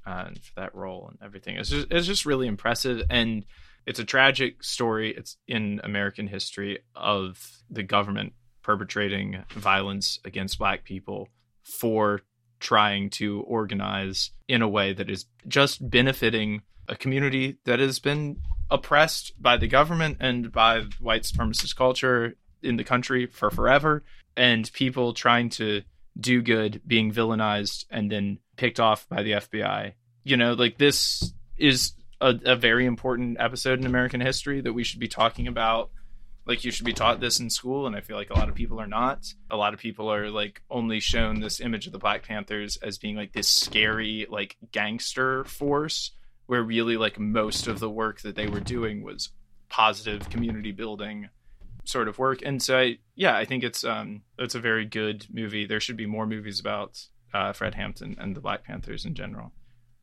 uh, 0.05 0.25
for 0.25 0.61
that 0.61 0.75
role 0.75 1.07
and 1.09 1.19
everything, 1.23 1.57
is 1.57 1.69
just, 1.69 1.87
it's 1.89 2.07
just 2.07 2.25
really 2.25 2.47
impressive. 2.47 3.05
And 3.09 3.45
it's 3.85 3.99
a 3.99 4.05
tragic 4.05 4.63
story. 4.63 5.13
It's 5.15 5.37
in 5.47 5.81
American 5.83 6.27
history 6.27 6.79
of 6.95 7.61
the 7.69 7.83
government 7.83 8.33
perpetrating 8.61 9.43
violence 9.51 10.19
against 10.25 10.59
Black 10.59 10.83
people 10.83 11.29
for 11.63 12.21
trying 12.59 13.09
to 13.09 13.41
organize 13.41 14.31
in 14.47 14.61
a 14.61 14.67
way 14.67 14.93
that 14.93 15.09
is 15.09 15.25
just 15.47 15.89
benefiting 15.89 16.61
a 16.87 16.95
community 16.95 17.57
that 17.65 17.79
has 17.79 17.99
been 17.99 18.37
oppressed 18.69 19.33
by 19.41 19.57
the 19.57 19.67
government 19.67 20.17
and 20.19 20.51
by 20.51 20.81
white 20.99 21.23
supremacist 21.23 21.75
culture 21.75 22.35
in 22.61 22.77
the 22.77 22.83
country 22.83 23.25
for 23.25 23.51
forever 23.51 24.03
and 24.35 24.71
people 24.73 25.13
trying 25.13 25.49
to 25.49 25.81
do 26.19 26.41
good 26.41 26.81
being 26.85 27.11
villainized 27.11 27.85
and 27.89 28.11
then 28.11 28.39
picked 28.55 28.79
off 28.79 29.07
by 29.09 29.23
the 29.23 29.33
FBI. 29.33 29.93
You 30.23 30.37
know, 30.37 30.53
like 30.53 30.77
this 30.77 31.33
is 31.57 31.93
a, 32.21 32.39
a 32.45 32.55
very 32.55 32.85
important 32.85 33.37
episode 33.39 33.79
in 33.79 33.85
American 33.85 34.21
history 34.21 34.61
that 34.61 34.73
we 34.73 34.83
should 34.83 34.99
be 34.99 35.07
talking 35.07 35.47
about. 35.47 35.89
Like 36.45 36.63
you 36.63 36.71
should 36.71 36.85
be 36.85 36.93
taught 36.93 37.21
this 37.21 37.39
in 37.39 37.49
school 37.49 37.87
and 37.87 37.95
i 37.95 38.01
feel 38.01 38.17
like 38.17 38.29
a 38.29 38.37
lot 38.37 38.49
of 38.49 38.55
people 38.55 38.79
are 38.79 38.87
not. 38.87 39.25
A 39.49 39.57
lot 39.57 39.73
of 39.73 39.79
people 39.79 40.11
are 40.11 40.29
like 40.29 40.61
only 40.69 40.99
shown 40.99 41.39
this 41.39 41.59
image 41.59 41.85
of 41.87 41.93
the 41.93 41.99
black 41.99 42.23
panthers 42.23 42.77
as 42.77 42.97
being 42.97 43.15
like 43.15 43.33
this 43.33 43.47
scary 43.47 44.27
like 44.29 44.57
gangster 44.71 45.43
force 45.45 46.11
where 46.45 46.61
really 46.61 46.97
like 46.97 47.17
most 47.17 47.67
of 47.67 47.79
the 47.79 47.89
work 47.89 48.21
that 48.21 48.35
they 48.35 48.47
were 48.47 48.59
doing 48.59 49.03
was 49.03 49.29
positive 49.69 50.29
community 50.29 50.71
building 50.71 51.29
sort 51.85 52.07
of 52.07 52.17
work. 52.17 52.41
And 52.43 52.61
so 52.61 52.77
I, 52.77 52.97
yeah 53.15 53.35
i 53.35 53.45
think 53.45 53.63
it's 53.63 53.83
um 53.83 54.23
it's 54.39 54.55
a 54.55 54.59
very 54.59 54.85
good 54.85 55.25
movie. 55.31 55.65
There 55.65 55.79
should 55.79 55.97
be 55.97 56.05
more 56.05 56.25
movies 56.25 56.59
about 56.59 56.99
uh, 57.33 57.51
fred 57.53 57.75
hampton 57.75 58.15
and 58.19 58.35
the 58.35 58.41
black 58.41 58.63
panthers 58.63 59.05
in 59.05 59.15
general. 59.15 59.51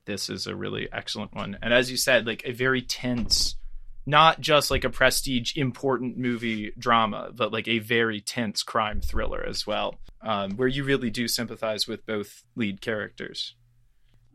This 0.05 0.29
is 0.29 0.47
a 0.47 0.57
really 0.57 0.89
excellent 0.93 1.35
one. 1.35 1.59
And 1.63 1.73
as 1.73 1.91
you 1.91 1.97
said 1.97 2.27
like 2.27 2.43
a 2.45 2.53
very 2.53 2.83
tense 2.83 3.57
not 4.07 4.41
just 4.41 4.71
like 4.71 4.85
a 4.85 4.91
prestige 4.91 5.57
important 5.57 6.17
movie 6.17 6.73
drama, 6.79 7.31
but 7.35 7.53
like 7.53 7.69
a 7.69 7.79
very 7.79 8.21
tense 8.21 8.63
crime 8.63 9.01
thriller 9.01 9.45
as 9.47 9.67
well, 9.67 10.01
um, 10.23 10.53
where 10.53 10.67
you 10.67 10.85
really 10.85 11.11
do 11.11 11.29
sympathize 11.29 11.87
with 11.87 12.05
both 12.07 12.43
lead 12.57 12.81
characters. 12.81 13.55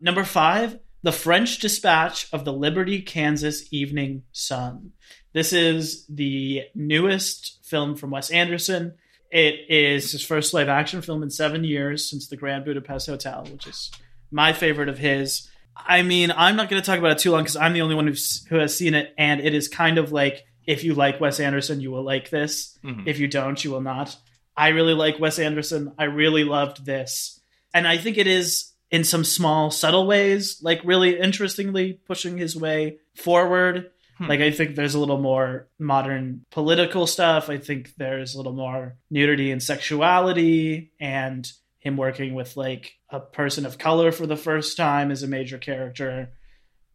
Number 0.00 0.24
five, 0.24 0.78
The 1.06 1.12
French 1.12 1.60
Dispatch 1.60 2.26
of 2.32 2.44
the 2.44 2.52
Liberty, 2.52 3.00
Kansas 3.00 3.72
Evening 3.72 4.24
Sun. 4.32 4.90
This 5.32 5.52
is 5.52 6.04
the 6.08 6.64
newest 6.74 7.64
film 7.64 7.94
from 7.94 8.10
Wes 8.10 8.28
Anderson. 8.32 8.94
It 9.30 9.54
is 9.68 10.10
his 10.10 10.26
first 10.26 10.52
live 10.52 10.68
action 10.68 11.02
film 11.02 11.22
in 11.22 11.30
seven 11.30 11.62
years 11.62 12.10
since 12.10 12.26
The 12.26 12.36
Grand 12.36 12.64
Budapest 12.64 13.06
Hotel, 13.06 13.46
which 13.52 13.68
is 13.68 13.92
my 14.32 14.52
favorite 14.52 14.88
of 14.88 14.98
his. 14.98 15.48
I 15.76 16.02
mean, 16.02 16.32
I'm 16.36 16.56
not 16.56 16.68
going 16.68 16.82
to 16.82 16.84
talk 16.84 16.98
about 16.98 17.12
it 17.12 17.18
too 17.18 17.30
long 17.30 17.44
because 17.44 17.54
I'm 17.54 17.72
the 17.72 17.82
only 17.82 17.94
one 17.94 18.08
who's, 18.08 18.44
who 18.48 18.56
has 18.56 18.76
seen 18.76 18.94
it, 18.94 19.14
and 19.16 19.40
it 19.40 19.54
is 19.54 19.68
kind 19.68 19.98
of 19.98 20.10
like 20.10 20.44
if 20.66 20.82
you 20.82 20.94
like 20.94 21.20
Wes 21.20 21.38
Anderson, 21.38 21.80
you 21.80 21.92
will 21.92 22.02
like 22.02 22.30
this. 22.30 22.76
Mm-hmm. 22.84 23.06
If 23.06 23.20
you 23.20 23.28
don't, 23.28 23.62
you 23.62 23.70
will 23.70 23.80
not. 23.80 24.16
I 24.56 24.70
really 24.70 24.94
like 24.94 25.20
Wes 25.20 25.38
Anderson. 25.38 25.94
I 26.00 26.06
really 26.06 26.42
loved 26.42 26.84
this, 26.84 27.38
and 27.72 27.86
I 27.86 27.96
think 27.96 28.18
it 28.18 28.26
is 28.26 28.72
in 28.90 29.04
some 29.04 29.24
small, 29.24 29.70
subtle 29.70 30.06
ways, 30.06 30.58
like 30.62 30.80
really 30.84 31.18
interestingly 31.18 31.94
pushing 32.06 32.38
his 32.38 32.56
way 32.56 32.98
forward. 33.14 33.90
Hmm. 34.18 34.26
Like 34.26 34.40
I 34.40 34.50
think 34.50 34.74
there's 34.74 34.94
a 34.94 35.00
little 35.00 35.18
more 35.18 35.68
modern 35.78 36.44
political 36.50 37.06
stuff. 37.06 37.50
I 37.50 37.58
think 37.58 37.94
there's 37.96 38.34
a 38.34 38.36
little 38.36 38.52
more 38.52 38.96
nudity 39.10 39.50
and 39.50 39.62
sexuality 39.62 40.92
and 41.00 41.50
him 41.80 41.96
working 41.96 42.34
with 42.34 42.56
like 42.56 42.94
a 43.10 43.20
person 43.20 43.66
of 43.66 43.78
color 43.78 44.12
for 44.12 44.26
the 44.26 44.36
first 44.36 44.76
time 44.76 45.10
as 45.10 45.22
a 45.22 45.28
major 45.28 45.58
character, 45.58 46.30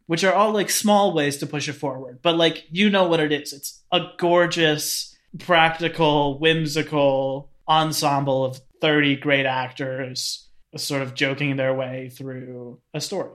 which 0.06 0.24
are 0.24 0.34
all 0.34 0.52
like 0.52 0.70
small 0.70 1.12
ways 1.12 1.38
to 1.38 1.46
push 1.46 1.68
it 1.68 1.74
forward. 1.74 2.20
But 2.22 2.36
like 2.36 2.64
you 2.70 2.90
know 2.90 3.04
what 3.04 3.20
it 3.20 3.32
is. 3.32 3.52
It's 3.52 3.82
a 3.92 4.00
gorgeous, 4.18 5.16
practical, 5.38 6.38
whimsical 6.38 7.50
ensemble 7.68 8.44
of 8.44 8.60
30 8.80 9.16
great 9.16 9.46
actors 9.46 10.41
sort 10.76 11.02
of 11.02 11.14
joking 11.14 11.56
their 11.56 11.74
way 11.74 12.10
through 12.10 12.80
a 12.94 13.00
story. 13.00 13.30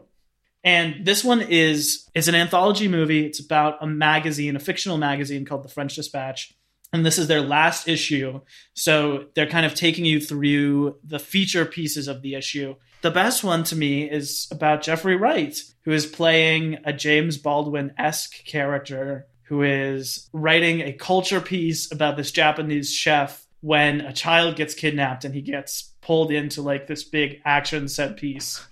And 0.63 1.05
this 1.05 1.23
one 1.23 1.41
is 1.41 2.09
is 2.13 2.27
an 2.27 2.35
anthology 2.35 2.87
movie. 2.87 3.25
It's 3.25 3.39
about 3.39 3.77
a 3.81 3.87
magazine, 3.87 4.55
a 4.55 4.59
fictional 4.59 4.97
magazine 4.97 5.45
called 5.45 5.63
The 5.63 5.69
French 5.69 5.95
Dispatch 5.95 6.53
and 6.93 7.05
this 7.05 7.17
is 7.17 7.27
their 7.27 7.41
last 7.41 7.87
issue. 7.87 8.41
So 8.73 9.25
they're 9.35 9.49
kind 9.49 9.65
of 9.65 9.75
taking 9.75 10.05
you 10.05 10.19
through 10.19 10.97
the 11.03 11.19
feature 11.19 11.65
pieces 11.65 12.07
of 12.07 12.21
the 12.21 12.35
issue. 12.35 12.75
The 13.01 13.11
best 13.11 13.43
one 13.43 13.63
to 13.65 13.75
me 13.75 14.09
is 14.09 14.47
about 14.51 14.81
Jeffrey 14.81 15.15
Wright, 15.15 15.55
who 15.83 15.91
is 15.91 16.05
playing 16.05 16.79
a 16.83 16.93
James 16.93 17.37
Baldwin 17.37 17.93
esque 17.97 18.43
character 18.45 19.27
who 19.43 19.63
is 19.63 20.29
writing 20.33 20.81
a 20.81 20.93
culture 20.93 21.39
piece 21.39 21.91
about 21.91 22.17
this 22.17 22.31
Japanese 22.31 22.91
chef 22.91 23.45
when 23.61 24.01
a 24.01 24.13
child 24.13 24.55
gets 24.55 24.73
kidnapped 24.73 25.23
and 25.25 25.33
he 25.33 25.41
gets 25.41 25.93
pulled 26.07 26.31
into 26.31 26.61
like 26.61 26.87
this 26.87 27.03
big 27.03 27.41
action 27.43 27.89
set 27.89 28.15
piece 28.15 28.65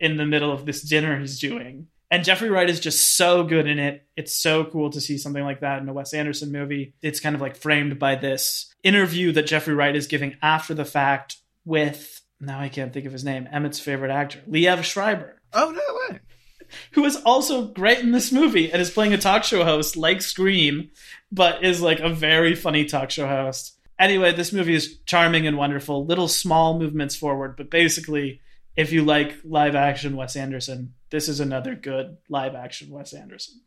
in 0.00 0.16
the 0.16 0.26
middle 0.26 0.50
of 0.50 0.66
this 0.66 0.82
dinner 0.82 1.18
he's 1.18 1.38
doing. 1.38 1.86
And 2.10 2.24
Jeffrey 2.24 2.50
Wright 2.50 2.68
is 2.68 2.80
just 2.80 3.16
so 3.16 3.44
good 3.44 3.68
in 3.68 3.78
it. 3.78 4.04
It's 4.16 4.34
so 4.34 4.64
cool 4.64 4.90
to 4.90 5.00
see 5.00 5.16
something 5.16 5.44
like 5.44 5.60
that 5.60 5.80
in 5.80 5.88
a 5.88 5.92
Wes 5.92 6.12
Anderson 6.12 6.50
movie. 6.50 6.94
It's 7.00 7.20
kind 7.20 7.36
of 7.36 7.40
like 7.40 7.56
framed 7.56 8.00
by 8.00 8.16
this 8.16 8.74
interview 8.82 9.30
that 9.32 9.46
Jeffrey 9.46 9.74
Wright 9.74 9.94
is 9.94 10.08
giving 10.08 10.36
after 10.42 10.74
the 10.74 10.84
fact 10.84 11.36
with, 11.64 12.20
now 12.40 12.58
I 12.58 12.68
can't 12.68 12.92
think 12.92 13.06
of 13.06 13.12
his 13.12 13.24
name, 13.24 13.48
Emmett's 13.52 13.78
favorite 13.78 14.10
actor, 14.10 14.40
Liev 14.48 14.82
Schreiber. 14.82 15.40
Oh, 15.52 15.70
no 15.70 16.14
way. 16.14 16.20
Who 16.92 17.04
is 17.04 17.16
also 17.24 17.68
great 17.68 18.00
in 18.00 18.10
this 18.10 18.32
movie 18.32 18.72
and 18.72 18.82
is 18.82 18.90
playing 18.90 19.12
a 19.12 19.18
talk 19.18 19.44
show 19.44 19.62
host 19.62 19.96
like 19.96 20.22
Scream, 20.22 20.90
but 21.30 21.62
is 21.62 21.80
like 21.80 22.00
a 22.00 22.08
very 22.08 22.56
funny 22.56 22.84
talk 22.84 23.10
show 23.10 23.28
host. 23.28 23.76
Anyway, 24.00 24.32
this 24.32 24.52
movie 24.52 24.74
is 24.74 24.96
charming 25.04 25.46
and 25.46 25.58
wonderful. 25.58 26.06
Little 26.06 26.26
small 26.26 26.78
movements 26.78 27.14
forward, 27.14 27.54
but 27.56 27.70
basically, 27.70 28.40
if 28.74 28.92
you 28.92 29.04
like 29.04 29.36
live 29.44 29.74
action 29.74 30.16
Wes 30.16 30.36
Anderson, 30.36 30.94
this 31.10 31.28
is 31.28 31.38
another 31.38 31.74
good 31.74 32.16
live 32.30 32.54
action 32.54 32.90
Wes 32.90 33.12
Anderson. 33.12 33.60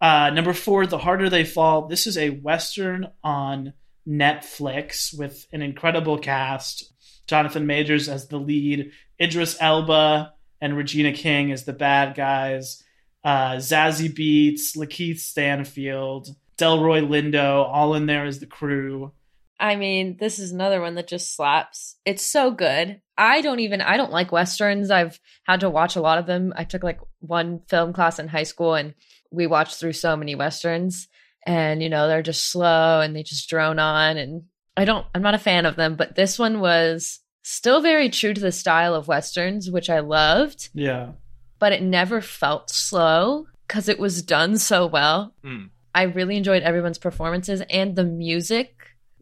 Uh, 0.00 0.30
number 0.30 0.52
four, 0.52 0.86
The 0.86 0.98
Harder 0.98 1.30
They 1.30 1.44
Fall. 1.44 1.86
This 1.86 2.08
is 2.08 2.18
a 2.18 2.30
Western 2.30 3.12
on 3.22 3.74
Netflix 4.06 5.16
with 5.16 5.46
an 5.52 5.62
incredible 5.62 6.18
cast. 6.18 6.92
Jonathan 7.28 7.66
Majors 7.66 8.08
as 8.08 8.26
the 8.26 8.38
lead, 8.38 8.90
Idris 9.20 9.56
Elba 9.60 10.32
and 10.60 10.76
Regina 10.76 11.12
King 11.12 11.52
as 11.52 11.64
the 11.64 11.72
bad 11.72 12.16
guys, 12.16 12.82
uh, 13.24 13.54
Zazie 13.56 14.12
Beetz, 14.12 14.76
Lakeith 14.76 15.18
Stanfield, 15.18 16.34
Delroy 16.58 17.06
Lindo, 17.06 17.64
all 17.64 17.94
in 17.94 18.06
there 18.06 18.24
as 18.24 18.40
the 18.40 18.46
crew. 18.46 19.12
I 19.58 19.76
mean, 19.76 20.16
this 20.18 20.38
is 20.38 20.52
another 20.52 20.80
one 20.80 20.94
that 20.96 21.08
just 21.08 21.34
slaps. 21.34 21.96
It's 22.04 22.24
so 22.24 22.50
good. 22.50 23.00
I 23.16 23.40
don't 23.40 23.60
even 23.60 23.80
I 23.80 23.96
don't 23.96 24.12
like 24.12 24.32
westerns. 24.32 24.90
I've 24.90 25.18
had 25.44 25.60
to 25.60 25.70
watch 25.70 25.96
a 25.96 26.00
lot 26.00 26.18
of 26.18 26.26
them. 26.26 26.52
I 26.56 26.64
took 26.64 26.82
like 26.82 27.00
one 27.20 27.60
film 27.68 27.92
class 27.92 28.18
in 28.18 28.28
high 28.28 28.42
school 28.42 28.74
and 28.74 28.94
we 29.30 29.46
watched 29.46 29.76
through 29.76 29.94
so 29.94 30.16
many 30.16 30.34
westerns 30.34 31.08
and 31.46 31.82
you 31.82 31.88
know, 31.88 32.06
they're 32.06 32.22
just 32.22 32.50
slow 32.50 33.00
and 33.00 33.16
they 33.16 33.22
just 33.22 33.48
drone 33.48 33.78
on 33.78 34.18
and 34.18 34.42
I 34.76 34.84
don't 34.84 35.06
I'm 35.14 35.22
not 35.22 35.34
a 35.34 35.38
fan 35.38 35.64
of 35.64 35.76
them, 35.76 35.96
but 35.96 36.16
this 36.16 36.38
one 36.38 36.60
was 36.60 37.20
still 37.42 37.80
very 37.80 38.10
true 38.10 38.34
to 38.34 38.40
the 38.40 38.52
style 38.52 38.94
of 38.94 39.08
westerns, 39.08 39.70
which 39.70 39.88
I 39.88 40.00
loved. 40.00 40.68
Yeah. 40.74 41.12
But 41.58 41.72
it 41.72 41.82
never 41.82 42.20
felt 42.20 42.68
slow 42.68 43.46
cuz 43.68 43.88
it 43.88 43.98
was 43.98 44.22
done 44.22 44.58
so 44.58 44.86
well. 44.86 45.34
Mm. 45.42 45.70
I 45.94 46.02
really 46.02 46.36
enjoyed 46.36 46.62
everyone's 46.62 46.98
performances 46.98 47.62
and 47.70 47.96
the 47.96 48.04
music 48.04 48.75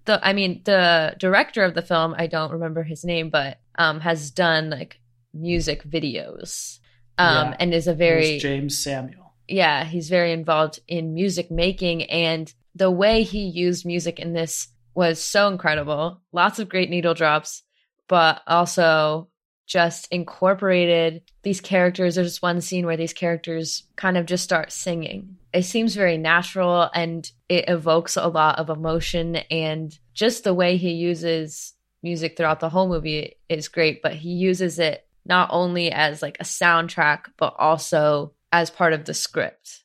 the 0.05 0.27
I 0.27 0.33
mean 0.33 0.63
the 0.65 1.15
director 1.19 1.65
of 1.65 1.75
the 1.75 1.83
film, 1.83 2.15
I 2.17 2.27
don't 2.27 2.53
remember 2.53 2.83
his 2.83 3.05
name, 3.05 3.31
but 3.31 3.59
um 3.77 4.01
has 4.01 4.31
done 4.31 4.71
like 4.71 5.01
music 5.33 5.85
videos. 5.85 6.79
Um 7.19 7.51
yeah. 7.51 7.57
and 7.61 7.75
is 7.75 7.87
a 7.87 7.95
very 7.95 8.39
Jeymes 8.41 8.73
Samuel. 8.73 9.35
Yeah, 9.49 9.85
he's 9.85 10.09
very 10.09 10.33
involved 10.33 10.81
in 10.89 11.15
music 11.15 11.51
making 11.51 12.05
and 12.05 12.53
the 12.75 12.91
way 12.91 13.23
he 13.23 13.45
used 13.45 13.87
music 13.87 14.19
in 14.19 14.33
this 14.33 14.69
was 14.95 15.21
so 15.21 15.49
incredible. 15.49 16.21
Lots 16.33 16.59
of 16.59 16.69
great 16.69 16.91
needle 16.91 17.15
drops, 17.15 17.63
but 18.09 18.43
also 18.47 19.29
just 19.67 20.09
incorporated 20.11 21.23
these 21.43 21.61
characters. 21.61 22.15
There's 22.15 22.43
one 22.43 22.61
scene 22.61 22.87
where 22.87 22.97
these 22.97 23.13
characters 23.13 23.85
kind 23.97 24.17
of 24.17 24.27
just 24.27 24.45
start 24.45 24.73
singing. 24.73 25.37
It 25.53 25.63
seems 25.65 25.95
very 25.95 26.19
natural 26.19 26.91
and 26.95 27.31
it 27.49 27.69
evokes 27.69 28.17
a 28.17 28.29
lot 28.29 28.59
of 28.59 28.71
emotion 28.71 29.37
and 29.51 29.97
just 30.13 30.45
the 30.45 30.55
way 30.55 30.77
he 30.77 30.93
uses 30.93 31.75
music 32.03 32.37
throughout 32.37 32.61
the 32.61 32.69
whole 32.69 32.89
movie 32.89 33.37
is 33.49 33.69
great, 33.69 34.03
but 34.03 34.15
he 34.15 34.31
uses 34.31 34.79
it 34.79 35.07
not 35.25 35.49
only 35.51 35.91
as 35.91 36.21
like 36.21 36.37
a 36.39 36.45
soundtrack, 36.45 37.27
but 37.39 37.55
also 37.59 38.35
as 38.53 38.71
part 38.71 38.93
of 38.93 39.07
the 39.07 39.15
script. 39.15 39.85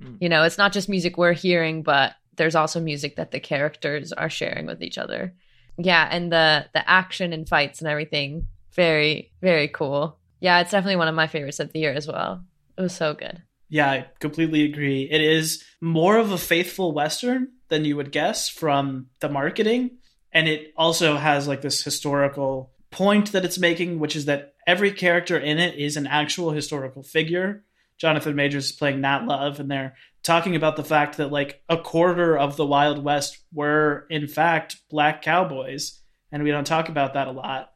Mm. 0.00 0.18
You 0.20 0.28
know, 0.28 0.42
it's 0.42 0.58
not 0.58 0.72
just 0.72 0.88
music 0.88 1.16
we're 1.16 1.32
hearing, 1.32 1.82
but 1.82 2.14
there's 2.36 2.56
also 2.56 2.80
music 2.80 3.16
that 3.16 3.30
the 3.30 3.38
characters 3.38 4.12
are 4.12 4.28
sharing 4.28 4.66
with 4.66 4.82
each 4.82 4.98
other. 4.98 5.34
Yeah, 5.78 6.06
and 6.10 6.30
the 6.30 6.66
the 6.72 6.88
action 6.88 7.32
and 7.32 7.48
fights 7.48 7.80
and 7.80 7.88
everything 7.88 8.48
very, 8.74 9.32
very 9.40 9.68
cool. 9.68 10.18
Yeah, 10.40 10.60
it's 10.60 10.70
definitely 10.70 10.96
one 10.96 11.08
of 11.08 11.14
my 11.14 11.26
favorites 11.26 11.60
of 11.60 11.72
the 11.72 11.78
year 11.80 11.92
as 11.92 12.06
well. 12.06 12.44
It 12.76 12.82
was 12.82 12.94
so 12.94 13.14
good. 13.14 13.42
Yeah, 13.68 13.90
I 13.90 14.06
completely 14.20 14.64
agree. 14.64 15.08
It 15.10 15.20
is 15.20 15.64
more 15.80 16.18
of 16.18 16.32
a 16.32 16.38
faithful 16.38 16.92
Western 16.92 17.48
than 17.68 17.84
you 17.84 17.96
would 17.96 18.12
guess 18.12 18.48
from 18.48 19.06
the 19.20 19.28
marketing. 19.28 19.98
And 20.32 20.48
it 20.48 20.72
also 20.76 21.16
has 21.16 21.48
like 21.48 21.62
this 21.62 21.82
historical 21.82 22.72
point 22.90 23.32
that 23.32 23.44
it's 23.44 23.58
making, 23.58 23.98
which 23.98 24.16
is 24.16 24.26
that 24.26 24.54
every 24.66 24.92
character 24.92 25.38
in 25.38 25.58
it 25.58 25.76
is 25.76 25.96
an 25.96 26.06
actual 26.06 26.50
historical 26.50 27.02
figure. 27.02 27.64
Jonathan 27.98 28.36
Majors 28.36 28.66
is 28.66 28.72
playing 28.72 29.00
Nat 29.00 29.24
Love, 29.24 29.60
and 29.60 29.70
they're 29.70 29.94
talking 30.22 30.56
about 30.56 30.76
the 30.76 30.84
fact 30.84 31.16
that 31.16 31.32
like 31.32 31.62
a 31.68 31.76
quarter 31.76 32.36
of 32.36 32.56
the 32.56 32.66
Wild 32.66 33.02
West 33.02 33.38
were 33.52 34.06
in 34.10 34.26
fact 34.26 34.76
black 34.90 35.22
cowboys. 35.22 36.00
And 36.32 36.42
we 36.42 36.50
don't 36.50 36.66
talk 36.66 36.88
about 36.88 37.14
that 37.14 37.28
a 37.28 37.32
lot 37.32 37.70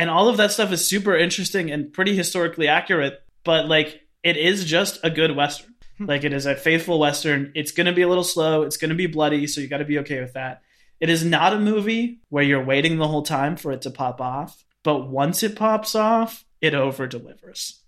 and 0.00 0.08
all 0.08 0.30
of 0.30 0.38
that 0.38 0.50
stuff 0.50 0.72
is 0.72 0.88
super 0.88 1.14
interesting 1.14 1.70
and 1.70 1.92
pretty 1.92 2.16
historically 2.16 2.68
accurate 2.68 3.22
but 3.44 3.66
like 3.66 4.00
it 4.22 4.36
is 4.36 4.64
just 4.64 4.98
a 5.02 5.10
good 5.10 5.36
western. 5.36 5.74
Hmm. 5.98 6.06
like 6.06 6.24
it 6.24 6.32
is 6.32 6.46
a 6.46 6.54
faithful 6.56 6.98
western. 6.98 7.52
It's 7.54 7.72
going 7.72 7.86
to 7.86 7.92
be 7.92 8.02
a 8.02 8.08
little 8.08 8.24
slow. 8.24 8.62
It's 8.62 8.76
going 8.78 8.88
to 8.88 8.94
be 8.94 9.06
bloody 9.06 9.46
so 9.46 9.60
you 9.60 9.68
got 9.68 9.78
to 9.78 9.84
be 9.84 9.98
okay 10.00 10.20
with 10.20 10.32
that. 10.32 10.62
It 11.00 11.10
is 11.10 11.24
not 11.24 11.52
a 11.52 11.60
movie 11.60 12.20
where 12.28 12.44
you're 12.44 12.64
waiting 12.64 12.96
the 12.96 13.08
whole 13.08 13.22
time 13.22 13.56
for 13.56 13.72
it 13.72 13.82
to 13.82 13.90
pop 13.90 14.20
off 14.20 14.64
but 14.82 15.08
once 15.08 15.42
it 15.42 15.56
pops 15.56 15.94
off 15.94 16.44
it 16.62 16.74
over 16.74 17.06
delivers 17.06 17.82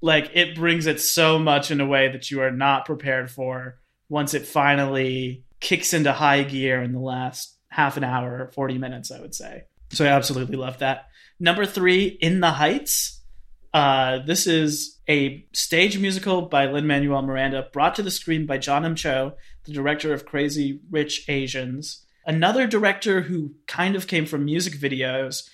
like 0.00 0.30
it 0.34 0.54
brings 0.54 0.86
it 0.86 1.00
so 1.00 1.38
much 1.38 1.70
in 1.70 1.80
a 1.80 1.86
way 1.86 2.08
that 2.08 2.30
you 2.30 2.40
are 2.40 2.50
not 2.52 2.84
prepared 2.84 3.30
for 3.30 3.78
once 4.08 4.34
it 4.34 4.46
finally 4.46 5.44
kicks 5.60 5.92
into 5.92 6.12
high 6.12 6.44
gear 6.44 6.82
in 6.82 6.92
the 6.92 7.00
last 7.00 7.56
half 7.68 7.96
an 7.96 8.04
hour 8.04 8.42
or 8.42 8.52
40 8.52 8.78
minutes 8.78 9.10
i 9.10 9.20
would 9.20 9.34
say. 9.34 9.64
So 9.90 10.04
i 10.04 10.08
absolutely 10.08 10.56
love 10.56 10.78
that 10.78 11.06
Number 11.38 11.66
three, 11.66 12.06
In 12.06 12.40
the 12.40 12.52
Heights. 12.52 13.20
Uh, 13.74 14.20
this 14.24 14.46
is 14.46 14.98
a 15.06 15.46
stage 15.52 15.98
musical 15.98 16.42
by 16.42 16.66
Lin 16.66 16.86
Manuel 16.86 17.20
Miranda, 17.20 17.68
brought 17.72 17.94
to 17.96 18.02
the 18.02 18.10
screen 18.10 18.46
by 18.46 18.56
Jon 18.56 18.86
M. 18.86 18.94
Chu, 18.94 19.32
the 19.64 19.72
director 19.72 20.14
of 20.14 20.24
Crazy 20.24 20.80
Rich 20.90 21.28
Asians. 21.28 22.06
Another 22.24 22.66
director 22.66 23.20
who 23.20 23.54
kind 23.66 23.96
of 23.96 24.06
came 24.06 24.24
from 24.24 24.46
music 24.46 24.74
videos. 24.74 25.48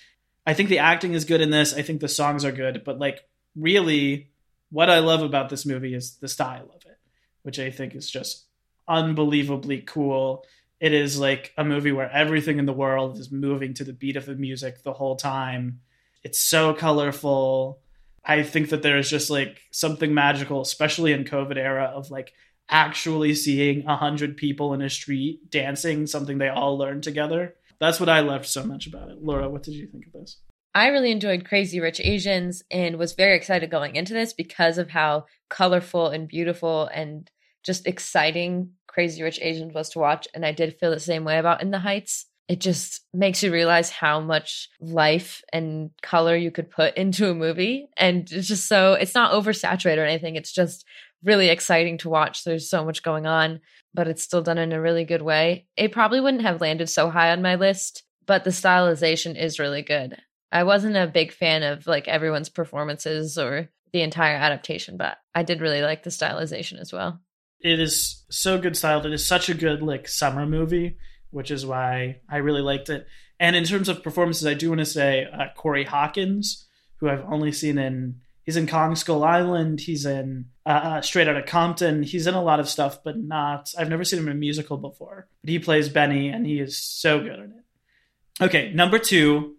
I 0.47 0.53
think 0.53 0.69
the 0.69 0.79
acting 0.79 1.13
is 1.13 1.25
good 1.25 1.41
in 1.41 1.51
this. 1.51 1.73
I 1.73 1.81
think 1.81 1.99
the 1.99 2.07
songs 2.07 2.45
are 2.45 2.51
good, 2.51 2.83
but 2.85 2.97
like 2.97 3.19
really, 3.55 4.29
what 4.71 4.89
I 4.89 4.99
love 4.99 5.21
about 5.21 5.49
this 5.49 5.65
movie 5.65 5.93
is 5.93 6.15
the 6.15 6.29
style 6.29 6.71
of 6.73 6.85
it, 6.85 6.97
which 7.41 7.59
I 7.59 7.71
think 7.71 7.93
is 7.93 8.09
just 8.09 8.45
unbelievably 8.87 9.81
cool. 9.81 10.45
It 10.83 10.91
is 10.91 11.17
like 11.17 11.53
a 11.57 11.63
movie 11.63 11.93
where 11.93 12.11
everything 12.11 12.59
in 12.59 12.65
the 12.65 12.73
world 12.73 13.17
is 13.17 13.31
moving 13.31 13.73
to 13.75 13.85
the 13.85 13.93
beat 13.93 14.17
of 14.17 14.25
the 14.25 14.35
music 14.35 14.83
the 14.83 14.91
whole 14.91 15.15
time. 15.15 15.79
It's 16.23 16.37
so 16.37 16.73
colorful. 16.73 17.79
I 18.25 18.43
think 18.43 18.67
that 18.67 18.83
there 18.83 18.97
is 18.97 19.09
just 19.09 19.29
like 19.29 19.61
something 19.71 20.13
magical, 20.13 20.59
especially 20.59 21.13
in 21.13 21.23
COVID 21.23 21.55
era, 21.55 21.85
of 21.85 22.11
like 22.11 22.33
actually 22.67 23.33
seeing 23.33 23.85
a 23.87 23.95
hundred 23.95 24.35
people 24.35 24.73
in 24.73 24.81
a 24.81 24.89
street 24.89 25.49
dancing, 25.49 26.05
something 26.05 26.37
they 26.37 26.49
all 26.49 26.77
learned 26.77 27.03
together. 27.03 27.55
That's 27.79 28.01
what 28.01 28.09
I 28.09 28.19
loved 28.19 28.45
so 28.45 28.65
much 28.65 28.85
about 28.85 29.07
it. 29.07 29.23
Laura, 29.23 29.47
what 29.47 29.63
did 29.63 29.75
you 29.75 29.87
think 29.87 30.07
of 30.07 30.11
this? 30.11 30.35
I 30.75 30.87
really 30.87 31.11
enjoyed 31.11 31.47
Crazy 31.47 31.79
Rich 31.79 32.01
Asians 32.01 32.61
and 32.69 32.97
was 32.97 33.13
very 33.13 33.37
excited 33.37 33.71
going 33.71 33.95
into 33.95 34.13
this 34.13 34.33
because 34.33 34.77
of 34.77 34.89
how 34.89 35.27
colorful 35.47 36.09
and 36.09 36.27
beautiful 36.27 36.89
and 36.93 37.31
just 37.63 37.87
exciting 37.87 38.71
Crazy 38.93 39.23
Rich 39.23 39.39
Asians 39.41 39.73
was 39.73 39.89
to 39.89 39.99
watch. 39.99 40.27
And 40.33 40.45
I 40.45 40.51
did 40.51 40.77
feel 40.79 40.91
the 40.91 40.99
same 40.99 41.23
way 41.23 41.39
about 41.39 41.61
In 41.61 41.71
the 41.71 41.79
Heights. 41.79 42.27
It 42.47 42.59
just 42.59 43.01
makes 43.13 43.41
you 43.41 43.51
realize 43.51 43.89
how 43.89 44.19
much 44.19 44.69
life 44.79 45.41
and 45.51 45.89
color 46.01 46.35
you 46.35 46.51
could 46.51 46.69
put 46.69 46.95
into 46.95 47.29
a 47.29 47.33
movie. 47.33 47.87
And 47.97 48.29
it's 48.31 48.47
just 48.47 48.67
so, 48.67 48.93
it's 48.93 49.15
not 49.15 49.31
oversaturated 49.31 49.97
or 49.97 50.05
anything. 50.05 50.35
It's 50.35 50.51
just 50.51 50.85
really 51.23 51.49
exciting 51.49 51.97
to 51.99 52.09
watch. 52.09 52.43
There's 52.43 52.69
so 52.69 52.85
much 52.85 53.01
going 53.01 53.25
on, 53.25 53.61
but 53.93 54.07
it's 54.07 54.23
still 54.23 54.43
done 54.43 54.57
in 54.57 54.73
a 54.73 54.81
really 54.81 55.05
good 55.05 55.21
way. 55.21 55.65
It 55.75 55.93
probably 55.93 56.19
wouldn't 56.19 56.43
have 56.43 56.61
landed 56.61 56.89
so 56.89 57.09
high 57.09 57.31
on 57.31 57.41
my 57.41 57.55
list, 57.55 58.03
but 58.27 58.43
the 58.43 58.49
stylization 58.51 59.41
is 59.41 59.57
really 59.57 59.81
good. 59.81 60.17
I 60.51 60.65
wasn't 60.65 60.97
a 60.97 61.07
big 61.07 61.31
fan 61.31 61.63
of 61.63 61.87
like 61.87 62.07
everyone's 62.07 62.49
performances 62.49 63.39
or 63.39 63.69
the 63.93 64.01
entire 64.01 64.35
adaptation, 64.35 64.97
but 64.97 65.17
I 65.33 65.43
did 65.43 65.61
really 65.61 65.81
like 65.81 66.03
the 66.03 66.09
stylization 66.09 66.79
as 66.79 66.93
well 66.93 67.21
it 67.63 67.79
is 67.79 68.23
so 68.29 68.59
good 68.59 68.77
styled. 68.77 69.05
It 69.05 69.13
is 69.13 69.25
such 69.25 69.49
a 69.49 69.53
good 69.53 69.81
like 69.81 70.07
summer 70.07 70.45
movie, 70.45 70.97
which 71.31 71.49
is 71.49 71.65
why 71.65 72.17
I 72.29 72.37
really 72.37 72.61
liked 72.61 72.89
it. 72.89 73.07
And 73.39 73.55
in 73.55 73.63
terms 73.63 73.89
of 73.89 74.03
performances, 74.03 74.45
I 74.45 74.53
do 74.53 74.69
want 74.69 74.79
to 74.79 74.85
say 74.85 75.25
uh, 75.25 75.47
Corey 75.55 75.85
Hawkins, 75.85 76.67
who 76.97 77.09
I've 77.09 77.25
only 77.25 77.51
seen 77.51 77.77
in 77.77 78.19
he's 78.43 78.57
in 78.57 78.67
Kong 78.67 78.95
Skull 78.95 79.23
Island, 79.23 79.79
he's 79.79 80.05
in 80.05 80.45
uh, 80.65 80.69
uh, 80.69 81.01
Straight 81.01 81.27
Outta 81.27 81.43
Compton, 81.43 82.03
he's 82.03 82.27
in 82.27 82.35
a 82.35 82.43
lot 82.43 82.59
of 82.59 82.69
stuff, 82.69 83.03
but 83.03 83.17
not 83.17 83.71
I've 83.77 83.89
never 83.89 84.03
seen 84.03 84.19
him 84.19 84.27
in 84.27 84.33
a 84.33 84.39
musical 84.39 84.77
before. 84.77 85.27
But 85.41 85.49
he 85.49 85.59
plays 85.59 85.89
Benny, 85.89 86.27
and 86.29 86.45
he 86.45 86.59
is 86.59 86.77
so 86.77 87.19
good 87.19 87.39
in 87.39 87.45
it. 87.51 88.43
Okay, 88.43 88.73
number 88.73 88.99
two, 88.99 89.55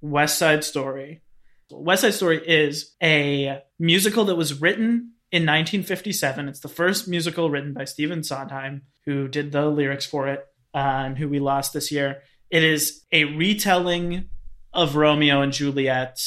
West 0.00 0.38
Side 0.38 0.64
Story. 0.64 1.22
West 1.70 2.02
Side 2.02 2.14
Story 2.14 2.42
is 2.46 2.94
a 3.02 3.60
musical 3.78 4.24
that 4.26 4.36
was 4.36 4.60
written 4.60 5.12
in 5.32 5.42
1957. 5.42 6.48
It's 6.48 6.60
the 6.60 6.68
first 6.68 7.08
musical 7.08 7.50
written 7.50 7.72
by 7.72 7.84
Stephen 7.84 8.22
Sondheim, 8.22 8.82
who 9.04 9.28
did 9.28 9.52
the 9.52 9.66
lyrics 9.66 10.06
for 10.06 10.28
it 10.28 10.46
uh, 10.74 10.78
and 10.78 11.18
who 11.18 11.28
we 11.28 11.38
lost 11.38 11.72
this 11.72 11.90
year. 11.90 12.22
It 12.50 12.62
is 12.62 13.02
a 13.10 13.24
retelling 13.24 14.28
of 14.72 14.96
Romeo 14.96 15.40
and 15.40 15.52
Juliet 15.52 16.20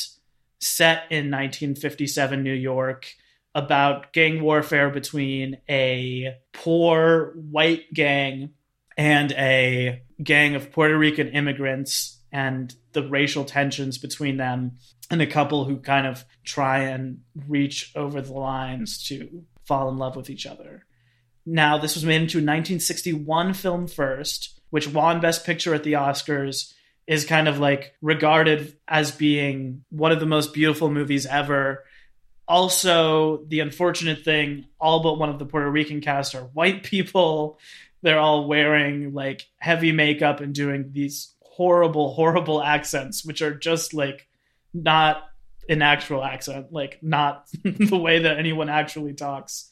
set 0.60 1.04
in 1.10 1.32
1957 1.32 2.44
New 2.44 2.54
York 2.54 3.08
about 3.56 4.14
gang 4.14 4.42
warfare 4.42 4.90
between 4.90 5.58
a 5.70 6.36
poor 6.54 7.34
white 7.36 7.94
gang 7.94 8.52
and 8.98 9.32
a 9.34 10.02
gang 10.22 10.56
of 10.56 10.72
Puerto 10.72 10.98
Rican 10.98 11.30
immigrants 11.30 12.19
and 12.32 12.74
the 12.94 13.08
racial 13.08 13.46
tensions 13.46 13.98
between 13.98 14.38
them 14.38 14.74
and 15.10 15.22
a 15.22 15.28
couple 15.28 15.66
who 15.66 15.78
kind 15.78 16.06
of 16.06 16.26
try 16.44 16.80
and 16.80 17.22
reach 17.48 17.92
over 17.96 18.22
the 18.22 18.34
lines 18.34 19.04
to 19.08 19.44
fall 19.66 19.90
in 19.90 19.98
love 19.98 20.16
with 20.16 20.30
each 20.30 20.46
other. 20.46 20.86
Now, 21.46 21.78
this 21.78 21.96
was 21.96 22.06
made 22.06 22.22
into 22.22 22.38
a 22.38 22.46
1961 22.46 23.54
film 23.56 23.88
first, 23.88 24.60
which 24.70 24.88
won 24.88 25.20
Best 25.20 25.46
Picture 25.46 25.74
at 25.74 25.84
the 25.84 25.94
Oscars, 25.94 26.74
is 27.08 27.26
kind 27.26 27.48
of 27.48 27.60
like 27.60 27.96
regarded 28.02 28.78
as 28.88 29.12
being 29.12 29.84
one 29.90 30.12
of 30.12 30.20
the 30.20 30.28
most 30.28 30.54
beautiful 30.54 30.92
movies 30.92 31.26
ever. 31.26 31.84
Also, 32.48 33.44
the 33.48 33.62
unfortunate 33.62 34.24
thing, 34.24 34.66
all 34.80 35.02
but 35.02 35.18
one 35.18 35.30
of 35.30 35.40
the 35.40 35.46
Puerto 35.46 35.70
Rican 35.70 36.02
cast 36.02 36.36
are 36.36 36.44
white 36.44 36.84
people. 36.84 37.58
They're 38.04 38.20
all 38.20 38.48
wearing 38.48 39.14
like 39.14 39.48
heavy 39.58 39.92
makeup 39.92 40.40
and 40.40 40.54
doing 40.54 40.92
these 40.92 41.34
horrible, 41.60 42.14
horrible 42.14 42.64
accents, 42.64 43.26
which 43.26 43.42
are 43.42 43.54
just 43.54 43.94
like 43.94 44.30
not 44.74 45.24
an 45.68 45.82
actual 45.82 46.24
accent, 46.24 46.72
like 46.72 47.00
not 47.02 47.48
the 47.64 47.98
way 47.98 48.20
that 48.20 48.40
anyone 48.40 48.70
actually 48.70 49.14
talks. 49.14 49.70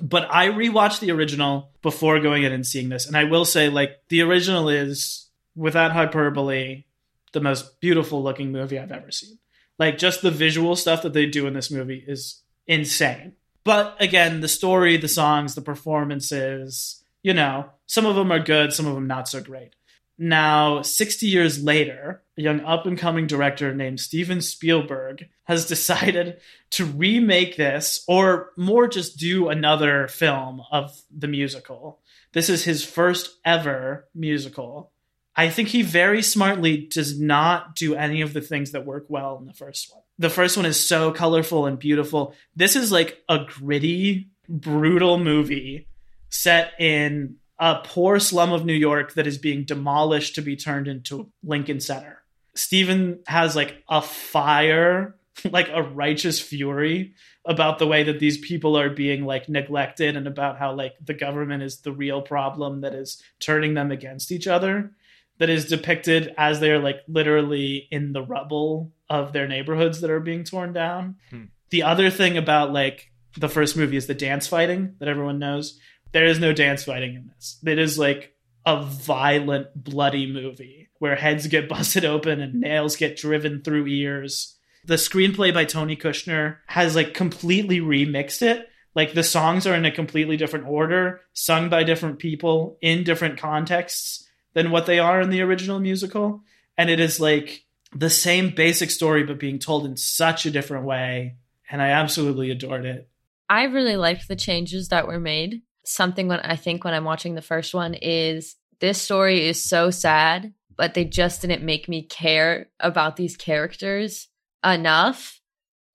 But 0.00 0.32
I 0.32 0.50
rewatched 0.50 1.00
the 1.00 1.10
original 1.10 1.72
before 1.82 2.20
going 2.20 2.44
in 2.44 2.52
and 2.52 2.64
seeing 2.64 2.88
this, 2.88 3.08
and 3.08 3.16
I 3.16 3.24
will 3.24 3.44
say, 3.44 3.68
like, 3.68 4.00
the 4.10 4.22
original 4.22 4.68
is, 4.68 5.28
without 5.56 5.90
hyperbole, 5.90 6.84
the 7.32 7.40
most 7.40 7.80
beautiful 7.80 8.22
looking 8.22 8.52
movie 8.52 8.78
I've 8.78 8.92
ever 8.92 9.10
seen. 9.10 9.38
Like, 9.76 9.98
just 9.98 10.22
the 10.22 10.30
visual 10.30 10.76
stuff 10.76 11.02
that 11.02 11.14
they 11.14 11.26
do 11.26 11.48
in 11.48 11.54
this 11.54 11.70
movie 11.70 12.02
is 12.06 12.42
insane. 12.68 13.32
But 13.64 13.96
again, 13.98 14.40
the 14.40 14.48
story, 14.48 14.96
the 14.98 15.08
songs, 15.08 15.56
the 15.56 15.62
performances, 15.62 17.02
you 17.24 17.34
know, 17.34 17.70
some 17.86 18.06
of 18.06 18.14
them 18.14 18.30
are 18.30 18.38
good, 18.38 18.72
some 18.72 18.86
of 18.86 18.94
them 18.94 19.08
not 19.08 19.28
so 19.28 19.42
great. 19.42 19.74
Now, 20.16 20.82
60 20.82 21.26
years 21.26 21.62
later, 21.62 22.22
a 22.38 22.42
young 22.42 22.60
up 22.60 22.86
and 22.86 22.96
coming 22.96 23.26
director 23.26 23.74
named 23.74 24.00
Steven 24.00 24.40
Spielberg 24.40 25.24
has 25.44 25.66
decided 25.68 26.40
to 26.70 26.84
remake 26.84 27.56
this, 27.56 28.04
or 28.06 28.50
more 28.56 28.86
just 28.86 29.18
do 29.18 29.48
another 29.48 30.08
film 30.08 30.62
of 30.70 30.96
the 31.10 31.28
musical. 31.28 32.00
This 32.32 32.48
is 32.48 32.64
his 32.64 32.84
first 32.84 33.38
ever 33.44 34.08
musical, 34.14 34.92
I 35.36 35.50
think 35.50 35.68
he 35.68 35.82
very 35.82 36.22
smartly 36.22 36.76
does 36.76 37.18
not 37.18 37.74
do 37.74 37.94
any 37.94 38.20
of 38.20 38.32
the 38.32 38.40
things 38.40 38.70
that 38.70 38.86
work 38.86 39.06
well 39.08 39.38
in 39.38 39.46
the 39.46 39.52
first 39.52 39.92
one. 39.92 40.02
The 40.18 40.30
first 40.30 40.56
one 40.56 40.66
is 40.66 40.78
so 40.78 41.10
colorful 41.10 41.66
and 41.66 41.78
beautiful. 41.78 42.34
This 42.54 42.76
is 42.76 42.92
like 42.92 43.18
a 43.28 43.44
gritty, 43.44 44.30
brutal 44.48 45.18
movie 45.18 45.88
set 46.28 46.72
in 46.78 47.36
a 47.58 47.80
poor 47.84 48.18
slum 48.18 48.52
of 48.52 48.64
New 48.64 48.74
York 48.74 49.14
that 49.14 49.26
is 49.26 49.38
being 49.38 49.64
demolished 49.64 50.34
to 50.34 50.42
be 50.42 50.56
turned 50.56 50.88
into 50.88 51.30
Lincoln 51.42 51.80
Center. 51.80 52.22
Stephen 52.54 53.20
has 53.26 53.56
like 53.56 53.82
a 53.88 54.02
fire, 54.02 55.16
like 55.50 55.68
a 55.72 55.82
righteous 55.82 56.40
fury 56.40 57.14
about 57.46 57.78
the 57.78 57.86
way 57.86 58.02
that 58.04 58.18
these 58.18 58.38
people 58.38 58.78
are 58.78 58.90
being 58.90 59.24
like 59.24 59.48
neglected 59.48 60.16
and 60.16 60.26
about 60.26 60.58
how 60.58 60.74
like 60.74 60.94
the 61.04 61.14
government 61.14 61.62
is 61.62 61.80
the 61.80 61.92
real 61.92 62.22
problem 62.22 62.80
that 62.80 62.94
is 62.94 63.22
turning 63.38 63.74
them 63.74 63.90
against 63.90 64.32
each 64.32 64.46
other 64.46 64.92
that 65.38 65.50
is 65.50 65.66
depicted 65.66 66.32
as 66.38 66.60
they're 66.60 66.78
like 66.78 67.00
literally 67.08 67.88
in 67.90 68.12
the 68.12 68.22
rubble 68.22 68.92
of 69.10 69.32
their 69.32 69.48
neighborhoods 69.48 70.00
that 70.00 70.10
are 70.10 70.20
being 70.20 70.44
torn 70.44 70.72
down. 70.72 71.16
Hmm. 71.30 71.44
The 71.70 71.82
other 71.82 72.10
thing 72.10 72.36
about 72.36 72.72
like 72.72 73.10
the 73.36 73.48
first 73.48 73.76
movie 73.76 73.96
is 73.96 74.06
the 74.06 74.14
dance 74.14 74.46
fighting 74.46 74.94
that 75.00 75.08
everyone 75.08 75.38
knows. 75.38 75.78
There 76.14 76.26
is 76.26 76.38
no 76.38 76.52
dance 76.52 76.84
fighting 76.84 77.16
in 77.16 77.30
this. 77.34 77.58
It 77.66 77.78
is 77.78 77.98
like 77.98 78.34
a 78.64 78.84
violent, 78.84 79.66
bloody 79.74 80.30
movie 80.30 80.88
where 81.00 81.16
heads 81.16 81.48
get 81.48 81.68
busted 81.68 82.04
open 82.04 82.40
and 82.40 82.60
nails 82.60 82.96
get 82.96 83.16
driven 83.16 83.62
through 83.62 83.88
ears. 83.88 84.56
The 84.86 84.94
screenplay 84.94 85.52
by 85.52 85.64
Tony 85.64 85.96
Kushner 85.96 86.58
has 86.66 86.94
like 86.94 87.14
completely 87.14 87.80
remixed 87.80 88.42
it. 88.42 88.68
Like 88.94 89.14
the 89.14 89.24
songs 89.24 89.66
are 89.66 89.74
in 89.74 89.84
a 89.84 89.90
completely 89.90 90.36
different 90.36 90.68
order, 90.68 91.20
sung 91.32 91.68
by 91.68 91.82
different 91.82 92.20
people 92.20 92.78
in 92.80 93.02
different 93.02 93.36
contexts 93.38 94.24
than 94.52 94.70
what 94.70 94.86
they 94.86 95.00
are 95.00 95.20
in 95.20 95.30
the 95.30 95.42
original 95.42 95.80
musical. 95.80 96.42
And 96.78 96.90
it 96.90 97.00
is 97.00 97.18
like 97.18 97.64
the 97.92 98.08
same 98.08 98.54
basic 98.54 98.92
story, 98.92 99.24
but 99.24 99.40
being 99.40 99.58
told 99.58 99.84
in 99.84 99.96
such 99.96 100.46
a 100.46 100.52
different 100.52 100.84
way. 100.84 101.38
And 101.68 101.82
I 101.82 101.88
absolutely 101.88 102.50
adored 102.50 102.84
it. 102.84 103.08
I 103.50 103.64
really 103.64 103.96
liked 103.96 104.28
the 104.28 104.36
changes 104.36 104.90
that 104.90 105.08
were 105.08 105.18
made. 105.18 105.62
Something 105.84 106.28
when 106.28 106.40
I 106.40 106.56
think 106.56 106.84
when 106.84 106.94
I'm 106.94 107.04
watching 107.04 107.34
the 107.34 107.42
first 107.42 107.74
one 107.74 107.94
is 107.94 108.56
this 108.80 109.00
story 109.00 109.46
is 109.46 109.62
so 109.62 109.90
sad, 109.90 110.52
but 110.76 110.94
they 110.94 111.04
just 111.04 111.42
didn't 111.42 111.62
make 111.62 111.88
me 111.88 112.02
care 112.02 112.68
about 112.80 113.16
these 113.16 113.36
characters 113.36 114.28
enough 114.64 115.40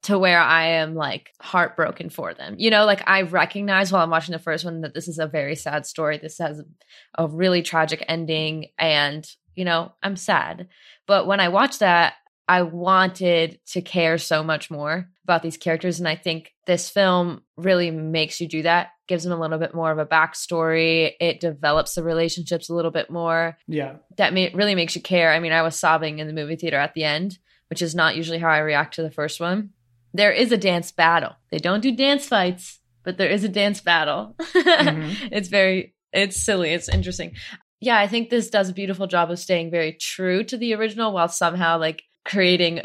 to 0.03 0.17
where 0.17 0.39
I 0.39 0.67
am 0.67 0.95
like 0.95 1.33
heartbroken 1.41 2.09
for 2.09 2.33
them. 2.33 2.55
You 2.57 2.69
know, 2.69 2.85
like 2.85 3.03
I 3.07 3.23
recognize 3.23 3.91
while 3.91 4.03
I'm 4.03 4.09
watching 4.09 4.31
the 4.31 4.39
first 4.39 4.63
one 4.63 4.81
that 4.81 4.93
this 4.93 5.07
is 5.07 5.19
a 5.19 5.27
very 5.27 5.55
sad 5.55 5.85
story. 5.85 6.17
This 6.17 6.37
has 6.37 6.61
a 7.17 7.27
really 7.27 7.61
tragic 7.61 8.03
ending 8.07 8.67
and, 8.77 9.27
you 9.55 9.65
know, 9.65 9.91
I'm 10.01 10.15
sad. 10.15 10.69
But 11.05 11.27
when 11.27 11.39
I 11.39 11.49
watched 11.49 11.79
that, 11.79 12.13
I 12.47 12.61
wanted 12.61 13.59
to 13.67 13.81
care 13.81 14.17
so 14.17 14.41
much 14.41 14.71
more 14.71 15.09
about 15.23 15.43
these 15.43 15.57
characters. 15.57 15.99
And 15.99 16.07
I 16.07 16.15
think 16.15 16.53
this 16.65 16.89
film 16.89 17.43
really 17.57 17.91
makes 17.91 18.39
you 18.39 18.47
do 18.47 18.63
that, 18.63 18.89
gives 19.09 19.25
them 19.25 19.33
a 19.33 19.39
little 19.41 19.57
bit 19.57 19.75
more 19.75 19.91
of 19.91 19.97
a 19.97 20.05
backstory. 20.05 21.11
It 21.19 21.41
develops 21.41 21.95
the 21.95 22.03
relationships 22.03 22.69
a 22.69 22.73
little 22.73 22.91
bit 22.91 23.09
more. 23.09 23.57
Yeah. 23.67 23.95
That 24.15 24.33
really 24.33 24.75
makes 24.75 24.95
you 24.95 25.01
care. 25.01 25.33
I 25.33 25.39
mean, 25.39 25.51
I 25.51 25.61
was 25.63 25.75
sobbing 25.77 26.19
in 26.19 26.27
the 26.27 26.33
movie 26.33 26.55
theater 26.55 26.77
at 26.77 26.93
the 26.93 27.03
end, 27.03 27.37
which 27.69 27.81
is 27.81 27.93
not 27.93 28.15
usually 28.15 28.37
how 28.39 28.49
I 28.49 28.59
react 28.59 28.93
to 28.95 29.03
the 29.03 29.11
first 29.11 29.41
one. 29.41 29.71
There 30.13 30.31
is 30.31 30.51
a 30.53 30.57
dance 30.57 30.91
battle. 30.91 31.35
They 31.51 31.57
don't 31.57 31.81
do 31.81 31.93
dance 31.95 32.25
fights, 32.27 32.79
but 33.03 33.17
there 33.17 33.29
is 33.29 33.43
a 33.43 33.49
dance 33.49 33.81
battle. 33.81 34.35
Mhm. 34.39 35.15
It's 35.31 35.49
very, 35.49 35.93
it's 36.13 36.37
silly. 36.37 36.69
It's 36.71 36.87
interesting. 36.87 37.33
Yeah, 37.81 37.97
I 37.97 38.07
think 38.07 38.29
this 38.29 38.49
does 38.49 38.69
a 38.69 38.73
beautiful 38.73 39.07
job 39.07 39.31
of 39.31 39.39
staying 39.39 39.71
very 39.71 39.93
true 39.93 40.43
to 40.45 40.57
the 40.57 40.73
original 40.75 41.13
while 41.13 41.27
somehow 41.29 41.77
like 41.79 42.03
creating 42.25 42.81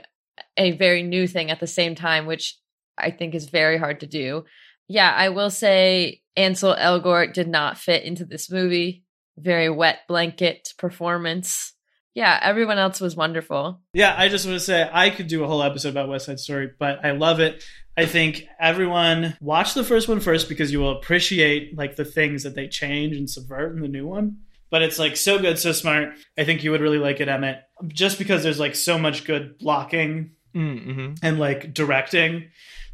a 0.56 0.72
very 0.72 1.02
new 1.02 1.26
thing 1.26 1.50
at 1.50 1.60
the 1.60 1.66
same 1.66 1.94
time, 1.94 2.26
which 2.26 2.56
I 2.96 3.10
think 3.10 3.34
is 3.34 3.48
very 3.48 3.76
hard 3.76 4.00
to 4.00 4.06
do. 4.06 4.44
Yeah, 4.88 5.12
I 5.14 5.30
will 5.30 5.50
say 5.50 6.20
Ansel 6.36 6.74
Elgort 6.76 7.32
did 7.32 7.48
not 7.48 7.78
fit 7.78 8.04
into 8.04 8.24
this 8.24 8.50
movie. 8.50 9.04
Very 9.38 9.68
wet 9.70 10.00
blanket 10.08 10.68
performance. 10.78 11.72
Yeah, 12.14 12.38
everyone 12.40 12.78
else 12.78 13.00
was 13.00 13.16
wonderful. 13.16 13.80
Yeah, 13.92 14.14
I 14.16 14.28
just 14.28 14.46
want 14.46 14.56
to 14.58 14.64
say 14.64 14.88
I 14.92 15.10
could 15.10 15.26
do 15.26 15.42
a 15.42 15.48
whole 15.48 15.62
episode 15.62 15.88
about 15.88 16.08
West 16.08 16.26
Side 16.26 16.38
Story, 16.38 16.70
but 16.78 17.04
I 17.04 17.10
love 17.10 17.40
it. 17.40 17.64
I 17.96 18.06
think 18.06 18.46
everyone 18.60 19.36
watch 19.40 19.74
the 19.74 19.82
first 19.84 20.08
one 20.08 20.20
first 20.20 20.48
because 20.48 20.70
you 20.72 20.78
will 20.80 20.96
appreciate 20.96 21.76
like 21.76 21.96
the 21.96 22.04
things 22.04 22.44
that 22.44 22.54
they 22.54 22.68
change 22.68 23.16
and 23.16 23.28
subvert 23.28 23.74
in 23.74 23.82
the 23.82 23.88
new 23.88 24.06
one. 24.06 24.38
But 24.70 24.82
it's 24.82 24.98
like 24.98 25.16
so 25.16 25.38
good, 25.38 25.58
so 25.58 25.72
smart. 25.72 26.10
I 26.38 26.44
think 26.44 26.62
you 26.62 26.70
would 26.72 26.80
really 26.80 26.98
like 26.98 27.20
it, 27.20 27.28
Emmett, 27.28 27.62
just 27.88 28.18
because 28.18 28.42
there's 28.42 28.60
like 28.60 28.74
so 28.74 28.98
much 28.98 29.24
good 29.24 29.58
blocking 29.58 30.32
Mm-hmm. 30.54 31.14
and 31.20 31.40
like 31.40 31.74
directing 31.74 32.44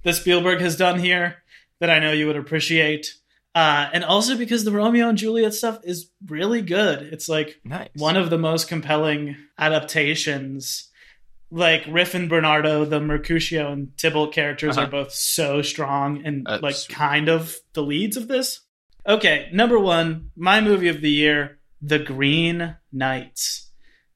that 0.02 0.14
Spielberg 0.14 0.62
has 0.62 0.76
done 0.76 0.98
here 0.98 1.36
that 1.80 1.90
I 1.90 1.98
know 1.98 2.12
you 2.12 2.26
would 2.26 2.36
appreciate. 2.36 3.14
Uh, 3.54 3.88
and 3.92 4.04
also 4.04 4.36
because 4.36 4.62
the 4.64 4.70
Romeo 4.70 5.08
and 5.08 5.18
Juliet 5.18 5.54
stuff 5.54 5.80
is 5.82 6.10
really 6.28 6.62
good. 6.62 7.02
It's 7.02 7.28
like 7.28 7.58
Nice. 7.64 7.88
one 7.96 8.16
of 8.16 8.30
the 8.30 8.38
most 8.38 8.68
compelling 8.68 9.36
adaptations. 9.58 10.88
Like 11.50 11.82
Riff 11.90 12.14
and 12.14 12.28
Bernardo, 12.28 12.84
the 12.84 13.00
Mercutio 13.00 13.72
and 13.72 13.88
Tybalt 13.98 14.32
characters 14.32 14.76
Uh-huh. 14.76 14.86
are 14.86 14.90
both 14.90 15.12
so 15.12 15.62
strong 15.62 16.24
and 16.24 16.46
Uh, 16.46 16.60
like 16.62 16.76
sweet. 16.76 16.94
kind 16.94 17.28
of 17.28 17.56
the 17.72 17.82
leads 17.82 18.16
of 18.16 18.28
this. 18.28 18.60
Okay, 19.04 19.48
number 19.52 19.78
one, 19.78 20.30
my 20.36 20.60
movie 20.60 20.88
of 20.88 21.00
the 21.00 21.10
year, 21.10 21.58
The 21.82 21.98
Green 21.98 22.76
Knights. 22.92 23.72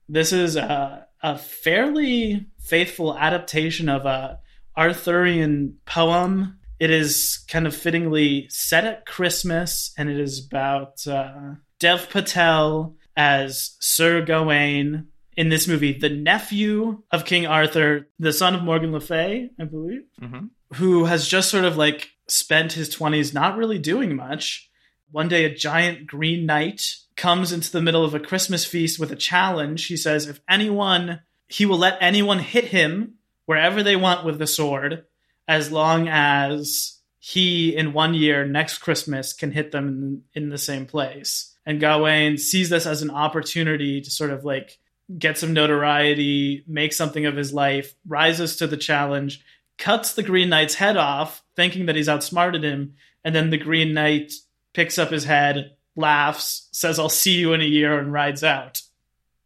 This 0.08 0.32
is 0.32 0.54
a, 0.54 1.06
a 1.22 1.38
fairly 1.38 2.46
faithful 2.60 3.18
adaptation 3.18 3.88
of 3.88 4.06
a 4.06 4.38
Arthurian 4.76 5.78
poem. 5.86 6.58
It 6.80 6.90
is 6.90 7.44
kind 7.48 7.66
of 7.66 7.74
fittingly 7.76 8.46
set 8.50 8.84
at 8.84 9.06
Christmas, 9.06 9.92
and 9.96 10.08
it 10.10 10.18
is 10.18 10.44
about 10.46 11.06
uh, 11.06 11.54
Dev 11.78 12.08
Patel 12.10 12.96
as 13.16 13.76
Sir 13.80 14.22
Gawain 14.24 15.06
in 15.36 15.48
this 15.48 15.66
movie, 15.68 15.92
the 15.98 16.08
nephew 16.08 17.02
of 17.10 17.24
King 17.24 17.46
Arthur, 17.46 18.08
the 18.18 18.32
son 18.32 18.54
of 18.54 18.62
Morgan 18.62 18.92
Le 18.92 19.00
Fay, 19.00 19.50
I 19.58 19.64
believe 19.64 20.02
Mhm. 20.22 20.50
who 20.74 21.04
has 21.06 21.26
just 21.28 21.50
sort 21.50 21.64
of 21.64 21.76
like 21.76 22.10
spent 22.28 22.72
his 22.72 22.88
20s 22.94 23.34
not 23.34 23.56
really 23.56 23.78
doing 23.78 24.14
much. 24.16 24.68
One 25.10 25.28
day, 25.28 25.44
a 25.44 25.54
giant 25.54 26.06
green 26.06 26.46
knight 26.46 26.96
comes 27.16 27.52
into 27.52 27.70
the 27.70 27.82
middle 27.82 28.04
of 28.04 28.14
a 28.14 28.20
Christmas 28.20 28.64
feast 28.64 28.98
with 28.98 29.12
a 29.12 29.16
challenge. 29.16 29.86
He 29.86 29.96
says, 29.96 30.26
if 30.26 30.40
anyone, 30.48 31.20
he 31.48 31.66
will 31.66 31.78
let 31.78 31.98
anyone 32.00 32.38
hit 32.40 32.66
him 32.66 33.14
wherever 33.46 33.82
they 33.82 33.94
want 33.96 34.24
with 34.24 34.38
the 34.38 34.46
sword, 34.46 35.04
as 35.46 35.70
long 35.70 36.08
as 36.08 36.98
he, 37.18 37.74
in 37.74 37.92
one 37.92 38.14
year, 38.14 38.44
next 38.44 38.78
Christmas, 38.78 39.32
can 39.32 39.50
hit 39.50 39.72
them 39.72 40.22
in, 40.34 40.42
in 40.42 40.48
the 40.50 40.58
same 40.58 40.86
place. 40.86 41.54
And 41.66 41.80
Gawain 41.80 42.36
sees 42.36 42.68
this 42.68 42.86
as 42.86 43.02
an 43.02 43.10
opportunity 43.10 44.00
to 44.00 44.10
sort 44.10 44.30
of 44.30 44.44
like 44.44 44.78
get 45.18 45.38
some 45.38 45.52
notoriety, 45.52 46.64
make 46.66 46.92
something 46.92 47.26
of 47.26 47.36
his 47.36 47.52
life, 47.52 47.94
rises 48.06 48.56
to 48.56 48.66
the 48.66 48.76
challenge, 48.76 49.44
cuts 49.78 50.14
the 50.14 50.22
Green 50.22 50.48
Knight's 50.48 50.74
head 50.74 50.96
off, 50.96 51.42
thinking 51.56 51.86
that 51.86 51.96
he's 51.96 52.08
outsmarted 52.08 52.64
him, 52.64 52.94
and 53.24 53.34
then 53.34 53.50
the 53.50 53.58
Green 53.58 53.94
Knight 53.94 54.32
picks 54.72 54.98
up 54.98 55.10
his 55.10 55.24
head, 55.24 55.72
laughs, 55.96 56.68
says, 56.72 56.98
I'll 56.98 57.08
see 57.08 57.34
you 57.34 57.52
in 57.52 57.60
a 57.60 57.64
year, 57.64 57.98
and 57.98 58.12
rides 58.12 58.44
out. 58.44 58.82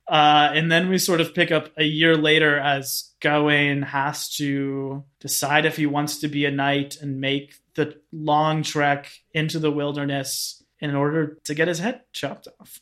Uh, 0.09 0.51
and 0.55 0.72
then 0.72 0.89
we 0.89 0.97
sort 0.97 1.20
of 1.20 1.35
pick 1.35 1.52
up 1.52 1.70
a 1.76 1.85
year 1.85 2.16
later 2.16 2.59
as 2.59 3.12
Gawain 3.20 3.82
has 3.82 4.30
to 4.36 5.05
decide 5.20 5.66
if 5.66 5.76
he 5.76 5.85
wants 5.86 6.18
to 6.18 6.28
be 6.28 6.47
a 6.47 6.51
knight 6.51 6.97
and 7.01 7.20
make 7.20 7.55
the 7.74 8.01
long 8.10 8.62
trek 8.62 9.10
into 9.35 9.59
the 9.59 9.70
wilderness 9.70 10.62
in 10.80 10.94
order 10.94 11.39
to 11.44 11.55
get 11.55 11.68
his 11.68 11.78
head 11.78 12.02
chopped 12.12 12.48
off. 12.59 12.80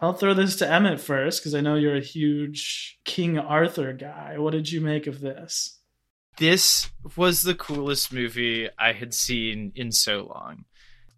I'll 0.00 0.12
throw 0.12 0.34
this 0.34 0.56
to 0.56 0.70
Emmett 0.70 1.00
first 1.00 1.40
because 1.40 1.54
I 1.54 1.60
know 1.60 1.74
you're 1.74 1.96
a 1.96 2.00
huge 2.00 2.98
King 3.04 3.38
Arthur 3.38 3.92
guy. 3.92 4.38
What 4.38 4.52
did 4.52 4.70
you 4.70 4.80
make 4.80 5.08
of 5.08 5.20
this? 5.20 5.78
This 6.36 6.88
was 7.16 7.42
the 7.42 7.56
coolest 7.56 8.12
movie 8.12 8.68
I 8.78 8.92
had 8.92 9.12
seen 9.12 9.72
in 9.74 9.90
so 9.90 10.32
long. 10.32 10.66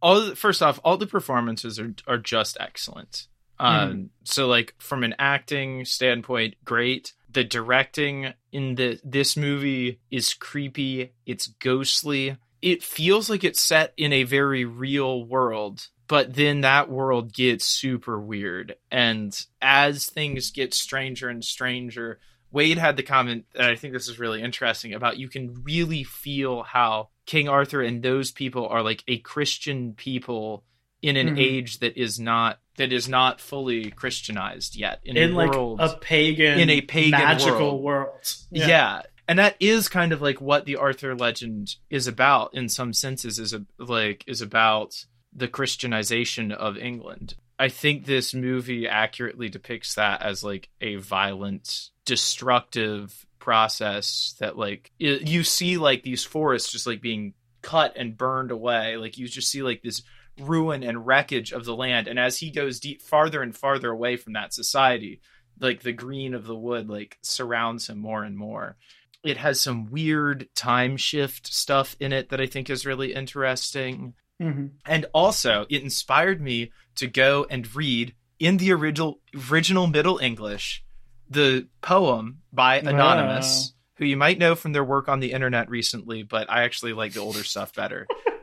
All 0.01 0.35
first 0.35 0.63
off, 0.63 0.81
all 0.83 0.97
the 0.97 1.07
performances 1.07 1.79
are 1.79 1.95
are 2.07 2.17
just 2.17 2.57
excellent. 2.59 3.27
Um, 3.61 4.11
so 4.25 4.47
like 4.47 4.75
from 4.79 5.05
an 5.05 5.15
acting 5.19 5.85
standpoint, 5.85 6.55
great. 6.65 7.13
The 7.31 7.45
directing 7.45 8.33
in 8.53 8.75
the 8.75 8.99
this 9.05 9.37
movie 9.37 10.01
is 10.11 10.35
creepy. 10.35 11.13
It's 11.27 11.47
ghostly. 11.47 12.37
It 12.63 12.83
feels 12.83 13.31
like 13.31 13.45
it's 13.45 13.63
set 13.63 13.93
in 13.97 14.13
a 14.13 14.25
very 14.25 14.65
real 14.65 15.25
world, 15.25 15.87
but 16.09 16.35
then 16.35 16.63
that 16.63 16.91
world 16.91 17.33
gets 17.33 17.65
super 17.65 18.21
weird. 18.21 18.77
And 18.91 19.39
as 19.63 20.07
things 20.07 20.51
get 20.51 20.75
stranger 20.75 21.29
and 21.29 21.45
stranger, 21.45 22.19
Wade 22.51 22.79
had 22.79 22.97
the 22.97 23.03
comment 23.03 23.45
that 23.55 23.71
I 23.71 23.77
think 23.77 23.93
this 23.95 24.09
is 24.09 24.19
really 24.19 24.43
interesting 24.43 24.93
about 24.93 25.19
you 25.19 25.29
can 25.29 25.63
really 25.63 26.03
feel 26.05 26.63
how 26.65 27.11
King 27.27 27.49
Arthur 27.49 27.81
and 27.81 28.03
those 28.03 28.33
people 28.33 28.67
are 28.67 28.83
like 28.83 29.05
a 29.07 29.19
Christian 29.19 29.95
people 29.95 30.65
in 31.01 31.17
an 31.17 31.29
Mhm. 31.29 31.39
age 31.39 31.79
that 31.79 31.97
is 31.97 32.19
not 32.19 32.59
that 32.81 32.95
is 32.95 33.09
not 33.11 33.43
fully 33.43 33.91
Christianized 33.91 34.75
yet 34.75 35.01
in, 35.05 35.17
in 35.17 35.33
a 35.33 35.37
like 35.37 35.53
world 35.53 35.81
a 35.81 35.97
pagan, 35.97 36.59
in 36.59 36.71
a 36.71 36.81
pagan 36.81 37.11
magical 37.11 37.83
world. 37.83 38.15
world. 38.15 38.35
yeah. 38.51 39.03
and 39.29 39.39
that 39.39 39.55
is 39.61 39.91
kind 39.91 40.13
of 40.13 40.23
like 40.23 40.41
what 40.41 40.65
the 40.65 40.77
arthur 40.77 41.15
legend 41.15 41.77
is 41.91 42.07
about 42.07 42.55
in 42.55 42.71
some 42.71 42.95
senses 42.95 43.39
is 43.39 43.53
a, 43.53 43.67
like 43.79 44.25
is 44.27 44.41
about 44.41 45.05
the 45.33 45.47
christianization 45.47 46.53
of 46.53 46.79
england 46.79 47.35
i 47.59 47.69
think 47.69 48.07
this 48.07 48.33
movie 48.33 48.89
accurately 48.89 49.51
depicts 49.51 49.95
that 49.95 50.23
as 50.23 50.43
like 50.43 50.71
a 50.81 50.97
violent 50.97 51.91
destructive 52.07 53.27
process 53.39 54.35
that 54.41 54.57
like 54.57 54.91
i 55.01 55.05
you 55.05 55.45
see 55.45 55.77
like 55.77 56.03
these 56.03 56.25
forests 56.25 56.73
just 56.73 56.87
like 56.87 57.03
being 57.03 57.35
cut 57.61 57.93
and 57.97 58.17
burned 58.17 58.51
away 58.51 58.97
like 58.97 59.19
you 59.19 59.29
just 59.29 59.51
see 59.51 59.63
like 59.63 59.83
this 59.83 60.03
ruin 60.41 60.83
and 60.83 61.07
wreckage 61.07 61.53
of 61.53 61.65
the 61.65 61.77
land. 61.77 62.09
And 62.09 62.19
as 62.19 62.39
he 62.39 62.51
goes 62.51 62.81
deep 62.81 63.03
farther 63.03 63.43
and 63.43 63.57
farther 63.57 63.91
away 63.91 64.17
from 64.17 64.33
that 64.35 64.53
society 64.53 65.21
like 65.61 65.83
the 65.83 65.93
green 65.93 66.35
of 66.35 66.47
the 66.47 66.57
wood 66.57 66.89
like 66.89 67.19
surrounds 67.23 67.89
him 67.89 67.99
more 67.99 68.25
and 68.25 68.37
more. 68.37 68.77
It 69.23 69.37
has 69.37 69.61
some 69.61 69.91
weird 69.91 70.49
time 70.55 70.97
shift 70.97 71.53
stuff 71.53 71.95
in 72.01 72.13
it 72.13 72.31
that 72.31 72.41
i 72.41 72.47
think 72.47 72.71
is 72.71 72.87
really 72.87 73.13
interesting. 73.15 74.15
Hmm 74.41 74.69
and 74.87 75.07
also 75.13 75.67
it 75.69 75.83
inspired 75.83 76.41
me 76.41 76.73
to 76.97 77.07
go 77.07 77.47
and 77.51 77.75
read 77.75 78.15
in 78.39 78.57
the 78.57 78.73
original 78.73 79.21
original 79.51 79.87
middle 79.87 80.19
english 80.19 80.83
the 81.29 81.69
poem 81.83 82.39
by 82.53 82.79
anonymous 82.79 83.75
who 83.97 84.05
you 84.07 84.17
might 84.17 84.39
know 84.39 84.55
from 84.55 84.73
their 84.73 84.83
work 84.85 85.09
on 85.09 85.21
the 85.21 85.33
internet 85.33 85.69
recently 85.69 86.23
but 86.23 86.51
i 86.51 86.63
actually 86.63 86.93
like 86.93 87.13
the 87.13 87.21
older 87.21 87.45
stuff 87.45 87.75
better 87.75 88.07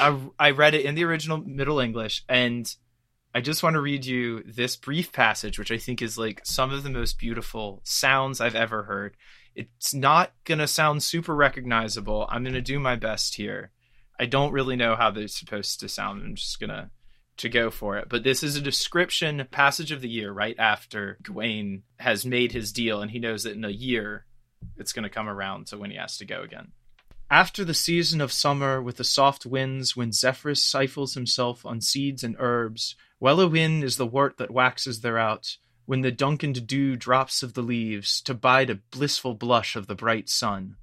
I, 0.00 0.18
I 0.38 0.50
read 0.50 0.74
it 0.74 0.84
in 0.84 0.94
the 0.94 1.04
original 1.04 1.38
middle 1.38 1.80
english 1.80 2.24
and 2.28 2.72
i 3.34 3.40
just 3.40 3.62
want 3.62 3.74
to 3.74 3.80
read 3.80 4.04
you 4.04 4.42
this 4.44 4.76
brief 4.76 5.12
passage 5.12 5.58
which 5.58 5.70
i 5.70 5.78
think 5.78 6.02
is 6.02 6.18
like 6.18 6.40
some 6.44 6.72
of 6.72 6.82
the 6.82 6.90
most 6.90 7.18
beautiful 7.18 7.80
sounds 7.84 8.40
i've 8.40 8.54
ever 8.54 8.84
heard. 8.84 9.16
It's 9.58 9.92
not 9.92 10.32
going 10.44 10.58
to 10.58 10.68
sound 10.68 11.02
super 11.02 11.34
recognizable. 11.34 12.28
I'm 12.30 12.44
going 12.44 12.54
to 12.54 12.60
do 12.60 12.78
my 12.78 12.94
best 12.94 13.34
here. 13.34 13.72
I 14.20 14.26
don't 14.26 14.52
really 14.52 14.76
know 14.76 14.94
how 14.94 15.10
they're 15.10 15.26
supposed 15.26 15.80
to 15.80 15.88
sound. 15.88 16.22
I'm 16.22 16.36
just 16.36 16.60
going 16.60 16.70
to 16.70 16.90
to 17.38 17.48
go 17.48 17.70
for 17.70 17.98
it. 17.98 18.08
But 18.08 18.24
this 18.24 18.42
is 18.42 18.56
a 18.56 18.60
description 18.60 19.46
passage 19.50 19.92
of 19.92 20.00
the 20.00 20.08
year 20.08 20.32
right 20.32 20.56
after 20.58 21.18
gawain 21.22 21.82
has 21.98 22.26
made 22.26 22.52
his 22.52 22.72
deal 22.72 23.00
and 23.00 23.10
he 23.10 23.18
knows 23.18 23.44
that 23.44 23.54
in 23.54 23.64
a 23.64 23.68
year 23.68 24.26
it's 24.76 24.92
going 24.92 25.04
to 25.04 25.08
come 25.08 25.28
around 25.28 25.68
to 25.68 25.78
when 25.78 25.90
he 25.90 25.96
has 25.96 26.18
to 26.18 26.24
go 26.24 26.42
again 26.42 26.72
after 27.30 27.64
the 27.64 27.74
season 27.74 28.20
of 28.20 28.32
summer, 28.32 28.80
with 28.80 28.96
the 28.96 29.04
soft 29.04 29.44
winds, 29.44 29.94
when 29.94 30.12
Zephyrus 30.12 30.64
stifles 30.64 31.14
himself 31.14 31.66
on 31.66 31.80
seeds 31.80 32.24
and 32.24 32.36
herbs, 32.38 32.96
well 33.20 33.40
a 33.40 33.46
win 33.46 33.82
is 33.82 33.96
the 33.96 34.06
wort 34.06 34.38
that 34.38 34.50
waxes 34.50 35.00
thereout, 35.00 35.58
when 35.84 36.00
the 36.00 36.10
dunkened 36.10 36.66
dew 36.66 36.96
drops 36.96 37.42
of 37.42 37.54
the 37.54 37.62
leaves, 37.62 38.22
to 38.22 38.34
bide 38.34 38.70
a 38.70 38.76
blissful 38.90 39.34
blush 39.34 39.76
of 39.76 39.86
the 39.86 39.94
bright 39.94 40.28
sun. 40.28 40.76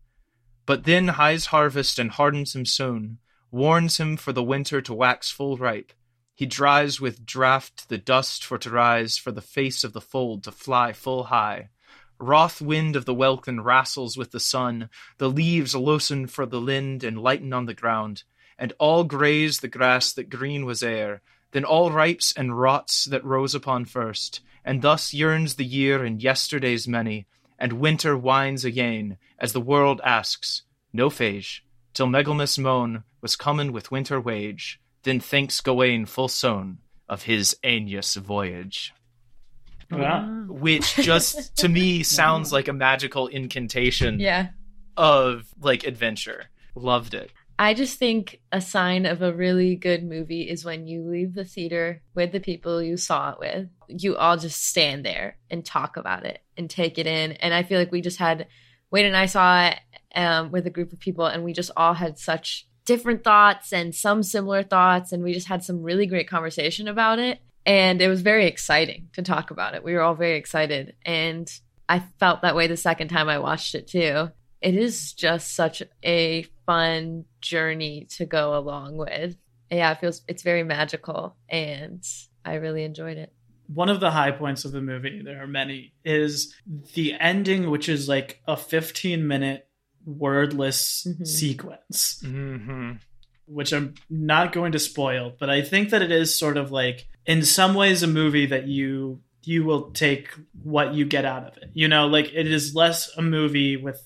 But 0.65 0.83
then 0.83 1.09
highs 1.09 1.47
harvest 1.47 1.97
and 1.99 2.11
hardens 2.11 2.55
him 2.55 2.65
sown, 2.65 3.19
warns 3.51 3.99
him 3.99 4.17
for 4.17 4.33
the 4.33 4.43
winter 4.43 4.81
to 4.81 4.93
wax 4.93 5.31
full 5.31 5.57
ripe. 5.57 5.93
He 6.35 6.45
dries 6.45 6.99
with 6.99 7.25
draught 7.25 7.87
the 7.87 7.97
dust 7.97 8.43
for 8.43 8.57
to 8.57 8.69
rise, 8.69 9.17
for 9.17 9.31
the 9.31 9.41
face 9.41 9.83
of 9.83 9.93
the 9.93 10.01
fold 10.01 10.43
to 10.43 10.51
fly 10.51 10.91
full 10.91 11.25
high. 11.25 11.69
Wroth 12.17 12.61
wind 12.61 12.95
of 12.95 13.05
the 13.05 13.13
welkin 13.13 13.59
wrastles 13.61 14.15
with 14.15 14.31
the 14.31 14.39
sun, 14.39 14.89
the 15.17 15.29
leaves 15.29 15.75
loosen 15.75 16.27
for 16.27 16.45
the 16.45 16.61
lind 16.61 17.03
and 17.03 17.21
lighten 17.21 17.51
on 17.51 17.65
the 17.65 17.73
ground, 17.73 18.23
and 18.57 18.71
all 18.79 19.03
graze 19.03 19.59
the 19.59 19.67
grass 19.67 20.13
that 20.13 20.29
green 20.29 20.65
was 20.65 20.81
ere, 20.81 21.21
then 21.51 21.65
all 21.65 21.91
ripes 21.91 22.33
and 22.35 22.59
rots 22.59 23.05
that 23.05 23.23
rose 23.25 23.53
upon 23.53 23.83
first, 23.85 24.39
and 24.63 24.81
thus 24.81 25.13
yearns 25.13 25.55
the 25.55 25.65
year 25.65 26.05
in 26.05 26.19
yesterday's 26.19 26.87
many, 26.87 27.27
and 27.59 27.73
winter 27.73 28.17
winds 28.17 28.63
again, 28.63 29.17
as 29.37 29.51
the 29.51 29.61
world 29.61 29.99
asks, 30.03 30.63
no 30.93 31.09
phage, 31.09 31.59
till 31.93 32.07
Megalmus 32.07 32.57
moan 32.57 33.03
was 33.21 33.35
comin 33.35 33.73
with 33.73 33.91
winter 33.91 34.21
wage, 34.21 34.79
then 35.03 35.19
thinks 35.19 35.59
Gawain 35.59 36.05
full 36.05 36.29
sown 36.29 36.79
of 37.09 37.23
his 37.23 37.57
Aeneas 37.63 38.15
voyage 38.15 38.93
Wow. 39.91 40.45
which 40.49 40.95
just 40.95 41.57
to 41.57 41.69
me 41.69 42.03
sounds 42.19 42.51
like 42.51 42.67
a 42.67 42.73
magical 42.73 43.27
incantation 43.27 44.19
Yeah. 44.19 44.49
of 44.97 45.45
like 45.61 45.85
adventure. 45.85 46.45
Loved 46.75 47.13
it. 47.13 47.31
I 47.57 47.73
just 47.73 47.97
think 47.97 48.41
a 48.51 48.59
sign 48.59 49.05
of 49.05 49.21
a 49.21 49.31
really 49.33 49.77
good 49.77 50.03
movie 50.03 50.41
is 50.41 50.65
when 50.65 50.87
you 50.87 51.03
leave 51.09 51.33
the 51.33 51.45
theater 51.45 52.01
with 52.13 52.33
the 52.33 52.41
people 52.41 52.81
you 52.83 52.97
saw 52.97 53.31
it 53.31 53.39
with. 53.39 53.69
You 53.87 54.17
all 54.17 54.35
just 54.35 54.61
stand 54.65 55.05
there 55.05 55.37
and 55.49 55.63
talk 55.63 55.95
about 55.95 56.25
it 56.25 56.39
and 56.57 56.69
take 56.69 56.97
it 56.97 57.07
in. 57.07 57.31
And 57.33 57.53
I 57.53 57.63
feel 57.63 57.79
like 57.79 57.93
we 57.93 58.01
just 58.01 58.17
had 58.17 58.47
Wade 58.91 59.05
and 59.05 59.15
I 59.15 59.27
saw 59.27 59.67
it 59.67 59.79
um, 60.15 60.51
with 60.51 60.67
a 60.67 60.69
group 60.69 60.91
of 60.93 60.99
people, 60.99 61.25
and 61.25 61.43
we 61.45 61.53
just 61.53 61.71
all 61.77 61.93
had 61.93 62.17
such 62.19 62.67
different 62.85 63.23
thoughts 63.23 63.71
and 63.73 63.95
some 63.95 64.21
similar 64.21 64.61
thoughts, 64.61 65.11
and 65.13 65.23
we 65.23 65.33
just 65.33 65.47
had 65.47 65.63
some 65.63 65.81
really 65.81 66.05
great 66.07 66.29
conversation 66.29 66.87
about 66.89 67.19
it. 67.19 67.39
And 67.65 68.01
it 68.01 68.07
was 68.07 68.21
very 68.21 68.45
exciting 68.45 69.09
to 69.13 69.21
talk 69.23 69.49
about 69.51 69.73
it. 69.73 69.83
We 69.83 69.93
were 69.93 70.01
all 70.01 70.15
very 70.15 70.37
excited, 70.37 70.95
and 71.05 71.49
I 71.89 71.99
felt 72.19 72.41
that 72.41 72.55
way 72.55 72.67
the 72.67 72.77
second 72.77 73.07
time 73.09 73.29
I 73.29 73.39
watched 73.39 73.75
it 73.75 73.87
too 73.87 74.29
it 74.61 74.73
is 74.73 75.13
just 75.13 75.53
such 75.55 75.83
a 76.03 76.43
fun 76.65 77.25
journey 77.41 78.07
to 78.17 78.25
go 78.25 78.57
along 78.57 78.97
with. 78.97 79.37
Yeah, 79.69 79.91
it 79.91 79.99
feels 79.99 80.23
it's 80.27 80.41
very 80.41 80.63
magical 80.63 81.35
and 81.47 82.03
I 82.43 82.55
really 82.55 82.83
enjoyed 82.83 83.17
it. 83.17 83.31
One 83.67 83.89
of 83.89 83.99
the 83.99 84.09
high 84.09 84.31
points 84.31 84.65
of 84.65 84.71
the 84.71 84.81
movie, 84.81 85.21
there 85.23 85.43
are 85.43 85.47
many, 85.47 85.93
is 86.03 86.55
the 86.95 87.13
ending, 87.19 87.69
which 87.69 87.87
is 87.89 88.07
like 88.09 88.41
a 88.47 88.57
15 88.57 89.27
minute 89.27 89.67
wordless 90.03 91.05
Mhm. 91.07 91.27
sequence, 91.27 92.21
Mm-hmm. 92.25 92.93
which 93.45 93.71
I'm 93.71 93.93
not 94.09 94.51
going 94.51 94.71
to 94.71 94.79
spoil, 94.79 95.31
but 95.39 95.49
I 95.49 95.61
think 95.61 95.91
that 95.91 96.01
it 96.01 96.11
is 96.11 96.33
sort 96.35 96.57
of 96.57 96.71
like, 96.71 97.07
in 97.25 97.43
some 97.43 97.73
ways, 97.73 98.03
a 98.03 98.07
movie 98.07 98.45
that 98.47 98.67
you 98.67 99.21
you 99.43 99.63
will 99.63 99.91
take 99.91 100.29
what 100.63 100.93
you 100.93 101.05
get 101.05 101.25
out 101.25 101.45
of 101.45 101.57
it. 101.57 101.69
You 101.73 101.87
know, 101.87 102.07
like 102.07 102.33
it 102.33 102.47
is 102.47 102.75
less 102.75 103.15
a 103.15 103.21
movie 103.21 103.77
with 103.77 104.01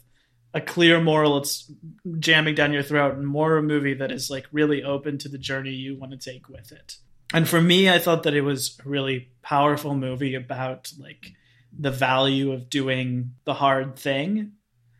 a 0.53 0.61
clear 0.61 0.99
moral 0.99 1.37
it's 1.37 1.71
jamming 2.19 2.55
down 2.55 2.73
your 2.73 2.83
throat 2.83 3.15
and 3.15 3.27
more 3.27 3.57
a 3.57 3.63
movie 3.63 3.93
that 3.93 4.11
is 4.11 4.29
like 4.29 4.47
really 4.51 4.83
open 4.83 5.17
to 5.19 5.29
the 5.29 5.37
journey 5.37 5.71
you 5.71 5.97
want 5.97 6.11
to 6.11 6.17
take 6.17 6.49
with 6.49 6.71
it. 6.71 6.97
And 7.33 7.47
for 7.47 7.61
me, 7.61 7.89
I 7.89 7.99
thought 7.99 8.23
that 8.23 8.33
it 8.33 8.41
was 8.41 8.77
a 8.83 8.89
really 8.89 9.29
powerful 9.43 9.93
movie 9.93 10.35
about 10.35 10.91
like 10.97 11.33
the 11.77 11.91
value 11.91 12.51
of 12.51 12.69
doing 12.69 13.35
the 13.45 13.53
hard 13.53 13.97
thing. 13.97 14.53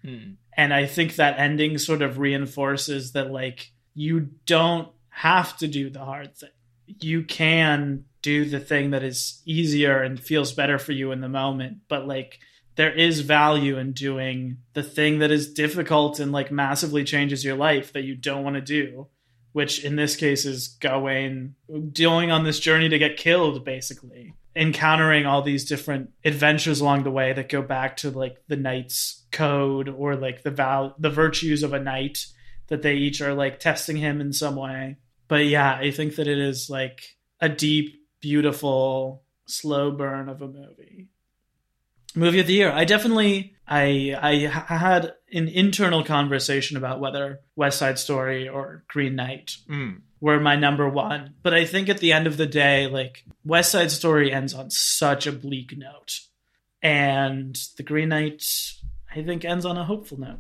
Hmm. 0.03 0.33
And 0.55 0.73
I 0.73 0.85
think 0.85 1.15
that 1.15 1.39
ending 1.39 1.77
sort 1.77 2.01
of 2.01 2.19
reinforces 2.19 3.13
that 3.13 3.31
like 3.31 3.71
you 3.95 4.29
don't 4.45 4.89
have 5.09 5.57
to 5.57 5.67
do 5.67 5.89
the 5.89 6.05
hard 6.05 6.37
thing. 6.37 6.49
You 6.85 7.23
can 7.23 8.05
do 8.21 8.45
the 8.45 8.59
thing 8.59 8.91
that 8.91 9.03
is 9.03 9.41
easier 9.45 10.01
and 10.01 10.19
feels 10.19 10.51
better 10.51 10.77
for 10.77 10.91
you 10.91 11.11
in 11.11 11.21
the 11.21 11.29
moment, 11.29 11.79
but 11.87 12.07
like 12.07 12.39
there 12.75 12.93
is 12.93 13.21
value 13.21 13.77
in 13.77 13.91
doing 13.91 14.57
the 14.73 14.83
thing 14.83 15.19
that 15.19 15.31
is 15.31 15.53
difficult 15.53 16.19
and 16.19 16.31
like 16.31 16.51
massively 16.51 17.03
changes 17.03 17.43
your 17.43 17.55
life 17.55 17.93
that 17.93 18.03
you 18.03 18.15
don't 18.15 18.43
want 18.43 18.55
to 18.55 18.61
do, 18.61 19.07
which 19.51 19.83
in 19.83 19.95
this 19.95 20.15
case 20.15 20.45
is 20.45 20.67
Gawain 20.79 21.55
going 21.93 22.31
on 22.31 22.43
this 22.43 22.59
journey 22.59 22.89
to 22.89 22.97
get 22.97 23.17
killed, 23.17 23.65
basically. 23.65 24.33
Encountering 24.55 25.25
all 25.25 25.41
these 25.41 25.65
different 25.65 26.11
adventures 26.25 26.81
along 26.81 27.03
the 27.03 27.11
way 27.11 27.33
that 27.33 27.49
go 27.49 27.61
back 27.61 27.97
to 27.97 28.11
like 28.11 28.37
the 28.47 28.55
knight's 28.55 29.25
code 29.31 29.89
or 29.89 30.15
like 30.15 30.43
the 30.43 30.51
val 30.51 30.95
the 30.97 31.09
virtues 31.09 31.63
of 31.63 31.73
a 31.73 31.79
knight 31.79 32.25
that 32.67 32.81
they 32.81 32.95
each 32.95 33.21
are 33.21 33.33
like 33.33 33.59
testing 33.59 33.97
him 33.97 34.21
in 34.21 34.33
some 34.33 34.55
way. 34.55 34.97
But 35.27 35.45
yeah, 35.45 35.75
I 35.75 35.91
think 35.91 36.15
that 36.15 36.27
it 36.27 36.39
is 36.39 36.69
like 36.69 37.17
a 37.41 37.49
deep, 37.49 37.98
beautiful, 38.21 39.23
slow 39.45 39.91
burn 39.91 40.29
of 40.29 40.41
a 40.41 40.47
movie 40.47 41.07
movie 42.15 42.39
of 42.39 42.47
the 42.47 42.53
year. 42.53 42.71
I 42.71 42.85
definitely 42.85 43.55
I 43.67 44.15
I 44.19 44.75
had 44.77 45.13
an 45.31 45.47
internal 45.47 46.03
conversation 46.03 46.75
about 46.77 46.99
whether 46.99 47.41
West 47.55 47.77
Side 47.79 47.99
Story 47.99 48.49
or 48.49 48.83
Green 48.87 49.15
Knight 49.15 49.57
Mm. 49.69 50.01
were 50.19 50.39
my 50.39 50.55
number 50.55 50.89
one, 50.89 51.35
but 51.43 51.53
I 51.53 51.65
think 51.65 51.87
at 51.87 51.99
the 51.99 52.11
end 52.11 52.25
of 52.27 52.37
the 52.37 52.47
day, 52.47 52.87
like 52.87 53.23
West 53.45 53.71
Side 53.71 53.91
Story 53.91 54.31
ends 54.33 54.53
on 54.53 54.69
such 54.71 55.27
a 55.27 55.31
bleak 55.31 55.77
note, 55.77 56.19
and 56.81 57.55
the 57.77 57.83
Green 57.83 58.09
Knight 58.09 58.43
I 59.15 59.23
think 59.23 59.45
ends 59.45 59.65
on 59.65 59.77
a 59.77 59.83
hopeful 59.85 60.19
note, 60.19 60.39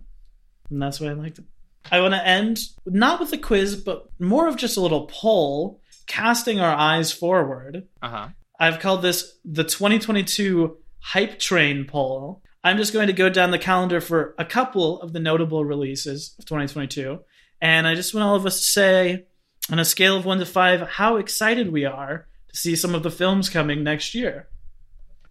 and 0.69 0.81
that's 0.81 0.99
why 0.99 1.07
I 1.09 1.13
liked 1.13 1.39
it. 1.39 1.45
I 1.91 2.01
want 2.01 2.13
to 2.13 2.27
end 2.27 2.59
not 2.85 3.19
with 3.19 3.31
a 3.33 3.37
quiz, 3.37 3.75
but 3.75 4.09
more 4.19 4.47
of 4.47 4.57
just 4.57 4.77
a 4.77 4.81
little 4.81 5.07
poll, 5.07 5.78
casting 6.09 6.59
our 6.59 6.75
eyes 6.75 7.13
forward. 7.13 7.87
Uh 8.01 8.09
huh. 8.09 8.27
I've 8.59 8.79
called 8.79 9.01
this 9.01 9.37
the 9.45 9.63
2022 9.63 10.75
Hype 10.99 11.39
Train 11.39 11.85
poll. 11.85 12.41
I'm 12.61 12.75
just 12.75 12.91
going 12.91 13.07
to 13.07 13.13
go 13.13 13.29
down 13.29 13.51
the 13.51 13.59
calendar 13.59 14.01
for 14.01 14.35
a 14.37 14.43
couple 14.43 14.99
of 15.01 15.13
the 15.13 15.21
notable 15.21 15.63
releases 15.63 16.35
of 16.37 16.45
2022. 16.45 17.19
And 17.61 17.87
I 17.87 17.95
just 17.95 18.13
want 18.13 18.25
all 18.25 18.35
of 18.35 18.45
us 18.45 18.59
to 18.59 18.65
say, 18.65 19.25
on 19.71 19.79
a 19.79 19.85
scale 19.85 20.17
of 20.17 20.25
one 20.25 20.39
to 20.39 20.45
five, 20.45 20.81
how 20.81 21.15
excited 21.15 21.71
we 21.71 21.85
are 21.85 22.27
to 22.49 22.57
see 22.57 22.75
some 22.75 22.95
of 22.95 23.03
the 23.03 23.11
films 23.11 23.49
coming 23.49 23.81
next 23.81 24.13
year. 24.13 24.49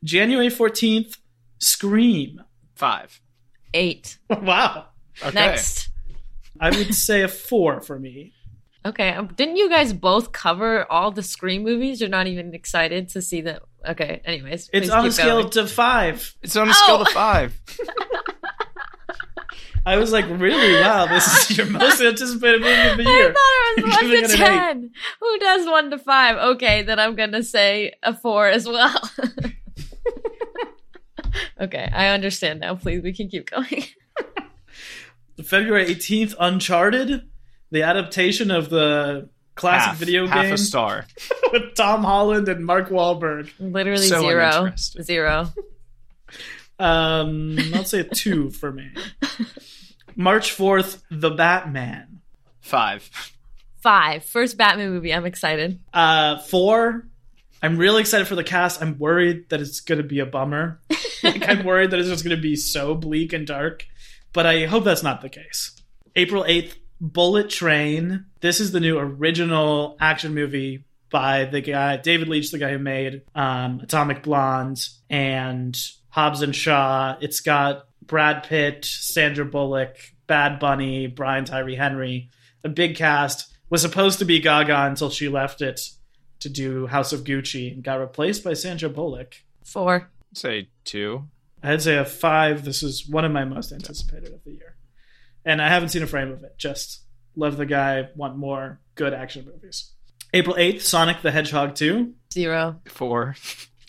January 0.02 0.48
14th, 0.48 1.18
Scream. 1.58 2.40
Five. 2.76 3.20
Eight. 3.74 4.18
wow. 4.30 4.86
Okay. 5.20 5.34
Next. 5.34 5.90
I 6.60 6.70
would 6.70 6.94
say 6.94 7.22
a 7.22 7.28
four 7.28 7.80
for 7.80 7.98
me. 7.98 8.32
Okay. 8.86 9.10
Um, 9.10 9.28
didn't 9.28 9.56
you 9.56 9.68
guys 9.68 9.92
both 9.92 10.32
cover 10.32 10.90
all 10.90 11.10
the 11.10 11.22
Scream 11.22 11.62
movies? 11.62 12.00
You're 12.00 12.10
not 12.10 12.26
even 12.26 12.54
excited 12.54 13.08
to 13.10 13.22
see 13.22 13.40
them. 13.40 13.60
Okay. 13.86 14.20
Anyways, 14.24 14.68
It's 14.72 14.90
on 14.90 15.06
a 15.06 15.12
scale 15.12 15.40
going. 15.40 15.50
to 15.50 15.66
five. 15.66 16.34
It's 16.42 16.56
on 16.56 16.68
a 16.68 16.74
scale 16.74 16.96
Oh! 17.00 17.04
to 17.04 17.10
five. 17.12 17.60
I 19.86 19.96
was 19.96 20.12
like, 20.12 20.26
really? 20.28 20.74
Wow, 20.82 21.06
this 21.06 21.50
is 21.50 21.56
your 21.56 21.66
most 21.66 22.00
anticipated 22.02 22.60
movie 22.60 22.88
of 22.90 22.96
the 22.98 23.04
year. 23.04 23.30
I 23.30 23.32
thought 23.32 23.78
it 23.78 23.84
was 23.86 23.96
Giving 24.00 24.10
one 24.10 24.24
it 24.24 24.28
to 24.28 24.34
an 24.34 24.42
eight. 24.42 24.46
ten. 24.46 24.90
Who 25.20 25.38
does 25.38 25.66
one 25.66 25.90
to 25.90 25.98
five? 25.98 26.36
Okay, 26.36 26.82
then 26.82 26.98
I'm 26.98 27.14
gonna 27.14 27.42
say 27.42 27.94
a 28.02 28.12
four 28.14 28.48
as 28.48 28.68
well. 28.68 29.10
okay, 31.60 31.88
I 31.92 32.08
understand 32.08 32.60
now. 32.60 32.74
Please, 32.74 33.02
we 33.02 33.12
can 33.14 33.28
keep 33.28 33.50
going. 33.50 33.84
February 35.42 35.86
18th, 35.86 36.34
Uncharted, 36.38 37.22
the 37.70 37.82
adaptation 37.82 38.50
of 38.50 38.70
the 38.70 39.28
classic 39.54 39.88
half, 39.90 39.96
video 39.98 40.24
game. 40.26 40.32
half 40.32 40.52
a 40.52 40.58
star. 40.58 41.06
with 41.52 41.74
Tom 41.74 42.02
Holland 42.04 42.48
and 42.48 42.64
Mark 42.64 42.88
Wahlberg. 42.90 43.50
Literally 43.58 44.06
So 44.06 44.20
zero, 44.20 44.48
uninterested. 44.48 45.04
zero. 45.06 45.48
Um, 46.78 47.58
I'll 47.74 47.84
say 47.84 48.00
a 48.00 48.04
two 48.04 48.50
for 48.50 48.70
me. 48.70 48.90
March 50.14 50.56
4th, 50.56 51.02
The 51.10 51.30
Batman. 51.30 52.20
Five. 52.60 53.08
Five. 53.80 54.24
First 54.24 54.56
Batman 54.56 54.90
movie. 54.90 55.12
I'm 55.14 55.26
excited. 55.26 55.80
Uh, 55.92 56.38
four, 56.38 57.08
I'm 57.62 57.76
really 57.78 58.00
excited 58.00 58.26
for 58.28 58.34
the 58.36 58.44
cast. 58.44 58.82
I'm 58.82 58.98
worried 58.98 59.48
that 59.50 59.60
it's 59.60 59.80
going 59.80 59.98
to 60.00 60.06
be 60.06 60.20
a 60.20 60.26
bummer. 60.26 60.80
like, 61.22 61.48
I'm 61.48 61.64
worried 61.64 61.90
that 61.90 61.98
it's 62.00 62.08
just 62.08 62.24
going 62.24 62.36
to 62.36 62.42
be 62.42 62.56
so 62.56 62.94
bleak 62.94 63.32
and 63.32 63.46
dark, 63.46 63.86
but 64.32 64.46
I 64.46 64.66
hope 64.66 64.84
that's 64.84 65.02
not 65.02 65.20
the 65.20 65.28
case. 65.28 65.72
April 66.14 66.44
8th, 66.44 66.74
Bullet 67.00 67.50
Train. 67.50 68.26
This 68.40 68.60
is 68.60 68.72
the 68.72 68.80
new 68.80 68.98
original 68.98 69.96
action 70.00 70.34
movie 70.34 70.84
by 71.10 71.44
the 71.44 71.60
guy, 71.60 71.96
David 71.96 72.28
Leitch, 72.28 72.50
the 72.50 72.58
guy 72.58 72.70
who 72.70 72.78
made 72.78 73.22
um, 73.34 73.80
Atomic 73.80 74.22
Blonde 74.22 74.80
and 75.08 75.78
Hobbs 76.08 76.42
and 76.42 76.54
Shaw. 76.54 77.16
It's 77.20 77.40
got 77.40 77.84
Brad 78.02 78.44
Pitt, 78.44 78.84
Sandra 78.84 79.44
Bullock, 79.44 79.96
Bad 80.26 80.58
Bunny, 80.58 81.06
Brian 81.06 81.44
Tyree 81.44 81.76
Henry, 81.76 82.30
a 82.64 82.68
big 82.68 82.96
cast. 82.96 83.54
Was 83.70 83.82
supposed 83.82 84.18
to 84.20 84.24
be 84.24 84.40
Gaga 84.40 84.86
until 84.86 85.10
she 85.10 85.28
left 85.28 85.60
it 85.60 85.80
to 86.40 86.48
do 86.48 86.86
House 86.86 87.12
of 87.12 87.24
Gucci 87.24 87.70
and 87.72 87.82
got 87.82 88.00
replaced 88.00 88.42
by 88.42 88.54
Sandra 88.54 88.88
Bullock. 88.88 89.36
Four. 89.62 90.10
Say 90.32 90.68
two. 90.84 91.28
I'd 91.62 91.82
say 91.82 91.96
a 91.96 92.04
five. 92.04 92.64
This 92.64 92.82
is 92.82 93.06
one 93.06 93.26
of 93.26 93.32
my 93.32 93.44
most 93.44 93.72
anticipated 93.72 94.32
of 94.32 94.42
the 94.44 94.52
year. 94.52 94.77
And 95.48 95.62
I 95.62 95.68
haven't 95.70 95.88
seen 95.88 96.02
a 96.02 96.06
frame 96.06 96.30
of 96.30 96.44
it. 96.44 96.58
Just 96.58 97.00
love 97.34 97.56
the 97.56 97.64
guy, 97.64 98.10
want 98.14 98.36
more 98.36 98.80
good 98.96 99.14
action 99.14 99.46
movies. 99.46 99.92
April 100.34 100.54
8th, 100.54 100.82
Sonic 100.82 101.22
the 101.22 101.30
Hedgehog 101.30 101.74
2. 101.74 102.12
Zero. 102.34 102.82
Four. 102.84 103.34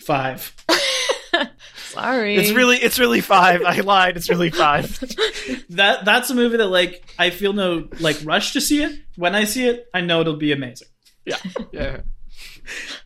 Five. 0.00 0.56
Sorry. 1.76 2.36
It's 2.36 2.52
really 2.52 2.78
it's 2.78 2.98
really 2.98 3.20
five. 3.20 3.62
I 3.62 3.80
lied. 3.80 4.16
It's 4.16 4.30
really 4.30 4.50
five. 4.50 4.98
That 5.70 6.04
that's 6.04 6.30
a 6.30 6.34
movie 6.34 6.56
that 6.56 6.66
like 6.66 7.04
I 7.18 7.30
feel 7.30 7.52
no 7.52 7.88
like 8.00 8.18
rush 8.24 8.54
to 8.54 8.60
see 8.60 8.82
it. 8.82 8.98
When 9.16 9.34
I 9.34 9.44
see 9.44 9.68
it, 9.68 9.86
I 9.94 10.00
know 10.00 10.20
it'll 10.20 10.36
be 10.36 10.52
amazing. 10.52 10.88
Yeah. 11.24 11.36
Yeah. 11.72 12.00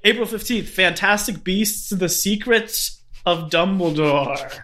April 0.02 0.26
15th, 0.26 0.68
Fantastic 0.68 1.44
Beasts: 1.44 1.90
The 1.90 2.08
Secrets 2.08 3.02
of 3.26 3.50
Dumbledore. 3.50 4.60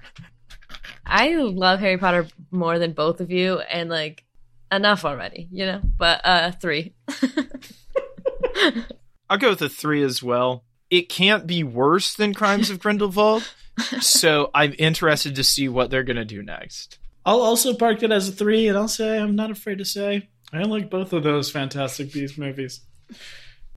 I 1.10 1.34
love 1.34 1.80
Harry 1.80 1.98
Potter 1.98 2.28
more 2.50 2.78
than 2.78 2.92
both 2.92 3.20
of 3.20 3.30
you, 3.30 3.58
and 3.58 3.90
like 3.90 4.24
enough 4.70 5.04
already, 5.04 5.48
you 5.50 5.66
know. 5.66 5.80
But 5.98 6.20
uh, 6.24 6.52
three. 6.52 6.94
I'll 9.28 9.38
go 9.38 9.50
with 9.50 9.62
a 9.62 9.68
three 9.68 10.02
as 10.02 10.22
well. 10.22 10.64
It 10.88 11.08
can't 11.08 11.46
be 11.46 11.62
worse 11.62 12.14
than 12.14 12.34
Crimes 12.34 12.70
of 12.70 12.78
Grindelwald, 12.80 13.42
so 14.00 14.50
I'm 14.54 14.74
interested 14.78 15.34
to 15.36 15.44
see 15.44 15.68
what 15.68 15.90
they're 15.90 16.04
gonna 16.04 16.24
do 16.24 16.42
next. 16.42 16.98
I'll 17.26 17.42
also 17.42 17.74
park 17.74 18.02
it 18.02 18.12
as 18.12 18.28
a 18.28 18.32
three, 18.32 18.68
and 18.68 18.78
I'll 18.78 18.88
say 18.88 19.18
I'm 19.18 19.36
not 19.36 19.50
afraid 19.50 19.78
to 19.78 19.84
say 19.84 20.28
I 20.52 20.62
like 20.62 20.90
both 20.90 21.12
of 21.12 21.22
those 21.22 21.50
Fantastic 21.50 22.12
Beasts 22.12 22.38
movies. 22.38 22.80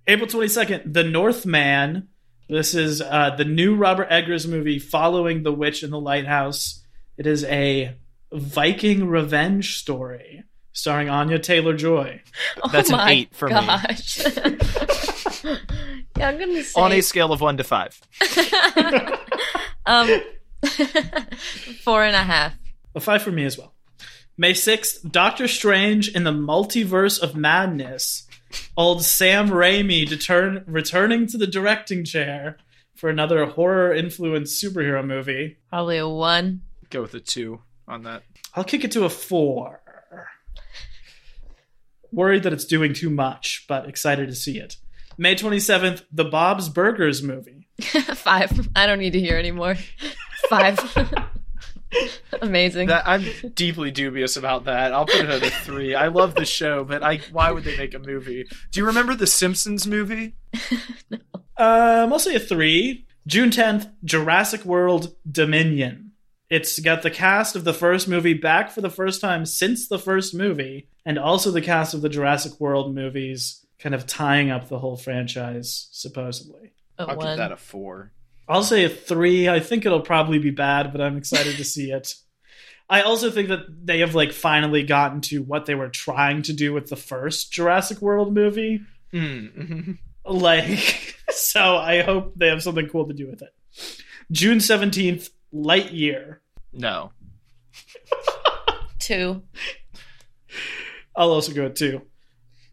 April 0.08 0.28
22nd, 0.28 0.94
The 0.94 1.04
Northman. 1.04 2.10
This 2.50 2.76
is 2.76 3.02
uh, 3.02 3.36
the 3.38 3.46
new 3.46 3.76
Robert 3.76 4.08
Eggers 4.10 4.48
movie 4.48 4.80
following 4.80 5.44
The 5.44 5.54
Witch 5.54 5.84
in 5.84 5.92
the 5.92 6.00
Lighthouse. 6.00 6.83
It 7.18 7.28
is 7.28 7.44
a 7.46 7.96
Viking 8.32 9.08
revenge 9.08 9.78
story 9.78 10.44
starring 10.72 11.10
Anya 11.10 11.38
Taylor 11.38 11.76
Joy. 11.76 12.22
That's 12.72 12.92
oh 12.92 12.96
an 12.96 13.10
eight 13.10 13.36
for 13.36 13.48
me. 13.48 13.56
yeah, 16.18 16.30
I'm 16.30 16.40
gonna 16.40 16.64
say 16.64 16.82
On 16.82 16.92
a 16.92 17.02
scale 17.02 17.32
of 17.32 17.42
one 17.42 17.58
to 17.58 17.64
five. 17.64 18.02
um 19.86 20.10
four 21.84 22.04
and 22.04 22.16
a 22.16 22.24
half. 22.24 22.54
A 22.96 23.00
five 23.00 23.22
for 23.22 23.32
me 23.32 23.46
as 23.46 23.58
well. 23.58 23.74
May 24.36 24.54
6th, 24.54 25.12
Doctor 25.12 25.48
Strange 25.48 26.10
in 26.10 26.24
the 26.24 26.32
Multiverse 26.32 27.22
of 27.22 27.36
Madness. 27.36 28.28
Old 28.76 29.04
Sam 29.04 29.50
Raimi 29.50 30.08
deturn, 30.08 30.64
returning 30.66 31.28
to 31.28 31.38
the 31.38 31.46
directing 31.46 32.04
chair 32.04 32.58
for 32.96 33.12
another 33.12 33.46
horror 33.46 33.94
influenced 33.94 34.64
superhero 34.64 35.06
movie. 35.06 35.58
Probably 35.70 36.00
a 36.00 36.10
one. 36.10 36.62
Go 36.94 37.02
with 37.02 37.16
a 37.16 37.20
two 37.20 37.60
on 37.88 38.04
that. 38.04 38.22
I'll 38.54 38.64
kick 38.64 38.84
it 38.84 38.92
to 38.92 39.04
a 39.04 39.10
four. 39.10 39.82
Worried 42.12 42.44
that 42.44 42.54
it's 42.54 42.66
doing 42.66 42.94
too 42.94 43.10
much, 43.10 43.66
but 43.68 43.90
excited 43.90 44.30
to 44.30 44.36
see 44.36 44.60
it. 44.60 44.78
May 45.18 45.34
27th, 45.34 46.04
the 46.12 46.24
Bob's 46.24 46.70
Burgers 46.70 47.24
movie. 47.24 47.68
Five. 47.82 48.70
I 48.76 48.86
don't 48.86 49.00
need 49.00 49.14
to 49.14 49.20
hear 49.20 49.40
anymore. 49.40 49.76
Five. 50.50 50.78
Amazing. 52.44 52.90
That 52.90 53.08
I'm 53.08 53.26
deeply 53.56 53.90
dubious 53.90 54.38
about 54.38 54.66
that. 54.66 54.94
I'll 54.94 55.08
put 55.08 55.22
it 55.22 55.30
at 55.30 55.42
a 55.42 55.50
three. 55.50 55.96
I 55.96 56.10
love 56.10 56.36
the 56.36 56.46
show, 56.46 56.84
but 56.84 57.02
I 57.02 57.22
why 57.32 57.50
would 57.50 57.64
they 57.64 57.76
make 57.76 57.96
a 57.96 58.00
movie? 58.00 58.46
Do 58.72 58.80
you 58.80 58.86
remember 58.86 59.16
the 59.16 59.26
Simpsons 59.26 59.88
movie? 59.88 60.36
Um, 61.58 62.14
I'll 62.14 62.20
say 62.20 62.36
a 62.36 62.40
three. 62.40 63.08
June 63.26 63.50
10th, 63.50 63.90
Jurassic 64.04 64.66
World 64.66 65.16
Dominion. 65.30 66.03
It's 66.50 66.80
got 66.80 67.02
the 67.02 67.12
cast 67.12 67.56
of 67.56 67.64
the 67.64 67.74
first 67.74 68.08
movie 68.08 68.34
back 68.34 68.72
for 68.72 68.82
the 68.82 68.90
first 68.90 69.22
time 69.22 69.46
since 69.46 69.88
the 69.88 70.00
first 70.00 70.34
movie, 70.34 70.88
and 71.06 71.18
also 71.18 71.52
the 71.52 71.62
cast 71.62 71.94
of 71.94 72.02
the 72.02 72.10
Jurassic 72.10 72.60
World 72.60 72.94
movies, 72.94 73.66
kind 73.80 73.96
of 73.96 74.06
tying 74.06 74.50
up 74.52 74.68
the 74.68 74.80
whole 74.80 74.98
franchise, 74.98 75.88
supposedly. 75.92 76.74
a 77.00 77.04
I'll 77.04 77.18
one. 77.18 77.28
give 77.28 77.38
that 77.38 77.52
a 77.52 77.58
four. 77.58 78.12
I'll 78.48 78.64
say 78.64 78.84
a 78.84 78.90
three. 78.90 79.48
I 79.50 79.60
think 79.60 79.86
it'll 79.86 80.02
probably 80.02 80.38
be 80.38 80.52
bad, 80.52 80.92
but 80.92 81.02
I'm 81.02 81.18
excited 81.18 81.56
to 81.58 81.64
see 81.64 81.92
it. 81.92 82.16
I 82.90 83.02
also 83.02 83.32
think 83.32 83.48
that 83.48 83.66
they 83.86 84.00
have 84.00 84.14
like 84.14 84.34
finally 84.34 84.84
gotten 84.84 85.22
to 85.22 85.42
what 85.42 85.66
they 85.66 85.76
were 85.76 85.90
trying 85.90 86.42
to 86.44 86.54
do 86.54 86.74
with 86.74 86.90
the 86.90 86.96
first 86.98 87.52
Jurassic 87.52 88.02
World 88.02 88.34
movie. 88.34 88.82
Mm. 89.14 89.98
Like, 90.26 91.18
so 91.32 91.76
I 91.76 92.02
hope 92.02 92.32
they 92.38 92.48
have 92.48 92.64
something 92.64 92.88
cool 92.88 93.08
to 93.10 93.14
do 93.14 93.28
with 93.28 93.42
it. 93.42 93.50
June 94.32 94.60
17th, 94.60 95.30
Lightyear. 95.54 96.38
No. 96.72 97.12
Two. 99.00 99.44
I'll 101.16 101.32
also 101.32 101.54
go 101.54 101.64
with 101.64 101.76
two. 101.76 102.02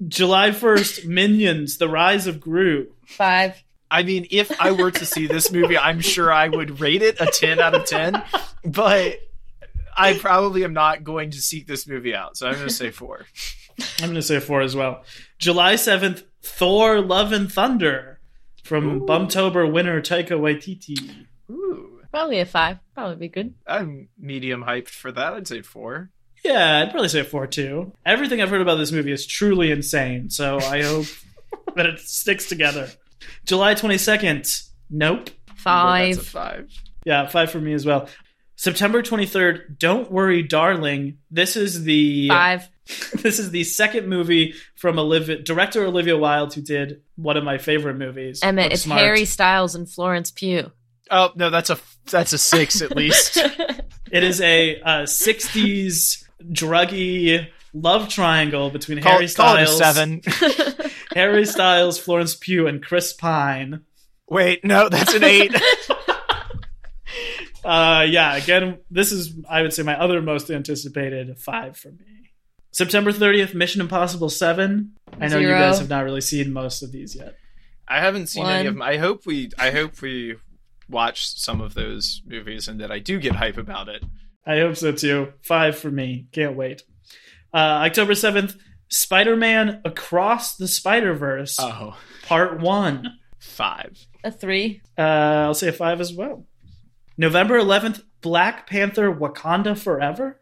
July 0.06 0.50
1st, 0.50 1.04
Minions, 1.06 1.76
The 1.76 1.88
Rise 1.88 2.26
of 2.26 2.40
Gru. 2.40 2.88
Five. 3.06 3.62
I 3.90 4.02
mean, 4.02 4.26
if 4.30 4.60
I 4.60 4.70
were 4.70 4.90
to 4.92 5.04
see 5.04 5.26
this 5.26 5.50
movie, 5.50 5.76
I'm 5.76 6.00
sure 6.00 6.32
I 6.32 6.48
would 6.48 6.80
rate 6.80 7.02
it 7.02 7.20
a 7.20 7.26
10 7.26 7.58
out 7.58 7.74
of 7.74 7.84
10, 7.86 8.22
but 8.64 9.18
I 9.96 10.16
probably 10.16 10.64
am 10.64 10.72
not 10.72 11.02
going 11.02 11.32
to 11.32 11.40
seek 11.40 11.66
this 11.66 11.88
movie 11.88 12.14
out. 12.14 12.36
So 12.36 12.46
I'm 12.46 12.54
going 12.54 12.68
to 12.68 12.72
say 12.72 12.90
four. 12.90 13.26
I'm 13.98 14.06
going 14.06 14.14
to 14.14 14.22
say 14.22 14.38
four 14.38 14.60
as 14.60 14.76
well. 14.76 15.02
July 15.38 15.74
7th, 15.74 16.22
Thor, 16.40 17.00
Love 17.00 17.32
and 17.32 17.52
Thunder 17.52 18.20
from 18.62 19.02
Ooh. 19.02 19.06
Bumtober 19.06 19.70
winner 19.70 20.00
Taika 20.00 20.38
Waititi. 20.38 21.26
Ooh. 22.10 22.18
Probably 22.18 22.40
a 22.40 22.46
five. 22.46 22.78
Probably 22.94 23.16
be 23.16 23.28
good. 23.28 23.54
I'm 23.66 24.08
medium 24.18 24.64
hyped 24.64 24.88
for 24.90 25.12
that. 25.12 25.32
I'd 25.34 25.48
say 25.48 25.62
four. 25.62 26.10
Yeah, 26.44 26.80
I'd 26.80 26.90
probably 26.90 27.08
say 27.08 27.22
four 27.22 27.46
too. 27.46 27.92
Everything 28.04 28.40
I've 28.40 28.50
heard 28.50 28.62
about 28.62 28.76
this 28.76 28.92
movie 28.92 29.12
is 29.12 29.26
truly 29.26 29.70
insane, 29.70 30.30
so 30.30 30.58
I 30.58 30.82
hope 30.84 31.06
that 31.76 31.86
it 31.86 32.00
sticks 32.00 32.48
together. 32.48 32.88
July 33.44 33.74
22nd, 33.74 34.68
Nope. 34.90 35.30
Five. 35.56 36.16
That's 36.16 36.26
a 36.26 36.30
five. 36.30 36.70
Yeah, 37.04 37.26
five 37.28 37.50
for 37.50 37.60
me 37.60 37.72
as 37.74 37.86
well. 37.86 38.08
September 38.56 39.02
23rd, 39.02 39.78
Don't 39.78 40.10
Worry, 40.10 40.42
Darling. 40.42 41.18
This 41.30 41.56
is 41.56 41.84
the 41.84 42.28
Five. 42.28 42.68
this 43.14 43.38
is 43.38 43.50
the 43.50 43.64
second 43.64 44.08
movie 44.08 44.54
from 44.74 44.98
Olivia, 44.98 45.38
director 45.38 45.84
Olivia 45.84 46.18
Wilde, 46.18 46.52
who 46.54 46.60
did 46.60 47.02
one 47.16 47.36
of 47.36 47.44
my 47.44 47.56
favorite 47.58 47.96
movies. 47.96 48.40
Emmett, 48.42 48.72
it's 48.72 48.84
Booksmart. 48.84 48.98
Harry 48.98 49.24
Styles 49.24 49.74
and 49.74 49.88
Florence 49.88 50.30
Pugh. 50.30 50.70
Oh 51.10 51.32
no, 51.34 51.50
that's 51.50 51.70
a 51.70 51.78
that's 52.10 52.32
a 52.32 52.38
six 52.38 52.82
at 52.82 52.96
least. 52.96 53.38
It 54.10 54.24
is 54.24 54.40
a 54.40 54.80
uh, 54.80 55.02
60s 55.02 56.24
druggy 56.52 57.48
love 57.72 58.08
triangle 58.08 58.70
between 58.70 59.00
call, 59.00 59.12
Harry 59.12 59.28
call 59.28 59.56
it 59.56 59.62
a 59.62 59.66
Styles, 59.68 59.78
seven. 59.78 60.22
Harry 61.14 61.46
Styles, 61.46 61.98
Florence 61.98 62.34
Pugh, 62.34 62.66
and 62.66 62.82
Chris 62.82 63.12
Pine. 63.12 63.82
Wait, 64.28 64.64
no, 64.64 64.88
that's 64.88 65.14
an 65.14 65.24
eight. 65.24 65.54
Uh, 67.62 68.06
yeah, 68.08 68.36
again, 68.36 68.78
this 68.90 69.12
is 69.12 69.34
I 69.46 69.60
would 69.60 69.74
say 69.74 69.82
my 69.82 69.94
other 70.00 70.22
most 70.22 70.50
anticipated 70.50 71.38
five 71.38 71.76
for 71.76 71.90
me. 71.90 72.32
September 72.72 73.12
30th, 73.12 73.52
Mission 73.52 73.82
Impossible 73.82 74.30
7. 74.30 74.92
I 75.20 75.28
know 75.28 75.38
you 75.38 75.48
guys 75.48 75.78
have 75.78 75.90
not 75.90 76.04
really 76.04 76.22
seen 76.22 76.54
most 76.54 76.82
of 76.82 76.90
these 76.90 77.14
yet. 77.14 77.36
I 77.86 78.00
haven't 78.00 78.28
seen 78.28 78.46
any 78.46 78.66
of 78.66 78.74
them. 78.74 78.82
I 78.82 78.96
hope 78.96 79.26
we 79.26 79.50
I 79.58 79.72
hope 79.72 80.00
we 80.00 80.36
watch 80.90 81.34
some 81.38 81.60
of 81.60 81.74
those 81.74 82.22
movies 82.26 82.68
and 82.68 82.80
that 82.80 82.90
I 82.90 82.98
do 82.98 83.18
get 83.18 83.34
hype 83.36 83.56
about 83.58 83.88
it. 83.88 84.04
I 84.46 84.58
hope 84.58 84.76
so 84.76 84.92
too. 84.92 85.32
Five 85.42 85.78
for 85.78 85.90
me. 85.90 86.26
Can't 86.32 86.56
wait. 86.56 86.82
Uh, 87.52 87.84
October 87.86 88.12
7th, 88.12 88.56
Spider 88.88 89.36
Man 89.36 89.80
Across 89.84 90.56
the 90.56 90.68
Spider 90.68 91.14
Verse, 91.14 91.56
Oh, 91.60 91.96
Part 92.26 92.60
1. 92.60 93.06
five. 93.38 93.98
a 94.24 94.30
three. 94.30 94.82
Uh, 94.98 95.00
I'll 95.46 95.54
say 95.54 95.68
a 95.68 95.72
five 95.72 96.00
as 96.00 96.12
well. 96.12 96.46
November 97.16 97.58
11th, 97.58 98.02
Black 98.22 98.66
Panther 98.68 99.12
Wakanda 99.12 99.76
Forever. 99.78 100.40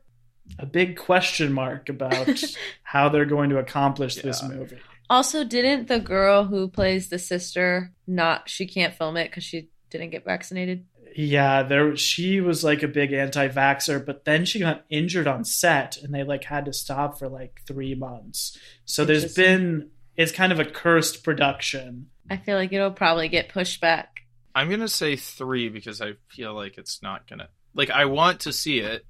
A 0.58 0.64
big 0.66 0.96
question 0.96 1.52
mark 1.52 1.88
about 1.88 2.42
how 2.82 3.08
they're 3.08 3.24
going 3.26 3.50
to 3.50 3.58
accomplish 3.58 4.16
this 4.16 4.42
movie. 4.42 4.78
Also, 5.10 5.44
didn't 5.44 5.88
the 5.88 6.00
girl 6.00 6.44
who 6.44 6.68
plays 6.68 7.08
the 7.08 7.18
sister 7.18 7.92
not? 8.06 8.48
She 8.48 8.66
can't 8.66 8.94
film 8.94 9.16
it 9.16 9.30
because 9.30 9.44
she 9.44 9.68
didn't 9.90 10.10
get 10.10 10.24
vaccinated. 10.24 10.84
Yeah, 11.16 11.62
there 11.62 11.96
she 11.96 12.40
was 12.40 12.62
like 12.62 12.82
a 12.82 12.88
big 12.88 13.12
anti-vaxer, 13.12 14.04
but 14.04 14.24
then 14.24 14.44
she 14.44 14.60
got 14.60 14.84
injured 14.88 15.26
on 15.26 15.44
set 15.44 15.96
and 15.96 16.14
they 16.14 16.22
like 16.22 16.44
had 16.44 16.66
to 16.66 16.72
stop 16.72 17.18
for 17.18 17.28
like 17.28 17.62
3 17.66 17.94
months. 17.94 18.58
So 18.84 19.04
there's 19.04 19.34
been 19.34 19.90
it's 20.16 20.32
kind 20.32 20.52
of 20.52 20.60
a 20.60 20.64
cursed 20.64 21.24
production. 21.24 22.10
I 22.30 22.36
feel 22.36 22.56
like 22.56 22.72
it'll 22.72 22.90
probably 22.90 23.28
get 23.28 23.48
pushed 23.48 23.80
back. 23.80 24.20
I'm 24.54 24.70
gonna 24.70 24.88
say 24.88 25.16
three 25.16 25.68
because 25.68 26.00
I 26.00 26.14
feel 26.28 26.54
like 26.54 26.78
it's 26.78 27.02
not 27.02 27.28
gonna 27.28 27.48
like 27.74 27.90
I 27.90 28.04
want 28.04 28.40
to 28.40 28.52
see 28.52 28.80
it. 28.80 29.06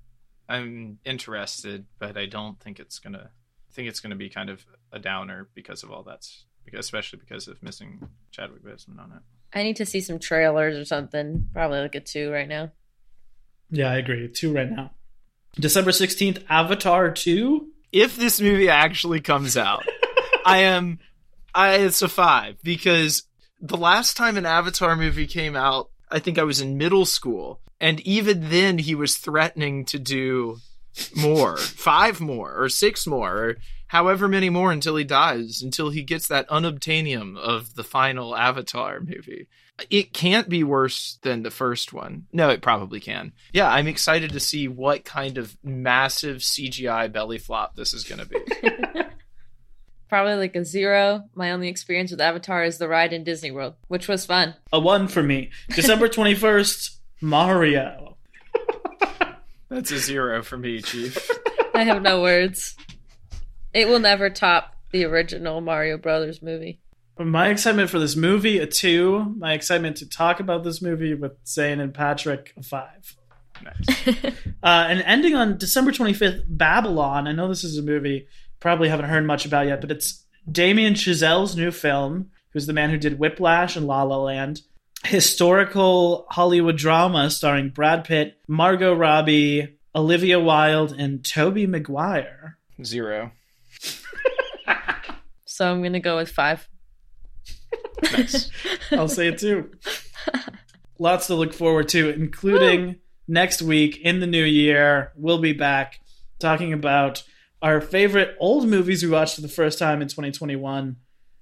I'm 0.48 0.98
interested, 1.04 1.86
but 1.98 2.16
I 2.16 2.26
don't 2.26 2.58
think 2.60 2.80
it's 2.80 3.00
gonna 3.00 3.30
I 3.30 3.72
think 3.74 3.88
it's 3.88 4.00
gonna 4.00 4.16
be 4.16 4.30
kind 4.30 4.50
of 4.50 4.64
a 4.92 4.98
downer 4.98 5.48
because 5.54 5.82
of 5.82 5.90
all 5.90 6.04
that's 6.04 6.46
because 6.64 6.86
especially 6.86 7.18
because 7.18 7.48
of 7.48 7.62
missing 7.62 8.08
Chadwick 8.30 8.64
Boseman 8.64 8.98
on 8.98 9.12
it. 9.12 9.22
I 9.54 9.62
need 9.62 9.76
to 9.76 9.86
see 9.86 10.00
some 10.00 10.18
trailers 10.18 10.76
or 10.76 10.84
something. 10.84 11.48
Probably 11.52 11.80
like 11.80 11.94
a 11.94 12.00
two 12.00 12.30
right 12.30 12.48
now. 12.48 12.72
Yeah, 13.70 13.90
I 13.90 13.96
agree. 13.96 14.28
2 14.28 14.52
right 14.52 14.70
now. 14.70 14.92
December 15.58 15.90
16th, 15.90 16.44
Avatar 16.48 17.10
2. 17.10 17.68
If 17.92 18.16
this 18.16 18.40
movie 18.40 18.68
actually 18.68 19.20
comes 19.20 19.56
out, 19.56 19.84
I 20.44 20.58
am 20.58 20.98
I 21.54 21.76
it's 21.76 22.02
a 22.02 22.08
five 22.08 22.62
because 22.62 23.24
the 23.60 23.76
last 23.76 24.16
time 24.16 24.36
an 24.36 24.46
Avatar 24.46 24.94
movie 24.94 25.26
came 25.26 25.56
out, 25.56 25.90
I 26.10 26.18
think 26.18 26.38
I 26.38 26.44
was 26.44 26.60
in 26.60 26.78
middle 26.78 27.06
school, 27.06 27.60
and 27.80 28.00
even 28.00 28.50
then 28.50 28.78
he 28.78 28.94
was 28.94 29.16
threatening 29.16 29.84
to 29.86 29.98
do 29.98 30.58
more, 31.16 31.56
five 31.56 32.20
more, 32.20 32.54
or 32.54 32.68
six 32.68 33.06
more, 33.06 33.36
or 33.36 33.56
however 33.88 34.28
many 34.28 34.50
more 34.50 34.72
until 34.72 34.96
he 34.96 35.04
dies, 35.04 35.62
until 35.62 35.90
he 35.90 36.02
gets 36.02 36.28
that 36.28 36.48
unobtainium 36.48 37.36
of 37.36 37.74
the 37.74 37.84
final 37.84 38.36
Avatar 38.36 39.00
movie. 39.00 39.48
It 39.90 40.12
can't 40.12 40.48
be 40.48 40.64
worse 40.64 41.18
than 41.22 41.42
the 41.42 41.52
first 41.52 41.92
one. 41.92 42.26
No, 42.32 42.48
it 42.50 42.62
probably 42.62 42.98
can. 42.98 43.32
Yeah, 43.52 43.70
I'm 43.70 43.86
excited 43.86 44.32
to 44.32 44.40
see 44.40 44.66
what 44.66 45.04
kind 45.04 45.38
of 45.38 45.56
massive 45.62 46.38
CGI 46.38 47.12
belly 47.12 47.38
flop 47.38 47.76
this 47.76 47.94
is 47.94 48.04
going 48.04 48.18
to 48.18 48.26
be. 48.26 48.38
Probably 50.08 50.34
like 50.34 50.56
a 50.56 50.64
zero. 50.64 51.24
My 51.34 51.52
only 51.52 51.68
experience 51.68 52.10
with 52.10 52.20
Avatar 52.20 52.64
is 52.64 52.78
the 52.78 52.88
ride 52.88 53.12
in 53.12 53.24
Disney 53.24 53.50
World, 53.50 53.74
which 53.88 54.08
was 54.08 54.24
fun. 54.24 54.54
A 54.72 54.80
1 54.80 55.08
for 55.08 55.22
me. 55.22 55.50
December 55.68 56.08
21st, 56.08 56.96
Mario. 57.20 58.07
That's 59.68 59.90
a 59.90 59.98
zero 59.98 60.42
for 60.42 60.56
me, 60.56 60.80
Chief. 60.80 61.30
I 61.74 61.84
have 61.84 62.02
no 62.02 62.22
words. 62.22 62.76
It 63.74 63.88
will 63.88 63.98
never 63.98 64.30
top 64.30 64.74
the 64.92 65.04
original 65.04 65.60
Mario 65.60 65.98
Brothers 65.98 66.42
movie. 66.42 66.80
My 67.18 67.48
excitement 67.48 67.90
for 67.90 67.98
this 67.98 68.16
movie, 68.16 68.58
a 68.58 68.66
2. 68.66 69.34
My 69.38 69.52
excitement 69.52 69.96
to 69.98 70.08
talk 70.08 70.40
about 70.40 70.64
this 70.64 70.80
movie 70.80 71.14
with 71.14 71.32
Zane 71.46 71.80
and 71.80 71.92
Patrick, 71.92 72.54
a 72.56 72.62
5. 72.62 73.16
Nice. 73.64 74.24
Uh, 74.60 74.86
and 74.88 75.02
ending 75.02 75.36
on 75.36 75.56
December 75.56 75.92
25th, 75.92 76.42
Babylon. 76.48 77.28
I 77.28 77.32
know 77.32 77.46
this 77.46 77.62
is 77.62 77.78
a 77.78 77.82
movie 77.82 78.26
probably 78.60 78.88
haven't 78.88 79.08
heard 79.08 79.24
much 79.24 79.46
about 79.46 79.66
yet, 79.66 79.80
but 79.80 79.90
it's 79.90 80.24
Damien 80.50 80.94
Chazelle's 80.94 81.56
new 81.56 81.70
film, 81.70 82.30
who's 82.52 82.66
the 82.66 82.72
man 82.72 82.90
who 82.90 82.98
did 82.98 83.18
Whiplash 83.18 83.76
and 83.76 83.86
La 83.86 84.02
La 84.02 84.16
Land. 84.16 84.62
Historical 85.04 86.26
Hollywood 86.30 86.76
drama 86.76 87.30
starring 87.30 87.70
Brad 87.70 88.04
Pitt, 88.04 88.36
Margot 88.48 88.94
Robbie, 88.94 89.78
Olivia 89.94 90.40
Wilde, 90.40 90.92
and 90.92 91.24
Tobey 91.24 91.66
Maguire. 91.66 92.58
Zero. 92.82 93.32
So 95.58 95.68
I'm 95.68 95.82
gonna 95.82 95.98
go 95.98 96.18
with 96.18 96.30
five. 96.30 96.68
Nice. 98.12 98.48
I'll 98.92 99.08
say 99.08 99.26
it 99.26 99.38
too. 99.38 99.72
Lots 101.00 101.26
to 101.26 101.34
look 101.34 101.52
forward 101.52 101.88
to, 101.88 102.10
including 102.10 103.00
next 103.26 103.60
week 103.60 103.98
in 104.00 104.20
the 104.20 104.28
new 104.28 104.44
year. 104.44 105.10
We'll 105.16 105.40
be 105.40 105.52
back 105.52 105.98
talking 106.38 106.72
about 106.72 107.24
our 107.60 107.80
favorite 107.80 108.36
old 108.38 108.68
movies 108.68 109.02
we 109.02 109.08
watched 109.10 109.34
for 109.34 109.40
the 109.40 109.48
first 109.48 109.80
time 109.80 110.00
in 110.00 110.06
2021. 110.06 110.94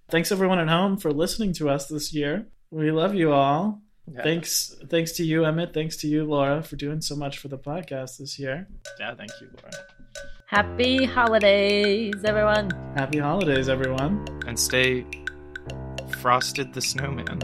Thanks 0.09 0.33
everyone 0.33 0.61
at 0.61 0.69
home 0.69 0.97
for 0.97 1.13
listening 1.13 1.53
to 1.55 1.69
us 1.69 1.87
this 1.87 2.15
year. 2.15 2.47
We 2.77 2.91
love 2.91 3.15
you 3.15 3.33
all. 3.33 3.81
Yeah. 4.07 4.23
Thanks 4.23 4.77
thanks 4.91 5.13
to 5.13 5.25
you, 5.25 5.47
Emmett. 5.47 5.73
Thanks 5.73 5.97
to 5.99 6.09
you, 6.09 6.25
Laura, 6.25 6.63
for 6.63 6.77
doing 6.77 7.01
so 7.01 7.17
much 7.17 7.39
for 7.39 7.49
the 7.49 7.57
podcast 7.57 8.19
this 8.19 8.39
year. 8.39 8.69
Yeah, 9.01 9.15
thank 9.15 9.31
you, 9.41 9.49
Laura. 9.57 9.73
Happy 10.45 11.07
holidays, 11.07 12.23
everyone. 12.23 12.71
Happy 12.95 13.17
holidays, 13.19 13.71
everyone. 13.71 14.27
And 14.47 14.61
stay 14.61 15.07
frosted 16.19 16.75
the 16.75 16.83
snowman. 16.83 17.41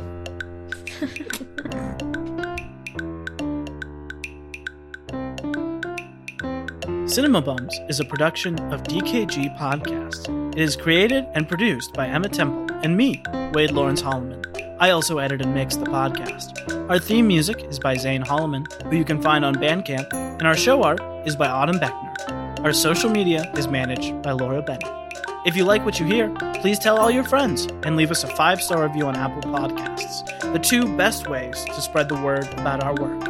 Cinema 7.09 7.41
Bums 7.41 7.81
is 7.89 8.01
a 8.01 8.05
production 8.05 8.59
of 8.71 8.83
DKG 8.83 9.59
Podcast. 9.59 10.29
It 10.55 10.61
is 10.61 10.77
created 10.77 11.25
and 11.33 11.49
produced 11.49 11.95
by 11.95 12.07
Emmett 12.07 12.35
Temple 12.35 12.77
and 12.83 12.95
me, 12.95 13.23
Wade 13.55 13.71
Lawrence 13.71 14.03
Holloman. 14.03 14.53
I 14.83 14.91
also 14.91 15.19
edit 15.19 15.41
and 15.41 15.55
mix 15.55 15.77
the 15.77 15.85
podcast. 15.85 16.91
Our 16.91 16.99
theme 16.99 17.29
music 17.29 17.63
is 17.67 17.79
by 17.79 17.95
Zane 17.97 18.25
Holloman, 18.25 18.67
who 18.91 18.97
you 18.97 19.05
can 19.05 19.23
find 19.23 19.45
on 19.45 19.55
Bandcamp, 19.55 20.13
and 20.13 20.43
our 20.43 20.57
show 20.57 20.83
art 20.83 21.01
is 21.25 21.37
by 21.37 21.47
Autumn 21.47 21.79
Beckner. 21.79 22.65
Our 22.65 22.73
social 22.73 23.09
media 23.09 23.49
is 23.57 23.69
managed 23.69 24.21
by 24.23 24.33
Laura 24.33 24.61
Bennett. 24.61 24.83
If 25.47 25.55
you 25.55 25.65
like 25.65 25.85
what 25.85 26.01
you 26.01 26.07
hear, 26.07 26.31
please 26.55 26.81
tell 26.81 26.99
all 26.99 27.13
your 27.13 27.23
friends 27.23 27.69
and 27.85 27.95
leave 27.95 28.11
us 28.11 28.25
a 28.25 28.27
five 28.35 28.61
star 28.61 28.83
review 28.83 29.07
on 29.07 29.15
Apple 29.15 29.53
Podcasts, 29.53 30.53
the 30.53 30.59
two 30.59 30.97
best 30.97 31.29
ways 31.29 31.65
to 31.65 31.81
spread 31.81 32.09
the 32.09 32.21
word 32.21 32.53
about 32.55 32.83
our 32.83 32.97
work. 32.97 33.23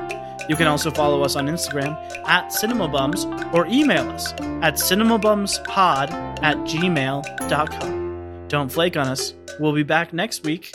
You 0.48 0.56
can 0.56 0.68
also 0.68 0.90
follow 0.90 1.22
us 1.22 1.36
on 1.36 1.48
Instagram 1.48 1.92
at 2.26 2.48
CinemaBums 2.48 3.52
or 3.52 3.66
email 3.66 4.08
us 4.08 4.32
at 4.62 4.76
cinemabumspod 4.76 6.42
at 6.42 6.56
gmail.com. 6.56 8.48
Don't 8.48 8.72
flake 8.72 8.96
on 8.96 9.06
us. 9.06 9.34
We'll 9.60 9.74
be 9.74 9.82
back 9.82 10.14
next 10.14 10.44
week 10.44 10.72